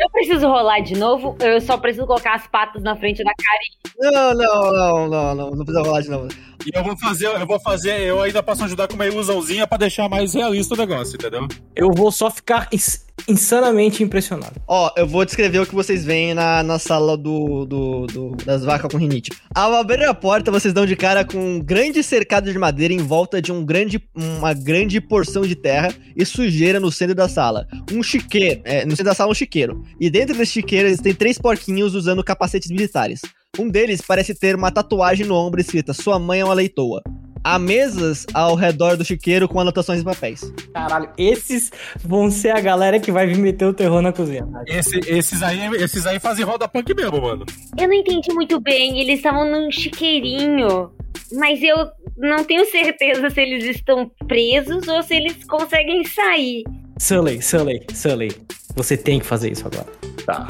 Eu 0.00 0.10
preciso 0.10 0.48
rolar 0.48 0.80
de 0.80 0.96
novo, 0.96 1.36
eu 1.40 1.60
só 1.60 1.76
preciso 1.76 2.06
colocar 2.06 2.34
as 2.34 2.46
patas 2.46 2.82
na 2.82 2.96
frente 2.96 3.22
da 3.22 3.32
cara. 3.34 4.12
Não, 4.12 4.34
não, 4.34 4.72
não, 4.72 5.08
não, 5.08 5.34
não, 5.34 5.50
não 5.50 5.64
precisa 5.64 5.82
rolar 5.82 6.00
de 6.00 6.08
novo. 6.08 6.28
E 6.66 6.76
eu 6.76 6.84
vou 6.84 6.96
fazer, 6.96 7.26
eu 7.26 7.46
vou 7.46 7.58
fazer, 7.60 8.00
eu 8.00 8.20
ainda 8.20 8.42
posso 8.42 8.64
ajudar 8.64 8.86
com 8.86 8.94
uma 8.94 9.06
ilusãozinha 9.06 9.66
pra 9.66 9.78
deixar 9.78 10.08
mais 10.08 10.34
realista 10.34 10.74
o 10.74 10.76
negócio, 10.76 11.14
entendeu? 11.16 11.48
Eu 11.74 11.88
vou 11.96 12.12
só 12.12 12.30
ficar 12.30 12.68
ins- 12.70 13.06
insanamente 13.26 14.02
impressionado. 14.02 14.60
Ó, 14.68 14.90
eu 14.96 15.06
vou 15.06 15.24
descrever 15.24 15.58
o 15.60 15.66
que 15.66 15.74
vocês 15.74 16.04
veem 16.04 16.34
na, 16.34 16.62
na 16.62 16.78
sala 16.78 17.16
do, 17.16 17.64
do, 17.64 18.06
do- 18.06 18.36
das 18.44 18.62
vacas 18.62 18.90
com 18.92 18.98
rinite. 18.98 19.30
Ao 19.54 19.74
abrir 19.74 20.04
a 20.04 20.12
porta, 20.12 20.50
vocês 20.50 20.74
dão 20.74 20.84
de 20.84 20.94
cara 20.96 21.24
com 21.24 21.38
um 21.38 21.60
grande 21.60 22.02
cercado 22.02 22.52
de 22.52 22.58
madeira 22.58 22.92
em 22.92 22.98
volta 22.98 23.40
de 23.40 23.50
um 23.50 23.64
grande, 23.64 23.98
uma 24.14 24.52
grande 24.52 25.00
porção 25.00 25.42
de 25.42 25.54
terra 25.56 25.94
e 26.14 26.26
sujeira 26.26 26.78
no 26.78 26.92
centro 26.92 27.14
da 27.14 27.28
sala. 27.28 27.66
Um 27.90 28.02
chiqueiro, 28.02 28.60
é, 28.64 28.84
no 28.84 28.90
centro 28.90 29.04
da 29.06 29.14
sala 29.14 29.30
um 29.30 29.34
chiqueiro. 29.34 29.82
E 29.98 30.10
dentro 30.10 30.36
desse 30.36 30.52
chiqueiro 30.52 30.88
existem 30.88 31.14
três 31.14 31.38
porquinhos 31.38 31.94
usando 31.94 32.22
capacetes 32.22 32.70
militares. 32.70 33.22
Um 33.58 33.68
deles 33.68 34.00
parece 34.00 34.34
ter 34.34 34.54
uma 34.54 34.70
tatuagem 34.70 35.26
no 35.26 35.34
ombro 35.34 35.60
escrita 35.60 35.92
Sua 35.92 36.18
mãe 36.18 36.40
é 36.40 36.44
uma 36.44 36.54
leitoa. 36.54 37.02
Há 37.42 37.58
mesas 37.58 38.26
ao 38.34 38.54
redor 38.54 38.96
do 38.98 39.04
chiqueiro 39.04 39.48
com 39.48 39.58
anotações 39.58 40.00
em 40.00 40.04
papéis. 40.04 40.52
Caralho, 40.74 41.08
esses 41.16 41.72
vão 42.04 42.30
ser 42.30 42.50
a 42.50 42.60
galera 42.60 43.00
que 43.00 43.10
vai 43.10 43.26
vir 43.26 43.38
meter 43.38 43.64
o 43.64 43.72
terror 43.72 44.02
na 44.02 44.12
cozinha. 44.12 44.46
Esse- 44.66 45.00
esses, 45.06 45.42
aí, 45.42 45.58
esses 45.76 46.04
aí 46.06 46.20
fazem 46.20 46.44
roda 46.44 46.68
punk 46.68 46.94
mesmo, 46.94 47.20
mano. 47.20 47.46
Eu 47.78 47.88
não 47.88 47.94
entendi 47.94 48.30
muito 48.34 48.60
bem, 48.60 49.00
eles 49.00 49.16
estavam 49.16 49.50
num 49.50 49.70
chiqueirinho. 49.70 50.90
Mas 51.32 51.62
eu 51.62 51.76
não 52.18 52.44
tenho 52.44 52.66
certeza 52.70 53.30
se 53.30 53.40
eles 53.40 53.64
estão 53.64 54.10
presos 54.28 54.86
ou 54.86 55.02
se 55.02 55.14
eles 55.16 55.42
conseguem 55.44 56.04
sair. 56.04 56.62
Sully, 56.98 57.40
Sully, 57.40 57.80
Sully. 57.94 58.30
Você 58.76 58.96
tem 58.98 59.18
que 59.18 59.24
fazer 59.26 59.50
isso 59.50 59.66
agora. 59.66 59.86
Tá. 60.26 60.46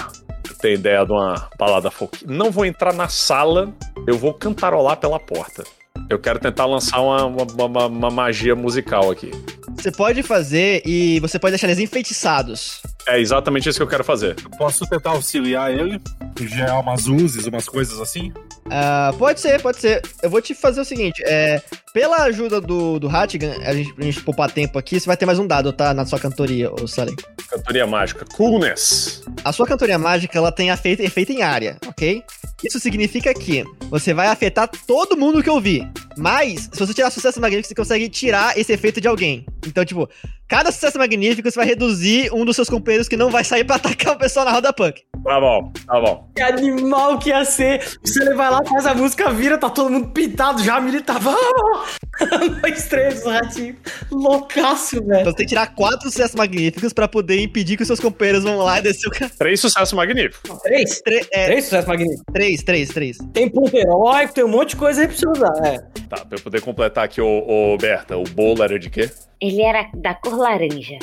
Tenho 0.60 0.74
ideia 0.74 1.04
de 1.04 1.12
uma 1.12 1.48
balada 1.58 1.90
folk. 1.90 2.24
Não 2.26 2.50
vou 2.50 2.64
entrar 2.64 2.92
na 2.92 3.08
sala, 3.08 3.72
eu 4.06 4.16
vou 4.18 4.34
cantarolar 4.34 4.96
pela 4.98 5.18
porta. 5.18 5.64
Eu 6.08 6.18
quero 6.18 6.38
tentar 6.38 6.66
lançar 6.66 7.00
uma, 7.00 7.24
uma- 7.26 7.64
uma- 7.64 7.86
uma 7.86 8.10
magia 8.10 8.54
musical 8.54 9.10
aqui. 9.10 9.30
Você 9.76 9.90
pode 9.90 10.22
fazer 10.22 10.82
e 10.84 11.18
você 11.20 11.38
pode 11.38 11.52
deixar 11.52 11.66
eles 11.68 11.78
enfeitiçados. 11.78 12.80
É 13.06 13.18
exatamente 13.18 13.68
isso 13.68 13.78
que 13.78 13.82
eu 13.82 13.88
quero 13.88 14.04
fazer. 14.04 14.34
Posso 14.58 14.86
tentar 14.86 15.10
auxiliar 15.10 15.72
ele? 15.72 16.00
Gerar 16.40 16.80
umas 16.80 17.06
luzes, 17.06 17.46
umas 17.46 17.66
coisas 17.68 17.98
assim? 18.00 18.32
Ah, 18.70 19.12
pode 19.18 19.40
ser, 19.40 19.60
pode 19.60 19.80
ser. 19.80 20.00
Eu 20.22 20.30
vou 20.30 20.40
te 20.40 20.54
fazer 20.54 20.80
o 20.80 20.84
seguinte: 20.84 21.22
é, 21.26 21.60
pela 21.92 22.18
ajuda 22.24 22.60
do, 22.60 22.98
do 23.00 23.08
Hattigan, 23.08 23.56
a 23.64 23.74
gente, 23.74 23.92
pra 23.92 24.04
gente 24.04 24.22
poupar 24.22 24.50
tempo 24.50 24.78
aqui, 24.78 24.98
você 24.98 25.06
vai 25.06 25.16
ter 25.16 25.26
mais 25.26 25.38
um 25.38 25.46
dado, 25.46 25.72
tá? 25.72 25.92
Na 25.92 26.06
sua 26.06 26.18
cantoria, 26.18 26.70
ô 26.72 26.86
Sully. 26.86 27.14
Cantoria 27.48 27.86
mágica. 27.86 28.24
Coolness. 28.36 29.22
A 29.44 29.52
sua 29.52 29.66
cantoria 29.66 29.98
mágica, 29.98 30.38
ela 30.38 30.52
tem 30.52 30.68
efeito, 30.68 31.02
efeito 31.02 31.32
em 31.32 31.42
área, 31.42 31.76
ok? 31.86 32.22
Isso 32.62 32.78
significa 32.78 33.34
que 33.34 33.64
você 33.90 34.14
vai 34.14 34.28
afetar 34.28 34.70
todo 34.86 35.16
mundo 35.16 35.42
que 35.42 35.50
ouvir. 35.50 35.90
Mas, 36.16 36.68
se 36.72 36.78
você 36.78 36.94
tirar 36.94 37.10
sucesso 37.10 37.40
magnífico, 37.40 37.68
você 37.68 37.74
consegue 37.74 38.08
tirar 38.08 38.56
esse 38.56 38.72
efeito 38.72 39.00
de 39.00 39.08
alguém. 39.08 39.46
Então, 39.66 39.84
tipo, 39.84 40.08
cada 40.50 40.70
sucesso 40.72 40.98
magnífico 40.98 41.50
você 41.50 41.56
vai 41.56 41.66
reduzir 41.66 42.30
um 42.34 42.44
dos 42.44 42.56
seus 42.56 42.68
companheiros 42.68 43.08
que 43.08 43.16
não 43.16 43.30
vai 43.30 43.44
sair 43.44 43.64
pra 43.64 43.76
atacar 43.76 44.16
o 44.16 44.18
pessoal 44.18 44.44
na 44.44 44.52
roda 44.52 44.72
punk. 44.72 45.02
Tá 45.24 45.40
bom, 45.40 45.72
tá 45.86 46.00
bom. 46.00 46.28
Que 46.34 46.42
animal 46.42 47.18
que 47.18 47.28
ia 47.30 47.44
ser. 47.44 47.80
Você 48.04 48.34
vai 48.34 48.50
lá, 48.50 48.60
faz 48.64 48.84
a 48.86 48.94
música, 48.94 49.30
vira, 49.30 49.56
tá 49.56 49.70
todo 49.70 49.88
mundo 49.90 50.08
pintado 50.08 50.62
já, 50.62 50.76
a 50.76 50.80
militava. 50.80 51.34
Dois, 52.60 52.86
três, 52.88 53.24
ratinho. 53.24 53.76
Loucaço, 54.10 54.96
velho. 55.04 55.20
Então 55.20 55.32
você 55.32 55.36
tem 55.38 55.46
que 55.46 55.50
tirar 55.50 55.74
quatro 55.74 56.02
sucessos 56.10 56.34
magníficos 56.34 56.92
pra 56.92 57.06
poder 57.08 57.40
impedir 57.40 57.76
que 57.76 57.82
os 57.82 57.86
seus 57.86 58.00
companheiros 58.00 58.44
vão 58.44 58.58
lá 58.58 58.78
e 58.78 58.82
descer 58.82 59.08
o 59.08 59.10
cara. 59.10 59.30
Três 59.38 59.60
sucessos 59.60 59.92
magníficos. 59.92 60.40
Três? 60.62 61.00
Tre- 61.00 61.26
é, 61.32 61.46
Três 61.46 61.64
sucessos 61.64 61.86
magníficos. 61.88 62.22
três, 62.32 62.62
três, 62.62 62.88
três. 62.90 63.18
Tem 63.32 63.48
ponto 63.48 63.74
heróico, 63.76 64.34
tem 64.34 64.44
um 64.44 64.48
monte 64.48 64.70
de 64.70 64.76
coisa 64.76 65.02
aí 65.02 65.06
pra 65.08 65.16
você 65.16 65.28
usar. 65.28 65.52
É. 65.66 65.78
Tá, 66.08 66.24
pra 66.24 66.38
eu 66.38 66.42
poder 66.42 66.60
completar 66.60 67.04
aqui, 67.04 67.20
ô, 67.20 67.74
ô 67.74 67.76
Berta, 67.78 68.16
o 68.18 68.24
bolo 68.24 68.62
era 68.62 68.78
de 68.78 68.90
quê? 68.90 69.10
Ele 69.40 69.62
era 69.62 69.88
da 69.94 70.12
cor 70.14 70.36
laranja. 70.40 70.98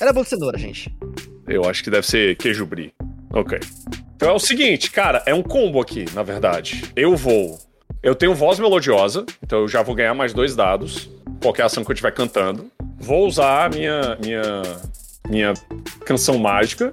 Era 0.00 0.12
bolo 0.12 0.24
de 0.24 0.30
cenoura, 0.30 0.58
gente. 0.58 0.94
Eu 1.46 1.64
acho 1.64 1.82
que 1.82 1.90
deve 1.90 2.06
ser 2.06 2.36
queijo 2.36 2.64
brie. 2.66 2.92
Ok. 3.32 3.58
Então 4.16 4.30
é 4.30 4.32
o 4.32 4.38
seguinte, 4.38 4.90
cara, 4.90 5.22
é 5.26 5.34
um 5.34 5.42
combo 5.42 5.80
aqui, 5.80 6.04
na 6.14 6.22
verdade. 6.22 6.82
Eu 6.96 7.16
vou. 7.16 7.58
Eu 8.02 8.14
tenho 8.14 8.34
voz 8.34 8.58
melodiosa, 8.58 9.24
então 9.42 9.60
eu 9.60 9.68
já 9.68 9.82
vou 9.82 9.94
ganhar 9.94 10.14
mais 10.14 10.32
dois 10.32 10.54
dados. 10.54 11.10
Qualquer 11.40 11.64
ação 11.64 11.84
que 11.84 11.90
eu 11.90 11.94
estiver 11.94 12.12
cantando. 12.12 12.70
Vou 12.96 13.26
usar 13.26 13.66
a 13.66 13.68
minha. 13.68 14.18
minha. 14.22 14.62
minha 15.28 15.54
canção 16.04 16.38
mágica. 16.38 16.92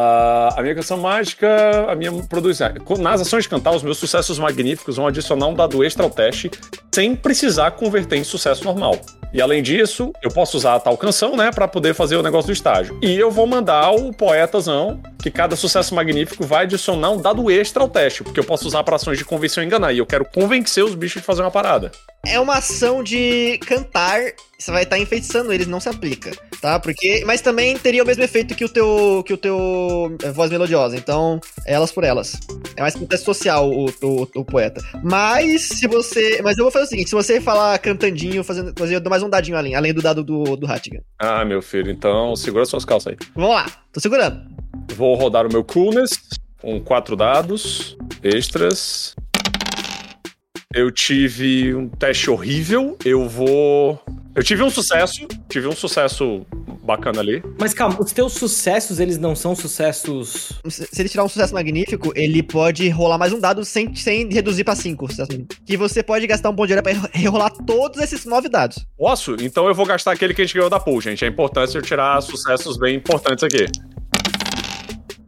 Ah, 0.00 0.54
a 0.56 0.62
minha 0.62 0.76
canção 0.76 0.96
mágica, 0.96 1.48
a 1.90 1.94
minha 1.96 2.12
produz. 2.28 2.60
Nas 3.00 3.20
ações 3.20 3.48
cantar, 3.48 3.74
os 3.74 3.82
meus 3.82 3.98
sucessos 3.98 4.38
magníficos 4.38 4.94
vão 4.94 5.08
adicionar 5.08 5.48
um 5.48 5.54
dado 5.54 5.82
extra 5.82 6.04
ao 6.04 6.10
teste, 6.10 6.52
sem 6.94 7.16
precisar 7.16 7.72
converter 7.72 8.16
em 8.16 8.22
sucesso 8.22 8.62
normal. 8.62 8.94
E 9.34 9.42
além 9.42 9.60
disso, 9.60 10.12
eu 10.22 10.30
posso 10.30 10.56
usar 10.56 10.76
a 10.76 10.80
tal 10.80 10.96
canção, 10.96 11.36
né, 11.36 11.50
pra 11.50 11.66
poder 11.66 11.94
fazer 11.94 12.16
o 12.16 12.22
negócio 12.22 12.46
do 12.46 12.52
estágio. 12.52 12.96
E 13.02 13.12
eu 13.12 13.28
vou 13.28 13.44
mandar 13.44 13.90
o 13.90 14.12
poetazão, 14.12 15.02
que 15.20 15.32
cada 15.32 15.56
sucesso 15.56 15.92
magnífico 15.96 16.46
vai 16.46 16.62
adicionar 16.62 17.10
um 17.10 17.20
dado 17.20 17.50
extra 17.50 17.82
ao 17.82 17.88
teste, 17.88 18.22
porque 18.22 18.38
eu 18.38 18.44
posso 18.44 18.68
usar 18.68 18.84
para 18.84 18.94
ações 18.94 19.18
de 19.18 19.24
convenção 19.24 19.64
e 19.64 19.66
enganar. 19.66 19.92
E 19.92 19.98
eu 19.98 20.06
quero 20.06 20.24
convencer 20.24 20.84
os 20.84 20.94
bichos 20.94 21.20
de 21.20 21.26
fazer 21.26 21.42
uma 21.42 21.50
parada. 21.50 21.90
É 22.26 22.38
uma 22.38 22.56
ação 22.56 23.02
de 23.02 23.58
cantar, 23.58 24.20
você 24.58 24.70
vai 24.70 24.82
estar 24.82 24.98
enfeitiçando 24.98 25.52
eles, 25.52 25.66
não 25.66 25.80
se 25.80 25.88
aplica, 25.88 26.32
tá? 26.60 26.78
Porque, 26.78 27.22
mas 27.24 27.40
também 27.40 27.78
teria 27.78 28.02
o 28.02 28.06
mesmo 28.06 28.22
efeito 28.22 28.54
que 28.54 28.64
o 28.64 28.68
teu 28.68 29.22
que 29.24 29.32
o 29.32 29.36
teu 29.36 30.16
eh, 30.22 30.30
voz 30.32 30.50
melodiosa, 30.50 30.96
então 30.96 31.40
é 31.64 31.74
elas 31.74 31.92
por 31.92 32.04
elas. 32.04 32.38
É 32.76 32.82
mais 32.82 32.94
contexto 32.94 33.24
social 33.24 33.70
o, 33.70 33.86
o, 34.02 34.28
o 34.34 34.44
poeta. 34.44 34.82
Mas 35.02 35.68
se 35.68 35.86
você, 35.86 36.42
mas 36.42 36.58
eu 36.58 36.64
vou 36.64 36.72
fazer 36.72 36.84
o 36.84 36.88
seguinte, 36.88 37.08
se 37.08 37.14
você 37.14 37.40
falar 37.40 37.78
cantandinho, 37.78 38.42
fazendo, 38.42 38.74
fazer 38.76 38.96
eu 38.96 39.00
dou 39.00 39.10
mais 39.10 39.22
um 39.22 39.30
dadinho 39.30 39.56
além, 39.56 39.74
além 39.74 39.94
do 39.94 40.02
dado 40.02 40.22
do 40.24 40.56
do 40.56 40.66
Hattigan. 40.66 41.00
Ah, 41.18 41.44
meu 41.44 41.62
filho, 41.62 41.90
então 41.90 42.34
segura 42.34 42.64
suas 42.66 42.84
calças 42.84 43.12
aí. 43.12 43.28
Vamos 43.34 43.54
lá, 43.54 43.66
tô 43.92 44.00
segurando. 44.00 44.42
Vou 44.96 45.14
rodar 45.14 45.46
o 45.46 45.52
meu 45.52 45.62
coolness 45.64 46.18
com 46.60 46.80
quatro 46.80 47.16
dados 47.16 47.96
extras. 48.22 49.14
Eu 50.74 50.90
tive 50.90 51.74
um 51.74 51.88
teste 51.88 52.28
horrível. 52.28 52.98
Eu 53.02 53.26
vou. 53.26 53.98
Eu 54.34 54.44
tive 54.44 54.62
um 54.62 54.68
sucesso. 54.68 55.26
Tive 55.48 55.66
um 55.66 55.72
sucesso 55.72 56.46
bacana 56.84 57.20
ali. 57.20 57.42
Mas 57.58 57.72
calma, 57.72 57.98
os 57.98 58.12
teus 58.12 58.34
sucessos, 58.34 59.00
eles 59.00 59.16
não 59.16 59.34
são 59.34 59.56
sucessos. 59.56 60.52
Se 60.68 61.00
ele 61.00 61.08
tirar 61.08 61.24
um 61.24 61.28
sucesso 61.28 61.54
magnífico, 61.54 62.12
ele 62.14 62.42
pode 62.42 62.86
rolar 62.90 63.16
mais 63.16 63.32
um 63.32 63.40
dado 63.40 63.64
sem, 63.64 63.94
sem 63.94 64.28
reduzir 64.28 64.62
pra 64.62 64.76
5. 64.76 65.08
Que 65.64 65.74
você 65.74 66.02
pode 66.02 66.26
gastar 66.26 66.50
um 66.50 66.54
ponto 66.54 66.66
de 66.66 66.74
hora 66.74 66.82
pra 66.82 66.92
rerolar 67.14 67.50
todos 67.66 68.02
esses 68.02 68.26
nove 68.26 68.50
dados. 68.50 68.84
Posso? 68.98 69.36
Então 69.40 69.68
eu 69.68 69.74
vou 69.74 69.86
gastar 69.86 70.12
aquele 70.12 70.34
que 70.34 70.42
a 70.42 70.44
gente 70.44 70.52
ganhou 70.52 70.68
da 70.68 70.78
pool, 70.78 71.00
gente. 71.00 71.24
É 71.24 71.28
importante 71.28 71.76
eu 71.76 71.82
tirar 71.82 72.20
sucessos 72.20 72.76
bem 72.76 72.94
importantes 72.94 73.42
aqui. 73.42 73.64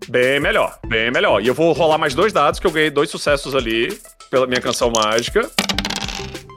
Bem 0.06 0.38
melhor, 0.38 0.78
bem 0.86 1.10
melhor. 1.10 1.42
E 1.42 1.46
eu 1.46 1.54
vou 1.54 1.72
rolar 1.72 1.96
mais 1.96 2.14
dois 2.14 2.30
dados, 2.30 2.60
que 2.60 2.66
eu 2.66 2.70
ganhei 2.70 2.90
dois 2.90 3.08
sucessos 3.08 3.54
ali 3.54 3.98
pela 4.30 4.46
minha 4.46 4.60
canção 4.60 4.90
mágica. 4.90 5.50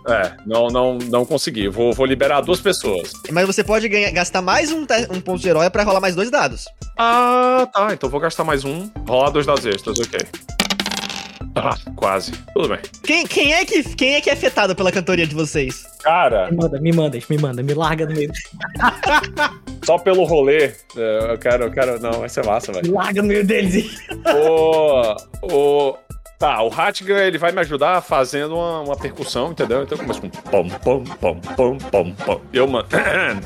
É, 0.08 0.34
não, 0.46 0.68
não, 0.68 0.98
não 0.98 1.26
consegui. 1.26 1.70
Vou, 1.70 1.94
vou 1.94 2.06
liberar 2.06 2.42
duas 2.42 2.60
pessoas. 2.60 3.14
Mas 3.32 3.46
você 3.48 3.64
pode 3.64 3.88
ganhar, 3.88 4.12
gastar 4.12 4.42
mais 4.42 4.72
um, 4.72 4.86
um 5.12 5.22
ponto 5.22 5.42
de 5.42 5.48
herói 5.50 5.70
pra 5.70 5.84
rolar 5.84 6.02
mais 6.02 6.14
dois 6.16 6.30
dados. 6.30 6.66
Ah, 6.98 7.68
tá. 7.74 7.94
Então 7.94 8.10
vou 8.10 8.20
gastar 8.20 8.44
mais 8.44 8.66
um. 8.66 8.90
Rolar 9.08 9.30
dois 9.30 9.46
dados 9.46 9.66
extras, 9.66 9.98
ok. 10.00 10.20
Ah, 11.56 11.76
quase. 11.96 12.32
Tudo 12.54 12.68
bem. 12.68 12.80
Quem, 13.04 13.26
quem, 13.28 13.54
é 13.54 13.64
que, 13.64 13.84
quem 13.96 14.16
é 14.16 14.22
que 14.22 14.30
é 14.30 14.34
afetado 14.34 14.76
pela 14.76 14.92
cantoria 14.92 15.26
de 15.26 15.36
vocês? 15.36 15.84
Cara, 16.02 16.50
Me 16.52 16.58
manda, 16.58 16.82
me 16.82 16.92
manda, 16.92 17.20
me 17.30 17.38
manda, 17.38 17.64
me 17.64 17.74
larga 17.74 18.06
no 18.06 18.14
meio. 18.14 18.32
só 19.86 19.98
pelo 20.00 20.24
rolê, 20.26 20.74
eu 20.96 21.38
quero, 21.38 21.66
eu 21.66 21.72
quero. 21.72 22.00
Não, 22.02 22.20
vai 22.20 22.28
ser 22.30 22.44
massa, 22.46 22.72
Me 22.72 22.82
velho. 22.82 22.94
larga 22.96 23.22
no 23.22 23.28
meio 23.28 23.46
deles. 23.46 23.96
o. 24.36 25.16
O. 25.44 25.98
Tá, 26.44 26.62
o 26.62 26.68
Hattigan 26.68 27.20
ele 27.20 27.38
vai 27.38 27.54
me 27.54 27.62
ajudar 27.62 28.02
fazendo 28.02 28.58
uma, 28.58 28.82
uma 28.82 28.98
percussão, 28.98 29.52
entendeu? 29.52 29.84
Então 29.84 29.98
eu 29.98 30.04
começo 30.04 30.20
com 30.20 30.30
pom, 30.30 30.68
pom, 30.68 31.04
pom, 31.06 31.40
pom, 31.40 31.78
pom, 31.78 32.12
pom. 32.12 32.42
Eu, 32.52 32.68
mano. 32.68 32.86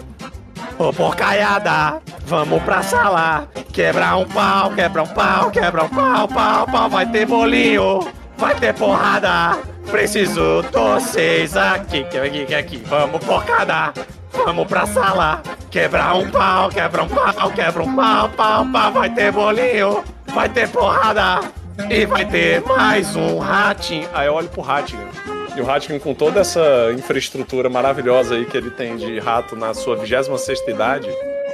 Ô, 0.79 0.91
porcaiada, 0.91 2.01
vamos 2.25 2.63
pra 2.63 2.81
sala. 2.81 3.47
Quebrar 3.71 4.17
um 4.17 4.25
pau, 4.25 4.71
quebra 4.71 5.03
um 5.03 5.07
pau, 5.07 5.51
quebra 5.51 5.83
um 5.83 5.89
pau, 5.89 6.27
pau, 6.27 6.65
pau. 6.65 6.89
Vai 6.89 7.05
ter 7.05 7.27
bolinho, 7.27 7.99
vai 8.35 8.55
ter 8.55 8.73
porrada. 8.73 9.59
Preciso 9.91 10.63
vocês 10.73 11.55
aqui, 11.55 12.03
que 12.05 12.17
aqui, 12.17 12.45
que 12.47 12.55
aqui. 12.55 12.77
Vamos, 12.77 13.23
porcada. 13.23 13.93
Vamos 14.31 14.65
pra 14.65 14.87
sala. 14.87 15.43
Quebrar 15.69 16.15
um 16.15 16.31
pau, 16.31 16.69
quebra 16.69 17.03
um 17.03 17.07
pau, 17.07 17.51
quebra 17.51 17.83
um 17.83 17.95
pau, 17.95 18.29
pau, 18.29 18.65
pau. 18.65 18.91
Vai 18.91 19.11
ter 19.11 19.31
bolinho, 19.31 20.03
vai 20.33 20.49
ter 20.49 20.67
porrada. 20.67 21.41
E 21.89 22.05
vai 22.05 22.25
ter 22.25 22.61
mais 22.63 23.15
um 23.15 23.37
ratinho. 23.37 24.09
Aí 24.13 24.27
eu 24.27 24.33
olho 24.33 24.49
pro 24.49 24.61
Hattigan. 24.61 25.07
E 25.55 25.61
o 25.61 25.69
Hattigan, 25.69 25.99
com 25.99 26.13
toda 26.13 26.41
essa 26.41 26.91
infraestrutura 26.93 27.69
maravilhosa 27.69 28.35
aí 28.35 28.45
que 28.45 28.57
ele 28.57 28.71
tem 28.71 28.97
de 28.97 29.19
rato 29.19 29.55
na 29.55 29.73
sua 29.73 29.95
26 29.95 30.67
idade, 30.67 31.07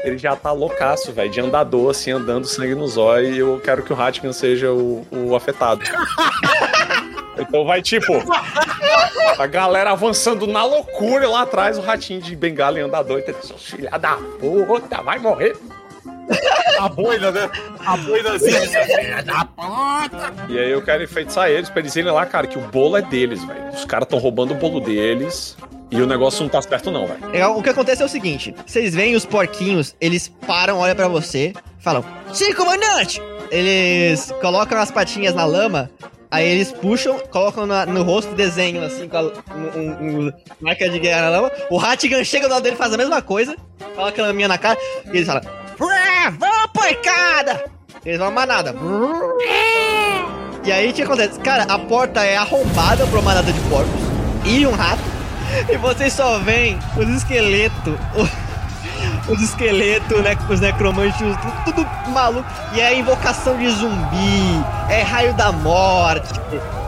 ele 0.04 0.18
já 0.18 0.36
tá 0.36 0.52
loucaço, 0.52 1.12
velho, 1.12 1.30
de 1.30 1.40
andador, 1.40 1.92
assim, 1.92 2.12
andando 2.12 2.48
sangue 2.48 2.76
no 2.76 2.88
zóio. 2.88 3.34
E 3.34 3.38
eu 3.38 3.62
quero 3.64 3.84
que 3.84 3.94
o 3.94 4.02
Hattigan 4.02 4.34
seja 4.34 4.72
o, 4.72 5.06
o 5.12 5.36
afetado. 5.36 5.84
Então 7.38 7.66
vai 7.66 7.82
tipo. 7.82 8.14
A 9.38 9.48
galera 9.48 9.92
avançando 9.92 10.46
na 10.46 10.64
loucura 10.64 11.28
lá 11.28 11.42
atrás, 11.42 11.78
o 11.78 11.82
ratinho 11.82 12.22
de 12.22 12.36
bengala 12.36 12.78
e 12.78 12.82
andador. 12.82 13.20
E 13.20 13.46
seu 13.46 13.58
filho 13.58 13.90
da 14.00 14.18
puta, 14.40 15.02
vai 15.02 15.18
morrer. 15.18 15.58
A 16.80 16.90
boina, 16.90 17.32
né? 17.32 17.50
A 17.86 17.98
boinazinha. 17.98 18.62
Filha 18.62 19.24
da 19.24 19.46
puta. 19.46 20.34
E 20.50 20.58
aí 20.58 20.72
eu 20.72 20.82
quero 20.82 21.04
enfeitiçar 21.04 21.50
eles 21.50 21.70
pra 21.70 21.80
eles 21.82 21.96
irem 21.96 22.12
lá, 22.12 22.26
cara, 22.26 22.48
que 22.48 22.58
o 22.58 22.62
bolo 22.62 22.98
é 22.98 23.02
deles, 23.02 23.44
velho. 23.44 23.70
Os 23.74 23.86
caras 23.86 24.08
tão 24.08 24.20
roubando 24.20 24.52
o 24.52 24.56
bolo 24.56 24.80
deles. 24.80 25.56
E 25.92 26.02
o 26.02 26.08
negócio 26.08 26.42
não 26.42 26.50
tá 26.50 26.60
certo, 26.62 26.90
não, 26.90 27.06
velho. 27.06 27.20
É, 27.34 27.46
O 27.46 27.62
que 27.62 27.70
acontece 27.70 28.02
é 28.02 28.06
o 28.06 28.10
seguinte: 28.10 28.56
vocês 28.66 28.96
veem 28.96 29.16
os 29.16 29.26
porquinhos, 29.26 29.96
eles 30.02 30.28
param, 30.48 30.80
olham 30.80 30.96
pra 30.96 31.08
você, 31.08 31.54
falam: 31.80 32.04
Sim, 32.34 32.54
comandante! 32.54 33.22
Eles 33.52 34.34
colocam 34.42 34.80
as 34.80 34.90
patinhas 34.90 35.36
na 35.36 35.46
lama, 35.46 35.92
aí 36.32 36.48
eles 36.48 36.72
puxam, 36.72 37.20
colocam 37.30 37.68
na- 37.68 37.86
no 37.86 38.02
rosto, 38.02 38.34
desenham 38.34 38.84
assim, 38.84 39.08
com 39.08 39.18
a, 39.18 39.22
um, 39.22 39.30
um- 39.76 40.26
um- 40.28 40.34
marca 40.60 40.90
de 40.90 40.98
guerra 40.98 41.22
na 41.22 41.30
lama. 41.30 41.52
O 41.70 41.80
Hattigan 41.80 42.24
chega 42.24 42.48
do 42.48 42.54
lado 42.56 42.64
dele, 42.64 42.76
faz 42.76 42.92
a 42.92 42.98
mesma 42.98 43.22
coisa, 43.22 43.56
coloca 43.96 44.20
a 44.24 44.26
laminha 44.26 44.48
na 44.48 44.58
cara, 44.58 44.80
e 45.06 45.10
eles 45.18 45.28
falam: 45.28 45.44
"Ué, 45.46 45.52
Vamos, 45.78 46.68
porcada! 46.74 47.66
Eles 48.06 48.20
vão 48.20 48.32
manada. 48.32 48.76
E 50.64 50.72
aí 50.72 50.90
o 50.90 50.94
que 50.94 51.02
acontece? 51.02 51.40
Cara, 51.40 51.64
a 51.64 51.80
porta 51.80 52.24
é 52.24 52.38
arrombada 52.38 53.06
pra 53.08 53.20
uma 53.20 53.22
manada 53.32 53.52
de 53.52 53.60
porcos 53.62 53.90
e 54.46 54.66
um 54.66 54.72
rato. 54.72 55.02
E 55.70 55.78
vocês 55.78 56.14
só 56.14 56.40
veem 56.40 56.80
os 56.98 57.08
esqueletos. 57.10 57.96
Os 59.30 59.42
esqueletos, 59.42 60.22
né? 60.22 60.38
Os 60.50 60.60
necromantes, 60.60 61.18
tudo, 61.18 61.76
tudo 61.76 61.88
maluco. 62.12 62.46
E 62.74 62.82
é 62.82 62.98
invocação 62.98 63.58
de 63.58 63.70
zumbi, 63.70 64.64
é 64.90 65.02
raio 65.02 65.34
da 65.34 65.52
morte. 65.52 66.28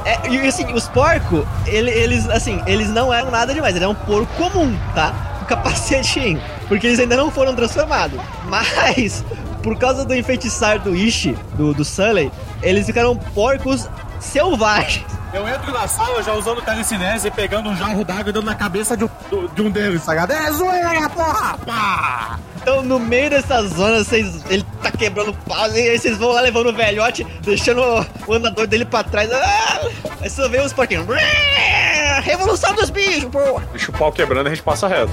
É, 0.06 0.28
e 0.30 0.40
assim, 0.48 0.72
os 0.74 0.88
porcos, 0.90 1.44
ele- 1.66 1.91
eles, 1.91 2.28
assim, 2.30 2.62
eles 2.68 2.90
não 2.90 3.14
eram 3.14 3.32
nada 3.32 3.53
demais, 3.53 3.76
ele 3.76 3.86
é 3.86 3.88
um 3.88 3.95
porco 3.95 4.28
comum, 4.36 4.78
tá? 4.94 5.14
Com 5.45 5.55
capacetinho. 5.55 6.41
Porque 6.67 6.88
eles 6.88 6.99
ainda 6.99 7.15
não 7.15 7.30
foram 7.30 7.55
transformados. 7.55 8.19
Mas, 8.45 9.23
por 9.61 9.77
causa 9.77 10.03
do 10.03 10.15
enfeitiçar 10.15 10.80
do 10.80 10.95
Ishi, 10.95 11.35
do, 11.53 11.73
do 11.73 11.85
Sully, 11.85 12.31
eles 12.61 12.85
ficaram 12.85 13.15
porcos 13.15 13.88
selvagens. 14.19 15.05
Eu 15.34 15.47
entro 15.49 15.72
na 15.73 15.85
sala 15.85 16.23
já 16.23 16.34
usando 16.34 16.61
telecinese, 16.61 17.30
pegando 17.30 17.69
um 17.69 17.76
jarro 17.76 18.05
d'água 18.05 18.30
e 18.30 18.31
dando 18.31 18.45
na 18.45 18.55
cabeça 18.55 18.95
de 18.95 19.03
um, 19.03 19.09
de 19.53 19.61
um 19.61 19.69
deles, 19.69 20.05
tá 20.05 20.13
ligado? 20.13 20.31
É 20.31 20.51
zoeira, 20.51 21.09
porra! 21.09 21.57
Pá! 21.57 22.39
Então, 22.61 22.81
no 22.81 22.97
meio 22.97 23.30
dessa 23.30 23.61
zona, 23.63 24.01
vocês, 24.01 24.43
ele 24.49 24.65
tá 24.81 24.89
quebrando 24.91 25.34
pau, 25.45 25.69
e 25.72 25.89
aí 25.89 25.99
vocês 25.99 26.17
vão 26.17 26.31
lá 26.31 26.39
levando 26.39 26.69
o 26.69 26.73
velhote, 26.73 27.27
deixando 27.41 27.81
o, 27.81 28.05
o 28.27 28.34
andador 28.34 28.65
dele 28.65 28.85
pra 28.85 29.03
trás. 29.03 29.30
Ah! 29.31 29.81
Aí 30.22 30.30
só 30.30 30.47
vem 30.47 30.61
os 30.61 30.72
porquinhos. 30.72 31.05
Revolução 32.21 32.73
dos 32.73 32.89
bichos, 32.89 33.25
pô! 33.25 33.59
Deixa 33.71 33.91
o 33.91 33.93
pau 33.93 34.11
quebrando 34.11 34.47
e 34.47 34.51
a 34.51 34.55
gente 34.55 34.63
passa 34.63 34.87
reto. 34.87 35.11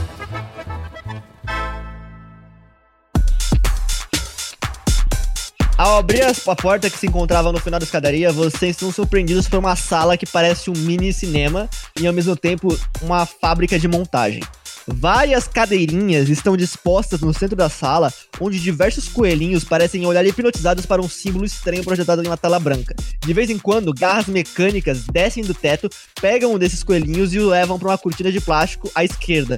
Ao 5.77 5.99
abrir 5.99 6.23
a 6.23 6.55
porta 6.55 6.89
que 6.89 6.97
se 6.97 7.09
encontrava 7.09 7.51
no 7.51 7.59
final 7.59 7.81
da 7.81 7.85
escadaria, 7.85 8.31
vocês 8.31 8.77
são 8.77 8.93
surpreendidos 8.93 9.49
por 9.49 9.59
uma 9.59 9.75
sala 9.75 10.17
que 10.17 10.25
parece 10.25 10.71
um 10.71 10.75
mini 10.75 11.13
cinema 11.13 11.69
e 12.01 12.07
ao 12.07 12.13
mesmo 12.13 12.37
tempo 12.37 12.79
uma 13.01 13.27
fábrica 13.27 13.77
de 13.79 13.89
montagem. 13.89 14.43
Várias 14.87 15.47
cadeirinhas 15.47 16.29
estão 16.29 16.57
dispostas 16.57 17.21
no 17.21 17.33
centro 17.33 17.57
da 17.57 17.69
sala, 17.69 18.13
onde 18.41 18.59
diversos 18.59 19.09
coelhinhos 19.09 19.65
parecem 19.65 20.05
olhar 20.05 20.27
hipnotizados 20.27 20.87
para 20.87 21.01
um 21.01 21.09
símbolo 21.09 21.45
estranho 21.45 21.85
projetado 21.85 22.23
em 22.23 22.27
uma 22.27 22.37
tela 22.37 22.59
branca. 22.59 22.95
De 23.21 23.33
vez 23.33 23.49
em 23.49 23.59
quando, 23.59 23.95
garras 23.95 24.27
mecânicas 24.27 25.05
descem 25.05 25.45
do 25.45 25.55
teto, 25.55 25.89
pegam 26.21 26.55
um 26.55 26.59
desses 26.59 26.83
coelhinhos 26.83 27.33
e 27.33 27.39
o 27.39 27.49
levam 27.49 27.79
para 27.79 27.89
uma 27.89 27.99
cortina 27.99 28.33
de 28.33 28.41
plástico 28.41 28.91
à 28.95 29.05
esquerda. 29.05 29.57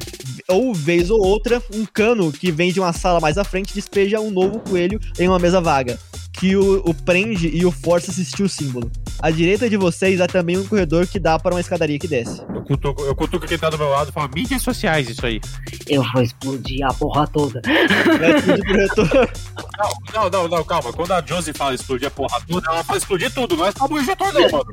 Ou, 0.48 0.74
vez 0.74 1.10
ou 1.10 1.24
outra, 1.24 1.62
um 1.74 1.86
cano 1.86 2.30
que 2.30 2.52
vem 2.52 2.72
de 2.72 2.80
uma 2.80 2.92
sala 2.92 3.20
mais 3.20 3.38
à 3.38 3.44
frente 3.44 3.74
despeja 3.74 4.20
um 4.20 4.30
novo 4.30 4.60
coelho 4.60 5.00
em 5.18 5.26
uma 5.26 5.38
mesa 5.38 5.60
vaga, 5.60 5.98
que 6.38 6.56
o, 6.56 6.80
o 6.84 6.92
prende 6.94 7.48
e 7.48 7.64
o 7.64 7.70
força 7.70 8.10
a 8.10 8.12
assistir 8.12 8.42
o 8.42 8.48
símbolo. 8.48 8.90
À 9.20 9.30
direita 9.30 9.70
de 9.70 9.76
vocês 9.76 10.20
há 10.20 10.26
também 10.26 10.58
um 10.58 10.66
corredor 10.66 11.06
que 11.06 11.18
dá 11.18 11.38
para 11.38 11.54
uma 11.54 11.60
escadaria 11.60 11.98
que 11.98 12.08
desce. 12.08 12.42
Eu 12.54 12.62
cutuco, 12.64 13.02
eu 13.02 13.14
cutuco 13.14 13.46
quem 13.46 13.56
tá 13.58 13.70
do 13.70 13.78
meu 13.78 13.88
lado 13.88 14.10
e 14.10 14.12
falo, 14.12 14.28
mídias 14.34 14.60
sociais, 14.62 15.08
isso 15.08 15.24
aí. 15.24 15.40
Eu 15.88 16.02
vou 16.12 16.22
explodir 16.22 16.84
a 16.84 16.92
porra 16.92 17.26
toda. 17.28 17.60
Vai 17.64 18.36
explodir 18.36 18.62
o 18.62 18.66
projetor. 18.66 19.30
Não, 19.78 19.90
não, 20.14 20.30
não, 20.30 20.48
não, 20.48 20.64
calma. 20.64 20.92
Quando 20.92 21.12
a 21.12 21.22
Josie 21.24 21.52
fala 21.54 21.74
explodir 21.74 22.08
a 22.08 22.10
porra 22.10 22.40
toda, 22.48 22.66
ela 22.70 22.82
fala 22.84 22.98
explodir 22.98 23.32
tudo, 23.32 23.56
não 23.56 23.66
é 23.66 23.72
só 23.72 23.84
o 23.84 23.88
projetor, 23.88 24.32
não, 24.32 24.50
mano. 24.50 24.64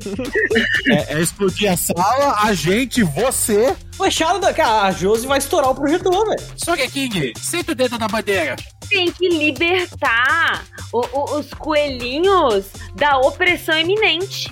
É, 0.88 1.14
é 1.14 1.20
explodir 1.20 1.70
a 1.72 1.76
sala, 1.76 2.36
a 2.42 2.52
gente, 2.54 3.02
você. 3.02 3.74
Fechado 3.96 4.40
da. 4.40 4.52
Cara, 4.52 4.88
a 4.88 4.92
Josi 4.92 5.26
vai 5.26 5.38
estourar 5.38 5.70
o 5.70 5.74
projetor, 5.74 6.26
velho. 6.28 6.42
Soga 6.56 6.86
King, 6.88 7.32
senta 7.40 7.72
o 7.72 7.74
dedo 7.74 7.98
na 7.98 8.08
bandeira. 8.08 8.56
Tem 8.88 9.10
que 9.12 9.28
libertar 9.28 10.64
o- 10.92 11.06
o- 11.12 11.38
os 11.38 11.46
coelhinhos 11.54 12.66
da 12.94 13.18
opressão 13.18 13.78
iminente. 13.78 14.48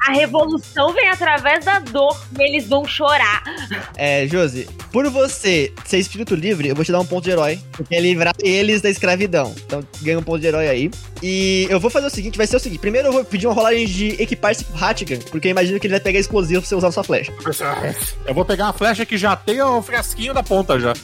A 0.00 0.12
revolução 0.12 0.92
vem 0.92 1.08
através 1.08 1.64
da 1.64 1.80
dor 1.80 2.16
e 2.38 2.42
eles 2.42 2.68
vão 2.68 2.86
chorar. 2.86 3.42
É, 3.96 4.26
Josi, 4.26 4.68
por 4.92 5.08
você 5.10 5.72
ser 5.84 5.98
espírito 5.98 6.34
livre, 6.34 6.68
eu 6.68 6.74
vou 6.74 6.84
te 6.84 6.92
dar 6.92 7.00
um 7.00 7.04
ponto 7.04 7.24
de 7.24 7.30
herói, 7.30 7.58
porque 7.72 7.94
é 7.94 8.00
livrar 8.00 8.32
eles 8.38 8.80
da 8.80 8.88
escravidão. 8.88 9.54
Então, 9.66 9.84
ganha 10.00 10.18
um 10.18 10.22
ponto 10.22 10.40
de 10.40 10.46
herói 10.46 10.68
aí. 10.68 10.90
E 11.22 11.66
eu 11.68 11.80
vou 11.80 11.90
fazer 11.90 12.06
o 12.06 12.10
seguinte, 12.10 12.38
vai 12.38 12.46
ser 12.46 12.56
o 12.56 12.60
seguinte. 12.60 12.80
Primeiro 12.80 13.08
eu 13.08 13.12
vou 13.12 13.24
pedir 13.24 13.46
uma 13.46 13.54
rolagem 13.54 13.86
de 13.86 14.22
equipar-se 14.22 14.64
pro 14.64 14.82
Hattigan, 14.82 15.18
porque 15.30 15.48
eu 15.48 15.50
imagino 15.50 15.80
que 15.80 15.86
ele 15.86 15.94
vai 15.94 16.00
pegar 16.00 16.20
explosivo 16.20 16.60
pra 16.60 16.68
você 16.68 16.74
usar 16.74 16.92
sua 16.92 17.04
flecha. 17.04 17.32
Eu 18.24 18.34
vou 18.34 18.44
pegar 18.44 18.68
a 18.68 18.72
flecha 18.72 19.04
que 19.04 19.18
já 19.18 19.34
tem 19.34 19.60
o 19.60 19.82
fresquinho 19.82 20.32
da 20.32 20.42
ponta 20.42 20.78
já. 20.78 20.94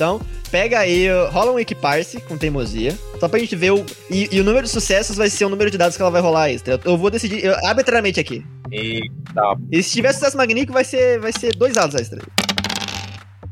Então, 0.00 0.18
pega 0.50 0.78
aí, 0.78 1.08
rola 1.30 1.52
um 1.52 1.58
equipar-se 1.58 2.22
com 2.22 2.38
teimosia, 2.38 2.98
só 3.20 3.28
pra 3.28 3.38
gente 3.38 3.54
ver 3.54 3.72
o... 3.72 3.84
E, 4.10 4.34
e 4.34 4.40
o 4.40 4.44
número 4.44 4.64
de 4.64 4.72
sucessos 4.72 5.14
vai 5.14 5.28
ser 5.28 5.44
o 5.44 5.50
número 5.50 5.70
de 5.70 5.76
dados 5.76 5.94
que 5.94 6.00
ela 6.00 6.10
vai 6.10 6.22
rolar 6.22 6.48
extra. 6.48 6.72
Eu, 6.72 6.92
eu 6.92 6.96
vou 6.96 7.10
decidir 7.10 7.44
eu, 7.44 7.54
arbitrariamente 7.66 8.18
aqui. 8.18 8.42
Eita. 8.72 9.58
E 9.70 9.82
se 9.82 9.92
tiver 9.92 10.14
sucesso 10.14 10.38
magnífico, 10.38 10.72
vai 10.72 10.84
ser, 10.84 11.20
vai 11.20 11.32
ser 11.32 11.54
dois 11.54 11.74
dados 11.74 11.94
extra. 11.96 12.18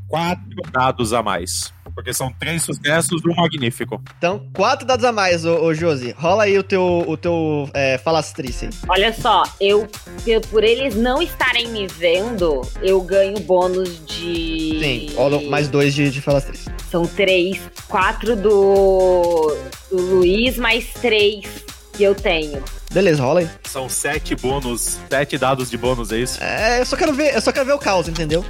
Quatro 0.09 0.63
dados 0.73 1.13
a 1.13 1.23
mais. 1.23 1.71
Porque 1.99 2.15
são 2.15 2.33
três 2.33 2.63
sucessos 2.63 3.21
e 3.25 3.29
um 3.29 3.35
magnífico. 3.35 4.01
Então, 4.19 4.47
quatro 4.55 4.87
dados 4.87 5.05
a 5.05 5.11
mais, 5.11 5.45
ô, 5.45 5.65
ô 5.65 5.75
Josi. 5.75 6.15
Rola 6.17 6.45
aí 6.45 6.57
o 6.57 6.63
teu, 6.63 7.03
o 7.05 7.17
teu 7.17 7.69
é, 7.75 7.99
falastrice. 7.99 8.71
Olha 8.89 9.13
só, 9.13 9.43
eu, 9.61 9.85
eu- 10.25 10.41
por 10.43 10.63
eles 10.63 10.95
não 10.95 11.21
estarem 11.21 11.67
me 11.71 11.89
vendo, 11.89 12.63
eu 12.81 13.01
ganho 13.01 13.41
bônus 13.41 13.99
de. 14.07 14.79
Sim, 14.81 15.13
rola 15.17 15.41
mais 15.51 15.67
dois 15.69 15.93
de, 15.93 16.09
de 16.09 16.21
falastrice. 16.23 16.71
São 16.89 17.05
três. 17.05 17.59
Quatro 17.89 18.37
do, 18.37 19.57
do 19.91 19.97
Luiz, 20.01 20.57
mais 20.57 20.87
três 21.03 21.47
que 21.95 22.05
eu 22.05 22.15
tenho. 22.15 22.63
Beleza, 22.93 23.21
rola 23.25 23.41
aí. 23.41 23.51
São 23.65 23.89
sete 23.89 24.37
bônus, 24.37 24.99
sete 25.11 25.37
dados 25.37 25.69
de 25.69 25.77
bônus, 25.77 26.13
é 26.13 26.19
isso? 26.19 26.39
É, 26.45 26.81
eu 26.81 26.87
só 26.87 26.97
quero 26.97 27.13
ver, 27.13 27.35
eu 27.35 27.41
só 27.41 27.51
quero 27.51 27.67
ver 27.67 27.73
o 27.73 27.79
caos, 27.79 28.07
entendeu? 28.07 28.45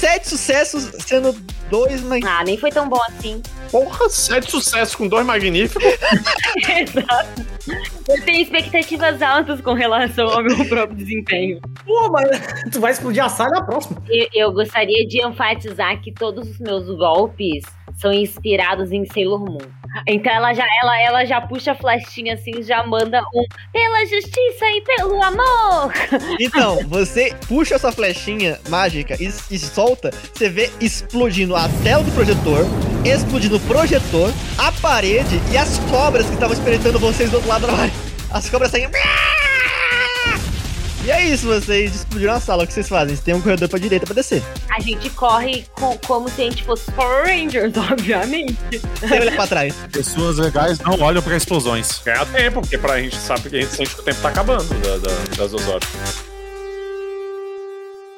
Sete 0.00 0.30
sucessos, 0.30 0.84
sendo 1.04 1.34
dois, 1.68 2.00
mas. 2.00 2.24
Ah, 2.24 2.42
nem 2.42 2.56
foi 2.56 2.70
tão 2.70 2.88
bom 2.88 2.98
assim. 3.10 3.42
Porra, 3.70 4.08
sete 4.08 4.50
sucessos 4.50 4.94
com 4.94 5.06
dois 5.06 5.26
magníficos. 5.26 5.84
Exato. 6.56 7.46
Eu 8.08 8.24
tenho 8.24 8.40
expectativas 8.40 9.20
altas 9.20 9.60
com 9.60 9.74
relação 9.74 10.26
ao 10.26 10.42
meu 10.42 10.66
próprio 10.66 10.96
desempenho. 10.96 11.60
Pô, 11.84 12.10
mas 12.10 12.30
tu 12.72 12.80
vai 12.80 12.92
explodir 12.92 13.22
a 13.22 13.28
sala 13.28 13.50
na 13.50 13.62
próxima. 13.62 14.02
Eu, 14.08 14.28
eu 14.32 14.52
gostaria 14.54 15.06
de 15.06 15.22
enfatizar 15.22 16.00
que 16.00 16.10
todos 16.12 16.48
os 16.48 16.58
meus 16.58 16.86
golpes 16.96 17.62
são 18.00 18.12
inspirados 18.12 18.90
em 18.92 19.04
Sailor 19.04 19.40
Moon. 19.40 19.58
Então 20.06 20.32
ela 20.32 20.54
já, 20.54 20.66
ela, 20.82 21.00
ela 21.02 21.24
já 21.24 21.40
puxa 21.40 21.72
a 21.72 21.74
flechinha 21.74 22.34
assim, 22.34 22.62
já 22.62 22.84
manda 22.86 23.20
um 23.34 23.44
pela 23.72 24.00
justiça 24.06 24.64
e 24.66 24.80
pelo 24.82 25.22
amor. 25.22 25.92
Então, 26.40 26.78
você 26.88 27.34
puxa 27.46 27.74
essa 27.74 27.92
flechinha 27.92 28.58
mágica 28.68 29.16
e, 29.20 29.26
e 29.26 29.58
solta, 29.58 30.10
você 30.32 30.48
vê 30.48 30.70
explodindo 30.80 31.54
a 31.54 31.68
tela 31.82 32.02
do 32.02 32.10
projetor, 32.12 32.64
explodindo 33.04 33.56
o 33.56 33.60
projetor, 33.60 34.32
a 34.58 34.72
parede 34.72 35.40
e 35.52 35.58
as 35.58 35.78
cobras 35.90 36.26
que 36.26 36.34
estavam 36.34 36.54
esperando 36.54 36.98
vocês 36.98 37.30
do 37.30 37.36
outro 37.36 37.48
lado 37.48 37.66
da 37.66 37.72
parede. 37.72 37.94
As 38.30 38.48
cobras 38.48 38.70
saem. 38.70 38.88
E 41.04 41.10
é 41.10 41.24
isso, 41.28 41.46
vocês 41.46 41.94
explodiram 41.94 42.34
a 42.34 42.40
sala. 42.40 42.64
O 42.64 42.66
que 42.66 42.72
vocês 42.74 42.88
fazem? 42.88 43.16
Você 43.16 43.22
tem 43.22 43.34
um 43.34 43.40
corredor 43.40 43.68
pra 43.68 43.78
direita 43.78 44.04
pra 44.04 44.14
descer. 44.14 44.42
A 44.70 44.80
gente 44.80 45.08
corre 45.10 45.64
com- 45.72 45.96
como 46.06 46.28
se 46.28 46.42
a 46.42 46.44
gente 46.44 46.62
fosse 46.62 46.90
Power 46.92 47.24
Rangers, 47.26 47.72
obviamente. 47.90 48.56
Sem 49.00 49.18
olhar 49.20 49.34
pra 49.34 49.46
trás. 49.46 49.74
Pessoas 49.90 50.36
legais 50.36 50.78
não 50.80 51.00
olham 51.00 51.22
pra 51.22 51.36
explosões. 51.36 52.02
Ganha 52.04 52.26
tempo, 52.26 52.60
porque 52.60 52.76
pra 52.76 53.00
gente 53.00 53.16
sabe 53.16 53.48
que 53.48 53.56
a 53.56 53.60
gente 53.62 53.74
sente 53.74 53.94
que 53.94 54.00
o 54.00 54.04
tempo 54.04 54.20
tá 54.20 54.28
acabando 54.28 54.68
da- 54.80 54.98
da- 54.98 55.36
das 55.38 55.50
duas 55.50 55.68
horas. 55.68 55.88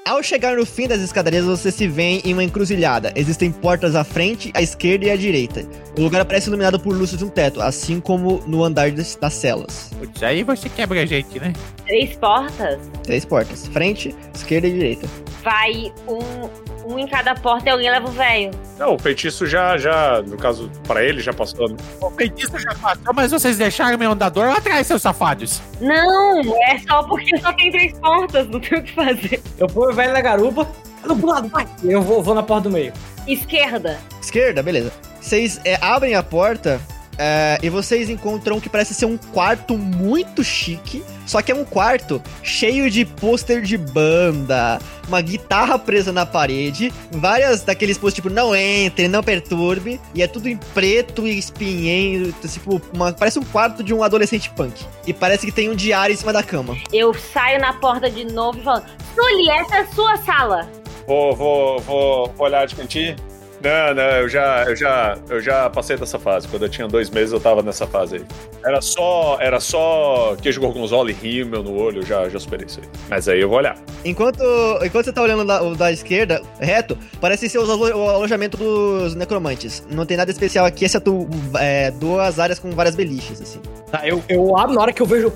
Ao 0.05 0.21
chegar 0.21 0.57
no 0.57 0.67
fim 0.67 0.89
das 0.89 1.01
escadarias, 1.01 1.45
você 1.45 1.71
se 1.71 1.87
vê 1.87 2.21
em 2.25 2.33
uma 2.33 2.43
encruzilhada. 2.43 3.13
Existem 3.15 3.53
portas 3.53 3.95
à 3.95 4.03
frente, 4.03 4.51
à 4.53 4.61
esquerda 4.61 5.07
e 5.07 5.11
à 5.11 5.17
direita. 5.17 5.65
O 5.97 6.03
lugar 6.03 6.25
parece 6.25 6.49
iluminado 6.49 6.81
por 6.81 6.93
luzes 6.93 7.19
de 7.19 7.25
um 7.25 7.29
teto, 7.29 7.63
assim 7.63 8.01
como 8.01 8.43
no 8.45 8.65
andar 8.65 8.91
das, 8.91 9.15
das 9.15 9.33
celas. 9.35 9.93
Putz, 9.97 10.21
aí 10.25 10.43
você 10.43 10.69
quebra 10.69 11.03
a 11.03 11.07
gente, 11.07 11.39
né? 11.39 11.53
Três 11.87 12.17
portas. 12.17 12.81
Três 13.05 13.25
portas: 13.25 13.69
frente, 13.69 14.13
esquerda 14.35 14.67
e 14.67 14.73
direita. 14.73 15.07
Vai 15.43 15.93
um, 16.09 16.93
um 16.93 16.99
em 16.99 17.07
cada 17.07 17.35
porta 17.35 17.69
e 17.69 17.73
alguém 17.73 17.91
leva 17.91 18.09
o 18.09 18.13
velho. 18.13 18.51
Não, 18.79 18.95
o 18.95 18.99
feitiço 18.99 19.47
já, 19.47 19.77
já, 19.77 20.23
no 20.23 20.37
caso, 20.37 20.71
pra 20.87 21.05
ele 21.05 21.21
já 21.21 21.33
passou. 21.33 21.69
né? 21.69 21.77
O 22.01 22.11
feitiço 22.11 22.59
já 22.59 22.75
passou, 22.75 23.13
mas 23.15 23.31
vocês 23.31 23.59
deixaram 23.59 23.99
meu 23.99 24.13
andador 24.13 24.47
lá 24.49 24.57
atrás, 24.59 24.87
seus 24.87 25.03
safados. 25.03 25.61
Não, 25.81 26.41
é 26.69 26.79
só 26.79 27.03
porque 27.05 27.37
só 27.39 27.53
tem 27.53 27.71
três 27.71 27.99
portas, 27.99 28.49
não 28.49 28.61
tem 28.61 28.79
o 28.79 28.83
que 28.83 28.93
fazer. 28.95 29.43
Eu 29.59 29.67
ponho 29.67 29.91
o 29.91 29.95
velho 29.95 30.13
na 30.13 30.21
garupa. 30.21 30.67
Pro 31.03 31.27
lado, 31.27 31.49
vai. 31.49 31.67
Eu 31.83 32.01
vou, 32.01 32.23
vou 32.23 32.35
na 32.35 32.45
porta 32.45 32.69
do 32.69 32.73
meio. 32.73 32.93
Esquerda. 33.27 33.99
Esquerda, 34.21 34.63
beleza. 34.63 34.93
Vocês 35.21 35.61
é, 35.65 35.77
abrem 35.81 36.15
a 36.15 36.23
porta 36.23 36.81
é, 37.19 37.59
e 37.63 37.69
vocês 37.69 38.09
encontram 38.09 38.57
o 38.57 38.61
que 38.61 38.69
parece 38.69 38.95
ser 38.95 39.07
um 39.07 39.17
quarto 39.17 39.77
muito 39.77 40.43
chique. 40.43 41.03
Só 41.27 41.41
que 41.41 41.53
é 41.53 41.55
um 41.55 41.65
quarto 41.65 42.21
cheio 42.43 42.91
de 42.91 43.05
pôster 43.05 43.63
de 43.63 43.79
banda, 43.79 44.79
uma 45.07 45.21
guitarra 45.21 45.79
presa 45.79 46.11
na 46.13 46.27
parede, 46.27 46.93
várias 47.13 47.63
daqueles 47.63 47.97
pôster 47.97 48.23
tipo 48.23 48.35
não 48.35 48.55
entre, 48.55 49.07
não 49.09 49.23
perturbe, 49.23 50.01
e 50.15 50.21
é 50.23 50.27
tudo 50.27 50.49
em 50.49 50.57
preto 50.75 51.27
e 51.27 51.39
espinheiro, 51.39 52.35
tipo, 52.47 52.81
uma- 52.93 53.13
parece 53.13 53.39
um 53.39 53.45
quarto 53.45 53.83
de 53.85 53.95
um 53.95 54.03
adolescente 54.03 54.51
punk. 54.51 54.85
E 55.07 55.13
parece 55.13 55.47
que 55.47 55.53
tem 55.53 55.71
um 55.71 55.75
diário 55.77 56.13
em 56.13 56.17
cima 56.17 56.33
da 56.33 56.43
cama. 56.43 56.77
Eu 56.93 57.15
saio 57.15 57.61
na 57.61 57.73
porta 57.75 58.11
de 58.11 58.25
novo 58.25 58.59
e 58.59 58.63
falo: 58.63 58.83
Sully, 59.15 59.49
essa 59.51 59.77
é 59.77 59.81
a 59.81 59.87
sua 59.93 60.17
sala. 60.19 60.69
Vou, 61.07 61.35
vou, 61.35 61.79
vou, 61.81 62.27
vou 62.37 62.47
olhar 62.47 62.67
de 62.67 62.75
cantinho. 62.75 63.17
Não, 63.63 63.95
não, 63.95 64.03
eu 64.03 64.29
já, 64.29 64.65
eu 64.65 64.75
já, 64.75 65.19
eu 65.29 65.41
já 65.41 65.71
passei 65.71 65.97
dessa 65.97 66.19
fase. 66.19 66.49
Quando 66.49 66.65
eu 66.65 66.69
tinha 66.69 66.89
dois 66.89 67.09
meses, 67.11 67.33
eu 67.33 67.39
tava 67.39 67.63
nessa 67.63 67.87
fase 67.87 68.17
aí. 68.17 68.25
Era 68.65 68.81
só, 68.81 69.39
era 69.41 69.61
só 69.61 70.35
queijo 70.43 70.61
gorgonzola 70.61 71.11
e 71.11 71.15
rímel 71.15 71.63
no 71.63 71.73
olho, 71.81 72.01
eu 72.01 72.07
já, 72.07 72.29
já 72.29 72.41
superei 72.41 72.67
isso 72.67 72.81
aí. 72.81 72.89
Mas 73.09 73.29
aí 73.29 73.41
eu 73.41 73.49
vou 73.49 73.59
olhar. 73.59 73.77
Enquanto, 74.05 74.43
enquanto 74.85 75.05
você 75.05 75.13
tá 75.13 75.23
olhando 75.23 75.45
da, 75.45 75.63
o 75.63 75.77
da 75.77 75.93
esquerda, 75.93 76.43
reto, 76.59 76.99
parece 77.21 77.49
ser 77.49 77.59
alo- 77.59 77.97
o 77.97 78.09
alojamento 78.11 78.57
dos 78.57 79.15
necromantes. 79.15 79.87
Não 79.89 80.05
tem 80.05 80.17
nada 80.17 80.31
especial 80.31 80.67
aqui, 80.67 80.85
exceto 80.85 81.29
é, 81.61 81.93
duas 81.93 82.41
áreas 82.41 82.59
com 82.59 82.71
várias 82.73 82.97
beliches, 82.97 83.41
assim. 83.41 83.61
Tá, 83.93 84.01
eu, 84.07 84.21
eu 84.29 84.59
abro 84.59 84.75
na 84.75 84.81
hora 84.83 84.93
que 84.93 85.03
eu 85.03 85.07
vejo. 85.07 85.33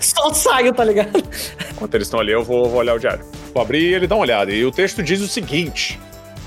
Só 0.00 0.32
saio, 0.32 0.72
tá 0.72 0.84
ligado? 0.84 1.22
Enquanto 1.72 1.94
eles 1.94 2.06
estão 2.06 2.20
ali, 2.20 2.32
eu 2.32 2.42
vou, 2.44 2.68
vou 2.68 2.78
olhar 2.78 2.94
o 2.94 2.98
diário. 2.98 3.24
Vou 3.52 3.62
abrir 3.62 3.90
e 3.90 3.94
ele 3.94 4.06
dá 4.06 4.14
uma 4.14 4.22
olhada. 4.22 4.52
E 4.52 4.64
o 4.64 4.70
texto 4.70 5.02
diz 5.02 5.20
o 5.20 5.28
seguinte: 5.28 5.98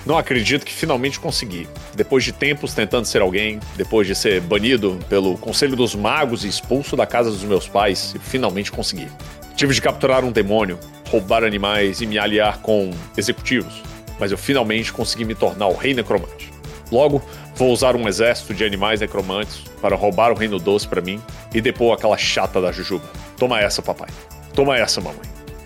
Não 0.05 0.17
acredito 0.17 0.65
que 0.65 0.73
finalmente 0.73 1.19
consegui. 1.19 1.67
Depois 1.95 2.23
de 2.23 2.33
tempos 2.33 2.73
tentando 2.73 3.05
ser 3.05 3.21
alguém, 3.21 3.59
depois 3.77 4.05
de 4.05 4.13
ser 4.13 4.41
banido 4.41 4.99
pelo 5.07 5.37
Conselho 5.37 5.75
dos 5.75 5.95
Magos 5.95 6.43
e 6.43 6.47
expulso 6.49 6.95
da 6.95 7.05
casa 7.05 7.31
dos 7.31 7.43
meus 7.43 7.67
pais, 7.67 8.15
finalmente 8.21 8.71
consegui. 8.71 9.07
Tive 9.55 9.73
de 9.73 9.81
capturar 9.81 10.25
um 10.25 10.31
demônio, 10.31 10.77
roubar 11.09 11.43
animais 11.43 12.01
e 12.01 12.05
me 12.05 12.19
aliar 12.19 12.59
com 12.59 12.91
executivos, 13.15 13.81
mas 14.19 14.31
eu 14.31 14.37
finalmente 14.37 14.91
consegui 14.91 15.23
me 15.23 15.35
tornar 15.35 15.67
o 15.67 15.75
rei 15.75 15.93
necromante. 15.93 16.51
Logo, 16.91 17.23
vou 17.55 17.71
usar 17.71 17.95
um 17.95 18.07
exército 18.07 18.53
de 18.53 18.65
animais 18.65 18.99
necromantes 18.99 19.63
para 19.81 19.95
roubar 19.95 20.31
o 20.31 20.35
reino 20.35 20.59
doce 20.59 20.87
para 20.87 21.01
mim 21.01 21.21
e 21.53 21.61
depor 21.61 21.93
aquela 21.93 22.17
chata 22.17 22.59
da 22.59 22.71
Jujuba. 22.71 23.05
Toma 23.37 23.59
essa, 23.59 23.81
papai. 23.81 24.09
Toma 24.53 24.77
essa, 24.77 24.99
mamãe. 24.99 25.21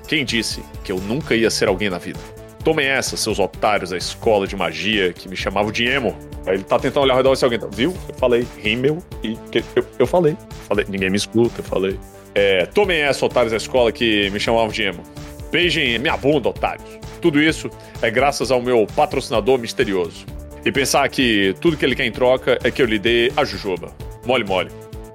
Quem 0.08 0.24
disse 0.24 0.64
que 0.84 0.92
eu 0.92 1.00
nunca 1.00 1.36
ia 1.36 1.50
ser 1.50 1.68
alguém 1.68 1.90
na 1.90 1.98
vida? 1.98 2.20
Tomem 2.64 2.88
essa, 2.88 3.16
seus 3.16 3.40
otários 3.40 3.92
da 3.92 3.98
escola 3.98 4.46
de 4.46 4.56
magia 4.56 5.14
que 5.14 5.30
me 5.30 5.36
chamavam 5.36 5.72
de 5.72 5.86
emo. 5.86 6.16
Aí 6.46 6.56
ele 6.56 6.64
tá 6.64 6.78
tentando 6.78 7.04
olhar 7.04 7.14
ao 7.14 7.18
redor 7.18 7.36
se 7.36 7.44
alguém 7.44 7.60
tá. 7.60 7.68
Viu? 7.72 7.94
Eu 8.08 8.16
falei, 8.16 8.48
rímel 8.62 8.98
e. 9.24 9.38
Eu, 9.76 9.86
eu 10.00 10.08
falei. 10.08 10.36
Falei, 10.68 10.86
ninguém 10.90 11.10
me 11.10 11.18
escuta, 11.18 11.60
eu 11.60 11.64
falei. 11.64 12.00
É, 12.36 12.66
tomem 12.68 13.00
essa, 13.02 13.26
otários 13.26 13.52
da 13.52 13.58
escola 13.58 13.92
que 13.92 14.30
me 14.30 14.40
chamavam 14.40 14.70
de 14.70 14.84
emo. 14.84 15.04
Beijem 15.52 15.98
minha 15.98 16.18
bunda, 16.18 16.50
otários. 16.50 16.88
Tudo 17.22 17.42
isso 17.42 17.70
é 18.02 18.12
graças 18.12 18.52
ao 18.52 18.62
meu 18.62 18.86
patrocinador 18.96 19.58
misterioso. 19.58 20.26
E 20.66 20.72
pensar 20.72 21.08
que 21.10 21.56
tudo 21.62 21.78
que 21.78 21.86
ele 21.86 21.96
quer 21.96 22.06
em 22.06 22.12
troca 22.12 22.60
é 22.64 22.70
que 22.70 22.82
eu 22.82 22.86
lhe 22.86 23.00
dê 23.00 23.32
a 23.36 23.46
jujuba. 23.46 23.92
Mole, 24.26 24.44
mole. 24.44 24.70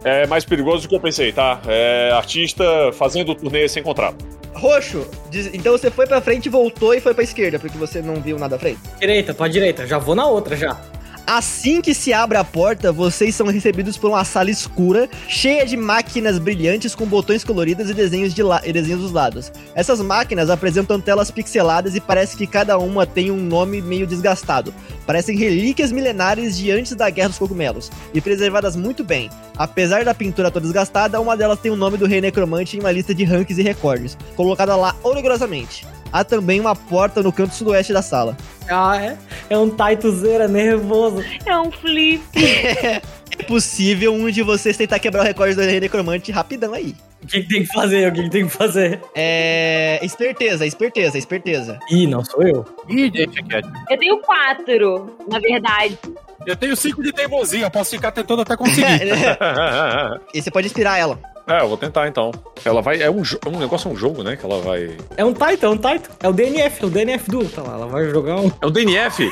É 0.04 0.26
mais 0.26 0.44
perigoso 0.44 0.82
do 0.82 0.88
que 0.88 0.96
eu 0.96 1.00
pensei, 1.00 1.32
tá? 1.32 1.60
É 1.66 2.10
artista 2.12 2.64
fazendo 2.92 3.34
turnê 3.34 3.68
sem 3.68 3.82
contrato. 3.82 4.24
Roxo, 4.54 5.06
então 5.52 5.72
você 5.72 5.90
foi 5.90 6.06
pra 6.06 6.20
frente, 6.20 6.48
voltou 6.48 6.94
e 6.94 7.00
foi 7.00 7.14
pra 7.14 7.24
esquerda, 7.24 7.58
porque 7.58 7.76
você 7.76 8.00
não 8.02 8.16
viu 8.16 8.38
nada 8.38 8.56
à 8.56 8.58
frente. 8.58 8.78
Direita, 9.00 9.34
pra 9.34 9.48
direita. 9.48 9.86
Já 9.86 9.98
vou 9.98 10.14
na 10.14 10.26
outra 10.26 10.56
já. 10.56 10.78
Assim 11.26 11.80
que 11.80 11.94
se 11.94 12.12
abre 12.12 12.36
a 12.36 12.42
porta, 12.42 12.90
vocês 12.90 13.34
são 13.34 13.46
recebidos 13.46 13.96
por 13.96 14.10
uma 14.10 14.24
sala 14.24 14.50
escura, 14.50 15.08
cheia 15.28 15.64
de 15.64 15.76
máquinas 15.76 16.36
brilhantes 16.36 16.96
com 16.96 17.06
botões 17.06 17.44
coloridos 17.44 17.88
e 17.88 17.94
desenhos, 17.94 18.34
de 18.34 18.42
e 18.64 18.72
desenhos 18.72 19.00
dos 19.00 19.12
lados. 19.12 19.52
Essas 19.74 20.00
máquinas 20.00 20.50
apresentam 20.50 21.00
telas 21.00 21.30
pixeladas 21.30 21.94
e 21.94 22.00
parece 22.00 22.36
que 22.36 22.46
cada 22.46 22.76
uma 22.76 23.06
tem 23.06 23.30
um 23.30 23.36
nome 23.36 23.80
meio 23.80 24.06
desgastado. 24.06 24.74
Parecem 25.06 25.36
relíquias 25.36 25.92
milenares 25.92 26.56
de 26.56 26.72
antes 26.72 26.94
da 26.94 27.08
Guerra 27.08 27.28
dos 27.28 27.38
Cogumelos, 27.38 27.90
e 28.12 28.20
preservadas 28.20 28.74
muito 28.74 29.04
bem. 29.04 29.30
Apesar 29.56 30.04
da 30.04 30.14
pintura 30.14 30.50
toda 30.50 30.64
desgastada, 30.64 31.20
uma 31.20 31.36
delas 31.36 31.60
tem 31.60 31.70
o 31.70 31.76
nome 31.76 31.96
do 31.98 32.06
Rei 32.06 32.20
Necromante 32.20 32.76
em 32.76 32.80
uma 32.80 32.90
lista 32.90 33.14
de 33.14 33.22
rankings 33.22 33.60
e 33.60 33.64
recordes, 33.64 34.18
colocada 34.34 34.74
lá 34.74 34.96
orgulhosamente. 35.04 35.86
Há 36.12 36.22
também 36.24 36.60
uma 36.60 36.76
porta 36.76 37.22
no 37.22 37.32
canto 37.32 37.54
sudoeste 37.54 37.92
da 37.92 38.02
sala. 38.02 38.36
Ah, 38.68 39.02
é? 39.02 39.16
É 39.48 39.56
um 39.56 39.70
Taituzeira 39.70 40.46
nervoso. 40.46 41.24
É 41.46 41.58
um 41.58 41.70
flip. 41.70 42.22
É 43.38 43.44
possível 43.44 44.12
um 44.12 44.30
de 44.30 44.42
vocês 44.42 44.76
tentar 44.76 44.98
quebrar 44.98 45.22
o 45.22 45.24
recorde 45.24 45.54
do 45.54 45.62
Necromante 45.62 46.30
rapidão 46.30 46.74
aí. 46.74 46.94
O 47.22 47.26
que, 47.26 47.42
que 47.42 47.48
tem 47.48 47.62
que 47.64 47.72
fazer? 47.72 48.08
O 48.10 48.12
que, 48.14 48.22
que 48.24 48.30
tem 48.30 48.46
que 48.46 48.52
fazer? 48.52 49.00
É. 49.14 50.00
Esperteza, 50.02 50.66
esperteza, 50.66 51.16
esperteza. 51.18 51.78
Ih, 51.90 52.06
não 52.06 52.24
sou 52.24 52.42
eu. 52.42 52.64
Ih, 52.88 53.10
deixa 53.10 53.42
quieto. 53.42 53.70
Eu 53.88 53.98
tenho 53.98 54.18
quatro, 54.18 55.16
na 55.30 55.38
verdade. 55.38 55.98
Eu 56.44 56.56
tenho 56.56 56.74
cinco 56.76 57.02
de 57.02 57.12
teimosia, 57.12 57.64
eu 57.66 57.70
posso 57.70 57.90
ficar 57.90 58.10
tentando 58.10 58.42
até 58.42 58.56
conseguir. 58.56 58.84
e 60.34 60.42
você 60.42 60.50
pode 60.50 60.66
inspirar 60.66 60.98
ela. 60.98 61.18
É, 61.46 61.60
eu 61.60 61.68
vou 61.68 61.76
tentar 61.76 62.06
então. 62.06 62.30
Ela 62.64 62.80
vai. 62.80 63.02
É 63.02 63.10
um, 63.10 63.20
jo- 63.22 63.38
um 63.48 63.58
negócio, 63.58 63.90
é 63.90 63.92
um 63.92 63.96
jogo, 63.96 64.22
né? 64.22 64.36
Que 64.36 64.44
ela 64.46 64.60
vai. 64.60 64.96
É 65.16 65.24
um 65.24 65.32
Taito, 65.32 65.66
é 65.66 65.68
um 65.68 65.76
Taito. 65.76 66.08
É 66.22 66.28
o 66.28 66.32
DNF, 66.32 66.84
é 66.84 66.86
o 66.86 66.90
DNF 66.90 67.28
do. 67.28 67.44
Tá 67.48 67.62
lá, 67.62 67.74
ela 67.74 67.86
vai 67.88 68.08
jogar 68.10 68.36
um. 68.40 68.50
É 68.60 68.66
um 68.66 68.70
DNF? 68.70 69.28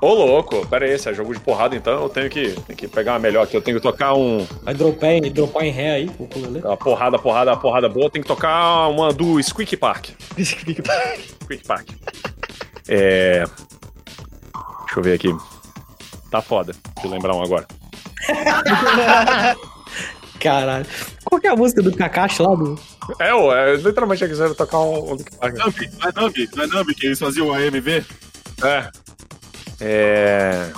Ô, 0.00 0.12
louco. 0.12 0.66
Pera 0.66 0.84
aí, 0.86 0.98
se 0.98 1.08
é 1.08 1.14
jogo 1.14 1.32
de 1.32 1.38
porrada, 1.38 1.76
então 1.76 2.02
eu 2.02 2.08
tenho 2.08 2.28
que, 2.28 2.50
tenho 2.66 2.76
que 2.76 2.88
pegar 2.88 3.12
uma 3.12 3.20
melhor 3.20 3.44
aqui. 3.44 3.56
Eu 3.56 3.62
tenho 3.62 3.76
que 3.76 3.82
tocar 3.82 4.12
um. 4.14 4.44
Vai 4.64 4.74
dropar 4.74 5.10
em, 5.12 5.20
dropar 5.30 5.62
em 5.64 5.70
ré 5.70 5.92
aí, 5.92 6.10
o 6.18 6.24
ukulele. 6.24 6.60
Uma 6.64 6.76
porrada, 6.76 7.16
porrada, 7.16 7.31
porrada 7.60 7.88
boa. 7.88 8.10
Tem 8.10 8.22
que 8.22 8.28
tocar 8.28 8.88
uma 8.88 9.12
do 9.12 9.42
Squeak 9.42 9.76
Park. 9.76 10.10
Squeak 10.42 10.82
Park. 10.82 11.20
Squeak 11.42 11.64
Park. 11.66 11.88
É. 12.88 13.44
Deixa 14.84 14.98
eu 14.98 15.02
ver 15.02 15.14
aqui. 15.14 15.34
Tá 16.30 16.40
foda. 16.42 16.72
Deixa 16.94 17.08
eu 17.08 17.12
lembrar 17.12 17.34
um 17.34 17.42
agora. 17.42 17.66
Caralho. 20.40 20.86
Qual 21.24 21.40
que 21.40 21.46
é 21.46 21.50
a 21.50 21.56
música 21.56 21.82
do 21.82 21.96
Kakashi 21.96 22.42
lá 22.42 22.54
do. 22.54 22.78
É, 23.18 23.32
ô, 23.32 23.54
é, 23.54 23.76
literalmente 23.76 24.22
eu 24.22 24.28
quiser 24.28 24.54
tocar 24.54 24.80
um. 24.80 25.16
não 25.16 25.48
é 25.48 25.52
Numbi, 26.20 26.48
não 26.54 26.64
é 26.64 26.66
Numbi 26.66 26.94
que 26.94 27.06
eles 27.06 27.18
faziam 27.18 27.48
o 27.48 27.52
AMV? 27.52 28.04
É. 28.62 28.90
É. 29.80 30.72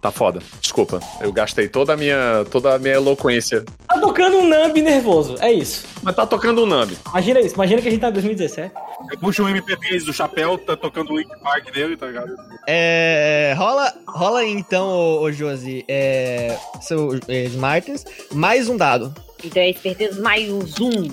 Tá 0.00 0.12
foda. 0.12 0.40
Desculpa. 0.60 1.00
Eu 1.20 1.32
gastei 1.32 1.68
toda 1.68 1.94
a 1.94 1.96
minha, 1.96 2.44
toda 2.50 2.74
a 2.74 2.78
minha 2.78 2.94
eloquência. 2.94 3.64
Tá 3.88 3.98
tocando 3.98 4.38
um 4.38 4.48
Nambi 4.48 4.80
nervoso, 4.80 5.36
é 5.40 5.52
isso. 5.52 5.84
Mas 6.02 6.14
tá 6.14 6.24
tocando 6.24 6.62
um 6.62 6.66
Nambi. 6.66 6.96
Imagina 7.10 7.40
isso, 7.40 7.54
imagina 7.56 7.82
que 7.82 7.88
a 7.88 7.90
gente 7.90 8.00
tá 8.00 8.08
em 8.08 8.12
2017. 8.12 8.72
Eu 9.10 9.18
puxo 9.18 9.42
um 9.42 9.46
MP3 9.46 10.04
do 10.04 10.12
chapéu, 10.12 10.56
tá 10.56 10.76
tocando 10.76 11.12
o 11.12 11.18
Link 11.18 11.28
Park 11.40 11.74
nele, 11.74 11.96
tá 11.96 12.06
ligado? 12.06 12.36
É. 12.66 13.54
Rola, 13.58 13.92
rola 14.06 14.40
aí, 14.40 14.52
então, 14.52 14.88
ô, 14.88 15.22
ô 15.22 15.32
Josi, 15.32 15.84
é. 15.88 16.56
Seu 16.80 17.18
é, 17.26 17.44
Smartens, 17.44 18.04
mais 18.32 18.68
um 18.68 18.76
dado. 18.76 19.12
Então 19.44 19.62
é 19.62 19.70
esperteza 19.70 20.20
mais 20.20 20.48
um. 20.80 21.10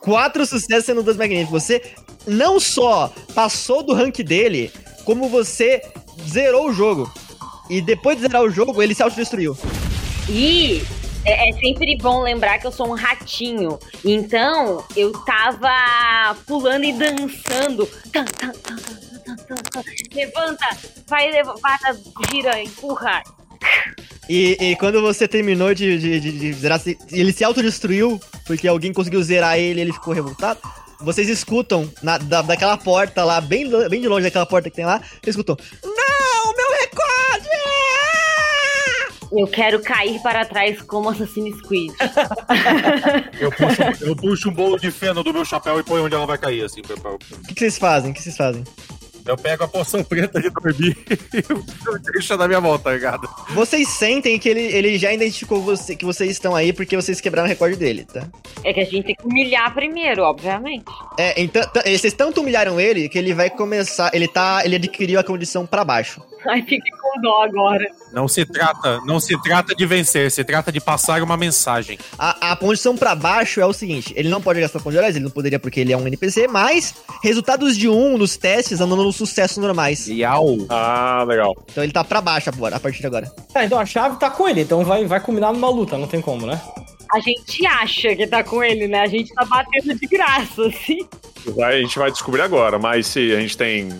Quatro 0.00 0.46
sucessos 0.46 0.84
sendo 0.84 1.02
dois 1.02 1.16
magníficos. 1.16 1.62
Você 1.62 1.82
não 2.26 2.60
só 2.60 3.12
passou 3.34 3.82
do 3.82 3.94
rank 3.94 4.18
dele, 4.18 4.70
como 5.04 5.28
você 5.28 5.82
zerou 6.28 6.68
o 6.68 6.72
jogo. 6.72 7.10
E 7.68 7.80
depois 7.80 8.16
de 8.16 8.22
zerar 8.22 8.42
o 8.42 8.50
jogo, 8.50 8.82
ele 8.82 8.94
se 8.94 9.02
autodestruiu. 9.02 9.56
E 10.28 10.82
é, 11.24 11.50
é 11.50 11.52
sempre 11.52 11.96
bom 12.00 12.22
lembrar 12.22 12.58
que 12.58 12.66
eu 12.66 12.72
sou 12.72 12.88
um 12.88 12.94
ratinho. 12.94 13.78
Então, 14.04 14.84
eu 14.96 15.12
tava 15.12 16.36
pulando 16.46 16.84
e 16.84 16.92
dançando. 16.92 17.86
Tan, 18.12 18.24
tan, 18.24 18.52
tan. 18.52 18.76
Levanta, 20.12 20.66
vai, 21.06 21.30
levanta, 21.30 21.98
gira, 22.30 22.60
empurra. 22.62 23.22
E, 24.28 24.56
e 24.60 24.76
quando 24.76 25.00
você 25.02 25.26
terminou 25.28 25.74
de, 25.74 25.98
de, 25.98 26.20
de- 26.20 26.38
de 26.38 26.52
zerar, 26.52 26.80
ele 27.10 27.32
se 27.32 27.42
autodestruiu, 27.44 28.20
porque 28.46 28.66
alguém 28.68 28.92
conseguiu 28.92 29.22
zerar 29.22 29.58
ele 29.58 29.80
e 29.80 29.82
ele 29.82 29.92
ficou 29.92 30.14
revoltado. 30.14 30.60
Vocês 31.02 31.28
escutam 31.28 31.90
na, 32.02 32.18
da, 32.18 32.42
daquela 32.42 32.76
porta 32.76 33.24
lá, 33.24 33.40
bem, 33.40 33.68
bem 33.88 34.00
de 34.00 34.08
longe 34.08 34.24
daquela 34.24 34.46
porta 34.46 34.68
que 34.70 34.76
tem 34.76 34.84
lá, 34.84 34.98
vocês 35.22 35.34
escutam. 35.36 35.56
Não, 35.82 36.56
meu 36.56 36.70
recorde! 36.80 37.48
Eu 39.32 39.46
quero 39.46 39.80
cair 39.80 40.20
para 40.22 40.44
trás 40.44 40.82
como 40.82 41.08
Assassin's 41.08 41.60
Creed. 41.62 41.92
Eu 43.40 43.50
puxo, 43.52 44.04
eu 44.04 44.16
puxo 44.16 44.48
um 44.50 44.52
bolo 44.52 44.76
de 44.78 44.90
feno 44.90 45.22
do 45.22 45.32
meu 45.32 45.44
chapéu 45.44 45.78
e 45.80 45.84
ponho 45.84 46.04
onde 46.04 46.14
ela 46.14 46.26
vai 46.26 46.36
cair, 46.36 46.62
assim. 46.64 46.82
pra- 46.82 46.96
O 47.12 47.18
que, 47.18 47.54
que 47.54 47.60
vocês 47.60 47.78
fazem? 47.78 48.10
O 48.10 48.14
que 48.14 48.20
vocês 48.22 48.36
fazem? 48.36 48.64
Eu 49.30 49.36
pego 49.36 49.62
a 49.64 49.68
poção 49.68 50.02
preta 50.02 50.40
de 50.40 50.50
dormir 50.50 50.96
e 51.08 52.12
deixo 52.12 52.36
na 52.36 52.48
minha 52.48 52.60
mão, 52.60 52.78
tá 52.78 52.92
ligado? 52.92 53.28
Vocês 53.50 53.88
sentem 53.88 54.38
que 54.38 54.48
ele, 54.48 54.60
ele 54.60 54.98
já 54.98 55.12
identificou 55.12 55.62
você, 55.62 55.94
que 55.94 56.04
vocês 56.04 56.30
estão 56.32 56.54
aí 56.54 56.72
porque 56.72 56.96
vocês 56.96 57.20
quebraram 57.20 57.46
o 57.46 57.48
recorde 57.48 57.76
dele, 57.76 58.04
tá? 58.04 58.26
É 58.64 58.72
que 58.72 58.80
a 58.80 58.84
gente 58.84 59.04
tem 59.04 59.14
que 59.14 59.24
humilhar 59.26 59.72
primeiro, 59.72 60.22
obviamente. 60.22 60.84
É, 61.18 61.40
então, 61.40 61.62
t- 61.68 61.96
vocês 61.96 62.12
tanto 62.12 62.40
humilharam 62.40 62.80
ele 62.80 63.08
que 63.08 63.18
ele 63.18 63.32
vai 63.32 63.48
começar. 63.50 64.10
Ele 64.12 64.26
tá. 64.26 64.62
Ele 64.64 64.76
adquiriu 64.76 65.20
a 65.20 65.24
condição 65.24 65.64
pra 65.64 65.84
baixo. 65.84 66.20
Ai, 66.48 66.62
fiquei 66.62 66.78
com 66.90 67.20
dó 67.20 67.42
agora. 67.42 67.84
Não 68.12 68.26
se 68.26 68.44
trata, 68.46 69.00
não 69.04 69.20
se 69.20 69.40
trata 69.42 69.74
de 69.74 69.84
vencer, 69.84 70.30
se 70.30 70.42
trata 70.42 70.72
de 70.72 70.80
passar 70.80 71.22
uma 71.22 71.36
mensagem. 71.36 71.98
A, 72.18 72.52
a 72.52 72.56
condição 72.56 72.96
pra 72.96 73.14
baixo 73.14 73.60
é 73.60 73.66
o 73.66 73.72
seguinte: 73.72 74.12
ele 74.16 74.28
não 74.28 74.40
pode 74.40 74.60
gastar 74.60 74.80
pontos 74.80 74.98
de 74.98 75.06
ele 75.06 75.20
não 75.20 75.30
poderia 75.30 75.58
porque 75.58 75.80
ele 75.80 75.92
é 75.92 75.96
um 75.96 76.06
NPC, 76.06 76.48
mas 76.48 76.94
resultados 77.22 77.76
de 77.76 77.88
um 77.88 78.16
nos 78.16 78.36
testes 78.36 78.80
andando 78.80 79.04
nos 79.04 79.16
sucessos 79.20 79.58
normais. 79.58 80.08
Iau. 80.08 80.56
Ah, 80.68 81.24
legal. 81.26 81.54
Então 81.70 81.84
ele 81.84 81.92
tá 81.92 82.02
pra 82.02 82.20
baixo 82.20 82.48
agora, 82.48 82.76
a 82.76 82.80
partir 82.80 83.00
de 83.00 83.06
agora. 83.06 83.30
Ah, 83.54 83.64
então 83.64 83.78
a 83.78 83.84
chave 83.84 84.16
tá 84.16 84.30
com 84.30 84.48
ele, 84.48 84.62
então 84.62 84.84
vai, 84.84 85.04
vai 85.04 85.20
combinar 85.20 85.52
numa 85.52 85.68
luta, 85.68 85.98
não 85.98 86.06
tem 86.06 86.20
como, 86.20 86.46
né? 86.46 86.60
A 87.12 87.20
gente 87.20 87.66
acha 87.66 88.14
que 88.14 88.26
tá 88.26 88.42
com 88.42 88.62
ele, 88.62 88.86
né? 88.86 89.00
A 89.00 89.06
gente 89.06 89.34
tá 89.34 89.44
batendo 89.44 89.94
de 89.94 90.06
graça, 90.06 90.66
assim. 90.66 91.06
A 91.62 91.72
gente 91.72 91.98
vai 91.98 92.10
descobrir 92.10 92.42
agora, 92.42 92.78
mas 92.78 93.06
se 93.08 93.34
a 93.34 93.40
gente 93.40 93.56
tem 93.56 93.90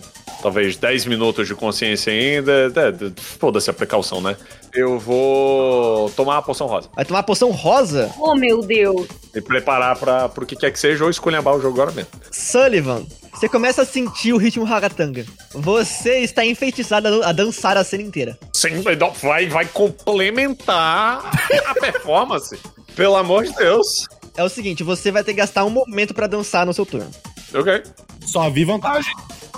talvez 0.41 0.75
10 0.75 1.05
minutos 1.05 1.47
de 1.47 1.53
consciência 1.53 2.11
ainda, 2.11 2.51
é, 2.51 3.05
é, 3.07 3.11
foda-se 3.15 3.69
a 3.69 3.73
precaução, 3.73 4.21
né? 4.21 4.35
Eu 4.73 4.97
vou 4.97 6.09
tomar 6.11 6.37
a 6.37 6.41
poção 6.41 6.67
rosa. 6.67 6.89
Vai 6.95 7.05
tomar 7.05 7.19
a 7.19 7.23
poção 7.23 7.51
rosa? 7.51 8.11
Oh, 8.17 8.35
meu 8.35 8.61
Deus. 8.61 9.07
Me 9.33 9.41
preparar 9.41 9.97
para 9.97 10.29
pro 10.29 10.45
que 10.45 10.55
quer 10.55 10.71
que 10.71 10.79
seja 10.79 11.03
ou 11.03 11.09
escolhambar 11.09 11.55
o 11.55 11.61
jogo 11.61 11.79
agora 11.81 11.91
mesmo. 11.91 12.09
Sullivan, 12.31 13.05
você 13.33 13.49
começa 13.49 13.81
a 13.81 13.85
sentir 13.85 14.33
o 14.33 14.37
ritmo 14.37 14.63
ragatanga. 14.65 15.25
Você 15.53 16.19
está 16.19 16.45
enfeitiçado 16.45 17.07
a 17.07 17.11
dan- 17.11 17.25
a 17.25 17.31
dançar 17.31 17.77
a 17.77 17.83
cena 17.83 18.03
inteira. 18.03 18.37
Sim, 18.53 18.81
vai, 18.81 18.95
vai, 18.95 19.47
vai 19.47 19.65
complementar 19.65 21.31
a 21.67 21.73
performance. 21.75 22.57
Pelo 22.95 23.15
amor 23.15 23.45
de 23.45 23.53
Deus. 23.55 24.05
É 24.35 24.43
o 24.43 24.49
seguinte, 24.49 24.83
você 24.83 25.11
vai 25.11 25.23
ter 25.23 25.33
que 25.33 25.39
gastar 25.39 25.65
um 25.65 25.69
momento 25.69 26.13
pra 26.13 26.27
dançar 26.27 26.65
no 26.65 26.73
seu 26.73 26.85
turno. 26.85 27.09
Ok. 27.53 27.83
Só 28.25 28.49
vi 28.49 28.63
vantagem. 28.63 29.13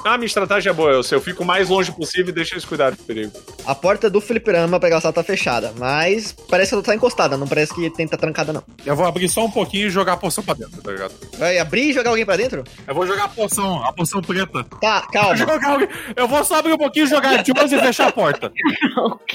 Ah, 0.06 0.18
minha 0.18 0.26
estratégia 0.28 0.70
é 0.70 0.74
boa, 0.74 0.92
eu 0.92 1.04
sei. 1.04 1.18
Eu 1.18 1.22
fico 1.22 1.44
o 1.44 1.46
mais 1.46 1.70
longe 1.70 1.92
possível 1.92 2.30
e 2.30 2.32
deixo 2.32 2.54
eles 2.54 2.66
cuidarem 2.66 2.96
do 2.98 3.04
perigo. 3.04 3.32
A 3.66 3.74
porta 3.74 4.10
do 4.10 4.20
fliperama 4.20 4.80
pra 4.80 5.00
sala 5.00 5.14
tá 5.14 5.24
fechada, 5.24 5.74
mas 5.78 6.34
parece 6.50 6.70
que 6.70 6.76
ela 6.76 6.84
tá 6.84 6.94
encostada, 6.96 7.38
não 7.38 7.48
parece 7.48 7.74
que 7.74 7.90
tem 7.90 8.08
tá 8.08 8.18
trancada, 8.18 8.52
não. 8.52 8.64
Eu 8.86 8.96
vou 8.96 9.06
abrir 9.06 9.30
só 9.30 9.46
um 9.46 9.52
pouquinho 9.52 9.88
e 9.88 9.90
jogar 9.90 10.14
a 10.14 10.18
poção 10.18 10.44
pra 10.44 10.54
dentro, 10.54 10.82
tá 10.82 10.92
ligado? 10.92 11.14
Vai 11.38 11.58
abrir 11.58 11.90
e 11.90 11.94
jogar 11.94 12.10
alguém 12.10 12.26
pra 12.26 12.36
dentro? 12.36 12.64
Eu 12.88 12.94
vou 12.94 13.08
jogar 13.08 13.26
a 13.26 13.30
poção, 13.30 13.84
a 13.86 13.94
poção 13.94 14.22
preta. 14.22 14.64
Tá, 14.82 15.08
calma. 15.12 15.36
Jogar 15.44 15.70
alguém- 15.72 15.88
Eu 16.16 16.28
vou 16.28 16.44
só 16.44 16.56
abrir 16.60 16.74
um 16.74 16.78
pouquinho, 16.78 17.08
jogar 17.08 17.42
de 17.44 17.52
11 17.58 17.76
e 17.76 17.80
fechar 17.80 18.08
a 18.08 18.12
porta. 18.12 18.52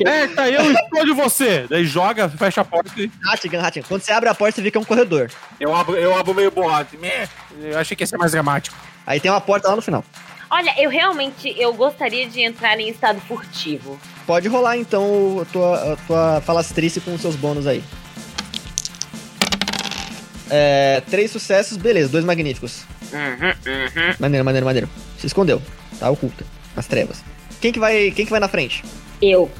É, 0.05 0.28
tá, 0.28 0.49
eu 0.49 0.70
escolho 0.73 1.15
você. 1.15 1.66
Daí 1.69 1.85
joga, 1.85 2.28
fecha 2.28 2.61
a 2.61 2.65
porta 2.65 2.90
e. 3.01 3.11
Ratigan, 3.24 3.61
Ratigan. 3.61 3.86
Quando 3.89 4.03
você 4.03 4.12
abre 4.12 4.28
a 4.28 4.35
porta, 4.35 4.55
você 4.57 4.62
vê 4.62 4.70
que 4.70 4.78
é 4.78 4.81
um 4.81 4.85
corredor. 4.85 5.28
Eu 5.59 5.74
abro, 5.74 5.97
eu 5.97 6.16
abro 6.16 6.35
meio. 6.35 6.53
Meh, 7.01 7.28
Eu 7.61 7.78
achei 7.78 7.97
que 7.97 8.03
ia 8.03 8.07
ser 8.07 8.16
mais 8.16 8.31
dramático. 8.32 8.77
Aí 9.07 9.19
tem 9.20 9.31
uma 9.31 9.40
porta 9.40 9.69
lá 9.69 9.74
no 9.77 9.82
final. 9.82 10.05
Olha, 10.51 10.75
eu 10.79 10.89
realmente 10.89 11.55
eu 11.59 11.73
gostaria 11.75 12.27
de 12.29 12.41
entrar 12.41 12.79
em 12.81 12.89
estado 12.89 13.20
furtivo. 13.20 14.01
Pode 14.27 14.49
rolar 14.49 14.77
então 14.77 15.41
a 15.41 15.45
tua, 15.45 15.93
a 15.93 15.97
tua 15.97 16.41
falastrice 16.41 17.01
com 17.01 17.15
os 17.15 17.20
seus 17.20 17.37
bônus 17.37 17.66
aí. 17.66 17.83
É, 20.51 21.03
três 21.11 21.31
sucessos, 21.31 21.77
beleza, 21.77 22.09
dois 22.09 22.25
magníficos. 22.25 22.85
Maneiro, 24.19 24.45
maneiro, 24.45 24.66
maneiro. 24.66 24.89
Se 25.19 25.27
escondeu, 25.27 25.61
tá 26.01 26.11
oculta, 26.11 26.45
nas 26.75 26.87
trevas. 26.87 27.23
Quem 27.61 27.73
que 27.73 27.79
vai, 27.79 28.11
quem 28.12 28.25
que 28.25 28.31
vai 28.31 28.41
na 28.41 28.49
frente? 28.49 28.83
Eu. 29.20 29.51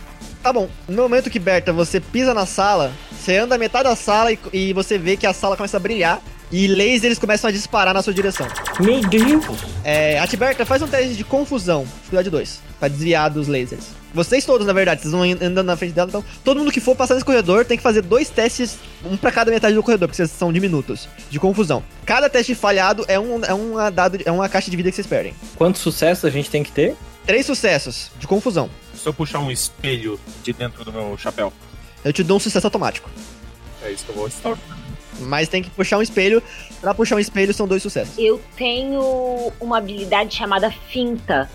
Tá 0.43 0.53
bom. 0.53 0.69
No 0.89 1.03
momento 1.03 1.29
que 1.29 1.39
Berta 1.39 1.73
você 1.73 2.01
pisa 2.01 2.33
na 2.33 2.47
sala, 2.47 2.93
você 3.11 3.37
anda 3.37 3.59
metade 3.59 3.85
da 3.85 3.97
sala 3.97 4.33
e, 4.33 4.39
e 4.53 4.73
você 4.73 4.97
vê 4.97 5.17
que 5.17 5.27
a 5.27 5.33
sala 5.35 5.57
começa 5.57 5.77
a 5.77 5.81
brilhar 5.81 6.23
e 6.51 6.67
lasers 6.67 7.19
começam 7.19 7.49
a 7.49 7.53
disparar 7.53 7.93
na 7.95 8.03
sua 8.03 8.13
direção. 8.15 8.47
Meu 8.81 9.01
Deus! 9.01 9.45
É, 9.85 10.19
Atiberta, 10.19 10.65
faz 10.65 10.81
um 10.83 10.87
teste 10.89 11.15
de 11.15 11.25
confusão, 11.25 11.85
dificuldade 11.85 12.31
2, 12.31 12.61
pra 12.79 12.89
desviar 12.89 13.31
dos 13.31 13.49
lasers. 13.49 13.87
Vocês 14.15 14.45
todos, 14.47 14.67
na 14.67 14.73
verdade, 14.73 15.03
vocês 15.03 15.13
vão 15.13 15.23
andando 15.23 15.65
na 15.65 15.77
frente 15.77 15.93
dela, 15.93 16.09
então 16.09 16.25
todo 16.43 16.59
mundo 16.59 16.73
que 16.73 16.81
for 16.81 16.97
passar 16.97 17.15
nesse 17.15 17.27
corredor 17.27 17.65
tem 17.67 17.77
que 17.77 17.83
fazer 17.83 18.01
dois 18.01 18.31
testes, 18.31 18.79
um 19.05 19.17
pra 19.17 19.31
cada 19.31 19.51
metade 19.51 19.75
do 19.75 19.83
corredor, 19.83 20.09
porque 20.09 20.17
vocês 20.17 20.31
são 20.31 20.51
diminutos, 20.53 21.07
de 21.29 21.39
confusão. 21.39 21.85
Cada 22.07 22.29
teste 22.31 22.55
falhado 22.55 23.05
é, 23.07 23.21
um, 23.21 23.45
é, 23.45 23.53
uma, 23.53 23.91
dado, 23.91 24.19
é 24.25 24.33
uma 24.33 24.49
caixa 24.49 24.71
de 24.71 24.77
vida 24.77 24.89
que 24.89 24.97
vocês 24.97 25.07
perdem. 25.07 25.35
Quantos 25.57 25.83
sucessos 25.83 26.25
a 26.25 26.31
gente 26.31 26.49
tem 26.49 26.63
que 26.63 26.73
ter? 26.73 26.97
Três 27.27 27.45
sucessos 27.45 28.11
de 28.19 28.27
confusão. 28.27 28.71
Se 28.95 29.07
eu 29.07 29.13
puxar 29.13 29.39
um 29.41 29.51
espelho 29.51 30.19
de 30.43 30.55
dentro 30.55 30.83
do 30.85 30.91
meu 30.93 31.17
chapéu, 31.19 31.53
Eu 32.03 32.13
te 32.13 32.23
dou 32.25 32.39
um 32.39 32.41
sucesso 32.41 32.67
automático. 32.67 33.11
é 33.83 33.91
isso 33.93 34.05
que 34.07 34.11
eu 34.11 34.15
vou 34.17 34.27
estar. 34.27 34.57
Mas 35.21 35.49
tem 35.49 35.63
que 35.63 35.71
puxar 35.71 35.99
um 35.99 36.03
espelho. 36.03 36.43
Pra 36.81 36.95
puxar 36.95 37.17
um 37.17 37.19
espelho 37.19 37.53
são 37.53 37.67
dois 37.67 37.83
sucessos. 37.83 38.15
Eu 38.19 38.41
tenho 38.57 39.53
uma 39.61 39.79
habilidade 39.79 40.35
chamada 40.37 40.71
finta, 40.71 41.51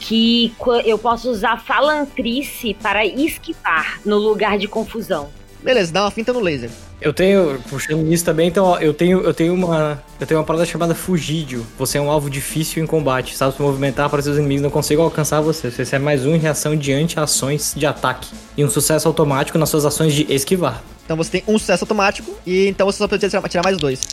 que 0.00 0.52
qu- 0.58 0.80
eu 0.84 0.98
posso 0.98 1.30
usar 1.30 1.62
falantrice 1.64 2.74
para 2.74 3.04
esquivar 3.06 4.00
no 4.04 4.16
lugar 4.18 4.58
de 4.58 4.68
confusão. 4.68 5.30
Beleza, 5.66 5.92
dá 5.92 6.04
uma 6.04 6.12
finta 6.12 6.32
no 6.32 6.38
laser. 6.38 6.70
Eu 7.00 7.12
tenho, 7.12 7.60
puxando 7.68 8.06
isso 8.12 8.24
também, 8.24 8.46
então, 8.46 8.64
ó, 8.64 8.78
eu 8.78 8.94
tenho, 8.94 9.20
eu 9.22 9.34
tenho 9.34 9.52
uma. 9.52 10.00
Eu 10.20 10.24
tenho 10.24 10.38
uma 10.38 10.46
parada 10.46 10.64
chamada 10.64 10.94
Fugídio. 10.94 11.66
Você 11.76 11.98
é 11.98 12.00
um 12.00 12.08
alvo 12.08 12.30
difícil 12.30 12.80
em 12.84 12.86
combate. 12.86 13.36
Sabe 13.36 13.56
se 13.56 13.60
movimentar 13.60 14.08
para 14.08 14.22
seus 14.22 14.38
inimigos 14.38 14.62
não 14.62 14.70
consigam 14.70 15.02
alcançar 15.02 15.40
você. 15.40 15.68
Você 15.68 15.78
recebe 15.78 16.04
mais 16.04 16.24
um 16.24 16.36
em 16.36 16.38
reação 16.38 16.76
diante 16.76 17.18
ações 17.18 17.74
de 17.76 17.84
ataque. 17.84 18.28
E 18.56 18.64
um 18.64 18.70
sucesso 18.70 19.08
automático 19.08 19.58
nas 19.58 19.68
suas 19.68 19.84
ações 19.84 20.14
de 20.14 20.32
esquivar. 20.32 20.84
Então 21.04 21.16
você 21.16 21.40
tem 21.40 21.42
um 21.48 21.58
sucesso 21.58 21.82
automático 21.82 22.32
e 22.46 22.68
então 22.68 22.86
você 22.86 22.98
só 22.98 23.08
precisa 23.08 23.28
tirar, 23.28 23.48
tirar 23.48 23.64
mais 23.64 23.76
dois. 23.76 24.06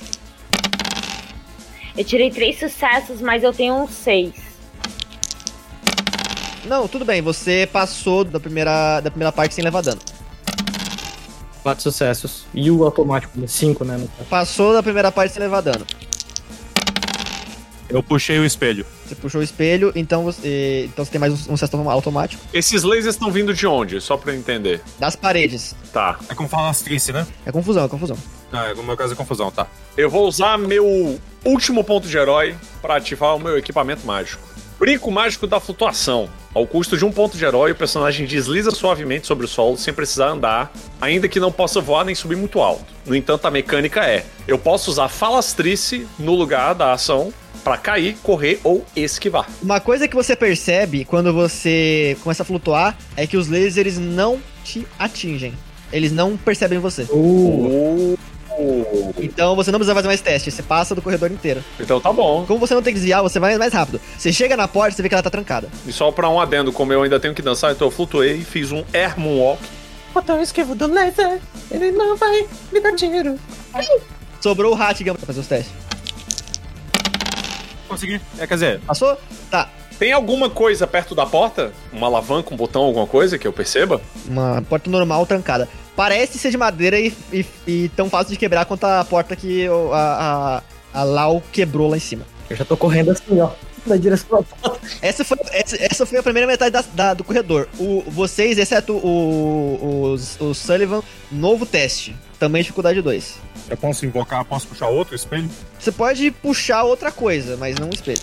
Eu 1.96 2.04
tirei 2.04 2.32
três 2.32 2.58
sucessos, 2.58 3.22
mas 3.22 3.44
eu 3.44 3.54
tenho 3.54 3.76
um 3.76 3.88
seis. 3.88 4.34
Não, 6.66 6.88
tudo 6.88 7.06
bem, 7.06 7.22
você 7.22 7.70
passou 7.72 8.24
da 8.24 8.40
primeira, 8.40 9.02
da 9.02 9.12
primeira 9.12 9.32
parte 9.32 9.54
sem 9.54 9.64
levar 9.64 9.84
dano. 9.84 10.02
Quatro 11.64 11.82
sucessos. 11.82 12.46
E 12.54 12.70
o 12.70 12.84
automático, 12.84 13.40
cinco, 13.48 13.86
né? 13.86 13.98
no 13.98 14.08
caso. 14.08 14.30
Passou 14.30 14.74
da 14.74 14.84
primeira 14.84 15.12
parte 15.12 15.34
sem 15.34 15.42
levar 15.42 15.62
dano. 15.62 15.86
Eu 17.90 18.02
puxei 18.02 18.40
o 18.40 18.46
espelho. 18.46 18.86
Você 19.06 19.14
puxou 19.14 19.40
o 19.40 19.44
espelho, 19.44 19.92
então 19.96 20.24
você, 20.24 20.90
então 20.92 21.06
você 21.06 21.12
tem 21.12 21.20
mais 21.22 21.32
um, 21.32 21.54
um 21.54 21.58
sucesso 21.58 21.78
automático. 21.90 22.44
Esses 22.52 22.84
lasers 22.84 23.16
estão 23.16 23.32
vindo 23.32 23.54
de 23.54 23.68
onde? 23.68 24.02
Só 24.02 24.18
pra 24.18 24.34
eu 24.34 24.38
entender. 24.38 24.82
Das 25.00 25.16
paredes. 25.16 25.76
Tá. 25.94 26.18
É 26.28 26.34
com 26.34 26.50
falastrice, 26.50 27.14
né? 27.14 27.26
É 27.46 27.52
confusão, 27.52 27.86
é 27.86 27.88
confusão. 27.88 28.18
Ah, 28.52 28.74
no 28.74 28.84
meu 28.84 28.98
caso 28.98 29.14
é 29.14 29.16
confusão, 29.16 29.52
tá. 29.52 29.68
Eu 29.96 30.10
vou 30.10 30.28
usar 30.28 30.58
meu 30.58 31.20
último 31.46 31.84
ponto 31.84 32.08
de 32.08 32.18
herói 32.18 32.56
pra 32.82 32.98
ativar 32.98 33.36
o 33.36 33.40
meu 33.40 33.58
equipamento 33.58 34.06
mágico. 34.08 34.42
Brinco 34.84 35.10
mágico 35.10 35.48
da 35.48 35.62
flutuação. 35.62 36.28
Ao 36.54 36.68
custo 36.68 36.98
de 36.98 37.06
um 37.06 37.12
ponto 37.12 37.38
de 37.38 37.46
herói, 37.46 37.72
o 37.72 37.76
personagem 37.76 38.28
desliza 38.28 38.70
suavemente 38.70 39.26
sobre 39.26 39.46
o 39.46 39.48
solo 39.48 39.78
sem 39.78 39.94
precisar 39.94 40.28
andar, 40.28 40.74
ainda 41.00 41.30
que 41.30 41.40
não 41.40 41.54
possa 41.54 41.80
voar 41.80 42.04
nem 42.04 42.14
subir 42.14 42.36
muito 42.36 42.60
alto. 42.60 42.84
No 43.06 43.16
entanto, 43.16 43.46
a 43.46 43.50
mecânica 43.50 44.02
é: 44.02 44.26
eu 44.46 44.58
posso 44.58 44.92
usar 44.92 45.08
falastrice 45.08 46.06
no 46.20 46.36
lugar 46.36 46.76
da 46.76 46.92
ação 46.92 47.34
pra 47.64 47.78
cair, 47.78 48.18
correr 48.22 48.60
ou 48.62 48.86
esquivar. 48.94 49.48
Uma 49.62 49.80
coisa 49.80 50.06
que 50.06 50.18
você 50.18 50.36
percebe 50.36 51.06
quando 51.06 51.32
você 51.32 52.18
começa 52.22 52.44
a 52.44 52.46
flutuar 52.46 52.98
é 53.16 53.26
que 53.26 53.38
os 53.38 53.48
lasers 53.48 53.98
não 53.98 54.38
te 54.66 54.86
atingem. 55.00 55.54
Eles 55.94 56.12
não 56.12 56.36
percebem 56.36 56.80
você. 56.80 57.04
Uh. 57.04 58.18
Então 59.18 59.56
você 59.56 59.72
não 59.72 59.80
precisa 59.80 59.96
fazer 59.96 60.08
mais 60.08 60.22
teste, 60.22 60.52
você 60.52 60.62
passa 60.64 60.94
do 60.94 61.02
corredor 61.02 61.32
inteiro. 61.32 61.64
Então 61.80 62.00
tá 62.00 62.12
bom. 62.12 62.46
Como 62.46 62.60
você 62.60 62.74
não 62.74 62.82
tem 62.82 62.94
que 62.94 63.00
desviar, 63.00 63.22
você 63.22 63.40
vai 63.40 63.58
mais 63.58 63.74
rápido. 63.74 64.00
Você 64.18 64.32
chega 64.32 64.56
na 64.56 64.68
porta, 64.68 64.96
você 64.96 65.02
vê 65.02 65.10
que 65.10 65.16
ela 65.16 65.24
tá 65.24 65.30
trancada. 65.30 65.70
E 65.88 65.92
só 65.92 66.12
pra 66.12 66.30
um 66.30 66.40
adendo, 66.40 66.72
como 66.72 66.94
eu 66.94 67.04
ainda 67.04 67.20
tenho 67.20 67.34
que 67.34 67.42
dançar, 67.42 67.72
então 67.72 67.88
eu 67.88 67.92
flutuei 67.92 68.38
e 68.38 68.44
fiz 68.44 68.72
um 68.72 68.84
Air 68.94 69.20
Moonwalk. 69.20 69.62
Botão 70.14 70.42
esquivo 70.42 70.76
do 70.76 70.86
laser, 70.88 71.40
ele 71.72 71.92
não 71.92 72.16
vai 72.16 72.46
me 72.72 72.80
dar 72.80 72.94
tiro. 72.96 73.40
Sobrou 74.40 74.74
o 74.76 74.82
Hattigan 74.82 75.16
pra 75.16 75.26
fazer 75.26 75.40
os 75.40 75.48
testes. 75.48 75.74
Consegui. 77.88 78.22
É, 78.38 78.46
quer 78.46 78.54
dizer, 78.54 78.80
Passou? 78.82 79.18
Tá. 79.50 79.70
Tem 79.98 80.12
alguma 80.12 80.50
coisa 80.50 80.86
perto 80.86 81.16
da 81.16 81.26
porta? 81.26 81.72
Uma 81.92 82.08
alavanca, 82.08 82.54
um 82.54 82.58
botão, 82.58 82.84
alguma 82.84 83.08
coisa 83.08 83.38
que 83.38 83.48
eu 83.48 83.54
perceba? 83.54 84.02
Uma 84.28 84.62
porta 84.68 84.90
normal 84.90 85.26
trancada. 85.26 85.70
Parece 85.96 86.38
ser 86.40 86.50
de 86.52 86.58
madeira 86.58 87.00
e, 87.00 87.14
e- 87.32 87.46
e 87.68 87.90
tão 87.96 88.10
fácil 88.10 88.32
de 88.32 88.38
quebrar 88.38 88.66
quanto 88.66 88.84
a 88.86 89.04
porta 89.06 89.36
que 89.36 89.68
o- 89.70 89.94
a, 89.94 90.62
a, 90.94 91.00
a 91.02 91.04
Lau 91.04 91.42
quebrou 91.52 91.90
lá 91.90 91.98
em 91.98 92.00
cima. 92.00 92.26
Eu 92.50 92.56
já 92.58 92.66
tô 92.66 92.76
correndo 92.76 93.12
assim, 93.12 93.40
ó. 93.40 93.52
Na 93.86 93.98
direção 93.98 94.38
da 94.40 94.44
porta. 94.44 94.80
Essa 95.02 95.26
foi, 95.26 95.38
essa, 95.52 95.76
essa 95.84 96.06
foi 96.06 96.18
a 96.18 96.24
primeira 96.24 96.48
metade 96.48 96.72
da- 96.72 96.82
da- 96.94 97.14
do 97.14 97.24
corredor. 97.24 97.68
O, 97.78 98.02
vocês, 98.08 98.58
exceto 98.58 98.94
o, 98.94 100.12
os, 100.14 100.40
o 100.40 100.54
Sullivan, 100.54 101.02
novo 101.32 101.66
teste. 101.66 102.16
Também 102.40 102.62
dificuldade 102.62 103.02
2. 103.02 103.36
eu 103.70 103.78
posso 103.78 104.06
invocar, 104.06 104.44
posso 104.46 104.68
puxar 104.68 104.88
outro 104.88 105.16
espelho? 105.16 105.50
Você 105.80 105.92
pode 105.92 106.32
puxar 106.32 106.84
outra 106.84 107.12
coisa, 107.12 107.56
mas 107.58 107.76
não 107.78 107.88
um 107.88 107.92
espelho. 107.94 108.20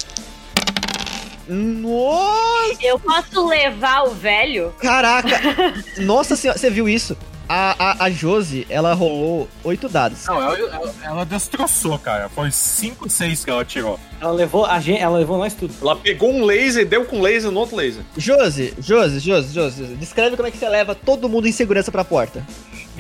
Nossa! 1.49 2.77
Eu 2.83 2.99
posso 2.99 3.47
levar 3.47 4.05
o 4.05 4.11
velho? 4.15 4.73
Caraca! 4.79 5.29
Nossa 5.99 6.37
senhora, 6.37 6.59
você 6.59 6.71
viu 6.71 6.89
isso? 6.89 7.17
A, 7.53 7.75
a, 7.77 8.05
a 8.05 8.11
Josi, 8.11 8.65
ela 8.71 8.95
rolou 8.95 9.49
oito 9.65 9.89
dados. 9.89 10.25
Não, 10.25 10.41
ela, 10.41 10.57
ela, 10.57 10.95
ela 11.03 11.25
destroçou, 11.27 11.99
cara. 11.99 12.29
Foi 12.29 12.49
5, 12.49 13.11
6 13.11 13.45
que 13.45 13.51
ela 13.51 13.65
tirou. 13.65 13.99
Ela 14.21 14.31
levou 14.31 14.65
a 14.65 14.79
gente, 14.79 15.01
ela 15.01 15.19
levou 15.19 15.37
nós 15.37 15.53
tudo. 15.53 15.75
Ela 15.83 15.97
pegou 15.97 16.33
um 16.33 16.45
laser 16.45 16.83
e 16.83 16.85
deu 16.85 17.05
com 17.05 17.21
laser 17.21 17.51
no 17.51 17.59
outro 17.59 17.75
laser. 17.75 18.05
Josi, 18.17 18.73
Josi, 18.79 19.19
Josi, 19.19 19.53
Josi, 19.53 19.83
descreve 19.97 20.37
como 20.37 20.47
é 20.47 20.53
que 20.53 20.59
você 20.59 20.69
leva 20.69 20.95
todo 20.95 21.29
mundo 21.29 21.49
em 21.49 21.53
segurança 21.53 21.91
pra 21.91 22.05
porta. 22.05 22.47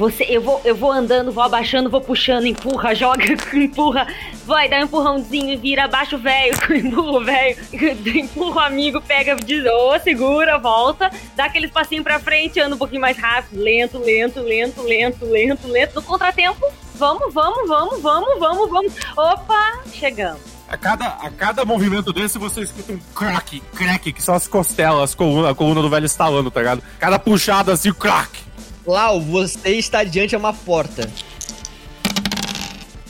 Você, 0.01 0.24
eu 0.31 0.40
vou, 0.40 0.62
eu 0.64 0.74
vou 0.74 0.90
andando, 0.90 1.31
vou 1.31 1.44
abaixando, 1.44 1.90
vou 1.90 2.01
puxando, 2.01 2.47
empurra, 2.47 2.94
joga, 2.97 3.22
empurra, 3.52 4.06
vai, 4.47 4.66
dá 4.66 4.78
um 4.78 4.85
empurrãozinho, 4.85 5.60
vira, 5.60 5.85
abaixa 5.85 6.16
o 6.16 6.18
velho, 6.18 6.55
empurra 6.74 7.18
o 7.18 7.22
velho, 7.22 7.59
empurra 8.16 8.62
o 8.62 8.64
amigo, 8.64 8.98
pega, 9.02 9.36
diz, 9.36 9.62
ô, 9.66 9.98
segura, 9.98 10.56
volta, 10.56 11.10
dá 11.36 11.44
aquele 11.44 11.68
passinho 11.68 12.02
pra 12.02 12.18
frente, 12.18 12.59
anda 12.59 12.77
um 12.77 12.78
pouquinho 12.78 13.02
mais 13.02 13.18
rápido, 13.18 13.60
lento, 13.60 13.98
lento, 13.98 14.40
lento, 14.40 14.81
lento, 14.81 15.27
lento, 15.27 15.68
lento, 15.68 15.94
no 15.97 16.02
contratempo, 16.02 16.66
vamos, 16.94 17.35
vamos, 17.35 17.68
vamos, 17.68 18.01
vamos, 18.01 18.39
vamos, 18.39 18.70
vamos, 18.70 18.93
opa, 19.14 19.81
chegamos. 19.93 20.40
A 20.66 20.78
cada, 20.78 21.09
a 21.09 21.31
cada 21.31 21.64
movimento 21.66 22.10
desse, 22.10 22.39
você 22.39 22.62
escuta 22.62 22.93
um 22.93 22.98
crack, 23.14 23.60
crack, 23.74 24.12
que 24.14 24.22
são 24.22 24.35
as 24.35 24.48
costelas, 24.48 25.10
as 25.10 25.14
coluna, 25.14 25.51
a 25.51 25.55
coluna 25.55 25.82
do 25.82 25.90
velho 25.90 26.06
estalando, 26.06 26.51
tá 26.51 26.60
ligado? 26.60 26.82
Cada 26.98 27.18
puxada 27.18 27.74
assim, 27.74 27.93
crack. 27.93 28.49
Lau, 28.90 29.20
você 29.20 29.70
está 29.70 30.02
diante 30.02 30.30
de 30.30 30.36
uma 30.36 30.52
porta. 30.52 31.08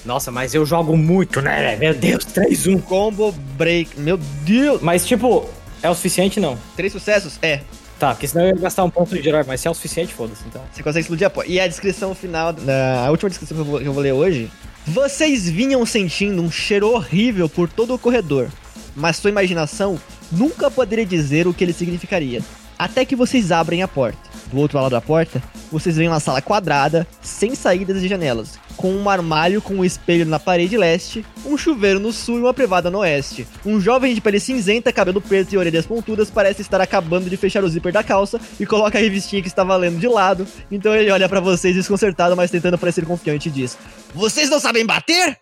Nossa, 0.05 0.31
mas 0.31 0.55
eu 0.55 0.65
jogo 0.65 0.97
muito, 0.97 1.40
né? 1.40 1.77
Meu 1.77 1.94
Deus, 1.94 2.24
3-1. 2.24 2.82
Combo 2.82 3.32
break. 3.57 3.98
Meu 3.98 4.16
Deus! 4.16 4.81
Mas, 4.82 5.07
tipo, 5.07 5.48
é 5.82 5.89
o 5.89 5.94
suficiente, 5.94 6.39
não? 6.39 6.59
Três 6.77 6.93
sucessos? 6.93 7.39
É. 7.43 7.61
Tá, 7.98 8.15
porque 8.15 8.27
senão 8.27 8.47
eu 8.47 8.55
ia 8.55 8.61
gastar 8.61 8.85
um 8.85 8.90
ponto 8.90 9.15
de 9.19 9.28
herói, 9.28 9.44
mas 9.47 9.61
se 9.61 9.69
é 9.69 9.70
o 9.70 9.74
suficiente, 9.74 10.15
foda-se, 10.15 10.43
então. 10.47 10.62
Você 10.73 10.82
consegue 10.82 11.01
explodir 11.01 11.27
a 11.27 11.31
porta. 11.31 11.51
E 11.51 11.61
a 11.61 11.66
descrição 11.66 12.15
final, 12.15 12.52
da, 12.52 13.07
a 13.07 13.11
última 13.11 13.28
descrição 13.28 13.57
que 13.57 13.61
eu, 13.61 13.65
vou, 13.65 13.81
que 13.81 13.86
eu 13.86 13.93
vou 13.93 14.02
ler 14.02 14.12
hoje. 14.12 14.51
Vocês 14.86 15.48
vinham 15.48 15.85
sentindo 15.85 16.43
um 16.43 16.51
cheiro 16.51 16.89
horrível 16.89 17.48
por 17.48 17.69
todo 17.69 17.94
o 17.94 17.98
corredor, 17.98 18.48
mas 18.97 19.16
sua 19.16 19.31
imaginação 19.31 20.01
nunca 20.32 20.70
poderia 20.70 21.05
dizer 21.05 21.47
o 21.47 21.52
que 21.52 21.62
ele 21.62 21.74
significaria. 21.74 22.43
Até 22.81 23.05
que 23.05 23.15
vocês 23.15 23.52
abrem 23.52 23.82
a 23.82 23.89
porta. 23.89 24.19
Do 24.51 24.57
outro 24.57 24.78
lado 24.78 24.93
da 24.93 25.02
porta, 25.02 25.43
vocês 25.70 25.98
veem 25.98 26.09
uma 26.09 26.19
sala 26.19 26.40
quadrada, 26.40 27.07
sem 27.20 27.55
saídas 27.55 28.02
e 28.02 28.09
janelas, 28.09 28.59
com 28.74 28.90
um 28.90 29.11
armário 29.11 29.61
com 29.61 29.74
um 29.74 29.85
espelho 29.85 30.24
na 30.24 30.39
parede 30.39 30.78
leste, 30.78 31.23
um 31.44 31.59
chuveiro 31.59 32.01
no 32.01 32.11
sul 32.11 32.39
e 32.39 32.40
uma 32.40 32.55
privada 32.55 32.90
no 32.90 33.01
oeste. 33.01 33.47
Um 33.66 33.78
jovem 33.78 34.15
de 34.15 34.20
pele 34.23 34.40
cinzenta, 34.40 34.90
cabelo 34.94 35.20
preto 35.20 35.52
e 35.52 35.59
orelhas 35.59 35.85
pontudas 35.85 36.31
parece 36.31 36.62
estar 36.62 36.81
acabando 36.81 37.28
de 37.28 37.36
fechar 37.36 37.62
o 37.62 37.69
zíper 37.69 37.93
da 37.93 38.02
calça 38.02 38.40
e 38.59 38.65
coloca 38.65 38.97
a 38.97 39.01
revistinha 39.02 39.43
que 39.43 39.48
estava 39.48 39.77
lendo 39.77 39.98
de 39.98 40.09
lado. 40.09 40.47
Então 40.70 40.94
ele 40.97 41.11
olha 41.11 41.28
pra 41.28 41.39
vocês 41.39 41.77
desconcertado, 41.77 42.35
mas 42.35 42.51
tentando 42.51 42.78
parecer 42.78 43.05
confiante 43.05 43.51
e 43.51 43.52
diz: 43.52 43.77
Vocês 44.15 44.48
não 44.48 44.59
sabem 44.59 44.86
bater? 44.86 45.36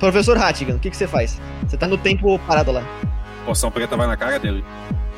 Professor 0.00 0.38
Hattigan, 0.38 0.76
o 0.76 0.78
que, 0.78 0.88
que 0.88 0.96
você 0.96 1.06
faz? 1.06 1.38
Você 1.68 1.76
tá 1.76 1.86
no 1.86 1.98
tempo 1.98 2.38
parado 2.46 2.72
lá. 2.72 2.82
Poção 3.44 3.70
preta 3.70 3.94
vai 3.94 4.06
na 4.06 4.16
cara 4.16 4.38
dele. 4.38 4.64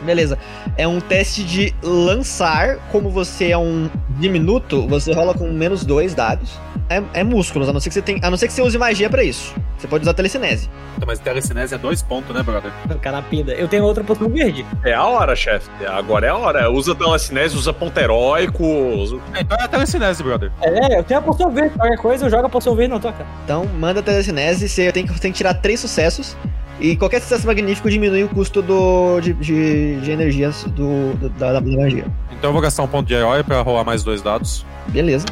Beleza. 0.02 0.38
É 0.76 0.86
um 0.86 1.00
teste 1.00 1.44
de 1.44 1.74
lançar. 1.82 2.76
Como 2.90 3.10
você 3.10 3.50
é 3.50 3.58
um 3.58 3.88
diminuto, 4.18 4.86
você 4.88 5.12
rola 5.12 5.34
com 5.34 5.50
menos 5.50 5.84
dois 5.84 6.14
dados. 6.14 6.58
É, 6.88 7.02
é 7.20 7.24
músculos, 7.24 7.68
a 7.68 7.72
não 7.72 7.80
ser 7.80 7.88
que 7.88 7.94
você 7.94 8.02
tem, 8.02 8.20
a 8.22 8.30
não 8.30 8.36
ser 8.36 8.46
que 8.46 8.52
você 8.52 8.62
use 8.62 8.76
magia 8.76 9.08
pra 9.08 9.24
isso. 9.24 9.54
Você 9.78 9.88
pode 9.88 10.02
usar 10.02 10.14
telecinese. 10.14 10.70
Então, 10.96 11.06
mas 11.06 11.18
telecinese 11.18 11.74
é 11.74 11.78
dois 11.78 12.02
pontos, 12.02 12.34
né, 12.34 12.42
brother? 12.42 12.70
O 12.90 12.98
cara 12.98 13.20
pinda. 13.22 13.52
Eu 13.52 13.68
tenho 13.68 13.84
outra 13.84 14.04
poção 14.04 14.28
verde. 14.28 14.64
É 14.84 14.92
a 14.92 15.04
hora, 15.04 15.34
chefe. 15.34 15.68
Agora 15.86 16.26
é 16.26 16.30
a 16.30 16.36
hora. 16.36 16.70
Usa 16.70 16.94
telecinese, 16.94 17.56
usa 17.56 17.72
ponto 17.72 17.98
heróico. 17.98 18.64
Usa... 18.64 19.18
Então 19.38 19.58
é 19.58 19.68
telecinese, 19.68 20.22
brother. 20.22 20.50
É, 20.62 20.98
eu 20.98 21.04
tenho 21.04 21.20
a 21.20 21.22
poção 21.22 21.50
verde. 21.50 21.76
Qualquer 21.76 21.98
coisa, 21.98 22.26
eu 22.26 22.30
jogo 22.30 22.46
a 22.46 22.48
poção 22.48 22.74
verde 22.74 22.94
na 22.94 23.00
tua 23.00 23.12
cara. 23.12 23.26
Então, 23.44 23.66
manda 23.66 24.02
telecinese. 24.02 24.68
Você 24.68 24.92
tem 24.92 25.06
que, 25.06 25.20
tem 25.20 25.32
que 25.32 25.38
tirar 25.38 25.54
três 25.54 25.80
sucessos. 25.80 26.36
E 26.80 26.96
qualquer 26.96 27.20
sucesso 27.22 27.46
magnífico 27.46 27.88
diminui 27.88 28.24
o 28.24 28.28
custo 28.28 28.60
do, 28.60 29.20
de, 29.20 29.32
de, 29.34 30.00
de 30.00 30.10
energias 30.10 30.64
do, 30.64 31.14
do- 31.14 31.28
da, 31.30 31.52
da 31.52 31.60
magia. 31.60 32.04
Então 32.32 32.50
eu 32.50 32.52
vou 32.52 32.60
gastar 32.60 32.82
um 32.82 32.88
ponto 32.88 33.06
de 33.06 33.14
herói 33.14 33.42
pra 33.44 33.60
rolar 33.62 33.84
mais 33.84 34.02
dois 34.02 34.20
dados. 34.20 34.66
Beleza. 34.88 35.24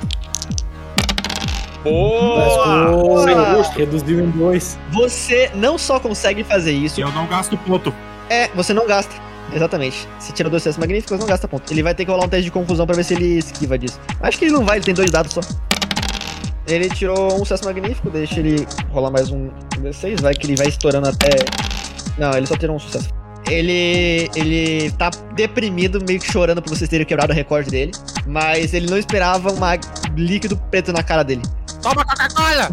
Boa! 1.82 2.92
Boa! 2.92 3.24
Sem 3.24 3.54
custo. 3.56 3.78
Reduziu 3.78 4.20
em 4.24 4.30
dois. 4.30 4.78
Você 4.92 5.50
não 5.54 5.76
só 5.76 5.98
consegue 5.98 6.44
fazer 6.44 6.72
isso, 6.72 7.00
E 7.00 7.02
eu 7.02 7.10
não 7.12 7.26
gasto 7.26 7.56
ponto. 7.58 7.92
é, 8.30 8.48
você 8.54 8.72
não 8.72 8.86
gasta. 8.86 9.12
Exatamente. 9.52 10.08
Se 10.18 10.32
tira 10.32 10.48
dois 10.48 10.62
sucessos 10.62 10.78
magníficos, 10.78 11.18
não 11.18 11.26
gasta 11.26 11.46
ponto. 11.48 11.70
Ele 11.72 11.82
vai 11.82 11.94
ter 11.94 12.04
que 12.04 12.10
rolar 12.10 12.24
um 12.24 12.28
teste 12.28 12.44
de 12.44 12.50
confusão 12.52 12.86
pra 12.86 12.94
ver 12.94 13.04
se 13.04 13.14
ele 13.14 13.38
esquiva 13.38 13.76
disso. 13.76 14.00
Acho 14.20 14.38
que 14.38 14.44
ele 14.46 14.52
não 14.52 14.64
vai, 14.64 14.78
ele 14.78 14.84
tem 14.84 14.94
dois 14.94 15.10
dados 15.10 15.32
só. 15.34 15.40
Ele 16.66 16.88
tirou 16.88 17.34
um 17.34 17.38
sucesso 17.38 17.64
magnífico, 17.64 18.08
deixa 18.10 18.38
ele 18.38 18.66
rolar 18.90 19.10
mais 19.10 19.30
um 19.30 19.50
D6, 19.80 20.20
vai 20.20 20.34
que 20.34 20.46
ele 20.46 20.56
vai 20.56 20.68
estourando 20.68 21.08
até. 21.08 21.30
Não, 22.18 22.32
ele 22.36 22.46
só 22.46 22.56
tirou 22.56 22.76
um 22.76 22.78
sucesso. 22.78 23.08
Ele. 23.50 24.30
ele 24.36 24.90
tá 24.92 25.10
deprimido, 25.34 26.02
meio 26.06 26.20
que 26.20 26.30
chorando 26.30 26.62
por 26.62 26.70
vocês 26.70 26.88
terem 26.88 27.04
quebrado 27.04 27.32
o 27.32 27.34
recorde 27.34 27.70
dele. 27.70 27.92
Mas 28.26 28.72
ele 28.72 28.88
não 28.88 28.96
esperava 28.96 29.50
um 29.52 29.58
líquido 30.16 30.56
preto 30.70 30.92
na 30.92 31.02
cara 31.02 31.22
dele. 31.22 31.42
Toma 31.82 32.04
Coca-Cola! 32.04 32.70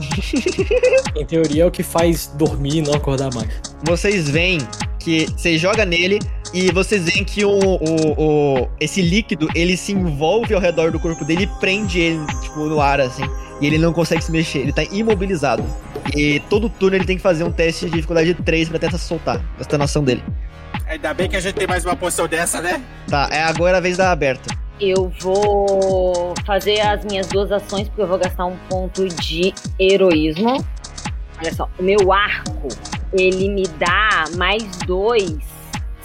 Em 1.17 1.25
teoria 1.25 1.63
é 1.63 1.65
o 1.65 1.71
que 1.71 1.81
faz 1.81 2.31
dormir 2.35 2.75
e 2.75 2.81
não 2.83 2.93
acordar 2.93 3.33
mais. 3.33 3.49
vocês 3.83 4.29
veem 4.29 4.59
que 4.99 5.25
você 5.35 5.57
joga 5.57 5.85
nele 5.85 6.19
e 6.53 6.71
vocês 6.71 7.05
veem 7.05 7.23
que 7.23 7.45
o, 7.45 7.51
o, 7.51 8.11
o- 8.63 8.69
esse 8.79 9.01
líquido 9.01 9.47
ele 9.55 9.75
se 9.77 9.91
envolve 9.93 10.53
ao 10.53 10.59
redor 10.59 10.91
do 10.91 10.99
corpo 10.99 11.23
dele 11.25 11.43
e 11.43 11.47
prende 11.59 11.99
ele 11.99 12.19
tipo 12.41 12.59
no 12.65 12.81
ar 12.81 12.99
assim. 12.99 13.23
E 13.61 13.67
ele 13.67 13.77
não 13.77 13.91
consegue 13.93 14.23
se 14.23 14.31
mexer 14.31 14.59
ele 14.59 14.71
tá 14.73 14.83
imobilizado. 14.83 15.63
E 16.15 16.39
todo 16.49 16.69
turno 16.69 16.95
ele 16.97 17.05
tem 17.05 17.17
que 17.17 17.21
fazer 17.23 17.43
um 17.43 17.51
teste 17.51 17.85
de 17.85 17.91
dificuldade 17.91 18.33
3 18.33 18.69
pra 18.69 18.79
tentar 18.79 18.97
se 18.97 19.05
soltar 19.05 19.41
gastando 19.57 19.81
a 19.81 19.85
ação 19.85 20.03
dele. 20.03 20.23
Ainda 20.87 21.13
bem 21.13 21.29
que 21.29 21.35
a 21.35 21.39
gente 21.39 21.55
tem 21.55 21.67
mais 21.67 21.85
uma 21.85 21.95
poção 21.95 22.27
dessa, 22.27 22.61
né? 22.61 22.81
tá 23.07 23.29
é 23.31 23.41
agora 23.43 23.77
a 23.77 23.79
vez 23.79 23.97
da 23.97 24.11
aberta. 24.11 24.55
Eu 24.79 25.11
vou 25.19 26.33
fazer 26.45 26.79
as 26.79 27.03
minhas 27.03 27.27
duas 27.27 27.51
ações, 27.51 27.87
porque 27.89 28.01
eu 28.01 28.07
vou 28.07 28.17
gastar 28.17 28.45
um 28.45 28.55
ponto 28.69 29.07
de 29.09 29.53
heroísmo. 29.77 30.63
Olha 31.41 31.53
só, 31.53 31.69
o 31.79 31.83
meu 31.83 32.11
arco, 32.11 32.67
ele 33.13 33.49
me 33.49 33.63
dá 33.63 34.25
mais 34.35 34.63
dois. 34.85 35.37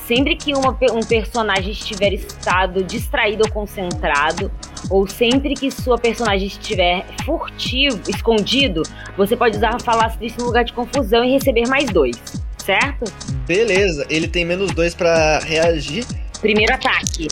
Sempre 0.07 0.37
que 0.37 0.53
uma 0.53 0.77
um 0.93 1.01
personagem 1.01 1.73
estiver 1.73 2.13
estado 2.13 2.85
distraído 2.85 3.45
ou 3.45 3.51
concentrado, 3.51 4.53
ou 4.91 5.09
sempre 5.09 5.55
que 5.55 5.71
sua 5.71 5.97
personagem 5.97 6.47
estiver 6.47 7.07
furtivo, 7.25 7.99
escondido, 8.09 8.83
você 9.17 9.35
pode 9.35 9.57
usar 9.57 9.75
a 9.75 9.79
falastrice 9.79 10.39
no 10.39 10.45
lugar 10.45 10.63
de 10.63 10.75
confusão 10.75 11.25
e 11.25 11.33
receber 11.33 11.67
mais 11.69 11.89
dois, 11.89 12.17
certo? 12.59 13.05
beleza 13.47 14.07
ele 14.11 14.29
tem 14.29 14.45
menos 14.45 14.73
2 14.73 14.95
pra 14.95 15.39
reagir 15.39 16.07
Primeiro 16.45 16.75
ataque. 16.75 17.27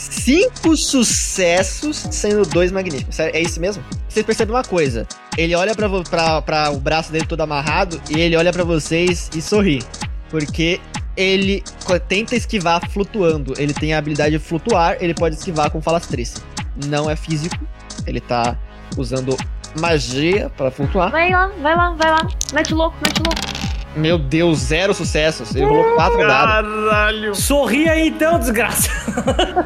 Cinco 0.00 0.76
sucessos, 0.78 1.96
sendo 2.10 2.48
dois 2.48 2.72
magníficos. 2.72 3.20
É 3.20 3.38
isso 3.38 3.60
mesmo? 3.60 3.84
Vocês 4.08 4.24
percebem 4.24 4.54
uma 4.54 4.64
coisa. 4.64 5.06
Ele 5.36 5.54
olha 5.54 5.74
pra 5.74 6.70
o 6.70 6.80
braço 6.80 7.12
dele 7.12 7.26
todo 7.26 7.42
amarrado 7.42 8.00
e 8.08 8.18
ele 8.18 8.34
olha 8.34 8.50
pra 8.50 8.64
vocês 8.64 9.28
e 9.36 9.42
sorri. 9.42 9.82
Porque 10.30 10.80
ele 11.16 11.62
tenta 12.08 12.34
esquivar 12.34 12.80
flutuando. 12.88 13.52
Ele 13.58 13.74
tem 13.74 13.92
a 13.92 13.98
habilidade 13.98 14.38
de 14.38 14.38
flutuar, 14.38 14.96
ele 15.00 15.12
pode 15.12 15.34
esquivar 15.34 15.70
com 15.70 15.82
falastrice. 15.82 16.42
Não 16.86 17.10
é 17.10 17.14
físico. 17.14 17.58
Ele 18.06 18.20
tá 18.20 18.56
usando 18.96 19.36
magia 19.78 20.50
pra 20.56 20.70
flutuar. 20.70 21.10
Vai 21.10 21.30
lá, 21.30 21.48
vai 21.60 21.76
lá, 21.76 21.90
vai 21.90 22.10
lá. 22.10 22.28
Mete 22.54 22.72
louco, 22.72 22.96
mete 23.02 23.18
louco. 23.18 23.69
Meu 23.96 24.18
Deus, 24.18 24.58
zero 24.58 24.94
sucessos. 24.94 25.54
Ele 25.54 25.64
rolou 25.64 25.94
quatro 25.94 26.18
dados. 26.26 26.70
Caralho! 26.88 27.34
Sorria 27.34 27.92
aí 27.92 28.08
então, 28.08 28.38
desgraça. 28.38 28.90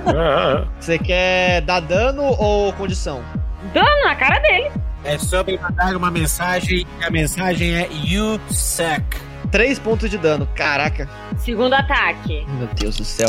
Você 0.81 0.99
quer 0.99 1.61
dar 1.63 1.81
dano 1.81 2.23
ou 2.23 2.73
condição? 2.73 3.23
Dano 3.73 4.05
na 4.05 4.15
cara 4.17 4.39
dele. 4.41 4.71
É 5.05 5.19
sobre 5.19 5.59
mandar 5.59 5.95
uma 5.97 6.11
mensagem 6.11 6.87
e 7.01 7.05
a 7.05 7.11
mensagem 7.11 7.75
é 7.75 7.89
You 8.05 8.41
suck. 8.51 9.05
Três 9.51 9.79
pontos 9.79 10.11
de 10.11 10.17
dano. 10.17 10.49
Caraca. 10.55 11.09
Segundo 11.37 11.75
ataque. 11.75 12.45
Meu 12.59 12.67
Deus 12.69 12.97
do 12.97 13.05
céu. 13.05 13.29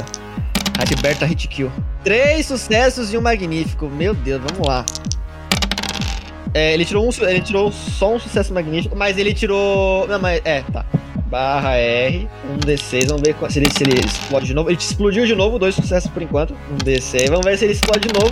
Adberta 0.80 1.26
hit 1.26 1.48
kill. 1.48 1.72
Três 2.04 2.46
sucessos 2.46 3.14
e 3.14 3.18
um 3.18 3.22
magnífico. 3.22 3.88
Meu 3.88 4.14
Deus, 4.14 4.42
vamos 4.50 4.68
lá. 4.68 4.86
É, 6.56 6.74
ele 6.74 6.86
tirou 6.86 7.06
um, 7.06 7.10
ele 7.28 7.42
tirou 7.42 7.70
só 7.70 8.16
um 8.16 8.18
sucesso 8.18 8.54
magnífico, 8.54 8.96
mas 8.96 9.18
ele 9.18 9.34
tirou, 9.34 10.08
não, 10.08 10.18
mas 10.18 10.40
é, 10.46 10.62
tá. 10.62 10.86
Barra 11.26 11.76
R, 11.76 12.30
um 12.50 12.58
D6, 12.58 13.10
vamos 13.10 13.24
ver 13.24 13.36
se 13.50 13.60
ele, 13.60 13.70
se 13.70 13.84
ele 13.84 14.00
explode 14.00 14.46
de 14.46 14.54
novo. 14.54 14.70
Ele 14.70 14.78
explodiu 14.78 15.26
de 15.26 15.36
novo, 15.36 15.60
dois 15.60 15.76
sucessos 15.76 16.10
por 16.10 16.22
enquanto. 16.22 16.54
Um 16.72 16.78
D6, 16.78 17.28
vamos 17.28 17.46
ver 17.46 17.58
se 17.58 17.66
ele 17.66 17.74
explode 17.74 18.08
de 18.08 18.14
novo. 18.18 18.32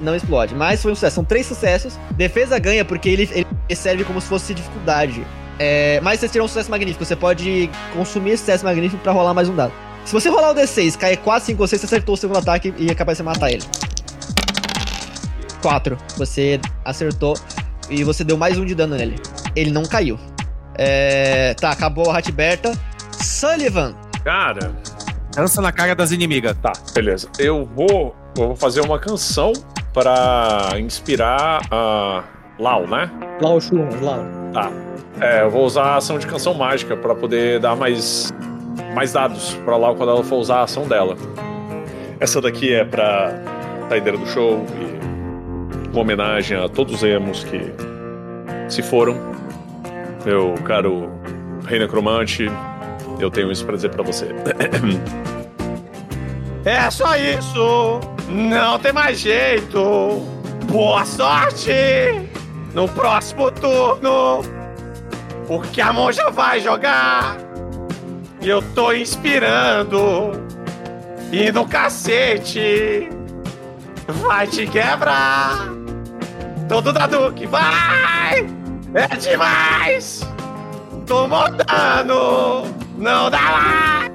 Não 0.00 0.14
explode, 0.14 0.54
mas 0.54 0.80
foi 0.80 0.92
um 0.92 0.94
sucesso. 0.94 1.16
São 1.16 1.24
três 1.24 1.44
sucessos. 1.44 1.98
Defesa 2.12 2.56
ganha 2.60 2.84
porque 2.84 3.08
ele, 3.08 3.28
ele 3.32 3.46
serve 3.74 4.04
como 4.04 4.20
se 4.20 4.28
fosse 4.28 4.54
dificuldade. 4.54 5.26
É, 5.58 5.98
mas 6.02 6.20
você 6.20 6.28
tirou 6.28 6.44
um 6.44 6.48
sucesso 6.48 6.70
magnífico. 6.70 7.04
Você 7.04 7.16
pode 7.16 7.68
consumir 7.92 8.32
esse 8.32 8.42
sucesso 8.42 8.64
magnífico 8.64 9.02
pra 9.02 9.10
rolar 9.10 9.34
mais 9.34 9.48
um 9.48 9.56
dado. 9.56 9.72
Se 10.04 10.12
você 10.12 10.28
rolar 10.28 10.52
o 10.52 10.54
D6, 10.54 10.96
cair 10.96 11.16
4, 11.16 11.46
5 11.46 11.60
ou 11.60 11.66
6, 11.66 11.80
você 11.80 11.86
acertou 11.86 12.14
o 12.14 12.16
segundo 12.16 12.38
ataque 12.38 12.72
e 12.78 12.88
é 12.88 12.94
capaz 12.94 13.18
de 13.18 13.24
matar 13.24 13.50
ele. 13.50 13.64
4. 15.66 15.98
Você 16.16 16.60
acertou 16.84 17.34
e 17.90 18.04
você 18.04 18.22
deu 18.22 18.36
mais 18.36 18.56
um 18.56 18.64
de 18.64 18.72
dano 18.72 18.94
nele. 18.94 19.16
Ele 19.56 19.72
não 19.72 19.82
caiu. 19.82 20.16
É, 20.78 21.54
tá, 21.54 21.70
acabou 21.72 22.08
a 22.08 22.12
Ratberta. 22.12 22.70
Sullivan. 23.10 23.92
Cara, 24.22 24.72
Dança 25.34 25.60
na 25.60 25.72
cara 25.72 25.96
das 25.96 26.12
inimigas. 26.12 26.56
tá, 26.62 26.72
beleza. 26.94 27.28
Eu 27.36 27.64
vou, 27.64 28.14
eu 28.38 28.46
vou 28.46 28.56
fazer 28.56 28.80
uma 28.80 28.96
canção 29.00 29.52
pra 29.92 30.68
inspirar 30.78 31.62
a 31.68 32.22
Lau, 32.60 32.86
né? 32.86 33.10
O 33.42 33.60
churro, 33.60 33.88
lá. 34.00 34.18
Tá. 34.52 34.70
É, 35.20 35.42
eu 35.42 35.50
vou 35.50 35.64
usar 35.64 35.82
a 35.82 35.96
ação 35.96 36.16
de 36.16 36.28
canção 36.28 36.54
mágica 36.54 36.96
pra 36.96 37.12
poder 37.12 37.58
dar 37.58 37.74
mais, 37.74 38.32
mais 38.94 39.12
dados 39.14 39.54
pra 39.64 39.76
Lau 39.76 39.96
quando 39.96 40.10
ela 40.10 40.22
for 40.22 40.36
usar 40.36 40.58
a 40.58 40.62
ação 40.62 40.86
dela. 40.86 41.16
Essa 42.20 42.40
daqui 42.40 42.72
é 42.72 42.84
pra 42.84 43.34
saideira 43.88 44.16
do 44.16 44.26
show 44.28 44.64
e 44.80 44.95
uma 45.96 46.02
homenagem 46.02 46.58
a 46.58 46.68
todos 46.68 46.96
os 46.96 47.02
emos 47.02 47.42
que 47.44 47.72
se 48.68 48.82
foram. 48.82 49.16
Meu 50.24 50.54
caro 50.64 51.10
Rei 51.66 51.78
Necromante, 51.78 52.50
eu 53.18 53.30
tenho 53.30 53.50
isso 53.50 53.64
pra 53.64 53.76
dizer 53.76 53.90
pra 53.90 54.02
você. 54.02 54.28
É 56.64 56.90
só 56.90 57.14
isso! 57.16 58.00
Não 58.28 58.76
tem 58.80 58.92
mais 58.92 59.20
jeito! 59.20 60.20
Boa 60.68 61.04
sorte! 61.04 61.70
No 62.74 62.88
próximo 62.88 63.52
turno! 63.52 64.42
Porque 65.46 65.80
a 65.80 65.92
monja 65.92 66.28
vai 66.28 66.58
jogar! 66.58 67.36
E 68.40 68.48
eu 68.48 68.60
tô 68.74 68.92
inspirando! 68.92 70.32
E 71.30 71.52
no 71.52 71.68
cacete! 71.68 73.10
Vai 74.08 74.48
te 74.48 74.66
quebrar! 74.66 75.75
Todo 76.68 76.92
dado 76.92 77.32
que 77.32 77.46
vai! 77.46 78.44
É 78.94 79.16
demais! 79.16 80.20
Tô 81.06 81.28
montando! 81.28 82.64
Não 82.98 83.30
dá 83.30 83.50
lá! 83.50 84.10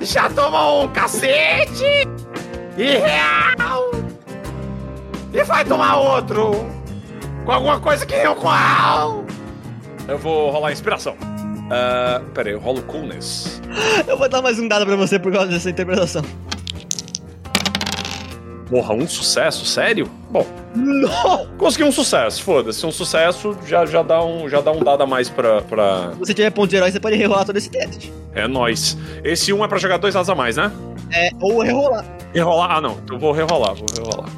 Já 0.00 0.28
tomou 0.30 0.84
um 0.84 0.88
cacete! 0.88 2.08
E 2.76 2.96
real! 2.96 3.90
E 5.32 5.44
vai 5.44 5.64
tomar 5.64 5.96
outro! 5.96 6.66
Com 7.44 7.52
alguma 7.52 7.78
coisa 7.78 8.04
que 8.04 8.14
eu 8.14 8.34
qual? 8.34 9.24
Eu 10.08 10.18
vou 10.18 10.50
rolar 10.50 10.72
inspiração. 10.72 11.14
Uh, 11.14 12.24
pera 12.34 12.48
aí, 12.48 12.54
eu 12.54 12.58
rolo 12.58 12.82
coolness. 12.82 13.62
Eu 14.08 14.18
vou 14.18 14.28
dar 14.28 14.42
mais 14.42 14.58
um 14.58 14.66
dado 14.66 14.84
pra 14.84 14.96
você 14.96 15.20
por 15.20 15.32
causa 15.32 15.46
dessa 15.48 15.70
interpretação. 15.70 16.24
Porra, 18.70 18.94
um 18.94 19.06
sucesso? 19.06 19.66
Sério? 19.66 20.08
Bom, 20.30 20.46
Não! 20.76 21.46
consegui 21.58 21.82
um 21.84 21.90
sucesso, 21.90 22.42
foda-se. 22.42 22.86
Um 22.86 22.92
sucesso 22.92 23.58
já, 23.66 23.84
já, 23.84 24.00
dá 24.02 24.24
um, 24.24 24.48
já 24.48 24.60
dá 24.60 24.70
um 24.70 24.78
dado 24.78 25.02
a 25.02 25.06
mais 25.06 25.28
pra, 25.28 25.60
pra... 25.62 26.12
Se 26.12 26.18
você 26.20 26.34
tiver 26.34 26.50
ponto 26.50 26.70
de 26.70 26.76
herói, 26.76 26.92
você 26.92 27.00
pode 27.00 27.16
rerolar 27.16 27.44
todo 27.44 27.56
esse 27.56 27.68
teste. 27.68 28.12
É 28.32 28.46
nóis. 28.46 28.96
Esse 29.24 29.52
um 29.52 29.64
é 29.64 29.68
pra 29.68 29.76
jogar 29.78 29.96
dois 29.96 30.14
dados 30.14 30.30
a 30.30 30.34
mais, 30.36 30.56
né? 30.56 30.70
É, 31.12 31.30
ou 31.40 31.60
rerolar. 31.60 32.04
Rerolar? 32.32 32.70
Ah, 32.76 32.80
não. 32.80 32.92
Então 33.02 33.16
eu 33.16 33.20
vou 33.20 33.32
rerolar, 33.32 33.74
vou 33.74 33.86
rerolar. 33.92 34.30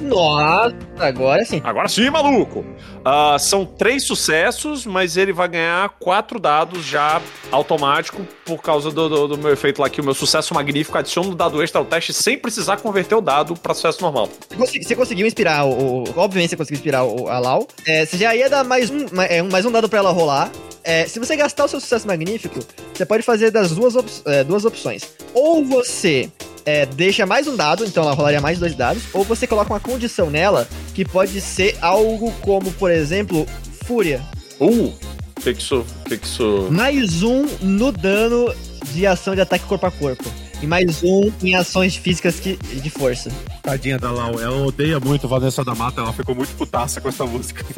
Nossa, 0.00 0.74
agora 0.98 1.44
sim. 1.44 1.60
Agora 1.64 1.88
sim, 1.88 2.08
maluco! 2.10 2.64
Ah, 3.04 3.36
são 3.38 3.64
três 3.64 4.04
sucessos, 4.04 4.84
mas 4.86 5.16
ele 5.16 5.32
vai 5.32 5.48
ganhar 5.48 5.88
quatro 6.00 6.38
dados 6.38 6.84
já 6.84 7.20
automático 7.50 8.22
por 8.44 8.58
causa 8.62 8.90
do, 8.90 9.08
do- 9.08 9.28
do 9.28 9.38
meu 9.38 9.52
efeito 9.52 9.80
lá 9.80 9.88
que 9.88 10.00
o 10.00 10.04
meu 10.04 10.14
sucesso 10.14 10.52
magnífico 10.54 10.96
adiciona 10.98 11.28
um 11.28 11.34
dado 11.34 11.62
extra 11.62 11.80
ao 11.80 11.84
teste 11.84 12.12
sem 12.12 12.38
precisar 12.38 12.76
converter 12.78 13.14
o 13.14 13.20
dado 13.20 13.54
pra 13.54 13.74
sucesso 13.74 14.02
normal. 14.02 14.28
Você 14.48 14.56
consegui- 14.56 14.84
Você 14.84 14.96
conseguiu 14.96 15.26
inspirar 15.26 15.64
o. 15.66 16.02
o- 16.04 16.04
obviamente 16.16 16.50
você 16.50 16.56
conseguiu 16.56 16.76
inspirar 16.78 17.04
o, 17.04 17.28
a 17.28 17.38
Lau. 17.38 17.66
É, 17.86 18.04
você 18.04 18.16
já 18.16 18.34
ia 18.34 18.48
dar 18.48 18.64
mais 18.64 18.90
um, 18.90 19.06
é, 19.22 19.42
mais 19.42 19.64
um 19.64 19.70
dado 19.72 19.88
pra 19.88 19.98
ela 19.98 20.10
rolar. 20.10 20.50
É, 20.84 21.06
se 21.06 21.18
você 21.18 21.36
gastar 21.36 21.64
o 21.64 21.68
seu 21.68 21.80
sucesso 21.80 22.06
magnífico, 22.06 22.60
você 22.94 23.04
pode 23.04 23.22
fazer 23.22 23.50
das 23.50 23.72
duas, 23.72 23.94
op- 23.96 24.08
é, 24.26 24.42
duas 24.44 24.64
opções. 24.64 25.02
Ou 25.34 25.62
você 25.64 26.30
é, 26.64 26.86
deixa 26.86 27.26
mais 27.26 27.46
um 27.46 27.56
dado, 27.56 27.84
então 27.84 28.02
ela 28.02 28.14
rolaria 28.14 28.40
mais 28.40 28.58
dois 28.58 28.74
dados, 28.74 29.02
ou 29.12 29.24
você 29.24 29.46
coloca 29.46 29.72
uma 29.72 29.80
condição 29.80 30.30
nela 30.30 30.68
que 30.94 31.04
pode 31.04 31.40
ser 31.40 31.76
algo 31.80 32.32
como, 32.40 32.70
por 32.72 32.90
exemplo, 32.90 33.46
Fúria. 33.84 34.22
Uh! 34.60 34.92
Que 35.40 35.54
que 35.54 35.62
isso. 35.62 35.86
Que 36.04 36.18
que 36.18 36.26
isso. 36.26 36.68
Mais 36.70 37.22
um 37.22 37.46
no 37.60 37.92
dano 37.92 38.52
de 38.92 39.06
ação 39.06 39.34
de 39.34 39.40
ataque 39.40 39.64
corpo 39.64 39.86
a 39.86 39.90
corpo. 39.90 40.24
E 40.60 40.66
mais 40.66 41.04
um 41.04 41.32
em 41.40 41.54
ações 41.54 41.94
físicas 41.94 42.40
que, 42.40 42.56
de 42.56 42.90
força. 42.90 43.30
Tadinha 43.62 43.96
da 43.96 44.10
Lau, 44.10 44.40
ela 44.40 44.56
odeia 44.66 44.98
muito 44.98 45.28
Vanessa 45.28 45.64
da 45.64 45.72
Mata, 45.72 46.00
ela 46.00 46.12
ficou 46.12 46.34
muito 46.34 46.52
putaça 46.56 47.00
com 47.00 47.08
essa 47.08 47.24
música. 47.24 47.64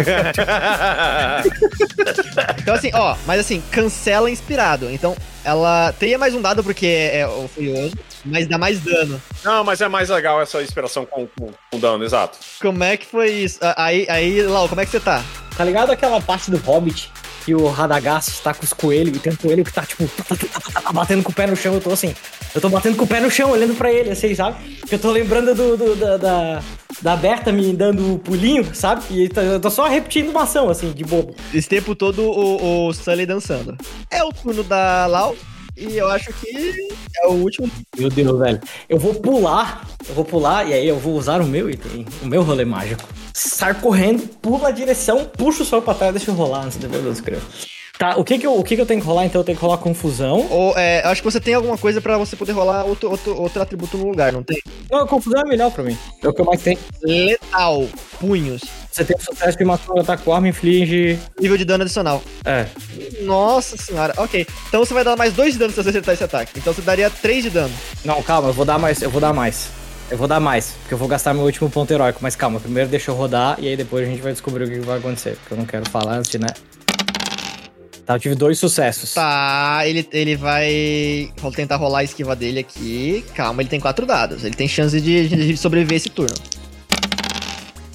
Então, 2.58 2.74
assim, 2.74 2.90
ó, 2.94 3.16
mas 3.26 3.40
assim, 3.40 3.62
cancela 3.70 4.30
inspirado. 4.30 4.90
Então, 4.90 5.16
ela 5.44 5.92
teria 5.98 6.18
mais 6.18 6.34
um 6.34 6.40
dado 6.40 6.62
porque 6.62 6.86
é 6.86 7.26
o 7.26 7.48
furioso, 7.48 7.94
mas 8.24 8.46
dá 8.46 8.58
mais 8.58 8.80
dano. 8.80 9.20
Não, 9.44 9.62
mas 9.64 9.80
é 9.80 9.88
mais 9.88 10.08
legal 10.08 10.40
essa 10.40 10.62
inspiração 10.62 11.04
com, 11.06 11.26
com, 11.38 11.50
com 11.70 11.78
dano, 11.78 12.04
exato. 12.04 12.38
Como 12.60 12.82
é 12.84 12.96
que 12.96 13.06
foi 13.06 13.30
isso? 13.30 13.58
Ah, 13.62 13.74
Aí, 13.84 14.06
aí, 14.08 14.42
Lau, 14.42 14.68
como 14.68 14.80
é 14.80 14.84
que 14.84 14.90
você 14.90 15.00
tá? 15.00 15.22
Tá 15.56 15.64
ligado 15.64 15.90
aquela 15.90 16.20
parte 16.20 16.50
do 16.50 16.56
Hobbit 16.58 17.10
que 17.44 17.54
o 17.54 17.68
Radagast 17.68 18.42
tá 18.42 18.52
com 18.52 18.62
os 18.64 18.72
coelhos 18.72 19.16
e 19.16 19.20
tem 19.20 19.32
um 19.32 19.36
coelho 19.36 19.64
que 19.64 19.72
tá, 19.72 19.82
tipo, 19.82 20.06
tá, 20.08 20.36
tá, 20.36 20.80
tá, 20.82 20.92
batendo 20.92 21.22
com 21.22 21.30
o 21.30 21.34
pé 21.34 21.46
no 21.46 21.56
chão. 21.56 21.72
Eu 21.74 21.80
tô 21.80 21.90
assim, 21.90 22.14
eu 22.54 22.60
tô 22.60 22.68
batendo 22.68 22.96
com 22.96 23.04
o 23.04 23.06
pé 23.06 23.18
no 23.20 23.30
chão, 23.30 23.50
olhando 23.50 23.74
pra 23.74 23.90
ele, 23.90 24.10
assim, 24.10 24.34
sabe? 24.34 24.76
Porque 24.80 24.94
eu 24.94 24.98
tô 24.98 25.10
lembrando 25.10 25.54
do, 25.54 25.74
do- 25.76 25.96
da, 25.96 26.16
da, 26.18 26.62
da 27.00 27.16
Berta 27.16 27.50
me 27.50 27.72
dando 27.72 28.14
o 28.14 28.18
pulinho, 28.18 28.74
sabe? 28.74 29.02
E 29.10 29.30
eu 29.34 29.58
tô 29.58 29.70
só 29.70 29.86
repetindo 29.88 30.28
uma 30.28 30.42
ação, 30.42 30.68
assim, 30.68 30.92
de 30.92 31.02
bobo. 31.02 31.34
Esse 31.52 31.66
tempo 31.68 31.94
todo 31.94 32.22
o, 32.30 32.88
o 32.88 32.92
Sully 32.92 33.24
dançando. 33.24 33.74
É 34.10 34.22
o 34.22 34.30
turno 34.32 34.62
da 34.62 35.06
Lau, 35.06 35.34
e 35.76 35.96
eu 35.96 36.08
acho 36.08 36.32
que 36.32 36.88
é 37.22 37.28
o 37.28 37.32
último. 37.32 37.70
Meu 37.96 38.08
Deus, 38.08 38.38
velho. 38.38 38.60
Eu 38.88 38.98
vou 38.98 39.14
pular, 39.14 39.86
eu 40.08 40.14
vou 40.14 40.24
pular 40.24 40.68
e 40.68 40.72
aí 40.72 40.86
eu 40.86 40.98
vou 40.98 41.14
usar 41.14 41.40
o 41.40 41.46
meu 41.46 41.70
item, 41.70 42.06
o 42.22 42.26
meu 42.26 42.42
rolê 42.42 42.64
mágico. 42.64 43.02
Sai 43.32 43.74
correndo, 43.74 44.26
pula 44.40 44.68
a 44.68 44.72
direção, 44.72 45.24
puxa 45.24 45.62
o 45.62 45.66
sol 45.66 45.82
pra 45.82 45.94
trás, 45.94 46.12
deixa 46.12 46.30
eu 46.30 46.34
rolar 46.34 46.64
antes 46.64 46.78
de 46.78 46.88
meu 46.88 47.02
Deus, 47.02 47.20
creio. 47.20 47.42
Tá, 48.00 48.16
o 48.16 48.24
que 48.24 48.38
que, 48.38 48.46
eu, 48.46 48.54
o 48.58 48.64
que 48.64 48.76
que 48.76 48.80
eu 48.80 48.86
tenho 48.86 48.98
que 48.98 49.06
rolar? 49.06 49.26
Então 49.26 49.42
eu 49.42 49.44
tenho 49.44 49.58
que 49.58 49.62
rolar 49.62 49.76
confusão. 49.76 50.46
Ou, 50.50 50.74
é, 50.74 51.04
eu 51.04 51.10
acho 51.10 51.20
que 51.20 51.30
você 51.30 51.38
tem 51.38 51.52
alguma 51.52 51.76
coisa 51.76 52.00
pra 52.00 52.16
você 52.16 52.34
poder 52.34 52.52
rolar 52.52 52.84
outro, 52.84 53.10
outro, 53.10 53.38
outro 53.38 53.60
atributo 53.60 53.98
no 53.98 54.08
lugar, 54.08 54.32
não 54.32 54.42
tem? 54.42 54.58
Não, 54.90 55.06
confusão 55.06 55.42
é 55.42 55.44
melhor 55.44 55.70
pra 55.70 55.84
mim. 55.84 55.98
É 56.22 56.26
o 56.26 56.32
que 56.32 56.40
eu 56.40 56.46
mais 56.46 56.62
tenho. 56.62 56.78
Letal, 57.02 57.86
punhos, 58.18 58.62
Você 58.90 59.04
tem 59.04 59.16
sucesso 59.18 59.56
de 59.56 59.64
matar 59.64 59.92
o 59.92 60.00
ataque 60.00 60.24
com 60.24 60.32
arma, 60.32 60.48
inflige. 60.48 61.18
nível 61.40 61.56
de 61.56 61.64
dano 61.64 61.84
adicional. 61.84 62.22
É. 62.44 62.66
Nossa 63.22 63.76
senhora, 63.76 64.12
ok. 64.16 64.46
Então 64.68 64.84
você 64.84 64.92
vai 64.92 65.04
dar 65.04 65.16
mais 65.16 65.32
dois 65.32 65.52
de 65.52 65.58
dano 65.58 65.72
se 65.72 65.82
você 65.82 65.90
acertar 65.90 66.14
esse 66.14 66.24
ataque. 66.24 66.52
Então 66.56 66.72
você 66.72 66.82
daria 66.82 67.08
três 67.08 67.44
de 67.44 67.50
dano. 67.50 67.72
Não, 68.04 68.20
calma, 68.22 68.48
eu 68.48 68.52
vou 68.52 68.64
dar 68.64 68.78
mais, 68.78 69.00
eu 69.00 69.10
vou 69.10 69.20
dar 69.20 69.32
mais. 69.32 69.68
Eu 70.10 70.18
vou 70.18 70.26
dar 70.26 70.40
mais, 70.40 70.72
porque 70.80 70.94
eu 70.94 70.98
vou 70.98 71.06
gastar 71.06 71.32
meu 71.32 71.44
último 71.44 71.70
ponto 71.70 71.92
heróico. 71.92 72.18
Mas 72.20 72.34
calma, 72.34 72.58
primeiro 72.58 72.88
deixa 72.88 73.12
eu 73.12 73.14
rodar 73.14 73.56
e 73.60 73.68
aí 73.68 73.76
depois 73.76 74.06
a 74.06 74.10
gente 74.10 74.20
vai 74.20 74.32
descobrir 74.32 74.64
o 74.64 74.68
que 74.68 74.80
vai 74.80 74.98
acontecer. 74.98 75.36
Porque 75.36 75.54
eu 75.54 75.58
não 75.58 75.64
quero 75.64 75.88
falar 75.88 76.16
antes, 76.16 76.38
né? 76.40 76.48
Tá, 78.04 78.16
eu 78.16 78.18
tive 78.18 78.34
dois 78.34 78.58
sucessos. 78.58 79.14
Tá, 79.14 79.82
ele, 79.84 80.04
ele 80.10 80.34
vai 80.34 81.32
tentar 81.54 81.76
rolar 81.76 82.00
a 82.00 82.04
esquiva 82.04 82.34
dele 82.34 82.58
aqui. 82.58 83.24
Calma, 83.36 83.62
ele 83.62 83.68
tem 83.68 83.78
quatro 83.78 84.04
dados. 84.04 84.42
Ele 84.42 84.56
tem 84.56 84.66
chance 84.66 85.00
de, 85.00 85.28
de 85.28 85.56
sobreviver 85.56 85.96
esse 85.96 86.08
turno. 86.10 86.34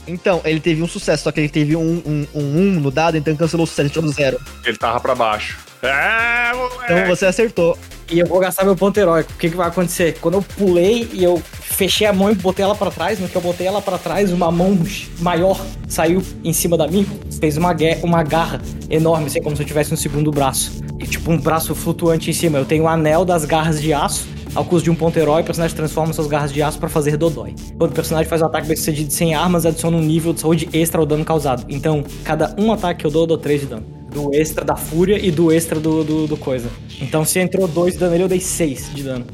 Então, 0.08 0.42
ele 0.46 0.60
teve 0.60 0.82
um 0.82 0.88
sucesso, 0.88 1.24
só 1.24 1.32
que 1.32 1.40
ele 1.40 1.50
teve 1.50 1.76
um, 1.76 2.02
um, 2.06 2.28
um, 2.34 2.42
um 2.42 2.80
no 2.80 2.92
dado, 2.92 3.18
então 3.18 3.36
cancelou 3.36 3.64
o 3.64 3.68
sucesso, 3.68 3.90
tirou 3.90 4.08
zero. 4.10 4.40
Ele 4.64 4.78
tava 4.78 5.00
pra 5.00 5.16
baixo. 5.16 5.58
É, 5.82 6.54
moleque. 6.54 6.94
Então 6.94 7.08
você 7.08 7.26
acertou. 7.26 7.78
E 8.10 8.20
eu 8.20 8.28
vou 8.28 8.40
gastar 8.40 8.64
meu 8.64 8.76
ponto 8.76 8.98
heróico. 9.00 9.32
O 9.34 9.38
que, 9.38 9.50
que 9.50 9.56
vai 9.56 9.68
acontecer? 9.68 10.18
Quando 10.22 10.36
eu 10.36 10.42
pulei 10.42 11.10
e 11.12 11.24
eu 11.24 11.42
fechei 11.60 12.06
a 12.06 12.14
mão 12.14 12.32
e 12.32 12.36
botei 12.36 12.64
ela 12.64 12.76
pra 12.76 12.92
trás, 12.92 13.20
no 13.20 13.28
que 13.28 13.36
eu 13.36 13.42
botei 13.42 13.66
ela 13.66 13.82
pra 13.82 13.98
trás, 13.98 14.32
uma 14.32 14.52
mão 14.52 14.78
maior 15.20 15.60
saiu 15.88 16.24
em 16.44 16.54
cima 16.54 16.78
da 16.78 16.88
minha, 16.88 17.06
fez 17.40 17.58
uma, 17.58 17.76
uma 18.04 18.24
garra 18.24 18.62
enorme, 18.90 19.26
assim, 19.26 19.42
como 19.42 19.56
se 19.56 19.64
eu 19.64 19.66
tivesse 19.66 19.94
um 19.94 19.98
segundo 19.98 20.32
braço. 20.32 20.84
E 21.00 21.08
tipo 21.08 21.32
um 21.32 21.38
braço 21.38 21.74
flutuante 21.74 22.30
em 22.30 22.34
cima. 22.34 22.58
Eu 22.58 22.66
tenho 22.66 22.84
o 22.84 22.88
anel 22.88 23.26
das 23.26 23.44
garras 23.44 23.82
de 23.82 23.92
aço. 23.92 24.28
Ao 24.56 24.64
custo 24.64 24.86
de 24.86 24.90
um 24.92 24.96
ponto 24.96 25.18
herói, 25.20 25.42
o 25.42 25.46
personagem 25.46 25.76
transforma 25.76 26.14
suas 26.14 26.28
garras 26.28 26.54
de 26.54 26.62
aço 26.64 26.80
pra 26.80 26.88
fazer 26.88 27.18
dodói. 27.18 27.54
Quando 27.78 27.92
o 27.92 27.94
personagem 27.94 28.30
faz 28.30 28.42
um 28.42 28.46
ataque 28.46 28.68
bem 28.68 28.78
sucedido 28.78 29.12
sem 29.12 29.36
armas, 29.36 29.66
adiciona 29.66 29.98
um 29.98 30.02
nível 30.02 30.32
de 30.34 30.40
saúde 30.40 30.70
extra 30.72 31.00
ao 31.02 31.06
dano 31.06 31.26
causado. 31.26 31.66
Então, 31.68 32.04
cada 32.24 32.56
um 32.58 32.72
ataque 32.72 33.02
que 33.02 33.06
eu 33.06 33.12
dou, 33.12 33.24
eu 33.24 33.28
dou 33.28 33.38
3 33.38 33.62
de 33.62 33.68
dano. 33.68 33.86
Do 34.12 34.34
extra 34.34 34.64
da 34.64 34.78
fúria 34.78 35.18
e 35.22 35.30
do 35.30 35.52
extra 35.52 35.78
do, 35.78 36.06
do, 36.06 36.26
do 36.28 36.38
coisa. 36.38 36.70
Então, 37.02 37.26
se 37.26 37.38
entrou 37.40 37.68
2 37.68 37.94
de 37.96 38.00
dano 38.00 38.12
nele, 38.14 38.24
eu 38.24 38.28
dei 38.30 38.40
6 38.40 38.92
de 38.96 39.04
dano. 39.04 39.26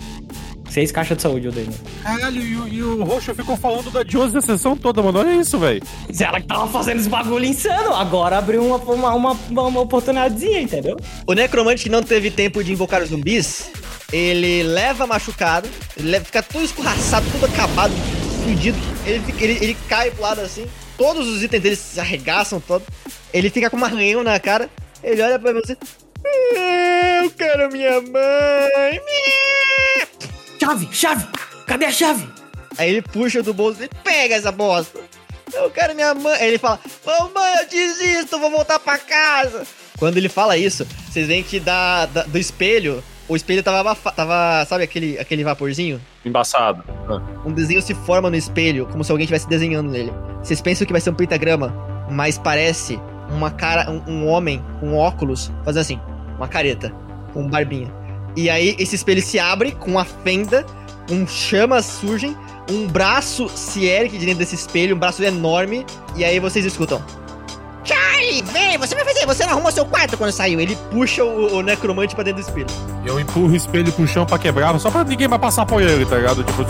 6 0.72 0.92
caixas 0.92 1.18
de 1.18 1.22
saúde 1.24 1.46
eu 1.46 1.52
dei. 1.52 1.66
Né? 1.66 1.74
Caralho, 2.02 2.42
e, 2.42 2.56
o- 2.56 2.68
e 2.68 2.82
o 2.82 3.04
Roxo 3.04 3.36
ficou 3.36 3.56
falando 3.58 3.92
da 3.92 4.04
Josie 4.08 4.38
a 4.40 4.42
sessão 4.42 4.76
toda, 4.76 5.04
mano. 5.04 5.20
Olha 5.20 5.36
isso, 5.36 5.60
velho. 5.60 5.84
Ela 6.20 6.40
que 6.42 6.48
tava 6.48 6.66
fazendo 6.68 7.00
esse 7.00 7.10
bagulho 7.10 7.46
insano, 7.46 7.94
agora 7.94 8.40
abriu 8.40 8.66
uma, 8.66 8.78
uma, 8.78 9.14
uma, 9.14 9.38
uma, 9.50 9.82
oportunidadezinha, 9.82 10.62
entendeu? 10.62 10.98
O 11.28 11.34
necromante 11.34 11.90
não 11.90 12.02
teve 12.02 12.32
tempo 12.32 12.64
de 12.64 12.72
invocar 12.72 13.04
os 13.04 13.10
zumbis, 13.10 13.70
ele 14.12 14.64
leva 14.64 15.08
machucado, 15.08 15.70
ele 15.98 16.10
leva- 16.10 16.26
fica 16.26 16.44
todo 16.44 16.64
escorraçado, 16.66 17.26
todo 17.32 17.46
acabado, 17.46 17.94
fudido. 18.44 18.78
Ele, 19.06 19.24
ele, 19.40 19.54
ele 19.64 19.78
cai 19.88 20.12
pro 20.12 20.22
lado 20.24 20.42
assim, 20.42 20.66
todos 20.98 21.28
os 21.28 21.42
itens 21.44 21.62
dele 21.64 21.76
se 21.76 22.00
arregaçam 22.00 22.60
todo. 22.60 22.84
Ele 23.34 23.50
fica 23.50 23.70
com 23.70 23.78
um 23.78 23.86
arranhão 23.86 24.24
na 24.24 24.40
cara, 24.40 24.70
ele 25.04 25.22
olha 25.22 25.40
pra 25.40 25.54
você. 25.54 25.78
"Ah, 26.26 27.22
Eu 27.24 27.32
quero 27.32 27.72
minha 27.72 28.02
mãe. 28.02 29.00
Chave, 30.60 30.90
chave! 30.92 31.26
Cadê 31.68 31.86
a 31.86 31.92
chave? 31.92 32.28
Aí 32.78 32.90
ele 32.90 33.02
puxa 33.02 33.42
do 33.44 33.54
bolso 33.54 33.84
e 33.84 33.90
pega 34.04 34.36
essa 34.36 34.52
bosta. 34.52 35.00
Eu 35.54 35.70
quero 35.70 35.94
minha 35.96 36.14
mãe. 36.14 36.34
Aí 36.40 36.48
ele 36.48 36.58
fala: 36.58 36.80
Mamãe, 37.06 37.54
eu 37.62 37.68
desisto, 37.68 38.40
vou 38.40 38.50
voltar 38.52 38.80
pra 38.80 38.98
casa. 38.98 39.66
Quando 39.98 40.18
ele 40.18 40.30
fala 40.30 40.58
isso, 40.58 40.86
vocês 41.10 41.28
veem 41.28 41.44
que 41.44 41.60
da, 41.60 42.06
da- 42.08 42.24
do 42.24 42.38
espelho, 42.38 43.04
o 43.32 43.36
espelho 43.36 43.64
tava, 43.64 43.80
abafa- 43.80 44.12
tava 44.12 44.66
sabe 44.66 44.84
aquele, 44.84 45.18
aquele 45.18 45.44
vaporzinho? 45.44 46.02
Embaçado. 46.26 46.84
Um 47.46 47.54
desenho 47.54 47.82
se 47.82 47.94
forma 47.94 48.30
no 48.30 48.36
espelho, 48.36 48.86
como 48.88 49.04
se 49.04 49.12
alguém 49.12 49.24
estivesse 49.24 49.48
desenhando 49.48 49.90
nele. 49.90 50.12
Vocês 50.44 50.62
pensam 50.62 50.86
que 50.86 50.92
vai 50.92 51.02
ser 51.02 51.12
um 51.12 51.14
pentagrama, 51.14 51.74
mas 52.10 52.38
parece 52.38 53.00
uma 53.30 53.50
cara, 53.50 53.90
um, 53.90 54.02
um 54.12 54.28
homem 54.28 54.62
com 54.80 54.98
óculos 54.98 55.50
fazendo 55.64 55.82
assim, 55.82 56.00
uma 56.38 56.48
careta, 56.48 56.94
com 57.34 57.48
barbinha. 57.48 57.90
E 58.36 58.50
aí 58.50 58.76
esse 58.78 58.96
espelho 58.96 59.22
se 59.22 59.40
abre 59.40 59.72
com 59.72 59.92
uma 59.92 60.04
fenda, 60.04 60.66
um 61.10 61.26
chamas 61.26 61.86
surgem, 61.86 62.36
um 62.70 62.88
braço 62.88 63.50
se 63.50 63.86
ergue 63.86 64.18
de 64.18 64.26
dentro 64.26 64.40
desse 64.40 64.56
espelho, 64.56 64.96
um 64.96 65.00
braço 65.00 65.24
enorme, 65.24 65.86
e 66.16 66.26
aí 66.26 66.40
vocês 66.40 66.66
escutam. 66.66 67.02
Vem, 68.40 68.78
você 68.78 68.96
vai 68.96 69.04
fazer, 69.04 69.26
você 69.26 69.44
não 69.46 69.52
arrumou 69.52 69.72
seu 69.74 69.86
quarto 69.86 70.18
quando 70.18 70.32
saiu. 70.32 70.62
Ele 70.62 70.78
puxa 70.90 71.22
o, 71.22 71.58
o 71.58 71.62
necromante 71.62 72.16
pra 72.16 72.24
dentro 72.24 72.42
do 72.42 72.48
espelho. 72.48 72.68
Eu 73.06 73.20
empurro 73.20 73.50
o 73.50 73.56
espelho 73.56 73.92
pro 73.92 74.08
chão 74.08 74.26
pra 74.26 74.40
quebrar, 74.40 74.80
só 74.80 74.90
pra 74.90 75.04
ninguém 75.04 75.28
mais 75.28 75.42
passar 75.42 75.66
por 75.66 75.82
ele, 75.82 76.06
tá 76.06 76.16
ligado? 76.16 76.42
Tipo, 76.44 76.64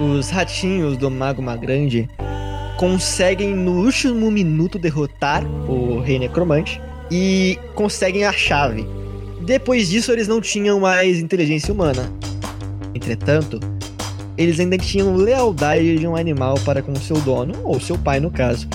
os 0.00 0.30
ratinhos 0.30 0.96
do 0.96 1.10
Mago 1.10 1.42
Magrande 1.42 2.08
conseguem 2.78 3.54
no 3.54 3.84
último 3.84 4.30
minuto 4.30 4.78
derrotar 4.78 5.44
o 5.68 6.00
Rei 6.00 6.18
Necromante 6.18 6.80
e 7.10 7.58
conseguem 7.74 8.24
a 8.24 8.32
chave. 8.32 8.86
Depois 9.48 9.88
disso, 9.88 10.12
eles 10.12 10.28
não 10.28 10.42
tinham 10.42 10.78
mais 10.78 11.20
inteligência 11.20 11.72
humana. 11.72 12.12
Entretanto, 12.94 13.58
eles 14.36 14.60
ainda 14.60 14.76
tinham 14.76 15.16
lealdade 15.16 15.96
de 15.96 16.06
um 16.06 16.14
animal 16.14 16.56
para 16.66 16.82
com 16.82 16.94
seu 16.96 17.18
dono, 17.22 17.54
ou 17.64 17.80
seu 17.80 17.96
pai 17.96 18.20
no 18.20 18.30
caso. 18.30 18.68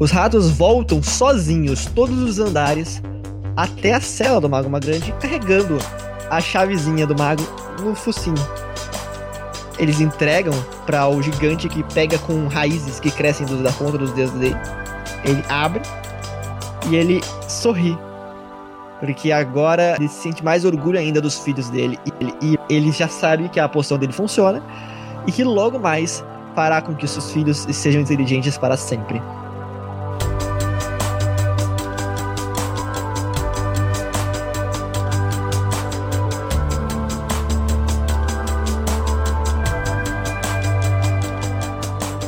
Os 0.00 0.10
ratos 0.10 0.50
voltam 0.50 1.00
sozinhos 1.00 1.86
todos 1.94 2.18
os 2.18 2.40
andares 2.40 3.00
até 3.56 3.92
a 3.94 4.00
cela 4.00 4.40
do 4.40 4.48
Mago 4.48 4.68
Magrande, 4.68 5.14
carregando 5.20 5.78
a 6.28 6.40
chavezinha 6.40 7.06
do 7.06 7.16
mago 7.16 7.44
no 7.80 7.94
focinho. 7.94 8.34
Eles 9.78 10.00
entregam 10.00 10.54
para 10.86 11.06
o 11.06 11.22
gigante 11.22 11.68
que 11.68 11.84
pega 11.94 12.18
com 12.18 12.48
raízes 12.48 12.98
que 12.98 13.12
crescem 13.12 13.46
da 13.62 13.70
ponta 13.70 13.96
dos 13.96 14.10
dedos 14.10 14.34
dele. 14.40 14.56
Ele 15.22 15.44
abre 15.48 15.82
e 16.90 16.96
ele 16.96 17.20
sorri. 17.48 17.96
Porque 19.00 19.30
agora 19.30 19.96
ele 19.98 20.08
sente 20.08 20.44
mais 20.44 20.64
orgulho 20.64 20.98
ainda 20.98 21.20
dos 21.20 21.38
filhos 21.38 21.68
dele. 21.70 21.98
E 22.06 22.12
ele, 22.20 22.34
e 22.42 22.58
ele 22.68 22.92
já 22.92 23.08
sabe 23.08 23.48
que 23.48 23.60
a 23.60 23.68
poção 23.68 23.98
dele 23.98 24.12
funciona. 24.12 24.62
E 25.26 25.32
que 25.32 25.44
logo 25.44 25.78
mais 25.78 26.24
fará 26.54 26.80
com 26.80 26.94
que 26.94 27.06
seus 27.06 27.30
filhos 27.30 27.66
sejam 27.70 28.00
inteligentes 28.00 28.56
para 28.56 28.76
sempre. 28.76 29.20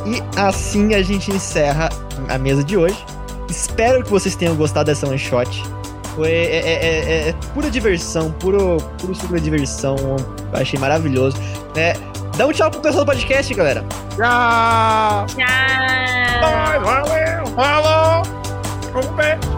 E 0.04 0.22
assim 0.38 0.94
a 0.94 1.02
gente 1.02 1.30
encerra 1.30 1.88
a 2.28 2.36
mesa 2.36 2.62
de 2.62 2.76
hoje. 2.76 3.02
Espero 3.48 4.04
que 4.04 4.10
vocês 4.10 4.36
tenham 4.36 4.54
gostado 4.54 4.86
dessa 4.86 5.06
one 5.06 5.18
shot. 5.18 5.62
Foi 6.18 6.32
é, 6.32 6.56
é, 6.56 6.72
é, 6.72 7.28
é 7.28 7.32
pura 7.54 7.70
diversão, 7.70 8.32
puro, 8.32 8.78
puro 9.00 9.14
suco 9.14 9.36
de 9.36 9.40
diversão. 9.40 9.94
Achei 10.52 10.76
maravilhoso. 10.76 11.36
É, 11.76 11.92
dá 12.36 12.44
um 12.44 12.52
tchau 12.52 12.68
pro 12.72 12.80
pessoal 12.80 13.04
do 13.04 13.12
podcast, 13.12 13.54
galera. 13.54 13.84
Tchau! 14.16 15.26
Tchau! 15.28 16.80
Valeu! 16.82 17.46
Falou! 17.54 18.22
Um 18.96 19.14
beijo! 19.14 19.57